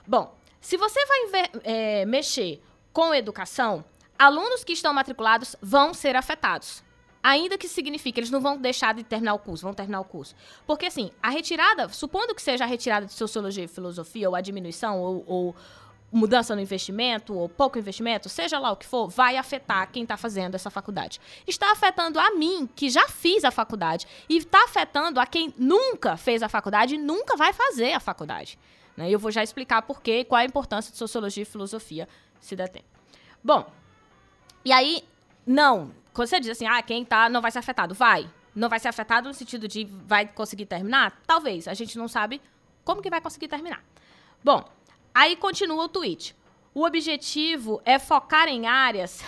Bom, 0.06 0.38
se 0.62 0.78
você 0.78 1.06
vai 1.06 1.50
é, 1.64 2.06
mexer 2.06 2.62
com 2.94 3.14
educação, 3.14 3.84
alunos 4.18 4.64
que 4.64 4.74
estão 4.74 4.94
matriculados 4.94 5.56
vão 5.62 5.94
ser 5.94 6.16
afetados. 6.16 6.82
Ainda 7.22 7.58
que 7.58 7.68
signifique, 7.68 8.20
eles 8.20 8.30
não 8.30 8.40
vão 8.40 8.58
deixar 8.58 8.94
de 8.94 9.04
terminar 9.04 9.34
o 9.34 9.40
curso, 9.40 9.64
vão 9.64 9.74
terminar 9.74 10.00
o 10.00 10.06
curso. 10.06 10.36
Porque, 10.66 10.86
assim, 10.86 11.12
a 11.22 11.30
retirada, 11.30 11.90
supondo 11.90 12.34
que 12.34 12.42
seja 12.42 12.64
a 12.64 12.68
retirada 12.68 13.06
de 13.06 13.14
sociologia 13.14 13.64
e 13.64 13.68
filosofia, 13.68 14.30
ou 14.30 14.36
a 14.36 14.42
diminuição, 14.42 15.00
ou, 15.02 15.24
ou 15.28 15.56
mudança 16.12 16.56
no 16.56 16.62
investimento, 16.62 17.34
ou 17.34 17.50
pouco 17.50 17.78
investimento, 17.78 18.30
seja 18.30 18.60
lá 18.60 18.72
o 18.72 18.78
que 18.78 18.86
for, 18.86 19.10
vai 19.10 19.36
afetar 19.38 19.92
quem 19.92 20.04
está 20.04 20.16
fazendo 20.16 20.56
essa 20.56 20.70
faculdade. 20.70 21.20
Está 21.46 21.72
afetando 21.72 22.20
a 22.20 22.32
mim, 22.32 22.68
que 22.76 22.90
já 22.90 23.08
fiz 23.08 23.44
a 23.44 23.52
faculdade, 23.52 24.08
e 24.30 24.38
está 24.38 24.64
afetando 24.64 25.20
a 25.20 25.26
quem 25.26 25.54
nunca 25.58 26.16
fez 26.16 26.42
a 26.42 26.50
faculdade 26.50 26.96
e 26.96 26.98
nunca 26.98 27.36
vai 27.36 27.52
fazer 27.52 27.94
a 27.94 28.00
faculdade. 28.00 28.58
Né? 28.96 29.10
Eu 29.10 29.20
vou 29.20 29.32
já 29.32 29.44
explicar 29.44 29.82
por 29.82 30.02
quê, 30.02 30.24
qual 30.24 30.40
a 30.40 30.46
importância 30.46 30.92
de 30.92 30.98
sociologia 30.98 31.44
e 31.44 31.46
filosofia, 31.46 32.08
se 32.40 32.56
der 32.56 32.70
tempo. 32.70 32.88
Bom, 33.44 33.70
e 34.64 34.72
aí, 34.72 35.04
não, 35.46 35.92
quando 36.18 36.30
você 36.30 36.40
diz 36.40 36.50
assim, 36.50 36.66
ah, 36.66 36.82
quem 36.82 37.06
tá 37.06 37.30
não 37.30 37.42
vai 37.44 37.52
ser 37.52 37.60
afetado, 37.60 37.94
vai. 37.94 38.28
Não 38.56 38.70
vai 38.70 38.80
ser 38.80 38.88
afetado 38.88 39.28
no 39.28 39.36
sentido 39.36 39.68
de 39.68 39.86
vai 39.86 40.26
conseguir 40.26 40.66
terminar? 40.66 41.22
Talvez. 41.28 41.68
A 41.68 41.76
gente 41.76 41.96
não 41.96 42.08
sabe 42.08 42.42
como 42.84 43.04
que 43.04 43.10
vai 43.12 43.22
conseguir 43.22 43.48
terminar. 43.48 43.84
Bom, 44.44 44.68
aí 45.14 45.36
continua 45.36 45.84
o 45.84 45.88
tweet. 45.88 46.36
O 46.74 46.84
objetivo 46.84 47.80
é 47.86 48.00
focar 48.00 48.48
em 48.48 48.66
áreas 48.66 49.24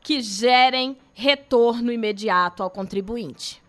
que 0.00 0.22
gerem 0.22 0.96
retorno 1.12 1.92
imediato 1.92 2.62
ao 2.62 2.70
contribuinte. 2.70 3.62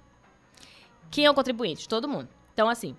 Quem 1.10 1.26
é 1.26 1.30
o 1.30 1.34
contribuinte? 1.34 1.90
Todo 1.90 2.08
mundo. 2.08 2.30
Então, 2.54 2.70
assim, 2.70 2.96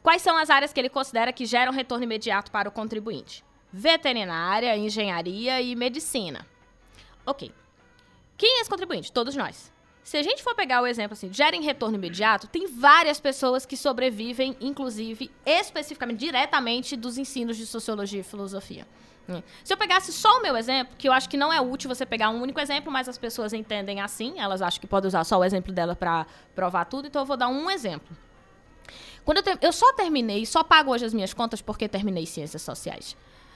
quais 0.00 0.22
são 0.22 0.36
as 0.36 0.48
áreas 0.48 0.72
que 0.72 0.78
ele 0.78 0.88
considera 0.88 1.32
que 1.32 1.44
geram 1.44 1.72
retorno 1.72 2.04
imediato 2.04 2.52
para 2.52 2.68
o 2.68 2.72
contribuinte? 2.72 3.44
Veterinária, 3.72 4.76
engenharia 4.76 5.60
e 5.60 5.74
medicina. 5.74 6.46
Ok. 7.26 7.52
Quem 8.40 8.56
é 8.56 8.60
esse 8.62 8.70
contribuinte? 8.70 9.12
Todos 9.12 9.36
nós. 9.36 9.70
Se 10.02 10.16
a 10.16 10.22
gente 10.22 10.42
for 10.42 10.54
pegar 10.54 10.80
o 10.80 10.86
exemplo 10.86 11.12
assim, 11.12 11.30
gerem 11.30 11.60
retorno 11.60 11.96
imediato, 11.96 12.46
tem 12.46 12.66
várias 12.66 13.20
pessoas 13.20 13.66
que 13.66 13.76
sobrevivem, 13.76 14.56
inclusive, 14.62 15.30
especificamente, 15.44 16.20
diretamente 16.20 16.96
dos 16.96 17.18
ensinos 17.18 17.58
de 17.58 17.66
sociologia 17.66 18.20
e 18.20 18.22
filosofia. 18.22 18.88
Hum. 19.28 19.42
Se 19.62 19.74
eu 19.74 19.76
pegasse 19.76 20.10
só 20.10 20.38
o 20.38 20.42
meu 20.42 20.56
exemplo, 20.56 20.94
que 20.96 21.06
eu 21.06 21.12
acho 21.12 21.28
que 21.28 21.36
não 21.36 21.52
é 21.52 21.60
útil 21.60 21.94
você 21.94 22.06
pegar 22.06 22.30
um 22.30 22.40
único 22.40 22.58
exemplo, 22.58 22.90
mas 22.90 23.10
as 23.10 23.18
pessoas 23.18 23.52
entendem 23.52 24.00
assim, 24.00 24.40
elas 24.40 24.62
acham 24.62 24.80
que 24.80 24.86
pode 24.86 25.06
usar 25.06 25.22
só 25.24 25.38
o 25.38 25.44
exemplo 25.44 25.70
dela 25.70 25.94
para 25.94 26.26
provar 26.54 26.86
tudo, 26.86 27.08
então 27.08 27.20
eu 27.20 27.26
vou 27.26 27.36
dar 27.36 27.48
um 27.48 27.70
exemplo. 27.70 28.16
Quando 29.22 29.46
eu, 29.46 29.58
eu 29.60 29.72
só 29.72 29.92
terminei, 29.92 30.46
só 30.46 30.64
pago 30.64 30.90
hoje 30.90 31.04
as 31.04 31.12
minhas 31.12 31.34
contas 31.34 31.60
porque 31.60 31.86
terminei 31.86 32.24
ciências 32.24 32.62
sociais. 32.62 33.14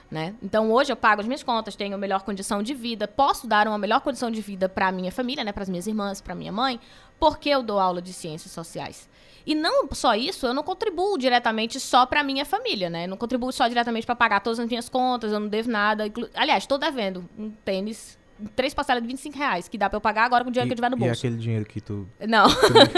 Né? 0.09 0.35
Então 0.41 0.71
hoje 0.71 0.91
eu 0.91 0.95
pago 0.95 1.21
as 1.21 1.27
minhas 1.27 1.41
contas, 1.41 1.75
tenho 1.75 1.97
melhor 1.97 2.21
condição 2.21 2.61
de 2.61 2.75
vida, 2.75 3.07
posso 3.07 3.47
dar 3.47 3.67
uma 3.67 3.77
melhor 3.77 4.01
condição 4.01 4.29
de 4.29 4.39
vida 4.39 4.69
para 4.69 4.91
minha 4.91 5.11
família, 5.11 5.43
né, 5.43 5.51
para 5.51 5.63
as 5.63 5.69
minhas 5.69 5.87
irmãs, 5.87 6.21
para 6.21 6.35
minha 6.35 6.51
mãe, 6.51 6.79
porque 7.19 7.49
eu 7.49 7.63
dou 7.63 7.79
aula 7.79 8.01
de 8.01 8.13
ciências 8.13 8.51
sociais. 8.51 9.09
E 9.45 9.53
não 9.53 9.87
só 9.91 10.15
isso, 10.15 10.45
eu 10.45 10.53
não 10.53 10.63
contribuo 10.63 11.17
diretamente 11.17 11.79
só 11.79 12.05
para 12.05 12.23
minha 12.23 12.43
família, 12.45 12.89
né? 12.89 13.05
Não 13.05 13.15
contribuo 13.15 13.51
só 13.51 13.67
diretamente 13.67 14.05
para 14.05 14.15
pagar 14.15 14.39
todas 14.39 14.59
as 14.59 14.67
minhas 14.67 14.89
contas, 14.89 15.31
eu 15.31 15.39
não 15.39 15.47
devo 15.47 15.69
nada. 15.69 16.05
Aliás, 16.33 16.63
estou 16.63 16.79
devendo 16.79 17.29
um 17.37 17.51
tênis 17.63 18.17
três 18.55 18.73
parcelas 18.73 19.01
de 19.01 19.07
25 19.07 19.37
reais, 19.37 19.67
que 19.67 19.77
dá 19.77 19.89
pra 19.89 19.97
eu 19.97 20.01
pagar 20.01 20.25
agora 20.25 20.43
com 20.43 20.49
o 20.49 20.53
dinheiro 20.53 20.67
e, 20.67 20.69
que 20.69 20.73
eu 20.73 20.75
tiver 20.75 20.89
no 20.89 20.97
bolso. 20.97 21.13
E 21.13 21.27
aquele 21.27 21.41
dinheiro 21.41 21.65
que 21.65 21.79
tu. 21.79 22.07
Não. 22.27 22.47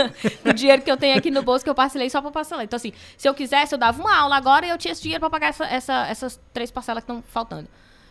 o 0.45 0.53
dinheiro 0.53 0.81
que 0.81 0.91
eu 0.91 0.97
tenho 0.97 1.17
aqui 1.17 1.29
no 1.29 1.43
bolso 1.43 1.63
que 1.63 1.69
eu 1.69 1.75
parcelei 1.75 2.09
só 2.09 2.21
pra 2.21 2.31
parcelar. 2.31 2.63
Então, 2.63 2.77
assim, 2.77 2.91
se 3.15 3.27
eu 3.27 3.33
quisesse, 3.33 3.73
eu 3.73 3.79
dava 3.79 4.01
uma 4.01 4.15
aula 4.15 4.35
agora 4.35 4.65
e 4.65 4.69
eu 4.69 4.77
tinha 4.77 4.91
esse 4.91 5.01
dinheiro 5.01 5.19
pra 5.19 5.29
pagar 5.29 5.47
essa, 5.47 5.65
essa, 5.65 6.07
essas 6.07 6.39
três 6.53 6.71
parcelas 6.71 7.03
que 7.03 7.11
estão 7.11 7.23
faltando. 7.29 7.67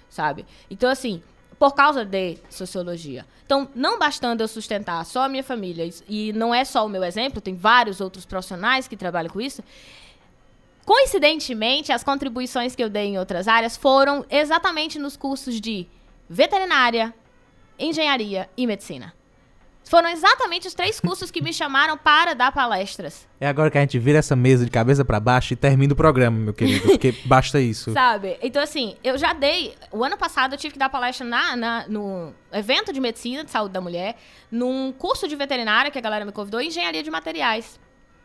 Sabe? 0.09 0.47
Então, 0.71 0.89
assim, 0.89 1.23
por 1.59 1.75
causa 1.75 2.05
de 2.05 2.39
sociologia. 2.51 3.27
Então, 3.45 3.69
não 3.75 3.99
bastando 3.99 4.43
eu 4.43 4.49
sustentar 4.49 5.05
só 5.05 5.23
a 5.25 5.29
minha 5.29 5.45
família, 5.45 5.89
e 6.09 6.33
não 6.33 6.55
é 6.55 6.65
só 6.65 6.85
o 6.85 6.89
meu 6.89 7.03
exemplo, 7.05 7.41
tem 7.41 7.55
vários 7.55 8.01
outros 8.01 8.25
profissionais 8.27 8.89
que 8.89 8.97
trabalham 8.97 9.31
com 9.31 9.41
isso. 9.41 9.63
Coincidentemente, 10.85 11.93
as 11.93 12.05
contribuições 12.05 12.77
que 12.77 12.83
eu 12.83 12.89
dei 12.89 13.07
em 13.07 13.19
outras 13.19 13.49
áreas 13.49 13.77
foram 13.77 14.25
exatamente 14.31 14.99
nos 14.99 15.17
cursos 15.17 15.61
de 15.61 15.87
veterinária, 16.29 17.15
engenharia 17.79 18.49
e 18.57 18.67
medicina. 18.67 19.15
Foram 19.89 20.09
exatamente 20.09 20.67
os 20.67 20.75
três 20.75 20.99
cursos 20.99 21.31
que 21.31 21.41
me 21.41 21.53
chamaram 21.53 21.97
para 21.97 22.35
dar 22.35 22.51
palestras. 22.51 23.27
É 23.41 23.47
agora 23.47 23.71
que 23.71 23.79
a 23.79 23.81
gente 23.81 23.97
vira 24.01 24.19
essa 24.19 24.35
mesa 24.35 24.65
de 24.65 24.71
cabeça 24.71 25.05
para 25.05 25.21
baixo 25.21 25.53
e 25.53 25.57
termina 25.57 25.93
o 25.93 25.97
programa, 25.97 26.37
meu 26.37 26.53
querido, 26.53 26.89
porque 26.89 27.13
basta 27.25 27.61
isso. 27.61 27.93
Sabe? 27.93 28.37
Então, 28.43 28.61
assim, 28.61 28.97
eu 29.05 29.17
já 29.17 29.33
dei. 29.33 29.75
O 29.93 30.03
ano 30.03 30.17
passado 30.17 30.55
eu 30.55 30.59
tive 30.59 30.73
que 30.73 30.79
dar 30.79 30.89
palestra 30.89 31.25
na, 31.25 31.55
na, 31.55 31.89
no 31.89 32.35
evento 32.53 32.93
de 32.93 33.01
medicina 33.01 33.45
de 33.45 33.51
saúde 33.53 33.75
da 33.75 33.81
mulher, 33.81 34.17
num 34.51 34.93
curso 34.93 35.29
de 35.29 35.37
veterinária 35.37 35.89
que 35.89 35.99
a 35.99 36.03
galera 36.03 36.25
me 36.25 36.33
convidou, 36.33 36.61
e 36.61 36.67
engenharia 36.67 37.03
de 37.03 37.11
materiais. 37.11 37.79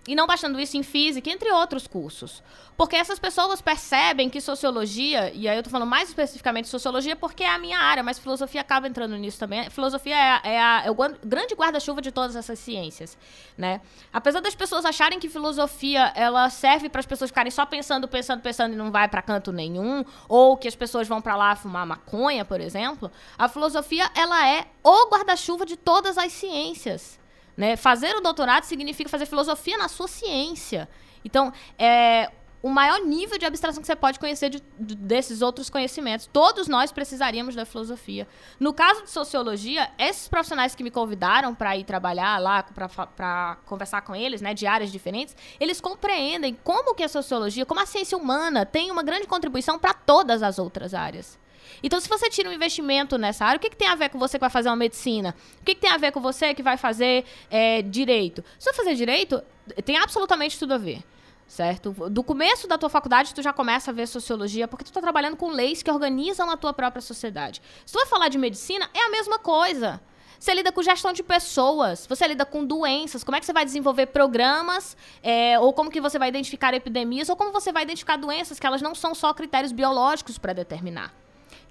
E 0.07 0.15
não 0.15 0.25
bastando 0.25 0.59
isso 0.59 0.75
em 0.75 0.81
física, 0.81 1.29
entre 1.29 1.51
outros 1.51 1.85
cursos. 1.85 2.41
Porque 2.75 2.95
essas 2.95 3.19
pessoas 3.19 3.61
percebem 3.61 4.27
que 4.27 4.41
sociologia, 4.41 5.31
e 5.31 5.47
aí 5.47 5.55
eu 5.55 5.61
tô 5.61 5.69
falando 5.69 5.87
mais 5.87 6.09
especificamente 6.09 6.67
sociologia 6.67 7.15
porque 7.15 7.43
é 7.43 7.49
a 7.49 7.59
minha 7.59 7.77
área, 7.77 8.01
mas 8.01 8.17
filosofia 8.17 8.61
acaba 8.61 8.87
entrando 8.87 9.15
nisso 9.15 9.37
também. 9.37 9.69
Filosofia 9.69 10.15
é, 10.15 10.31
a, 10.31 10.41
é, 10.43 10.59
a, 10.59 10.83
é 10.85 10.89
o 10.89 10.95
grande 11.23 11.53
guarda-chuva 11.53 12.01
de 12.01 12.11
todas 12.11 12.35
essas 12.35 12.57
ciências, 12.57 13.15
né? 13.55 13.79
Apesar 14.11 14.39
das 14.39 14.55
pessoas 14.55 14.85
acharem 14.85 15.19
que 15.19 15.29
filosofia 15.29 16.11
ela 16.15 16.49
serve 16.49 16.89
para 16.89 17.01
as 17.01 17.05
pessoas 17.05 17.29
ficarem 17.29 17.51
só 17.51 17.67
pensando, 17.67 18.07
pensando, 18.07 18.41
pensando 18.41 18.73
e 18.73 18.77
não 18.77 18.89
vai 18.89 19.07
para 19.07 19.21
canto 19.21 19.51
nenhum, 19.51 20.03
ou 20.27 20.57
que 20.57 20.67
as 20.67 20.75
pessoas 20.75 21.07
vão 21.07 21.21
para 21.21 21.35
lá 21.35 21.55
fumar 21.55 21.85
maconha, 21.85 22.43
por 22.43 22.59
exemplo, 22.59 23.11
a 23.37 23.47
filosofia 23.47 24.09
ela 24.15 24.49
é 24.49 24.65
o 24.83 25.07
guarda-chuva 25.11 25.63
de 25.63 25.77
todas 25.77 26.17
as 26.17 26.31
ciências. 26.31 27.20
Né? 27.61 27.75
Fazer 27.75 28.15
o 28.15 28.21
doutorado 28.21 28.63
significa 28.63 29.07
fazer 29.07 29.27
filosofia 29.27 29.77
na 29.77 29.87
sua 29.87 30.07
ciência. 30.07 30.89
Então, 31.23 31.53
é 31.77 32.31
o 32.63 32.69
maior 32.69 32.99
nível 33.01 33.37
de 33.37 33.45
abstração 33.45 33.81
que 33.81 33.85
você 33.85 33.95
pode 33.95 34.17
conhecer 34.17 34.49
de, 34.49 34.63
de, 34.79 34.95
desses 34.95 35.43
outros 35.43 35.69
conhecimentos. 35.69 36.25
Todos 36.25 36.67
nós 36.67 36.91
precisaríamos 36.91 37.53
da 37.53 37.63
filosofia. 37.63 38.27
No 38.59 38.73
caso 38.73 39.03
de 39.03 39.11
sociologia, 39.11 39.91
esses 39.99 40.27
profissionais 40.27 40.73
que 40.73 40.83
me 40.83 40.89
convidaram 40.89 41.53
para 41.53 41.77
ir 41.77 41.83
trabalhar 41.83 42.39
lá, 42.39 42.63
para 42.63 43.57
conversar 43.67 44.01
com 44.01 44.15
eles, 44.15 44.41
né, 44.41 44.55
de 44.55 44.65
áreas 44.65 44.91
diferentes, 44.91 45.35
eles 45.59 45.79
compreendem 45.79 46.57
como 46.63 46.95
que 46.95 47.03
a 47.03 47.07
sociologia, 47.07 47.63
como 47.63 47.79
a 47.79 47.85
ciência 47.85 48.17
humana, 48.17 48.65
tem 48.65 48.89
uma 48.89 49.03
grande 49.03 49.27
contribuição 49.27 49.77
para 49.77 49.93
todas 49.93 50.41
as 50.41 50.57
outras 50.57 50.95
áreas. 50.95 51.37
Então, 51.83 51.99
se 51.99 52.07
você 52.07 52.29
tira 52.29 52.49
um 52.49 52.53
investimento 52.53 53.17
nessa 53.17 53.45
área, 53.45 53.57
o 53.57 53.59
que, 53.59 53.69
que 53.69 53.75
tem 53.75 53.87
a 53.87 53.95
ver 53.95 54.09
com 54.09 54.19
você 54.19 54.37
que 54.37 54.41
vai 54.41 54.49
fazer 54.49 54.69
uma 54.69 54.75
medicina? 54.75 55.35
O 55.61 55.65
que, 55.65 55.75
que 55.75 55.81
tem 55.81 55.89
a 55.89 55.97
ver 55.97 56.11
com 56.11 56.21
você 56.21 56.53
que 56.53 56.63
vai 56.63 56.77
fazer 56.77 57.25
é, 57.49 57.81
direito? 57.81 58.43
Se 58.59 58.65
você 58.65 58.73
fazer 58.73 58.95
direito, 58.95 59.41
tem 59.83 59.97
absolutamente 59.97 60.57
tudo 60.57 60.73
a 60.73 60.77
ver 60.77 61.03
certo? 61.51 61.91
Do 62.09 62.23
começo 62.23 62.65
da 62.65 62.77
tua 62.77 62.89
faculdade, 62.89 63.35
tu 63.35 63.41
já 63.41 63.51
começa 63.51 63.91
a 63.91 63.93
ver 63.93 64.07
sociologia, 64.07 64.69
porque 64.69 64.85
tu 64.85 64.87
está 64.87 65.01
trabalhando 65.01 65.35
com 65.35 65.49
leis 65.49 65.83
que 65.83 65.91
organizam 65.91 66.49
a 66.49 66.55
tua 66.55 66.71
própria 66.71 67.01
sociedade. 67.01 67.61
Se 67.85 67.91
tu 67.91 67.97
vai 67.97 68.07
falar 68.07 68.29
de 68.29 68.37
medicina, 68.37 68.89
é 68.93 69.01
a 69.07 69.09
mesma 69.09 69.37
coisa. 69.37 69.99
Você 70.39 70.53
lida 70.53 70.71
com 70.71 70.81
gestão 70.81 71.11
de 71.11 71.21
pessoas, 71.21 72.07
você 72.07 72.25
lida 72.25 72.45
com 72.45 72.65
doenças, 72.65 73.23
como 73.23 73.35
é 73.35 73.39
que 73.39 73.45
você 73.45 73.53
vai 73.53 73.65
desenvolver 73.65 74.07
programas, 74.07 74.95
é, 75.21 75.59
ou 75.59 75.73
como 75.73 75.91
que 75.91 75.99
você 75.99 76.17
vai 76.17 76.29
identificar 76.29 76.73
epidemias, 76.73 77.27
ou 77.27 77.35
como 77.35 77.51
você 77.51 77.71
vai 77.71 77.83
identificar 77.83 78.15
doenças 78.15 78.57
que 78.57 78.65
elas 78.65 78.81
não 78.81 78.95
são 78.95 79.13
só 79.13 79.33
critérios 79.33 79.73
biológicos 79.73 80.37
para 80.37 80.53
determinar. 80.53 81.13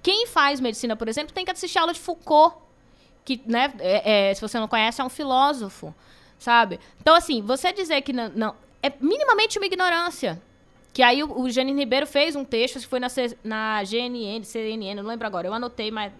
Quem 0.01 0.27
faz 0.27 0.59
medicina, 0.59 0.95
por 0.95 1.07
exemplo, 1.07 1.33
tem 1.33 1.45
que 1.45 1.51
assistir 1.51 1.77
aula 1.77 1.93
de 1.93 1.99
Foucault, 1.99 2.57
que, 3.23 3.41
né, 3.45 3.71
é, 3.79 4.29
é, 4.29 4.33
se 4.33 4.41
você 4.41 4.59
não 4.59 4.67
conhece, 4.67 4.99
é 4.99 5.03
um 5.03 5.09
filósofo, 5.09 5.93
sabe? 6.39 6.79
Então, 6.99 7.15
assim, 7.15 7.41
você 7.41 7.71
dizer 7.71 8.01
que 8.01 8.11
não, 8.11 8.29
não 8.29 8.55
é 8.81 8.91
minimamente 8.99 9.59
uma 9.59 9.65
ignorância. 9.65 10.41
Que 10.93 11.01
aí 11.01 11.23
o, 11.23 11.41
o 11.41 11.49
Janine 11.49 11.79
Ribeiro 11.79 12.05
fez 12.05 12.35
um 12.35 12.43
texto, 12.43 12.79
que 12.79 12.87
foi 12.87 12.99
na, 12.99 13.07
C, 13.07 13.37
na 13.43 13.81
GNN, 13.83 14.43
CNN, 14.43 14.95
não 14.95 15.07
lembro 15.07 15.25
agora. 15.25 15.47
Eu 15.47 15.53
anotei, 15.53 15.89
mas 15.89 16.11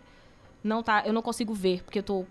não 0.63 0.81
tá, 0.81 1.03
eu 1.05 1.11
não 1.11 1.21
consigo 1.21 1.53
ver, 1.53 1.83
porque 1.83 1.99
eu 1.99 2.03
tô 2.03 2.25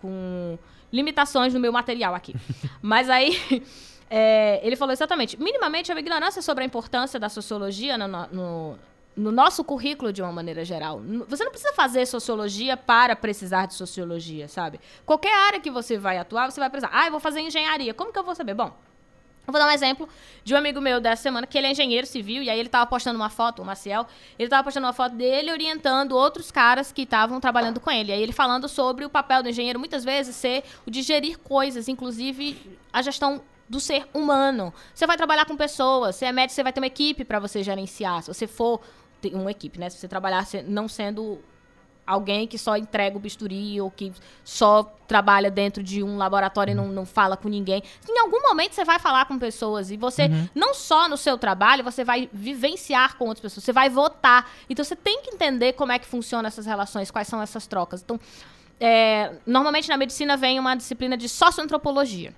com 0.00 0.58
limitações 0.92 1.54
no 1.54 1.60
meu 1.60 1.72
material 1.72 2.14
aqui. 2.14 2.34
mas 2.82 3.08
aí 3.08 3.40
é, 4.10 4.60
ele 4.62 4.76
falou 4.76 4.92
exatamente, 4.92 5.40
minimamente 5.40 5.90
é 5.90 5.94
uma 5.94 6.00
ignorância 6.00 6.42
sobre 6.42 6.64
a 6.64 6.66
importância 6.66 7.18
da 7.18 7.28
sociologia 7.28 7.96
no, 7.96 8.08
no, 8.08 8.78
no 9.16 9.32
nosso 9.32 9.64
currículo 9.64 10.12
de 10.12 10.20
uma 10.20 10.30
maneira 10.30 10.64
geral. 10.64 11.00
Você 11.26 11.42
não 11.42 11.50
precisa 11.50 11.72
fazer 11.72 12.04
sociologia 12.06 12.76
para 12.76 13.16
precisar 13.16 13.66
de 13.66 13.74
sociologia, 13.74 14.46
sabe? 14.46 14.78
Qualquer 15.06 15.34
área 15.34 15.60
que 15.60 15.70
você 15.70 15.96
vai 15.96 16.18
atuar, 16.18 16.50
você 16.50 16.60
vai 16.60 16.68
precisar. 16.68 16.90
Ah, 16.92 17.06
eu 17.06 17.10
vou 17.10 17.20
fazer 17.20 17.40
engenharia. 17.40 17.94
Como 17.94 18.12
que 18.12 18.18
eu 18.18 18.24
vou 18.24 18.34
saber? 18.34 18.52
Bom, 18.52 18.76
eu 19.46 19.52
vou 19.52 19.60
dar 19.60 19.68
um 19.68 19.70
exemplo 19.70 20.08
de 20.44 20.54
um 20.54 20.56
amigo 20.56 20.80
meu 20.80 21.00
dessa 21.00 21.22
semana, 21.22 21.46
que 21.46 21.56
ele 21.56 21.68
é 21.68 21.70
engenheiro 21.70 22.06
civil, 22.06 22.42
e 22.42 22.50
aí 22.50 22.58
ele 22.58 22.68
tava 22.68 22.84
postando 22.84 23.16
uma 23.16 23.30
foto, 23.30 23.62
o 23.62 23.64
Maciel, 23.64 24.06
ele 24.38 24.48
tava 24.48 24.64
postando 24.64 24.86
uma 24.86 24.92
foto 24.92 25.14
dele 25.14 25.52
orientando 25.52 26.12
outros 26.12 26.50
caras 26.50 26.92
que 26.92 27.02
estavam 27.02 27.40
trabalhando 27.40 27.78
com 27.78 27.90
ele. 27.90 28.10
E 28.10 28.12
aí 28.12 28.22
ele 28.22 28.32
falando 28.32 28.68
sobre 28.68 29.04
o 29.04 29.10
papel 29.10 29.42
do 29.42 29.48
engenheiro, 29.48 29.78
muitas 29.78 30.04
vezes, 30.04 30.34
ser 30.34 30.64
o 30.84 30.90
de 30.90 31.00
gerir 31.00 31.38
coisas, 31.38 31.88
inclusive 31.88 32.78
a 32.92 33.00
gestão 33.02 33.40
do 33.68 33.80
ser 33.80 34.08
humano. 34.12 34.72
Você 34.94 35.06
vai 35.06 35.16
trabalhar 35.16 35.44
com 35.44 35.56
pessoas, 35.56 36.16
você 36.16 36.26
é 36.26 36.32
médico, 36.32 36.54
você 36.54 36.62
vai 36.62 36.72
ter 36.72 36.80
uma 36.80 36.86
equipe 36.86 37.24
para 37.24 37.38
você 37.38 37.62
gerenciar. 37.62 38.22
Se 38.22 38.28
você 38.32 38.46
for 38.46 38.80
uma 39.32 39.50
equipe, 39.50 39.78
né? 39.78 39.90
Se 39.90 39.98
você 39.98 40.08
trabalhar 40.08 40.46
não 40.66 40.88
sendo 40.88 41.40
alguém 42.06 42.46
que 42.46 42.56
só 42.56 42.76
entrega 42.76 43.16
o 43.16 43.20
bisturi 43.20 43.80
ou 43.80 43.90
que 43.90 44.12
só 44.44 44.84
trabalha 45.08 45.50
dentro 45.50 45.82
de 45.82 46.02
um 46.02 46.16
laboratório 46.16 46.70
e 46.70 46.74
não, 46.74 46.88
não 46.88 47.04
fala 47.04 47.36
com 47.36 47.48
ninguém. 47.48 47.82
Em 48.08 48.18
algum 48.20 48.40
momento 48.42 48.74
você 48.74 48.84
vai 48.84 48.98
falar 48.98 49.26
com 49.26 49.38
pessoas 49.38 49.90
e 49.90 49.96
você, 49.96 50.26
uhum. 50.26 50.48
não 50.54 50.72
só 50.72 51.08
no 51.08 51.16
seu 51.16 51.36
trabalho, 51.36 51.82
você 51.82 52.04
vai 52.04 52.28
vivenciar 52.32 53.16
com 53.16 53.24
outras 53.24 53.42
pessoas, 53.42 53.64
você 53.64 53.72
vai 53.72 53.90
votar. 53.90 54.48
Então 54.70 54.84
você 54.84 54.94
tem 54.94 55.20
que 55.22 55.30
entender 55.30 55.72
como 55.72 55.92
é 55.92 55.98
que 55.98 56.06
funcionam 56.06 56.46
essas 56.46 56.64
relações, 56.64 57.10
quais 57.10 57.26
são 57.26 57.42
essas 57.42 57.66
trocas. 57.66 58.02
Então, 58.02 58.20
é, 58.78 59.32
normalmente 59.44 59.88
na 59.88 59.96
medicina 59.96 60.36
vem 60.36 60.60
uma 60.60 60.76
disciplina 60.76 61.16
de 61.16 61.28
socioantropologia. 61.28 62.32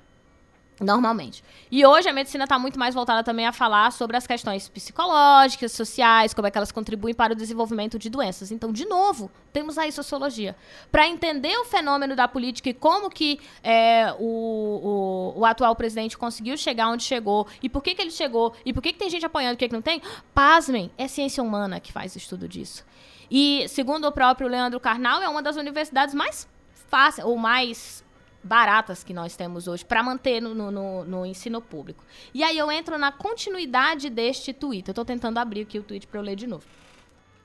Normalmente. 0.80 1.42
E 1.70 1.84
hoje 1.84 2.08
a 2.08 2.12
medicina 2.12 2.44
está 2.44 2.58
muito 2.58 2.78
mais 2.78 2.94
voltada 2.94 3.24
também 3.24 3.46
a 3.46 3.52
falar 3.52 3.90
sobre 3.90 4.16
as 4.16 4.26
questões 4.26 4.68
psicológicas, 4.68 5.72
sociais, 5.72 6.32
como 6.32 6.46
é 6.46 6.50
que 6.50 6.56
elas 6.56 6.70
contribuem 6.70 7.14
para 7.14 7.32
o 7.32 7.36
desenvolvimento 7.36 7.98
de 7.98 8.08
doenças. 8.08 8.52
Então, 8.52 8.72
de 8.72 8.84
novo, 8.84 9.30
temos 9.52 9.76
aí 9.76 9.90
sociologia. 9.90 10.54
Para 10.90 11.08
entender 11.08 11.56
o 11.58 11.64
fenômeno 11.64 12.14
da 12.14 12.28
política 12.28 12.70
e 12.70 12.74
como 12.74 13.10
que 13.10 13.40
é, 13.62 14.14
o, 14.20 15.34
o, 15.34 15.40
o, 15.40 15.44
atual 15.44 15.74
presidente 15.74 16.16
conseguiu 16.16 16.56
chegar 16.56 16.88
onde 16.88 17.02
chegou, 17.02 17.46
e 17.60 17.68
por 17.68 17.82
que, 17.82 17.94
que 17.94 18.02
ele 18.02 18.12
chegou, 18.12 18.54
e 18.64 18.72
por 18.72 18.80
que, 18.80 18.92
que 18.92 18.98
tem 18.98 19.10
gente 19.10 19.26
apoiando 19.26 19.54
e 19.54 19.56
que, 19.56 19.68
que 19.68 19.74
não 19.74 19.82
tem, 19.82 20.00
pasmem, 20.32 20.90
é 20.96 21.08
ciência 21.08 21.42
humana 21.42 21.80
que 21.80 21.92
faz 21.92 22.14
estudo 22.14 22.46
disso. 22.46 22.84
E, 23.30 23.66
segundo 23.68 24.06
o 24.06 24.12
próprio 24.12 24.48
Leandro 24.48 24.78
Carnal, 24.78 25.20
é 25.20 25.28
uma 25.28 25.42
das 25.42 25.56
universidades 25.56 26.14
mais 26.14 26.48
fáceis, 26.88 27.26
ou 27.26 27.36
mais 27.36 28.04
baratas 28.48 29.04
que 29.04 29.12
nós 29.12 29.36
temos 29.36 29.68
hoje 29.68 29.84
para 29.84 30.02
manter 30.02 30.40
no, 30.40 30.54
no, 30.54 31.04
no, 31.04 31.26
ensino 31.26 31.60
público. 31.60 32.02
E 32.32 32.42
aí 32.42 32.56
eu 32.56 32.72
entro 32.72 32.98
na 32.98 33.12
continuidade 33.12 34.08
deste 34.08 34.52
tweet. 34.52 34.88
Eu 34.88 34.92
estou 34.92 35.04
tentando 35.04 35.38
abrir 35.38 35.60
aqui 35.60 35.78
o 35.78 35.82
tweet 35.82 36.06
para 36.06 36.18
eu 36.18 36.24
ler 36.24 36.34
de 36.34 36.46
novo. 36.46 36.64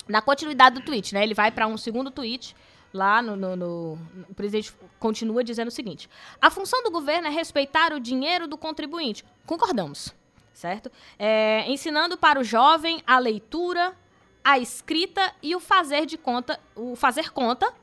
Na 0.08 0.22
continuidade 0.22 0.80
do 0.80 0.86
tweet, 0.86 1.14
né? 1.14 1.22
Ele 1.22 1.34
vai 1.34 1.52
para 1.52 1.68
um 1.68 1.78
segundo 1.78 2.10
tweet. 2.10 2.56
Lá 2.94 3.22
no, 3.24 3.36
no, 3.36 3.56
no, 3.56 4.00
O 4.30 4.36
presidente 4.36 4.72
continua 5.00 5.44
dizendo 5.44 5.68
o 5.68 5.72
seguinte: 5.72 6.10
a 6.40 6.50
função 6.50 6.84
do 6.84 6.92
governo 6.92 7.28
é 7.28 7.32
respeitar 7.32 7.92
o 7.92 8.00
dinheiro 8.00 8.48
do 8.48 8.58
contribuinte. 8.58 9.26
Concordamos, 9.46 10.14
certo? 10.54 10.92
É, 11.18 11.66
ensinando 11.68 12.18
para 12.18 12.40
o 12.40 12.44
jovem 12.44 13.02
a 13.08 13.18
leitura, 13.18 13.98
a 14.44 14.60
escrita 14.60 15.34
e 15.42 15.56
o 15.56 15.60
fazer 15.60 16.06
de 16.06 16.18
conta, 16.18 16.60
o 16.76 16.96
fazer 16.96 17.32
conta, 17.32 17.74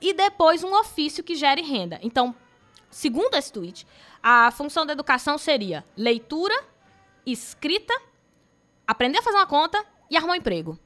e 0.00 0.12
depois 0.12 0.62
um 0.62 0.74
ofício 0.74 1.22
que 1.22 1.34
gere 1.34 1.62
renda. 1.62 1.98
Então, 2.02 2.34
Segundo 2.96 3.34
esse 3.34 3.52
tweet, 3.52 3.86
a 4.22 4.50
função 4.50 4.86
da 4.86 4.94
educação 4.94 5.36
seria 5.36 5.84
leitura, 5.94 6.54
escrita, 7.26 7.92
aprender 8.86 9.18
a 9.18 9.22
fazer 9.22 9.36
uma 9.36 9.46
conta 9.46 9.84
e 10.08 10.16
arrumar 10.16 10.32
um 10.32 10.36
emprego. 10.36 10.78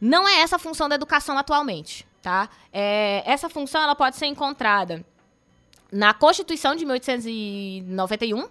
Não 0.00 0.26
é 0.26 0.40
essa 0.40 0.56
a 0.56 0.58
função 0.58 0.88
da 0.88 0.96
educação 0.96 1.38
atualmente, 1.38 2.04
tá? 2.20 2.50
É, 2.72 3.22
essa 3.24 3.48
função 3.48 3.80
ela 3.80 3.94
pode 3.94 4.16
ser 4.16 4.26
encontrada 4.26 5.06
na 5.92 6.12
Constituição 6.12 6.74
de 6.74 6.84
1891, 6.84 8.48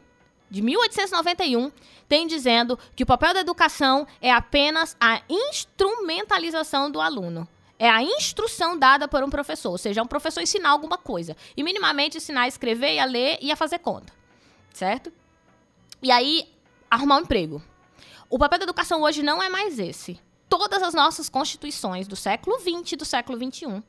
de 0.49 0.61
1891, 0.61 1.69
tem 2.07 2.27
dizendo 2.27 2.79
que 2.95 3.03
o 3.03 3.05
papel 3.05 3.33
da 3.33 3.41
educação 3.41 4.07
é 4.21 4.31
apenas 4.31 4.95
a 5.01 5.21
instrumentalização 5.27 6.89
do 6.89 7.01
aluno 7.01 7.45
é 7.79 7.89
a 7.89 8.03
instrução 8.03 8.77
dada 8.77 9.07
por 9.07 9.23
um 9.23 9.29
professor, 9.29 9.71
ou 9.71 9.77
seja, 9.77 10.03
um 10.03 10.05
professor 10.05 10.41
ensinar 10.41 10.69
alguma 10.69 10.97
coisa. 10.97 11.35
E 11.55 11.63
minimamente 11.63 12.17
ensinar 12.17 12.41
a 12.41 12.47
escrever, 12.47 12.99
a 12.99 13.05
ler 13.05 13.39
e 13.41 13.51
a 13.51 13.55
fazer 13.55 13.79
conta. 13.79 14.11
Certo? 14.73 15.11
E 16.03 16.11
aí, 16.11 16.53
arrumar 16.91 17.17
um 17.17 17.21
emprego. 17.21 17.63
O 18.29 18.37
papel 18.37 18.59
da 18.59 18.63
educação 18.65 19.01
hoje 19.01 19.23
não 19.23 19.41
é 19.41 19.47
mais 19.47 19.79
esse. 19.79 20.19
Todas 20.49 20.83
as 20.83 20.93
nossas 20.93 21.29
constituições 21.29 22.07
do 22.07 22.17
século 22.17 22.59
XX 22.59 22.91
e 22.91 22.95
do 22.97 23.05
século 23.05 23.37
XXI, 23.37 23.81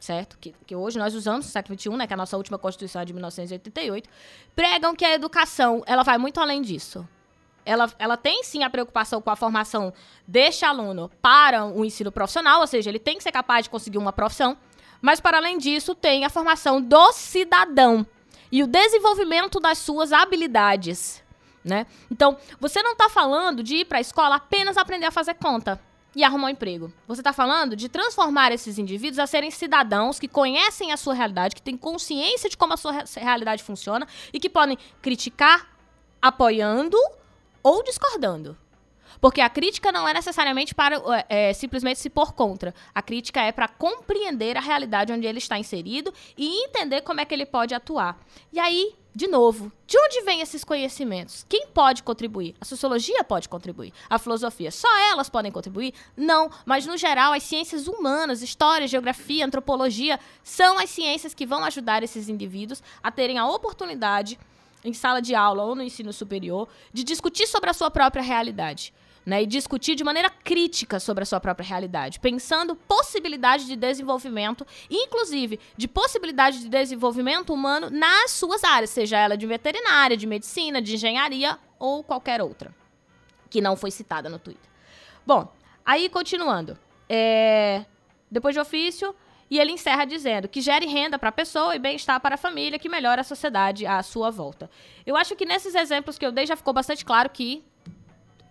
certo? 0.00 0.38
Que, 0.38 0.54
que 0.66 0.74
hoje 0.74 0.98
nós 0.98 1.14
usamos 1.14 1.46
século 1.46 1.78
XXI, 1.78 1.90
né, 1.90 2.06
que 2.06 2.12
é 2.12 2.14
a 2.14 2.16
nossa 2.16 2.36
última 2.36 2.58
constituição 2.58 3.02
é 3.02 3.04
de 3.04 3.12
1988, 3.12 4.08
pregam 4.54 4.94
que 4.94 5.04
a 5.04 5.12
educação 5.12 5.82
ela 5.86 6.02
vai 6.02 6.18
muito 6.18 6.40
além 6.40 6.62
disso 6.62 7.06
ela, 7.64 7.90
ela 7.98 8.16
tem 8.16 8.42
sim 8.44 8.62
a 8.62 8.70
preocupação 8.70 9.20
com 9.20 9.30
a 9.30 9.36
formação 9.36 9.92
deste 10.26 10.64
aluno 10.64 11.10
para 11.20 11.64
o 11.64 11.84
ensino 11.84 12.12
profissional, 12.12 12.60
ou 12.60 12.66
seja, 12.66 12.90
ele 12.90 12.98
tem 12.98 13.16
que 13.16 13.22
ser 13.22 13.32
capaz 13.32 13.64
de 13.64 13.70
conseguir 13.70 13.98
uma 13.98 14.12
profissão, 14.12 14.56
mas 15.00 15.20
para 15.20 15.38
além 15.38 15.58
disso, 15.58 15.94
tem 15.94 16.24
a 16.24 16.30
formação 16.30 16.80
do 16.80 17.12
cidadão 17.12 18.06
e 18.50 18.62
o 18.62 18.66
desenvolvimento 18.66 19.58
das 19.58 19.78
suas 19.78 20.12
habilidades. 20.12 21.22
Né? 21.64 21.86
Então, 22.10 22.36
você 22.60 22.82
não 22.82 22.92
está 22.92 23.08
falando 23.08 23.62
de 23.62 23.76
ir 23.76 23.84
para 23.86 23.98
a 23.98 24.00
escola 24.00 24.36
apenas 24.36 24.76
aprender 24.76 25.06
a 25.06 25.10
fazer 25.10 25.34
conta 25.34 25.80
e 26.14 26.22
arrumar 26.22 26.46
um 26.46 26.50
emprego. 26.50 26.92
Você 27.08 27.20
está 27.20 27.32
falando 27.32 27.74
de 27.74 27.88
transformar 27.88 28.52
esses 28.52 28.78
indivíduos 28.78 29.18
a 29.18 29.26
serem 29.26 29.50
cidadãos 29.50 30.18
que 30.18 30.28
conhecem 30.28 30.92
a 30.92 30.96
sua 30.96 31.14
realidade, 31.14 31.54
que 31.54 31.62
têm 31.62 31.76
consciência 31.76 32.48
de 32.48 32.56
como 32.56 32.74
a 32.74 32.76
sua 32.76 33.04
realidade 33.16 33.62
funciona 33.62 34.06
e 34.32 34.38
que 34.38 34.48
podem 34.48 34.78
criticar 35.02 35.66
apoiando 36.22 36.96
ou 37.64 37.82
discordando. 37.82 38.56
Porque 39.20 39.40
a 39.40 39.48
crítica 39.48 39.90
não 39.90 40.06
é 40.06 40.12
necessariamente 40.12 40.74
para 40.74 41.00
é, 41.28 41.52
simplesmente 41.54 41.98
se 41.98 42.10
pôr 42.10 42.32
contra. 42.32 42.74
A 42.94 43.00
crítica 43.00 43.40
é 43.40 43.50
para 43.50 43.66
compreender 43.68 44.56
a 44.56 44.60
realidade 44.60 45.12
onde 45.12 45.26
ele 45.26 45.38
está 45.38 45.58
inserido 45.58 46.12
e 46.36 46.64
entender 46.66 47.00
como 47.00 47.20
é 47.20 47.24
que 47.24 47.32
ele 47.32 47.46
pode 47.46 47.74
atuar. 47.74 48.18
E 48.52 48.58
aí, 48.60 48.94
de 49.14 49.26
novo, 49.26 49.72
de 49.86 49.96
onde 49.98 50.22
vêm 50.22 50.40
esses 50.40 50.62
conhecimentos? 50.62 51.46
Quem 51.48 51.68
pode 51.68 52.02
contribuir? 52.02 52.54
A 52.60 52.64
sociologia 52.64 53.24
pode 53.24 53.48
contribuir. 53.48 53.94
A 54.10 54.18
filosofia, 54.18 54.70
só 54.70 54.88
elas 55.10 55.30
podem 55.30 55.52
contribuir? 55.52 55.94
Não, 56.16 56.50
mas 56.66 56.84
no 56.84 56.96
geral, 56.96 57.32
as 57.32 57.44
ciências 57.44 57.86
humanas, 57.86 58.42
história, 58.42 58.88
geografia, 58.88 59.46
antropologia, 59.46 60.20
são 60.42 60.78
as 60.78 60.90
ciências 60.90 61.32
que 61.32 61.46
vão 61.46 61.64
ajudar 61.64 62.02
esses 62.02 62.28
indivíduos 62.28 62.82
a 63.02 63.10
terem 63.10 63.38
a 63.38 63.48
oportunidade 63.48 64.38
em 64.84 64.92
sala 64.92 65.20
de 65.20 65.34
aula 65.34 65.64
ou 65.64 65.74
no 65.74 65.82
ensino 65.82 66.12
superior, 66.12 66.68
de 66.92 67.02
discutir 67.02 67.46
sobre 67.46 67.70
a 67.70 67.72
sua 67.72 67.90
própria 67.90 68.22
realidade. 68.22 68.92
Né, 69.26 69.42
e 69.42 69.46
discutir 69.46 69.94
de 69.94 70.04
maneira 70.04 70.28
crítica 70.28 71.00
sobre 71.00 71.22
a 71.22 71.26
sua 71.26 71.40
própria 71.40 71.66
realidade, 71.66 72.20
pensando 72.20 72.76
possibilidade 72.76 73.64
de 73.64 73.74
desenvolvimento, 73.74 74.66
inclusive 74.90 75.58
de 75.78 75.88
possibilidade 75.88 76.60
de 76.60 76.68
desenvolvimento 76.68 77.50
humano 77.50 77.88
nas 77.88 78.32
suas 78.32 78.62
áreas, 78.62 78.90
seja 78.90 79.16
ela 79.16 79.34
de 79.34 79.46
veterinária, 79.46 80.14
de 80.14 80.26
medicina, 80.26 80.82
de 80.82 80.96
engenharia 80.96 81.58
ou 81.78 82.04
qualquer 82.04 82.42
outra, 82.42 82.74
que 83.48 83.62
não 83.62 83.76
foi 83.76 83.90
citada 83.90 84.28
no 84.28 84.38
Twitter. 84.38 84.68
Bom, 85.26 85.50
aí 85.86 86.10
continuando. 86.10 86.78
É, 87.08 87.86
depois 88.30 88.54
de 88.54 88.60
ofício, 88.60 89.14
e 89.54 89.58
ele 89.60 89.70
encerra 89.70 90.04
dizendo 90.04 90.48
que 90.48 90.60
gere 90.60 90.84
renda 90.84 91.16
para 91.16 91.28
a 91.28 91.32
pessoa 91.32 91.76
e 91.76 91.78
bem-estar 91.78 92.20
para 92.20 92.34
a 92.34 92.36
família, 92.36 92.76
que 92.76 92.88
melhora 92.88 93.20
a 93.20 93.24
sociedade 93.24 93.86
à 93.86 94.02
sua 94.02 94.28
volta. 94.28 94.68
Eu 95.06 95.16
acho 95.16 95.36
que 95.36 95.46
nesses 95.46 95.76
exemplos 95.76 96.18
que 96.18 96.26
eu 96.26 96.32
dei 96.32 96.44
já 96.44 96.56
ficou 96.56 96.74
bastante 96.74 97.04
claro 97.04 97.30
que 97.30 97.62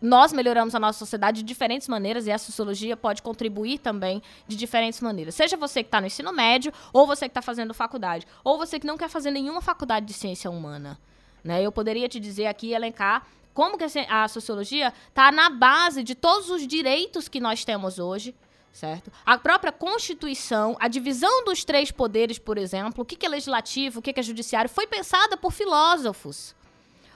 nós 0.01 0.31
melhoramos 0.31 0.73
a 0.73 0.79
nossa 0.79 0.97
sociedade 0.97 1.39
de 1.39 1.43
diferentes 1.43 1.89
maneiras 1.89 2.25
e 2.25 2.31
a 2.31 2.37
sociologia 2.37 2.95
pode 2.95 3.21
contribuir 3.21 3.79
também 3.79 4.23
de 4.47 4.55
diferentes 4.55 5.01
maneiras. 5.01 5.35
Seja 5.35 5.57
você 5.57 5.83
que 5.83 5.89
está 5.89 5.99
no 5.99 6.07
ensino 6.07 6.31
médio, 6.31 6.71
ou 6.93 7.05
você 7.05 7.25
que 7.25 7.31
está 7.31 7.41
fazendo 7.41 7.73
faculdade, 7.73 8.25
ou 8.41 8.57
você 8.57 8.79
que 8.79 8.87
não 8.87 8.95
quer 8.95 9.09
fazer 9.09 9.31
nenhuma 9.31 9.59
faculdade 9.59 10.05
de 10.05 10.13
ciência 10.13 10.49
humana. 10.49 10.97
Né? 11.43 11.61
Eu 11.61 11.71
poderia 11.73 12.07
te 12.07 12.17
dizer 12.17 12.45
aqui, 12.45 12.71
elencar, 12.71 13.27
como 13.53 13.77
que 13.77 13.83
a 13.83 14.27
sociologia 14.29 14.93
está 15.09 15.33
na 15.33 15.49
base 15.49 16.01
de 16.01 16.15
todos 16.15 16.49
os 16.49 16.65
direitos 16.65 17.27
que 17.27 17.41
nós 17.41 17.65
temos 17.65 17.99
hoje, 17.99 18.33
certo? 18.73 19.11
A 19.23 19.37
própria 19.37 19.71
Constituição, 19.71 20.75
a 20.79 20.87
divisão 20.87 21.45
dos 21.45 21.63
três 21.63 21.91
poderes, 21.91 22.39
por 22.39 22.57
exemplo, 22.57 23.03
o 23.03 23.05
que 23.05 23.23
é 23.23 23.29
legislativo, 23.29 23.99
o 23.99 24.01
que 24.01 24.19
é 24.19 24.23
judiciário, 24.23 24.69
foi 24.69 24.87
pensada 24.87 25.37
por 25.37 25.53
filósofos. 25.53 26.55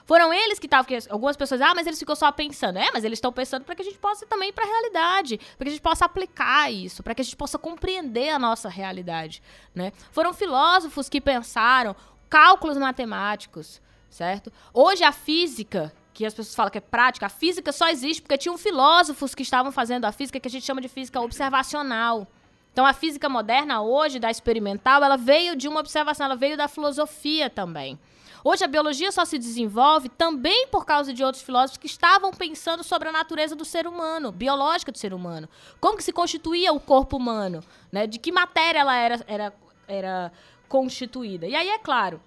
Foram 0.06 0.32
eles 0.32 0.58
que 0.58 0.66
estavam. 0.66 0.86
Algumas 1.10 1.36
pessoas, 1.36 1.60
ah, 1.60 1.74
mas 1.74 1.86
eles 1.86 1.98
ficam 1.98 2.16
só 2.16 2.32
pensando. 2.32 2.78
É, 2.78 2.90
mas 2.94 3.04
eles 3.04 3.18
estão 3.18 3.30
pensando 3.30 3.64
para 3.64 3.74
que 3.74 3.82
a 3.82 3.84
gente 3.84 3.98
possa 3.98 4.24
também 4.24 4.50
para 4.50 4.64
a 4.64 4.66
realidade, 4.66 5.36
para 5.36 5.64
que 5.64 5.68
a 5.68 5.72
gente 5.72 5.82
possa 5.82 6.06
aplicar 6.06 6.72
isso, 6.72 7.02
para 7.02 7.14
que 7.14 7.20
a 7.20 7.24
gente 7.24 7.36
possa 7.36 7.58
compreender 7.58 8.30
a 8.30 8.38
nossa 8.38 8.70
realidade, 8.70 9.42
né? 9.74 9.92
Foram 10.10 10.32
filósofos 10.32 11.10
que 11.10 11.20
pensaram 11.20 11.94
cálculos 12.30 12.78
matemáticos, 12.78 13.82
certo? 14.08 14.50
Hoje 14.72 15.04
a 15.04 15.12
física, 15.12 15.92
que 16.18 16.26
as 16.26 16.34
pessoas 16.34 16.56
falam 16.56 16.72
que 16.72 16.78
é 16.78 16.80
prática, 16.80 17.26
a 17.26 17.28
física 17.28 17.70
só 17.70 17.88
existe 17.88 18.20
porque 18.20 18.36
tinham 18.36 18.58
filósofos 18.58 19.36
que 19.36 19.42
estavam 19.44 19.70
fazendo 19.70 20.04
a 20.04 20.10
física 20.10 20.40
que 20.40 20.48
a 20.48 20.50
gente 20.50 20.66
chama 20.66 20.80
de 20.80 20.88
física 20.88 21.20
observacional. 21.20 22.26
Então 22.72 22.84
a 22.84 22.92
física 22.92 23.28
moderna 23.28 23.82
hoje, 23.82 24.18
da 24.18 24.28
experimental, 24.28 25.04
ela 25.04 25.16
veio 25.16 25.54
de 25.54 25.68
uma 25.68 25.78
observação, 25.78 26.26
ela 26.26 26.34
veio 26.34 26.56
da 26.56 26.66
filosofia 26.66 27.48
também. 27.48 27.96
Hoje 28.42 28.64
a 28.64 28.66
biologia 28.66 29.12
só 29.12 29.24
se 29.24 29.38
desenvolve 29.38 30.08
também 30.08 30.66
por 30.66 30.84
causa 30.84 31.14
de 31.14 31.22
outros 31.22 31.44
filósofos 31.44 31.78
que 31.78 31.86
estavam 31.86 32.32
pensando 32.32 32.82
sobre 32.82 33.08
a 33.10 33.12
natureza 33.12 33.54
do 33.54 33.64
ser 33.64 33.86
humano, 33.86 34.32
biológica 34.32 34.90
do 34.90 34.98
ser 34.98 35.14
humano. 35.14 35.48
Como 35.80 35.96
que 35.96 36.02
se 36.02 36.12
constituía 36.12 36.72
o 36.72 36.80
corpo 36.80 37.16
humano, 37.16 37.62
né? 37.92 38.08
De 38.08 38.18
que 38.18 38.32
matéria 38.32 38.80
ela 38.80 38.96
era, 38.96 39.24
era, 39.28 39.54
era 39.86 40.32
constituída. 40.68 41.46
E 41.46 41.54
aí, 41.54 41.68
é 41.68 41.78
claro, 41.78 42.20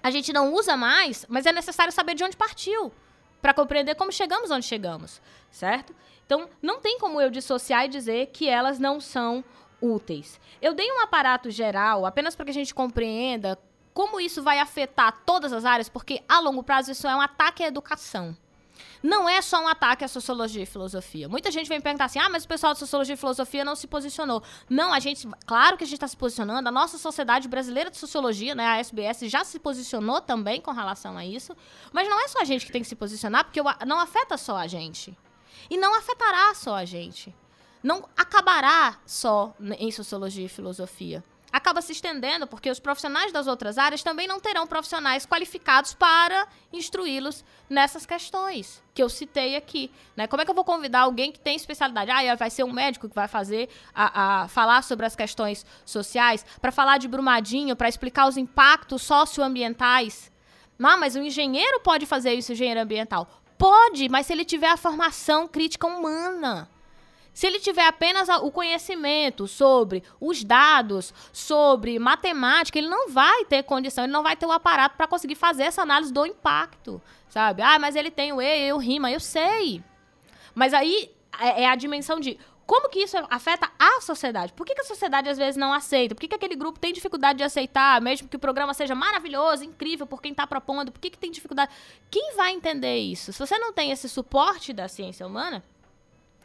a 0.00 0.08
gente 0.12 0.32
não 0.32 0.54
usa 0.54 0.76
mais, 0.76 1.26
mas 1.28 1.46
é 1.46 1.52
necessário 1.52 1.92
saber 1.92 2.14
de 2.14 2.22
onde 2.22 2.36
partiu 2.36 2.92
para 3.40 3.54
compreender 3.54 3.94
como 3.94 4.12
chegamos 4.12 4.50
onde 4.50 4.66
chegamos, 4.66 5.20
certo? 5.50 5.94
Então, 6.26 6.48
não 6.60 6.80
tem 6.80 6.98
como 6.98 7.20
eu 7.20 7.30
dissociar 7.30 7.86
e 7.86 7.88
dizer 7.88 8.26
que 8.26 8.48
elas 8.48 8.78
não 8.78 9.00
são 9.00 9.42
úteis. 9.80 10.40
Eu 10.60 10.74
dei 10.74 10.90
um 10.90 11.00
aparato 11.00 11.50
geral 11.50 12.04
apenas 12.04 12.34
para 12.34 12.44
que 12.44 12.50
a 12.50 12.54
gente 12.54 12.74
compreenda 12.74 13.58
como 13.94 14.20
isso 14.20 14.42
vai 14.42 14.58
afetar 14.58 15.22
todas 15.24 15.52
as 15.52 15.64
áreas, 15.64 15.88
porque 15.88 16.22
a 16.28 16.38
longo 16.40 16.62
prazo 16.62 16.92
isso 16.92 17.08
é 17.08 17.16
um 17.16 17.20
ataque 17.20 17.62
à 17.62 17.66
educação. 17.66 18.36
Não 19.02 19.28
é 19.28 19.40
só 19.40 19.60
um 19.62 19.68
ataque 19.68 20.04
à 20.04 20.08
sociologia 20.08 20.62
e 20.62 20.66
filosofia. 20.66 21.28
Muita 21.28 21.50
gente 21.50 21.68
vem 21.68 21.80
perguntar 21.80 22.06
assim: 22.06 22.18
ah, 22.18 22.28
mas 22.28 22.44
o 22.44 22.48
pessoal 22.48 22.72
de 22.72 22.78
sociologia 22.78 23.14
e 23.14 23.16
filosofia 23.16 23.64
não 23.64 23.76
se 23.76 23.86
posicionou. 23.86 24.42
Não, 24.68 24.92
a 24.92 25.00
gente, 25.00 25.26
claro 25.46 25.76
que 25.76 25.84
a 25.84 25.86
gente 25.86 25.96
está 25.96 26.08
se 26.08 26.16
posicionando. 26.16 26.68
A 26.68 26.72
nossa 26.72 26.98
Sociedade 26.98 27.48
Brasileira 27.48 27.90
de 27.90 27.96
Sociologia, 27.96 28.54
né, 28.54 28.66
a 28.66 28.78
SBS, 28.78 29.20
já 29.30 29.44
se 29.44 29.58
posicionou 29.58 30.20
também 30.20 30.60
com 30.60 30.70
relação 30.70 31.16
a 31.16 31.24
isso. 31.24 31.56
Mas 31.92 32.08
não 32.08 32.22
é 32.22 32.28
só 32.28 32.40
a 32.40 32.44
gente 32.44 32.66
que 32.66 32.72
tem 32.72 32.82
que 32.82 32.88
se 32.88 32.96
posicionar, 32.96 33.44
porque 33.44 33.60
não 33.86 34.00
afeta 34.00 34.36
só 34.36 34.56
a 34.56 34.66
gente. 34.66 35.16
E 35.70 35.76
não 35.76 35.94
afetará 35.94 36.54
só 36.54 36.74
a 36.74 36.84
gente. 36.84 37.34
Não 37.82 38.08
acabará 38.16 38.98
só 39.06 39.54
em 39.78 39.90
sociologia 39.90 40.44
e 40.44 40.48
filosofia 40.48 41.22
acaba 41.52 41.80
se 41.80 41.92
estendendo 41.92 42.46
porque 42.46 42.70
os 42.70 42.78
profissionais 42.78 43.32
das 43.32 43.46
outras 43.46 43.78
áreas 43.78 44.02
também 44.02 44.26
não 44.26 44.40
terão 44.40 44.66
profissionais 44.66 45.26
qualificados 45.26 45.94
para 45.94 46.46
instruí-los 46.72 47.44
nessas 47.68 48.04
questões 48.04 48.82
que 48.94 49.02
eu 49.02 49.08
citei 49.08 49.56
aqui. 49.56 49.90
Né? 50.16 50.26
Como 50.26 50.42
é 50.42 50.44
que 50.44 50.50
eu 50.50 50.54
vou 50.54 50.64
convidar 50.64 51.00
alguém 51.00 51.30
que 51.30 51.38
tem 51.38 51.56
especialidade? 51.56 52.10
Ah, 52.10 52.34
vai 52.34 52.50
ser 52.50 52.64
um 52.64 52.72
médico 52.72 53.08
que 53.08 53.14
vai 53.14 53.28
fazer 53.28 53.68
a, 53.94 54.42
a 54.42 54.48
falar 54.48 54.82
sobre 54.82 55.06
as 55.06 55.14
questões 55.14 55.64
sociais, 55.84 56.44
para 56.60 56.72
falar 56.72 56.98
de 56.98 57.08
Brumadinho, 57.08 57.76
para 57.76 57.88
explicar 57.88 58.26
os 58.26 58.36
impactos 58.36 59.02
socioambientais. 59.02 60.32
Não, 60.78 60.98
mas 60.98 61.16
o 61.16 61.20
engenheiro 61.20 61.80
pode 61.80 62.06
fazer 62.06 62.34
isso, 62.34 62.52
engenheiro 62.52 62.80
ambiental. 62.80 63.28
Pode, 63.56 64.08
mas 64.08 64.26
se 64.26 64.32
ele 64.32 64.44
tiver 64.44 64.70
a 64.70 64.76
formação 64.76 65.48
crítica 65.48 65.86
humana. 65.86 66.68
Se 67.38 67.46
ele 67.46 67.60
tiver 67.60 67.86
apenas 67.86 68.28
o 68.28 68.50
conhecimento 68.50 69.46
sobre 69.46 70.02
os 70.20 70.42
dados, 70.42 71.14
sobre 71.32 71.96
matemática, 71.96 72.76
ele 72.76 72.88
não 72.88 73.10
vai 73.10 73.44
ter 73.44 73.62
condição, 73.62 74.02
ele 74.02 74.12
não 74.12 74.24
vai 74.24 74.34
ter 74.34 74.44
o 74.44 74.50
aparato 74.50 74.96
para 74.96 75.06
conseguir 75.06 75.36
fazer 75.36 75.62
essa 75.62 75.82
análise 75.82 76.12
do 76.12 76.26
impacto, 76.26 77.00
sabe? 77.28 77.62
Ah, 77.62 77.78
mas 77.78 77.94
ele 77.94 78.10
tem 78.10 78.32
o 78.32 78.42
E, 78.42 78.72
o 78.72 78.78
rima, 78.78 79.12
eu 79.12 79.20
sei. 79.20 79.80
Mas 80.52 80.74
aí 80.74 81.14
é, 81.38 81.62
é 81.62 81.68
a 81.68 81.76
dimensão 81.76 82.18
de 82.18 82.36
como 82.66 82.88
que 82.88 83.04
isso 83.04 83.16
afeta 83.30 83.70
a 83.78 84.00
sociedade? 84.00 84.52
Por 84.52 84.66
que, 84.66 84.74
que, 84.74 84.80
a 84.80 84.84
sociedade 84.84 85.28
às 85.28 85.38
vezes 85.38 85.56
não 85.56 85.72
aceita? 85.72 86.16
Por 86.16 86.20
que, 86.22 86.26
que 86.26 86.34
aquele 86.34 86.56
grupo 86.56 86.80
tem 86.80 86.92
dificuldade 86.92 87.38
de 87.38 87.44
aceitar, 87.44 88.00
mesmo 88.02 88.28
que 88.28 88.34
o 88.34 88.40
programa 88.40 88.74
seja 88.74 88.96
maravilhoso, 88.96 89.62
incrível 89.62 90.08
por 90.08 90.20
quem 90.20 90.32
está 90.32 90.44
propondo? 90.44 90.90
Por 90.90 91.00
que, 91.00 91.08
que 91.08 91.16
tem 91.16 91.30
dificuldade? 91.30 91.70
Quem 92.10 92.34
vai 92.34 92.50
entender 92.50 92.96
isso? 92.96 93.32
Se 93.32 93.38
você 93.38 93.56
não 93.60 93.72
tem 93.72 93.92
esse 93.92 94.08
suporte 94.08 94.72
da 94.72 94.88
ciência 94.88 95.24
humana, 95.24 95.62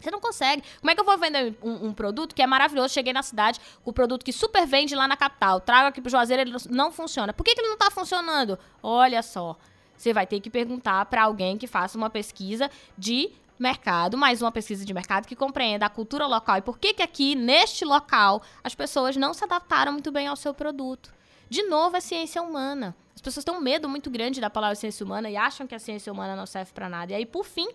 você 0.03 0.11
não 0.11 0.19
consegue. 0.19 0.63
Como 0.79 0.91
é 0.91 0.95
que 0.95 1.01
eu 1.01 1.05
vou 1.05 1.17
vender 1.17 1.57
um, 1.61 1.87
um, 1.87 1.93
produto 1.93 2.35
que 2.35 2.41
é 2.41 2.47
maravilhoso? 2.47 2.93
Cheguei 2.93 3.13
na 3.13 3.23
cidade 3.23 3.59
o 3.83 3.93
produto 3.93 4.23
que 4.23 4.33
super 4.33 4.65
vende 4.65 4.95
lá 4.95 5.07
na 5.07 5.17
capital. 5.17 5.59
Trago 5.59 5.87
aqui 5.87 6.01
pro 6.01 6.09
Juazeiro, 6.09 6.41
ele 6.41 6.55
não 6.69 6.91
funciona. 6.91 7.33
Por 7.33 7.43
que, 7.43 7.55
que 7.55 7.61
ele 7.61 7.69
não 7.69 7.77
tá 7.77 7.89
funcionando? 7.89 8.57
Olha 8.81 9.21
só. 9.21 9.57
Você 9.95 10.11
vai 10.11 10.27
ter 10.27 10.39
que 10.39 10.49
perguntar 10.49 11.05
para 11.05 11.23
alguém 11.23 11.57
que 11.57 11.67
faça 11.67 11.97
uma 11.97 12.09
pesquisa 12.09 12.69
de 12.97 13.31
mercado, 13.57 14.17
mais 14.17 14.41
uma 14.41 14.51
pesquisa 14.51 14.83
de 14.83 14.93
mercado 14.93 15.27
que 15.27 15.35
compreenda 15.35 15.85
a 15.85 15.89
cultura 15.89 16.25
local 16.25 16.57
e 16.57 16.61
por 16.61 16.77
que, 16.77 16.93
que 16.93 17.03
aqui, 17.03 17.35
neste 17.35 17.85
local, 17.85 18.41
as 18.63 18.75
pessoas 18.75 19.15
não 19.15 19.33
se 19.33 19.43
adaptaram 19.43 19.93
muito 19.93 20.11
bem 20.11 20.27
ao 20.27 20.35
seu 20.35 20.53
produto. 20.53 21.13
De 21.49 21.63
novo, 21.63 21.95
é 21.95 22.01
ciência 22.01 22.41
humana. 22.41 22.95
As 23.15 23.21
pessoas 23.21 23.43
têm 23.45 23.53
um 23.53 23.61
medo 23.61 23.87
muito 23.87 24.09
grande 24.09 24.41
da 24.41 24.49
palavra 24.49 24.75
ciência 24.75 25.05
humana 25.05 25.29
e 25.29 25.37
acham 25.37 25.67
que 25.67 25.75
a 25.75 25.79
ciência 25.79 26.11
humana 26.11 26.35
não 26.35 26.45
serve 26.45 26.73
para 26.73 26.89
nada. 26.89 27.13
E 27.13 27.15
aí, 27.15 27.25
por 27.25 27.45
fim, 27.45 27.69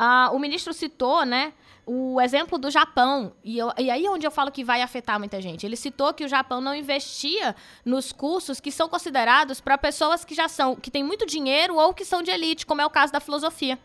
Uh, 0.00 0.34
o 0.34 0.38
ministro 0.38 0.72
citou, 0.72 1.26
né, 1.26 1.52
o 1.84 2.18
exemplo 2.22 2.56
do 2.56 2.70
Japão. 2.70 3.34
E, 3.44 3.58
eu, 3.58 3.70
e 3.76 3.90
aí 3.90 4.06
é 4.06 4.10
onde 4.10 4.26
eu 4.26 4.30
falo 4.30 4.50
que 4.50 4.64
vai 4.64 4.80
afetar 4.80 5.18
muita 5.18 5.42
gente. 5.42 5.66
Ele 5.66 5.76
citou 5.76 6.14
que 6.14 6.24
o 6.24 6.28
Japão 6.28 6.58
não 6.58 6.74
investia 6.74 7.54
nos 7.84 8.10
cursos 8.10 8.60
que 8.60 8.72
são 8.72 8.88
considerados 8.88 9.60
para 9.60 9.76
pessoas 9.76 10.24
que 10.24 10.34
já 10.34 10.48
são, 10.48 10.74
que 10.74 10.90
têm 10.90 11.04
muito 11.04 11.26
dinheiro 11.26 11.76
ou 11.76 11.92
que 11.92 12.06
são 12.06 12.22
de 12.22 12.30
elite, 12.30 12.64
como 12.64 12.80
é 12.80 12.86
o 12.86 12.88
caso 12.88 13.12
da 13.12 13.20
filosofia. 13.20 13.78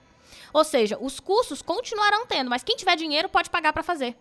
Ou 0.53 0.63
seja, 0.63 0.97
os 1.01 1.19
cursos 1.19 1.61
continuarão 1.61 2.25
tendo, 2.25 2.49
mas 2.49 2.63
quem 2.63 2.77
tiver 2.77 2.95
dinheiro 2.95 3.27
pode 3.27 3.49
pagar 3.49 3.73
para 3.73 3.83
fazer. 3.83 4.15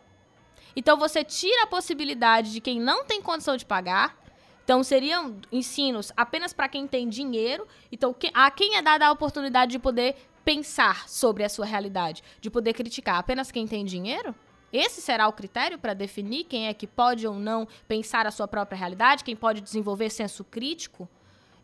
Então 0.75 0.97
você 0.97 1.23
tira 1.23 1.63
a 1.63 1.69
possibilidade 1.69 2.51
de 2.51 2.61
quem 2.61 2.81
não 2.81 3.05
tem 3.05 3.23
condição 3.23 3.57
de 3.57 3.65
pagar. 3.65 4.19
Então 4.65 4.83
seriam 4.83 5.37
ensinos 5.53 6.11
apenas 6.17 6.53
para 6.53 6.69
quem 6.69 6.89
tem 6.89 7.09
dinheiro. 7.09 7.69
Então 7.93 8.17
a 8.33 8.51
quem 8.51 8.77
é 8.77 8.83
dada 8.83 9.07
a 9.07 9.13
oportunidade 9.13 9.71
de 9.71 9.79
poder 9.79 10.17
pensar 10.45 11.09
sobre 11.09 11.43
a 11.43 11.49
sua 11.49 11.65
realidade, 11.65 12.23
de 12.41 12.51
poder 12.51 12.75
criticar 12.75 13.17
apenas 13.17 13.51
quem 13.51 13.67
tem 13.67 13.85
dinheiro? 13.85 14.35
Esse 14.73 15.01
será 15.01 15.29
o 15.29 15.33
critério 15.33 15.79
para 15.79 15.95
definir 15.95 16.45
quem 16.45 16.67
é 16.67 16.75
que 16.75 16.87
pode 16.87 17.27
ou 17.27 17.35
não 17.35 17.67
pensar 17.87 18.27
a 18.27 18.31
sua 18.31 18.49
própria 18.49 18.77
realidade, 18.77 19.23
quem 19.23 19.37
pode 19.37 19.61
desenvolver 19.61 20.11
senso 20.11 20.43
crítico, 20.45 21.09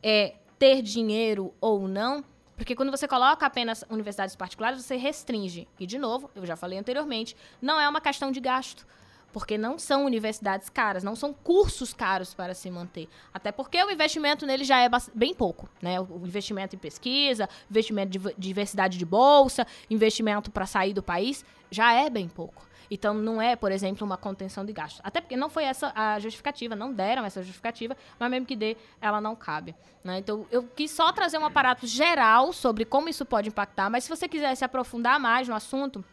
é 0.03 0.35
ter 0.59 0.81
dinheiro 0.81 1.53
ou 1.61 1.89
não? 1.89 2.25
Porque 2.57 2.77
quando 2.77 2.91
você 2.91 3.09
coloca 3.09 3.45
apenas 3.45 3.85
universidades 3.89 4.37
particulares, 4.37 4.83
você 4.83 4.95
restringe. 4.95 5.67
E, 5.79 5.87
de 5.87 5.99
novo, 5.99 6.31
eu 6.35 6.45
já 6.47 6.57
falei 6.57 6.79
anteriormente, 6.79 7.35
não 7.61 7.81
é 7.81 7.89
uma 7.89 8.01
questão 8.01 8.31
de 8.31 8.39
gasto 8.39 8.87
porque 9.33 9.57
não 9.57 9.79
são 9.79 10.05
universidades 10.05 10.69
caras, 10.69 11.03
não 11.03 11.15
são 11.15 11.33
cursos 11.33 11.93
caros 11.93 12.35
para 12.35 12.55
se 12.55 12.71
manter. 12.71 13.09
Até 13.33 13.53
porque 13.53 13.83
o 13.83 13.91
investimento 13.91 14.47
nele 14.47 14.65
já 14.65 14.81
é 14.81 14.89
bem 15.15 15.35
pouco, 15.35 15.69
né? 15.81 16.01
O 16.01 16.23
investimento 16.25 16.75
em 16.77 16.79
pesquisa, 16.79 17.49
investimento 17.71 18.19
de 18.19 18.35
diversidade 18.37 18.99
de 18.99 19.05
bolsa, 19.05 19.67
investimento 19.89 20.51
para 20.51 20.67
sair 20.67 20.93
do 20.93 21.03
país, 21.03 21.45
já 21.71 21.93
é 21.93 22.11
bem 22.11 22.29
pouco. 22.29 22.71
Então, 22.91 23.15
não 23.15 23.41
é, 23.41 23.55
por 23.55 23.71
exemplo, 23.71 24.05
uma 24.05 24.17
contenção 24.17 24.65
de 24.65 24.73
gastos. 24.73 25.01
Até 25.05 25.21
porque 25.21 25.37
não 25.37 25.49
foi 25.49 25.63
essa 25.63 25.93
a 25.95 26.19
justificativa, 26.19 26.75
não 26.75 26.93
deram 26.93 27.25
essa 27.25 27.41
justificativa, 27.41 27.97
mas 28.19 28.31
mesmo 28.31 28.47
que 28.47 28.57
dê, 28.57 28.77
ela 29.01 29.21
não 29.21 29.37
cabe. 29.37 29.77
Né? 30.03 30.19
Então, 30.19 30.45
eu 30.51 30.65
quis 30.65 30.91
só 30.91 31.13
trazer 31.13 31.39
um 31.39 31.45
aparato 31.45 31.87
geral 31.87 32.53
sobre 32.53 32.85
como 32.85 33.09
isso 33.09 33.25
pode 33.25 33.49
impactar, 33.49 33.89
mas 33.89 34.05
se 34.05 34.11
você 34.11 34.27
quiser 34.27 34.55
se 34.57 34.65
aprofundar 34.65 35.21
mais 35.21 35.47
no 35.47 35.55
assunto, 35.55 36.05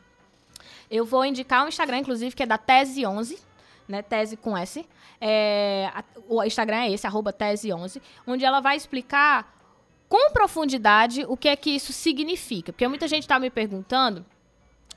eu 0.89 1.05
vou 1.05 1.25
indicar 1.25 1.65
um 1.65 1.67
Instagram, 1.67 1.99
inclusive, 1.99 2.35
que 2.35 2.43
é 2.43 2.45
da 2.45 2.57
Tese11, 2.57 3.37
né? 3.87 4.01
Tese 4.01 4.37
com 4.37 4.57
S. 4.57 4.85
É, 5.19 5.89
a, 5.93 6.03
o 6.27 6.43
Instagram 6.43 6.77
é 6.77 6.91
esse, 6.91 7.07
arroba 7.07 7.33
Tese11, 7.33 8.01
onde 8.25 8.45
ela 8.45 8.59
vai 8.59 8.75
explicar 8.75 9.55
com 10.07 10.31
profundidade 10.31 11.25
o 11.27 11.35
que 11.35 11.49
é 11.49 11.55
que 11.55 11.71
isso 11.71 11.91
significa. 11.91 12.71
Porque 12.71 12.87
muita 12.87 13.07
gente 13.07 13.23
está 13.23 13.39
me 13.39 13.49
perguntando 13.49 14.25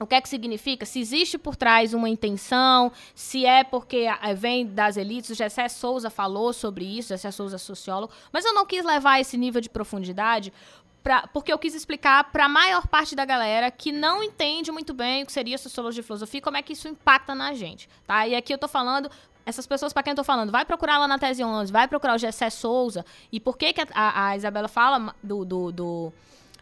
o 0.00 0.06
que 0.06 0.14
é 0.14 0.20
que 0.20 0.30
significa? 0.30 0.86
Se 0.86 0.98
existe 0.98 1.36
por 1.36 1.54
trás 1.54 1.92
uma 1.92 2.08
intenção, 2.08 2.90
se 3.14 3.44
é 3.44 3.62
porque 3.62 4.06
vem 4.34 4.66
das 4.66 4.96
elites. 4.96 5.28
O 5.28 5.34
Gessé 5.34 5.68
Souza 5.68 6.08
falou 6.08 6.54
sobre 6.54 6.86
isso, 6.86 7.10
Gessé 7.10 7.30
Souza 7.30 7.56
é 7.56 7.58
sociólogo. 7.58 8.10
Mas 8.32 8.46
eu 8.46 8.54
não 8.54 8.64
quis 8.64 8.82
levar 8.82 9.20
esse 9.20 9.36
nível 9.36 9.60
de 9.60 9.68
profundidade 9.68 10.54
Pra, 11.02 11.26
porque 11.28 11.52
eu 11.52 11.58
quis 11.58 11.74
explicar 11.74 12.24
para 12.24 12.44
a 12.44 12.48
maior 12.48 12.86
parte 12.86 13.16
da 13.16 13.24
galera 13.24 13.70
que 13.70 13.90
não 13.90 14.22
entende 14.22 14.70
muito 14.70 14.92
bem 14.92 15.22
o 15.22 15.26
que 15.26 15.32
seria 15.32 15.56
sociologia 15.56 16.00
e 16.00 16.04
filosofia 16.04 16.38
e 16.38 16.42
como 16.42 16.58
é 16.58 16.62
que 16.62 16.74
isso 16.74 16.88
impacta 16.88 17.34
na 17.34 17.54
gente, 17.54 17.88
tá? 18.06 18.26
E 18.26 18.34
aqui 18.34 18.52
eu 18.52 18.58
tô 18.58 18.68
falando 18.68 19.10
essas 19.46 19.66
pessoas 19.66 19.92
para 19.92 20.02
quem 20.02 20.10
eu 20.12 20.16
tô 20.16 20.24
falando, 20.24 20.52
vai 20.52 20.64
procurar 20.64 20.98
lá 20.98 21.08
na 21.08 21.18
Tese 21.18 21.42
11, 21.42 21.72
vai 21.72 21.88
procurar 21.88 22.14
o 22.14 22.18
Gessé 22.18 22.50
Souza. 22.50 23.04
E 23.32 23.40
por 23.40 23.56
que, 23.56 23.72
que 23.72 23.80
a, 23.80 24.26
a 24.26 24.36
Isabela 24.36 24.68
fala 24.68 25.14
do, 25.22 25.44
do, 25.44 25.72
do, 25.72 26.12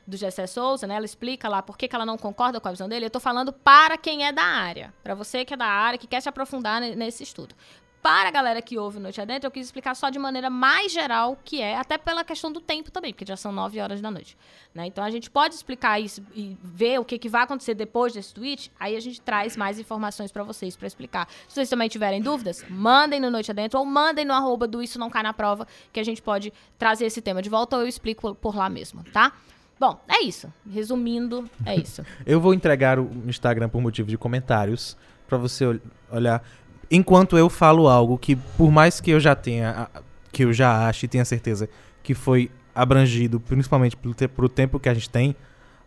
do 0.06 0.16
Gessé 0.16 0.46
Souza, 0.46 0.86
né? 0.86 0.94
Ela 0.94 1.04
explica 1.04 1.48
lá 1.48 1.60
por 1.60 1.76
que, 1.76 1.88
que 1.88 1.94
ela 1.94 2.06
não 2.06 2.16
concorda 2.16 2.60
com 2.60 2.68
a 2.68 2.70
visão 2.70 2.88
dele. 2.88 3.06
Eu 3.06 3.10
tô 3.10 3.20
falando 3.20 3.52
para 3.52 3.98
quem 3.98 4.24
é 4.24 4.32
da 4.32 4.44
área. 4.44 4.94
para 5.02 5.14
você 5.14 5.44
que 5.44 5.52
é 5.52 5.56
da 5.56 5.66
área, 5.66 5.98
que 5.98 6.06
quer 6.06 6.20
se 6.20 6.28
aprofundar 6.28 6.80
nesse 6.80 7.22
estudo 7.22 7.54
para 8.02 8.28
a 8.28 8.32
galera 8.32 8.62
que 8.62 8.78
ouve 8.78 8.98
Noite 8.98 9.20
Adentro, 9.20 9.46
eu 9.46 9.50
quis 9.50 9.66
explicar 9.66 9.94
só 9.94 10.08
de 10.08 10.18
maneira 10.18 10.48
mais 10.48 10.92
geral 10.92 11.32
o 11.32 11.38
que 11.44 11.60
é, 11.60 11.76
até 11.76 11.98
pela 11.98 12.24
questão 12.24 12.50
do 12.50 12.60
tempo 12.60 12.90
também, 12.90 13.12
porque 13.12 13.26
já 13.26 13.36
são 13.36 13.50
9 13.52 13.80
horas 13.80 14.00
da 14.00 14.10
noite. 14.10 14.36
Né? 14.74 14.86
Então 14.86 15.02
a 15.02 15.10
gente 15.10 15.30
pode 15.30 15.54
explicar 15.54 16.00
isso 16.00 16.22
e 16.34 16.56
ver 16.62 17.00
o 17.00 17.04
que, 17.04 17.18
que 17.18 17.28
vai 17.28 17.42
acontecer 17.42 17.74
depois 17.74 18.12
desse 18.12 18.32
tweet, 18.32 18.70
aí 18.78 18.96
a 18.96 19.00
gente 19.00 19.20
traz 19.20 19.56
mais 19.56 19.78
informações 19.78 20.30
para 20.30 20.42
vocês 20.42 20.76
para 20.76 20.86
explicar. 20.86 21.28
Se 21.48 21.54
vocês 21.54 21.68
também 21.68 21.88
tiverem 21.88 22.22
dúvidas, 22.22 22.64
mandem 22.68 23.20
no 23.20 23.30
Noite 23.30 23.50
Adentro 23.50 23.78
ou 23.78 23.84
mandem 23.84 24.24
no 24.24 24.32
arroba 24.32 24.66
do 24.66 24.82
Isso 24.82 24.98
Não 24.98 25.10
Cai 25.10 25.22
na 25.22 25.32
Prova, 25.32 25.66
que 25.92 26.00
a 26.00 26.04
gente 26.04 26.22
pode 26.22 26.52
trazer 26.78 27.06
esse 27.06 27.20
tema 27.20 27.42
de 27.42 27.48
volta 27.48 27.76
ou 27.76 27.82
eu 27.82 27.88
explico 27.88 28.34
por 28.34 28.56
lá 28.56 28.68
mesmo, 28.68 29.02
tá? 29.12 29.32
Bom, 29.78 30.00
é 30.08 30.24
isso. 30.24 30.52
Resumindo, 30.68 31.48
é 31.64 31.76
isso. 31.76 32.04
eu 32.26 32.40
vou 32.40 32.52
entregar 32.52 32.98
o 32.98 33.08
Instagram 33.26 33.68
por 33.68 33.80
motivo 33.80 34.08
de 34.08 34.18
comentários, 34.18 34.96
para 35.28 35.38
você 35.38 35.80
olhar 36.10 36.42
enquanto 36.90 37.36
eu 37.36 37.48
falo 37.48 37.88
algo 37.88 38.18
que, 38.18 38.36
por 38.36 38.70
mais 38.70 39.00
que 39.00 39.10
eu 39.10 39.20
já 39.20 39.34
tenha, 39.34 39.88
que 40.32 40.44
eu 40.44 40.52
já 40.52 40.88
ache 40.88 41.06
e 41.06 41.08
tenha 41.08 41.24
certeza 41.24 41.68
que 42.02 42.14
foi 42.14 42.50
abrangido, 42.74 43.40
principalmente 43.40 43.96
pelo, 43.96 44.14
te 44.14 44.28
pro 44.28 44.48
tempo 44.48 44.78
que 44.78 44.88
a 44.88 44.94
gente 44.94 45.10
tem, 45.10 45.36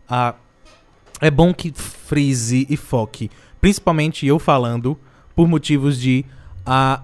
a, 0.08 0.34
é 1.20 1.30
bom 1.30 1.52
que 1.54 1.72
frise 1.72 2.66
e 2.68 2.76
foque. 2.76 3.30
Principalmente 3.60 4.26
eu 4.26 4.38
falando 4.38 4.98
por 5.34 5.48
motivos 5.48 5.98
de 5.98 6.24
a, 6.66 7.02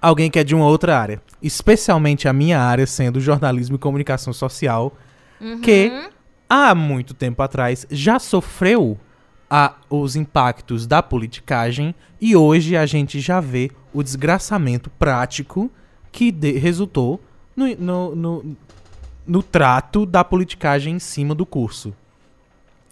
alguém 0.00 0.30
que 0.30 0.38
é 0.38 0.44
de 0.44 0.54
uma 0.54 0.66
outra 0.66 0.98
área. 0.98 1.20
Especialmente 1.42 2.28
a 2.28 2.32
minha 2.32 2.60
área, 2.60 2.86
sendo 2.86 3.20
jornalismo 3.20 3.76
e 3.76 3.78
comunicação 3.78 4.32
social, 4.32 4.96
uhum. 5.40 5.60
que 5.60 6.08
há 6.48 6.74
muito 6.74 7.14
tempo 7.14 7.42
atrás 7.42 7.86
já 7.90 8.18
sofreu 8.18 8.98
a, 9.50 9.74
os 9.90 10.14
impactos 10.14 10.86
da 10.86 11.02
politicagem 11.02 11.92
e 12.20 12.36
hoje 12.36 12.76
a 12.76 12.86
gente 12.86 13.18
já 13.18 13.40
vê 13.40 13.70
o 13.92 14.02
desgraçamento 14.02 14.88
prático 14.90 15.68
que 16.12 16.30
de, 16.30 16.52
resultou 16.52 17.20
no, 17.56 17.66
no, 17.76 18.14
no, 18.14 18.56
no 19.26 19.42
trato 19.42 20.06
da 20.06 20.22
politicagem 20.22 20.94
em 20.94 20.98
cima 21.00 21.34
do 21.34 21.44
curso. 21.44 21.92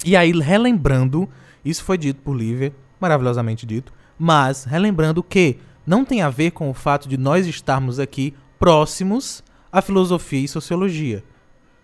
E 0.04 0.16
aí, 0.16 0.32
relembrando, 0.32 1.28
isso 1.64 1.84
foi 1.84 1.96
dito 1.96 2.20
por 2.22 2.36
Lívia, 2.36 2.72
maravilhosamente 3.00 3.64
dito, 3.64 3.92
mas 4.18 4.64
relembrando 4.64 5.22
que 5.22 5.58
não 5.86 6.04
tem 6.04 6.22
a 6.22 6.30
ver 6.30 6.50
com 6.50 6.68
o 6.68 6.74
fato 6.74 7.08
de 7.08 7.16
nós 7.16 7.46
estarmos 7.46 7.98
aqui 7.98 8.34
próximos 8.58 9.42
à 9.70 9.80
filosofia 9.80 10.44
e 10.44 10.48
sociologia. 10.48 11.24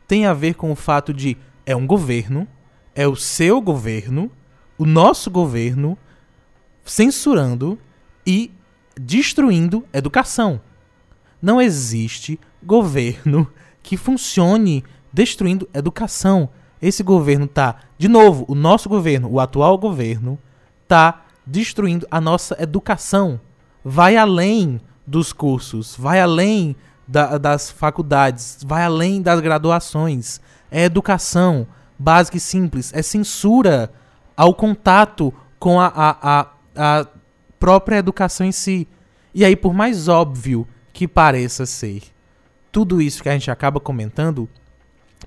Tem 0.07 0.27
a 0.27 0.35
ver 0.35 0.55
com 0.55 0.71
o 0.71 0.77
fato 0.77 1.15
de 1.15 1.37
é 1.65 1.75
um 1.75 1.87
governo, 1.87 2.47
é 2.95 3.09
o 3.09 3.17
seu 3.17 3.61
governo, 3.61 4.31
o 4.79 4.85
nosso 4.85 5.31
governo 5.31 5.97
censurando 6.85 7.79
e 8.27 8.51
destruindo 8.99 9.85
educação. 9.93 10.61
Não 11.41 11.61
existe 11.61 12.39
governo 12.63 13.51
que 13.83 13.97
funcione 13.97 14.85
destruindo 15.13 15.69
educação. 15.75 16.49
Esse 16.81 17.03
governo 17.03 17.47
tá, 17.47 17.77
de 17.99 18.09
novo, 18.09 18.45
o 18.49 18.55
nosso 18.55 18.89
governo, 18.89 19.31
o 19.31 19.41
atual 19.41 19.79
governo, 19.79 20.39
tá 20.89 21.25
destruindo 21.47 22.07
a 22.11 22.21
nossa 22.21 22.57
educação. 22.61 23.41
Vai 23.85 24.17
além 24.17 24.81
dos 25.07 25.33
cursos, 25.33 25.95
vai 25.97 26.21
além 26.21 26.75
da, 27.07 27.37
das 27.39 27.71
faculdades, 27.71 28.59
vai 28.65 28.83
além 28.83 29.21
das 29.21 29.41
graduações. 29.41 30.41
É 30.71 30.85
educação 30.85 31.67
básica 31.99 32.37
e 32.37 32.41
simples, 32.41 32.93
é 32.95 33.03
censura 33.03 33.93
ao 34.37 34.55
contato 34.55 35.33
com 35.59 35.81
a, 35.81 35.87
a, 35.87 36.41
a, 36.41 37.01
a 37.01 37.07
própria 37.59 37.97
educação 37.97 38.47
em 38.47 38.53
si. 38.53 38.89
E 39.35 39.45
aí, 39.45 39.57
por 39.57 39.73
mais 39.73 40.09
óbvio 40.09 40.67
que 40.93 41.09
pareça 41.09 41.67
ser 41.67 42.03
tudo 42.71 43.01
isso 43.01 43.23
que 43.23 43.29
a 43.29 43.33
gente 43.33 43.51
acaba 43.51 43.81
comentando, 43.81 44.49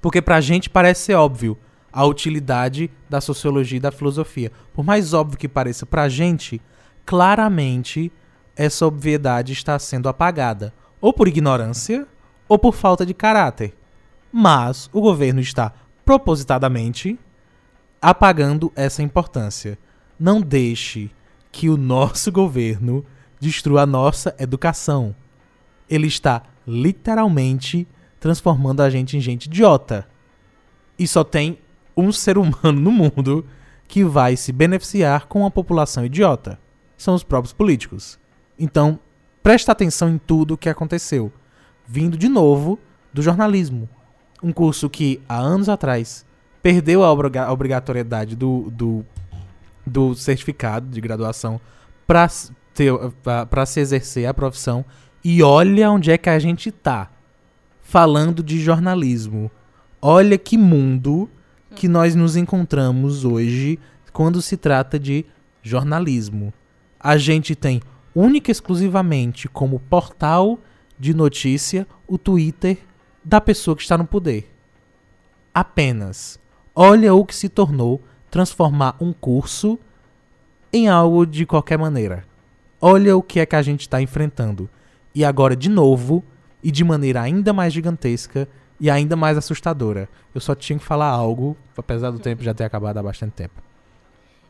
porque 0.02 0.22
pra 0.22 0.42
gente 0.42 0.70
parece 0.70 1.06
ser 1.06 1.14
óbvio 1.16 1.58
a 1.92 2.06
utilidade 2.06 2.92
da 3.10 3.20
sociologia 3.20 3.78
e 3.78 3.82
da 3.82 3.92
filosofia. 3.92 4.52
Por 4.74 4.86
mais 4.86 5.14
óbvio 5.14 5.38
que 5.38 5.48
pareça 5.48 5.86
pra 5.86 6.10
gente, 6.10 6.62
claramente 7.06 8.12
essa 8.56 8.86
obviedade 8.86 9.54
está 9.54 9.80
sendo 9.80 10.10
apagada, 10.10 10.74
ou 11.00 11.14
por 11.14 11.28
ignorância, 11.28 12.08
ou 12.48 12.60
por 12.60 12.74
falta 12.74 13.06
de 13.06 13.14
caráter. 13.14 13.74
Mas 14.32 14.90
o 14.94 15.02
governo 15.02 15.40
está 15.40 15.72
propositadamente 16.06 17.20
apagando 18.10 18.72
essa 18.74 19.04
importância. 19.04 19.78
Não 20.18 20.40
deixe 20.40 21.12
que 21.52 21.70
o 21.70 21.76
nosso 21.76 22.32
governo 22.32 23.06
destrua 23.38 23.82
a 23.82 23.86
nossa 23.86 24.34
educação. 24.40 25.14
Ele 25.90 26.08
está 26.08 26.44
literalmente 26.66 27.86
transformando 28.18 28.80
a 28.80 28.90
gente 28.90 29.18
em 29.18 29.20
gente 29.20 29.48
idiota. 29.48 30.08
E 30.98 31.06
só 31.06 31.22
tem 31.22 31.60
um 31.98 32.10
ser 32.14 32.38
humano 32.38 32.80
no 32.80 32.94
mundo 32.94 33.46
que 33.90 34.06
vai 34.06 34.38
se 34.38 34.54
beneficiar 34.54 35.26
com 35.26 35.46
a 35.46 35.52
população 35.52 36.06
idiota. 36.06 36.58
São 36.98 37.14
os 37.14 37.26
próprios 37.26 37.52
políticos. 37.52 38.18
Então, 38.58 39.02
presta 39.44 39.74
atenção 39.74 40.08
em 40.12 40.18
tudo 40.18 40.54
o 40.54 40.58
que 40.58 40.70
aconteceu. 40.70 41.30
Vindo 41.86 42.18
de 42.18 42.30
novo 42.30 42.80
do 43.14 43.22
jornalismo. 43.22 43.90
Um 44.42 44.54
curso 44.54 44.90
que, 44.90 45.22
há 45.28 45.38
anos 45.38 45.68
atrás, 45.68 46.26
perdeu 46.68 47.02
a, 47.02 47.10
obriga 47.10 47.50
obrigatoriedade 47.50 48.36
do, 48.36 48.70
do, 48.70 49.06
do 49.86 50.14
certificado 50.14 50.90
de 50.90 51.00
graduação 51.00 51.62
para 52.06 52.28
para 53.24 53.66
se 53.66 53.80
exercer 53.80 54.28
a 54.28 54.34
profissão 54.34 54.84
e 55.24 55.42
olha 55.42 55.90
onde 55.90 56.12
é 56.12 56.18
que 56.18 56.30
a 56.30 56.38
gente 56.38 56.70
tá 56.70 57.10
falando 57.82 58.44
de 58.44 58.60
jornalismo. 58.60 59.50
Olha 60.02 60.38
que 60.38 60.58
mundo 60.58 61.30
que 61.74 61.88
nós 61.88 62.14
nos 62.16 62.36
encontramos 62.36 63.24
hoje 63.24 63.80
quando 64.12 64.42
se 64.42 64.58
trata 64.58 65.00
de 65.00 65.26
jornalismo. 65.64 66.54
A 67.00 67.18
gente 67.18 67.56
tem 67.56 67.82
única 68.14 68.52
e 68.52 68.54
exclusivamente 68.54 69.48
como 69.48 69.80
portal 69.80 70.60
de 71.00 71.14
notícia 71.14 71.88
o 72.06 72.18
Twitter 72.18 72.78
da 73.24 73.40
pessoa 73.40 73.76
que 73.76 73.84
está 73.84 73.98
no 73.98 74.06
poder. 74.06 74.54
Apenas. 75.54 76.38
Olha 76.80 77.12
o 77.12 77.26
que 77.26 77.36
se 77.36 77.50
tornou 77.50 78.00
transformar 78.30 78.96
um 79.02 79.12
curso 79.12 79.80
em 80.72 80.88
algo 80.88 81.26
de 81.26 81.44
qualquer 81.44 81.76
maneira. 81.76 82.24
Olha 82.80 83.18
o 83.18 83.24
que 83.24 83.40
é 83.40 83.48
que 83.48 83.56
a 83.56 83.64
gente 83.64 83.82
está 83.82 84.00
enfrentando. 84.00 84.70
E 85.16 85.26
agora, 85.26 85.56
de 85.56 85.72
novo, 85.72 86.24
e 86.62 86.70
de 86.70 86.84
maneira 86.84 87.20
ainda 87.20 87.52
mais 87.52 87.74
gigantesca 87.74 88.48
e 88.80 88.92
ainda 88.92 89.16
mais 89.16 89.40
assustadora. 89.40 90.08
Eu 90.36 90.40
só 90.40 90.54
tinha 90.54 90.78
que 90.78 90.86
falar 90.86 91.08
algo, 91.08 91.58
apesar 91.76 92.12
do 92.12 92.20
tempo 92.20 92.44
já 92.44 92.54
ter 92.54 92.66
acabado 92.66 93.00
há 93.00 93.02
bastante 93.02 93.32
tempo. 93.32 93.60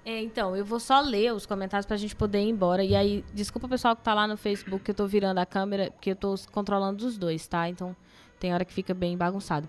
É, 0.04 0.22
então, 0.22 0.54
eu 0.54 0.66
vou 0.66 0.82
só 0.82 1.00
ler 1.00 1.34
os 1.34 1.46
comentários 1.46 1.86
pra 1.86 1.96
gente 1.96 2.14
poder 2.14 2.42
ir 2.42 2.50
embora. 2.50 2.84
E 2.84 2.94
aí, 2.94 3.24
desculpa 3.34 3.68
o 3.68 3.70
pessoal 3.70 3.96
que 3.96 4.04
tá 4.04 4.14
lá 4.14 4.28
no 4.28 4.36
Facebook 4.36 4.84
que 4.84 4.92
eu 4.92 4.96
tô 4.96 5.08
virando 5.08 5.38
a 5.38 5.46
câmera, 5.46 5.92
porque 5.92 6.12
eu 6.12 6.16
tô 6.18 6.36
controlando 6.52 7.08
os 7.08 7.18
dois, 7.18 7.48
tá? 7.48 7.70
Então, 7.70 7.96
tem 8.40 8.54
hora 8.54 8.64
que 8.64 8.74
fica 8.74 8.94
bem 8.94 9.18
bagunçado. 9.18 9.68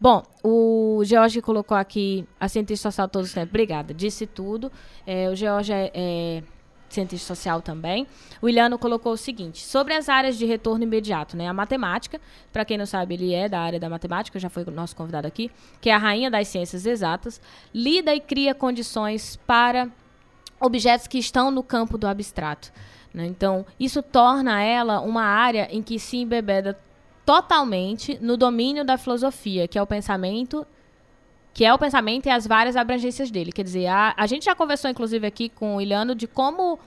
Bom, 0.00 0.22
o 0.42 1.02
George 1.04 1.40
colocou 1.40 1.76
aqui 1.76 2.26
a 2.40 2.48
cientista 2.48 2.90
social 2.90 3.08
todos 3.08 3.28
os 3.28 3.34
tempos. 3.34 3.50
Obrigada, 3.50 3.92
disse 3.92 4.26
tudo. 4.26 4.70
É, 5.06 5.28
o 5.28 5.36
George 5.36 5.72
é, 5.72 5.90
é 5.94 6.42
cientista 6.88 7.26
social 7.34 7.60
também. 7.60 8.06
O 8.40 8.48
Iliano 8.48 8.78
colocou 8.78 9.12
o 9.12 9.16
seguinte: 9.16 9.62
sobre 9.62 9.94
as 9.94 10.08
áreas 10.08 10.36
de 10.36 10.46
retorno 10.46 10.84
imediato, 10.84 11.36
né? 11.36 11.48
A 11.48 11.52
matemática, 11.52 12.20
para 12.52 12.64
quem 12.64 12.78
não 12.78 12.86
sabe, 12.86 13.14
ele 13.14 13.34
é 13.34 13.48
da 13.48 13.60
área 13.60 13.80
da 13.80 13.88
matemática, 13.88 14.38
já 14.38 14.48
foi 14.48 14.64
nosso 14.66 14.96
convidado 14.96 15.26
aqui, 15.26 15.50
que 15.80 15.90
é 15.90 15.94
a 15.94 15.98
rainha 15.98 16.30
das 16.30 16.48
ciências 16.48 16.86
exatas, 16.86 17.40
lida 17.74 18.14
e 18.14 18.20
cria 18.20 18.54
condições 18.54 19.36
para 19.46 19.88
objetos 20.60 21.06
que 21.06 21.18
estão 21.18 21.50
no 21.50 21.62
campo 21.62 21.98
do 21.98 22.06
abstrato. 22.06 22.72
Né? 23.12 23.26
Então, 23.26 23.66
isso 23.78 24.02
torna 24.02 24.62
ela 24.62 25.00
uma 25.00 25.22
área 25.22 25.68
em 25.70 25.82
que 25.82 25.98
se 25.98 26.18
embebeda 26.18 26.78
totalmente 27.26 28.16
no 28.22 28.36
domínio 28.36 28.84
da 28.84 28.96
filosofia, 28.96 29.66
que 29.66 29.76
é 29.76 29.82
o 29.82 29.86
pensamento 29.86 30.66
que 31.52 31.64
é 31.64 31.72
o 31.72 31.78
pensamento 31.78 32.26
e 32.26 32.30
as 32.30 32.46
várias 32.46 32.76
abrangências 32.76 33.30
dele. 33.30 33.50
Quer 33.50 33.62
dizer, 33.62 33.86
a, 33.86 34.12
a 34.14 34.26
gente 34.26 34.44
já 34.44 34.54
conversou, 34.54 34.90
inclusive, 34.90 35.26
aqui 35.26 35.48
com 35.48 35.76
o 35.76 35.80
Iliano 35.80 36.14
de 36.14 36.26
como 36.26 36.78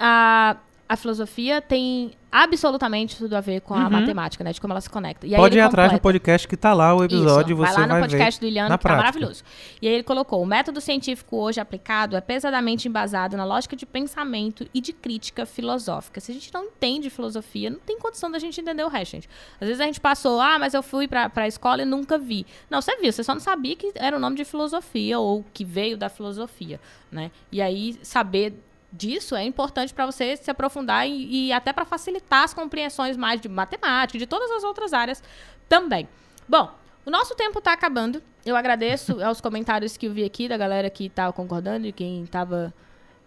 a, 0.00 0.56
a 0.88 0.96
filosofia 0.96 1.60
tem 1.60 2.12
absolutamente 2.30 3.16
tudo 3.16 3.34
a 3.34 3.40
ver 3.40 3.60
com 3.62 3.74
a 3.74 3.84
Uhum. 3.84 3.90
matemática, 3.90 4.44
né? 4.44 4.52
De 4.52 4.60
como 4.60 4.72
ela 4.72 4.80
se 4.80 4.88
conecta. 4.90 5.26
E 5.26 5.34
Pode 5.34 5.56
ir 5.56 5.60
atrás 5.60 5.88
no 5.92 5.98
completa. 5.98 6.02
podcast 6.02 6.46
que 6.48 6.56
tá 6.56 6.74
lá 6.74 6.94
o 6.94 7.02
episódio 7.04 7.52
Isso, 7.54 7.62
e 7.62 7.66
você 7.66 7.72
vai 7.72 7.80
lá 7.80 7.86
no 7.86 7.88
vai 7.94 8.00
podcast 8.02 8.38
ver 8.40 8.46
do 8.46 8.50
Iliano, 8.50 8.76
que 8.78 8.82
tá 8.84 8.96
maravilhoso. 8.96 9.42
E 9.80 9.88
aí 9.88 9.94
ele 9.94 10.02
colocou: 10.02 10.42
o 10.42 10.46
método 10.46 10.80
científico 10.80 11.36
hoje 11.36 11.58
aplicado 11.60 12.16
é 12.16 12.20
pesadamente 12.20 12.86
embasado 12.88 13.36
na 13.36 13.44
lógica 13.44 13.74
de 13.74 13.86
pensamento 13.86 14.66
e 14.74 14.80
de 14.80 14.92
crítica 14.92 15.46
filosófica. 15.46 16.20
Se 16.20 16.30
a 16.30 16.34
gente 16.34 16.52
não 16.52 16.64
entende 16.64 17.08
filosofia, 17.10 17.70
não 17.70 17.78
tem 17.80 17.98
condição 17.98 18.30
da 18.30 18.38
gente 18.38 18.60
entender 18.60 18.84
o 18.84 18.88
resto, 18.88 19.12
gente. 19.12 19.28
Às 19.60 19.68
vezes 19.68 19.80
a 19.80 19.84
gente 19.86 20.00
passou, 20.00 20.40
ah, 20.40 20.58
mas 20.58 20.74
eu 20.74 20.82
fui 20.82 21.08
pra, 21.08 21.28
pra 21.30 21.46
escola 21.48 21.82
e 21.82 21.84
nunca 21.86 22.18
vi. 22.18 22.46
Não, 22.70 22.80
você 22.82 22.96
viu, 22.96 23.10
você 23.12 23.24
só 23.24 23.32
não 23.34 23.40
sabia 23.40 23.74
que 23.74 23.92
era 23.94 24.16
o 24.16 24.20
nome 24.20 24.36
de 24.36 24.44
filosofia 24.44 25.18
ou 25.18 25.44
que 25.54 25.64
veio 25.64 25.96
da 25.96 26.08
filosofia, 26.08 26.78
né? 27.10 27.30
E 27.50 27.60
aí 27.62 27.98
saber 28.02 28.54
disso 28.92 29.36
é 29.36 29.44
importante 29.44 29.92
para 29.92 30.06
você 30.06 30.36
se 30.36 30.50
aprofundar 30.50 31.06
e, 31.06 31.48
e 31.48 31.52
até 31.52 31.72
para 31.72 31.84
facilitar 31.84 32.44
as 32.44 32.54
compreensões 32.54 33.16
mais 33.16 33.40
de 33.40 33.48
matemática, 33.48 34.18
de 34.18 34.26
todas 34.26 34.50
as 34.50 34.64
outras 34.64 34.92
áreas 34.92 35.22
também. 35.68 36.08
Bom, 36.48 36.70
o 37.04 37.10
nosso 37.10 37.34
tempo 37.34 37.60
tá 37.60 37.72
acabando. 37.72 38.22
Eu 38.44 38.56
agradeço 38.56 39.20
aos 39.24 39.40
comentários 39.40 39.96
que 39.96 40.06
eu 40.06 40.12
vi 40.12 40.24
aqui 40.24 40.48
da 40.48 40.56
galera 40.56 40.88
que 40.88 41.08
tava 41.08 41.32
concordando 41.32 41.86
e 41.86 41.92
quem 41.92 42.26
tava 42.26 42.72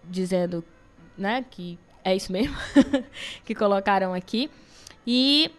dizendo, 0.04 0.64
né, 1.18 1.46
que 1.50 1.78
é 2.04 2.16
isso 2.16 2.32
mesmo 2.32 2.56
que 3.46 3.54
colocaram 3.54 4.14
aqui. 4.14 4.50
E 5.06 5.52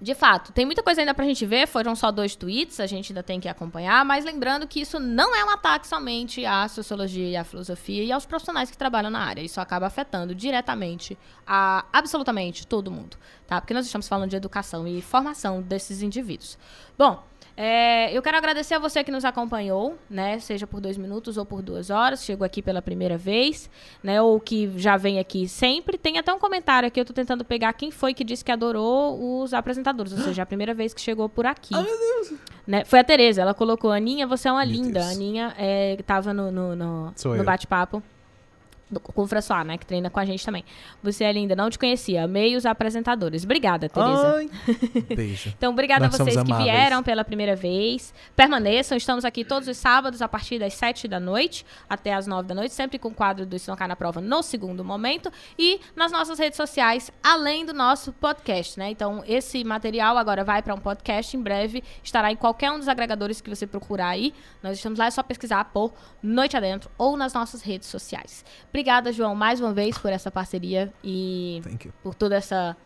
de 0.00 0.14
fato, 0.14 0.52
tem 0.52 0.66
muita 0.66 0.82
coisa 0.82 1.00
ainda 1.00 1.14
pra 1.14 1.24
gente 1.24 1.46
ver, 1.46 1.66
foram 1.66 1.96
só 1.96 2.10
dois 2.10 2.36
tweets, 2.36 2.80
a 2.80 2.86
gente 2.86 3.12
ainda 3.12 3.22
tem 3.22 3.40
que 3.40 3.48
acompanhar, 3.48 4.04
mas 4.04 4.26
lembrando 4.26 4.66
que 4.66 4.80
isso 4.80 5.00
não 5.00 5.34
é 5.34 5.42
um 5.44 5.50
ataque 5.50 5.86
somente 5.88 6.44
à 6.44 6.68
sociologia 6.68 7.28
e 7.28 7.36
à 7.36 7.44
filosofia 7.44 8.04
e 8.04 8.12
aos 8.12 8.26
profissionais 8.26 8.70
que 8.70 8.76
trabalham 8.76 9.10
na 9.10 9.20
área. 9.20 9.40
Isso 9.40 9.58
acaba 9.58 9.86
afetando 9.86 10.34
diretamente 10.34 11.16
a 11.46 11.86
absolutamente 11.90 12.66
todo 12.66 12.90
mundo, 12.90 13.16
tá? 13.46 13.58
Porque 13.58 13.72
nós 13.72 13.86
estamos 13.86 14.06
falando 14.06 14.28
de 14.28 14.36
educação 14.36 14.86
e 14.86 15.00
formação 15.00 15.62
desses 15.62 16.02
indivíduos. 16.02 16.58
Bom, 16.98 17.24
é, 17.56 18.16
eu 18.16 18.20
quero 18.20 18.36
agradecer 18.36 18.74
a 18.74 18.78
você 18.78 19.02
que 19.02 19.10
nos 19.10 19.24
acompanhou, 19.24 19.96
né? 20.10 20.38
Seja 20.38 20.66
por 20.66 20.80
dois 20.80 20.98
minutos 20.98 21.38
ou 21.38 21.46
por 21.46 21.62
duas 21.62 21.88
horas, 21.88 22.22
chegou 22.22 22.44
aqui 22.44 22.60
pela 22.60 22.82
primeira 22.82 23.16
vez, 23.16 23.70
né? 24.02 24.20
Ou 24.20 24.38
que 24.38 24.70
já 24.76 24.96
vem 24.96 25.18
aqui 25.18 25.48
sempre. 25.48 25.96
Tem 25.96 26.18
até 26.18 26.32
um 26.34 26.38
comentário 26.38 26.86
aqui, 26.86 27.00
eu 27.00 27.04
tô 27.04 27.14
tentando 27.14 27.44
pegar 27.44 27.72
quem 27.72 27.90
foi 27.90 28.12
que 28.12 28.22
disse 28.22 28.44
que 28.44 28.52
adorou 28.52 29.42
os 29.42 29.54
apresentadores, 29.54 30.12
ou 30.12 30.18
seja, 30.18 30.42
a 30.42 30.46
primeira 30.46 30.74
vez 30.74 30.92
que 30.92 31.00
chegou 31.00 31.28
por 31.28 31.46
aqui. 31.46 31.74
Ah, 31.74 31.82
meu 31.82 31.98
Deus. 31.98 32.34
Né? 32.66 32.84
Foi 32.84 32.98
a 32.98 33.04
Tereza, 33.04 33.40
ela 33.40 33.54
colocou, 33.54 33.90
Aninha, 33.90 34.26
você 34.26 34.48
é 34.48 34.52
uma 34.52 34.66
Meu 34.66 34.74
linda. 34.74 35.00
Deus. 35.00 35.06
A 35.06 35.10
Aninha 35.10 35.54
é, 35.56 35.96
tava 36.04 36.34
no, 36.34 36.50
no, 36.50 36.76
no, 36.76 37.14
no 37.36 37.44
bate-papo. 37.44 38.02
Do- 38.90 39.00
Com 39.00 39.22
o 39.22 39.26
François, 39.26 39.64
né? 39.64 39.76
Que 39.78 39.84
treina 39.86 40.08
com 40.10 40.20
a 40.20 40.24
gente 40.24 40.44
também. 40.44 40.64
Você 41.02 41.24
é 41.24 41.32
linda, 41.32 41.54
não 41.56 41.68
te 41.70 41.78
conhecia. 41.78 42.24
Amei 42.24 42.56
os 42.56 42.64
apresentadores. 42.66 43.44
Obrigada, 43.44 43.88
Tereza. 43.88 44.48
Beijo. 45.14 45.52
Então, 45.56 45.72
obrigada 45.72 46.04
a 46.04 46.08
Nós 46.08 46.16
somos 46.16 46.32
vocês 46.32 46.44
que 46.44 46.52
amáveis. 46.52 46.70
vieram 46.72 47.02
pela 47.02 47.24
primeira 47.24 47.56
vez. 47.56 48.14
Permaneçam, 48.34 48.96
estamos 48.96 49.24
aqui 49.24 49.44
todos 49.44 49.68
os 49.68 49.76
sábados 49.76 50.22
a 50.22 50.28
partir 50.28 50.58
das 50.58 50.74
7 50.74 51.08
da 51.08 51.18
noite 51.18 51.64
até 51.88 52.12
as 52.14 52.26
9 52.26 52.46
da 52.48 52.54
noite, 52.54 52.72
sempre 52.74 52.98
com 52.98 53.08
o 53.08 53.14
quadro 53.14 53.44
do 53.46 53.56
Cai 53.76 53.88
na 53.88 53.96
Prova 53.96 54.20
no 54.20 54.42
segundo 54.42 54.84
momento. 54.84 55.32
E 55.58 55.80
nas 55.94 56.12
nossas 56.12 56.38
redes 56.38 56.56
sociais, 56.56 57.10
além 57.22 57.66
do 57.66 57.72
nosso 57.74 58.12
podcast, 58.12 58.78
né? 58.78 58.90
Então, 58.90 59.22
esse 59.26 59.64
material 59.64 60.16
agora 60.16 60.44
vai 60.44 60.62
para 60.62 60.74
um 60.74 60.78
podcast 60.78 61.36
em 61.36 61.42
breve, 61.42 61.82
estará 62.02 62.30
em 62.30 62.36
qualquer 62.36 62.70
um 62.70 62.78
dos 62.78 62.88
agregadores 62.88 63.40
que 63.40 63.50
você 63.50 63.66
procurar 63.66 64.08
aí. 64.08 64.32
Nós 64.62 64.76
estamos 64.76 64.98
lá, 64.98 65.06
é 65.06 65.10
só 65.10 65.22
pesquisar 65.22 65.64
por 65.66 65.92
Noite 66.22 66.56
Adentro 66.56 66.90
ou 66.98 67.16
nas 67.16 67.32
nossas 67.34 67.62
redes 67.62 67.88
sociais. 67.88 68.44
Obrigada, 68.76 69.10
João, 69.10 69.34
mais 69.34 69.58
uma 69.58 69.72
vez 69.72 69.96
por 69.96 70.12
essa 70.12 70.30
parceria 70.30 70.92
e 71.02 71.62
por 72.02 72.14
toda 72.14 72.36
essa 72.36 72.76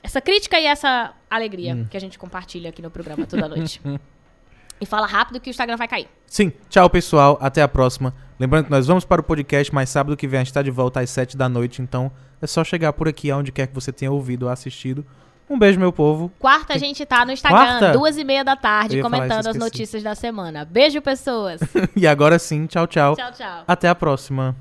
essa 0.00 0.20
crítica 0.20 0.60
e 0.60 0.64
essa 0.64 1.12
alegria 1.28 1.88
que 1.90 1.96
a 1.96 2.00
gente 2.00 2.16
compartilha 2.16 2.70
aqui 2.70 2.80
no 2.80 2.88
programa 2.88 3.26
toda 3.26 3.48
noite. 3.48 3.82
e 4.80 4.86
fala 4.86 5.08
rápido 5.08 5.40
que 5.40 5.50
o 5.50 5.50
Instagram 5.50 5.76
vai 5.76 5.88
cair. 5.88 6.06
Sim, 6.24 6.52
tchau 6.70 6.88
pessoal, 6.88 7.36
até 7.40 7.62
a 7.62 7.66
próxima. 7.66 8.14
Lembrando 8.38 8.66
que 8.66 8.70
nós 8.70 8.86
vamos 8.86 9.04
para 9.04 9.20
o 9.20 9.24
podcast, 9.24 9.74
mas 9.74 9.88
sábado 9.88 10.16
que 10.16 10.28
vem 10.28 10.38
a 10.38 10.40
gente 10.44 10.52
está 10.52 10.62
de 10.62 10.70
volta 10.70 11.00
às 11.00 11.10
7 11.10 11.36
da 11.36 11.48
noite, 11.48 11.82
então 11.82 12.08
é 12.40 12.46
só 12.46 12.62
chegar 12.62 12.92
por 12.92 13.08
aqui, 13.08 13.28
aonde 13.28 13.50
quer 13.50 13.66
que 13.66 13.74
você 13.74 13.90
tenha 13.90 14.12
ouvido 14.12 14.44
ou 14.44 14.50
assistido. 14.50 15.04
Um 15.50 15.58
beijo, 15.58 15.80
meu 15.80 15.92
povo. 15.92 16.30
Quarta, 16.38 16.74
a 16.74 16.78
gente 16.78 17.04
tá 17.04 17.26
no 17.26 17.32
Instagram, 17.32 17.58
Quarta? 17.58 17.92
duas 17.92 18.16
e 18.16 18.22
meia 18.22 18.44
da 18.44 18.54
tarde, 18.54 19.02
comentando 19.02 19.40
isso, 19.40 19.50
as 19.50 19.56
notícias 19.56 20.02
da 20.04 20.14
semana. 20.14 20.64
Beijo, 20.64 21.02
pessoas. 21.02 21.60
e 21.96 22.06
agora 22.06 22.38
sim, 22.38 22.66
tchau, 22.66 22.86
tchau. 22.86 23.16
tchau, 23.16 23.32
tchau. 23.32 23.64
Até 23.66 23.88
a 23.88 23.96
próxima. 23.96 24.56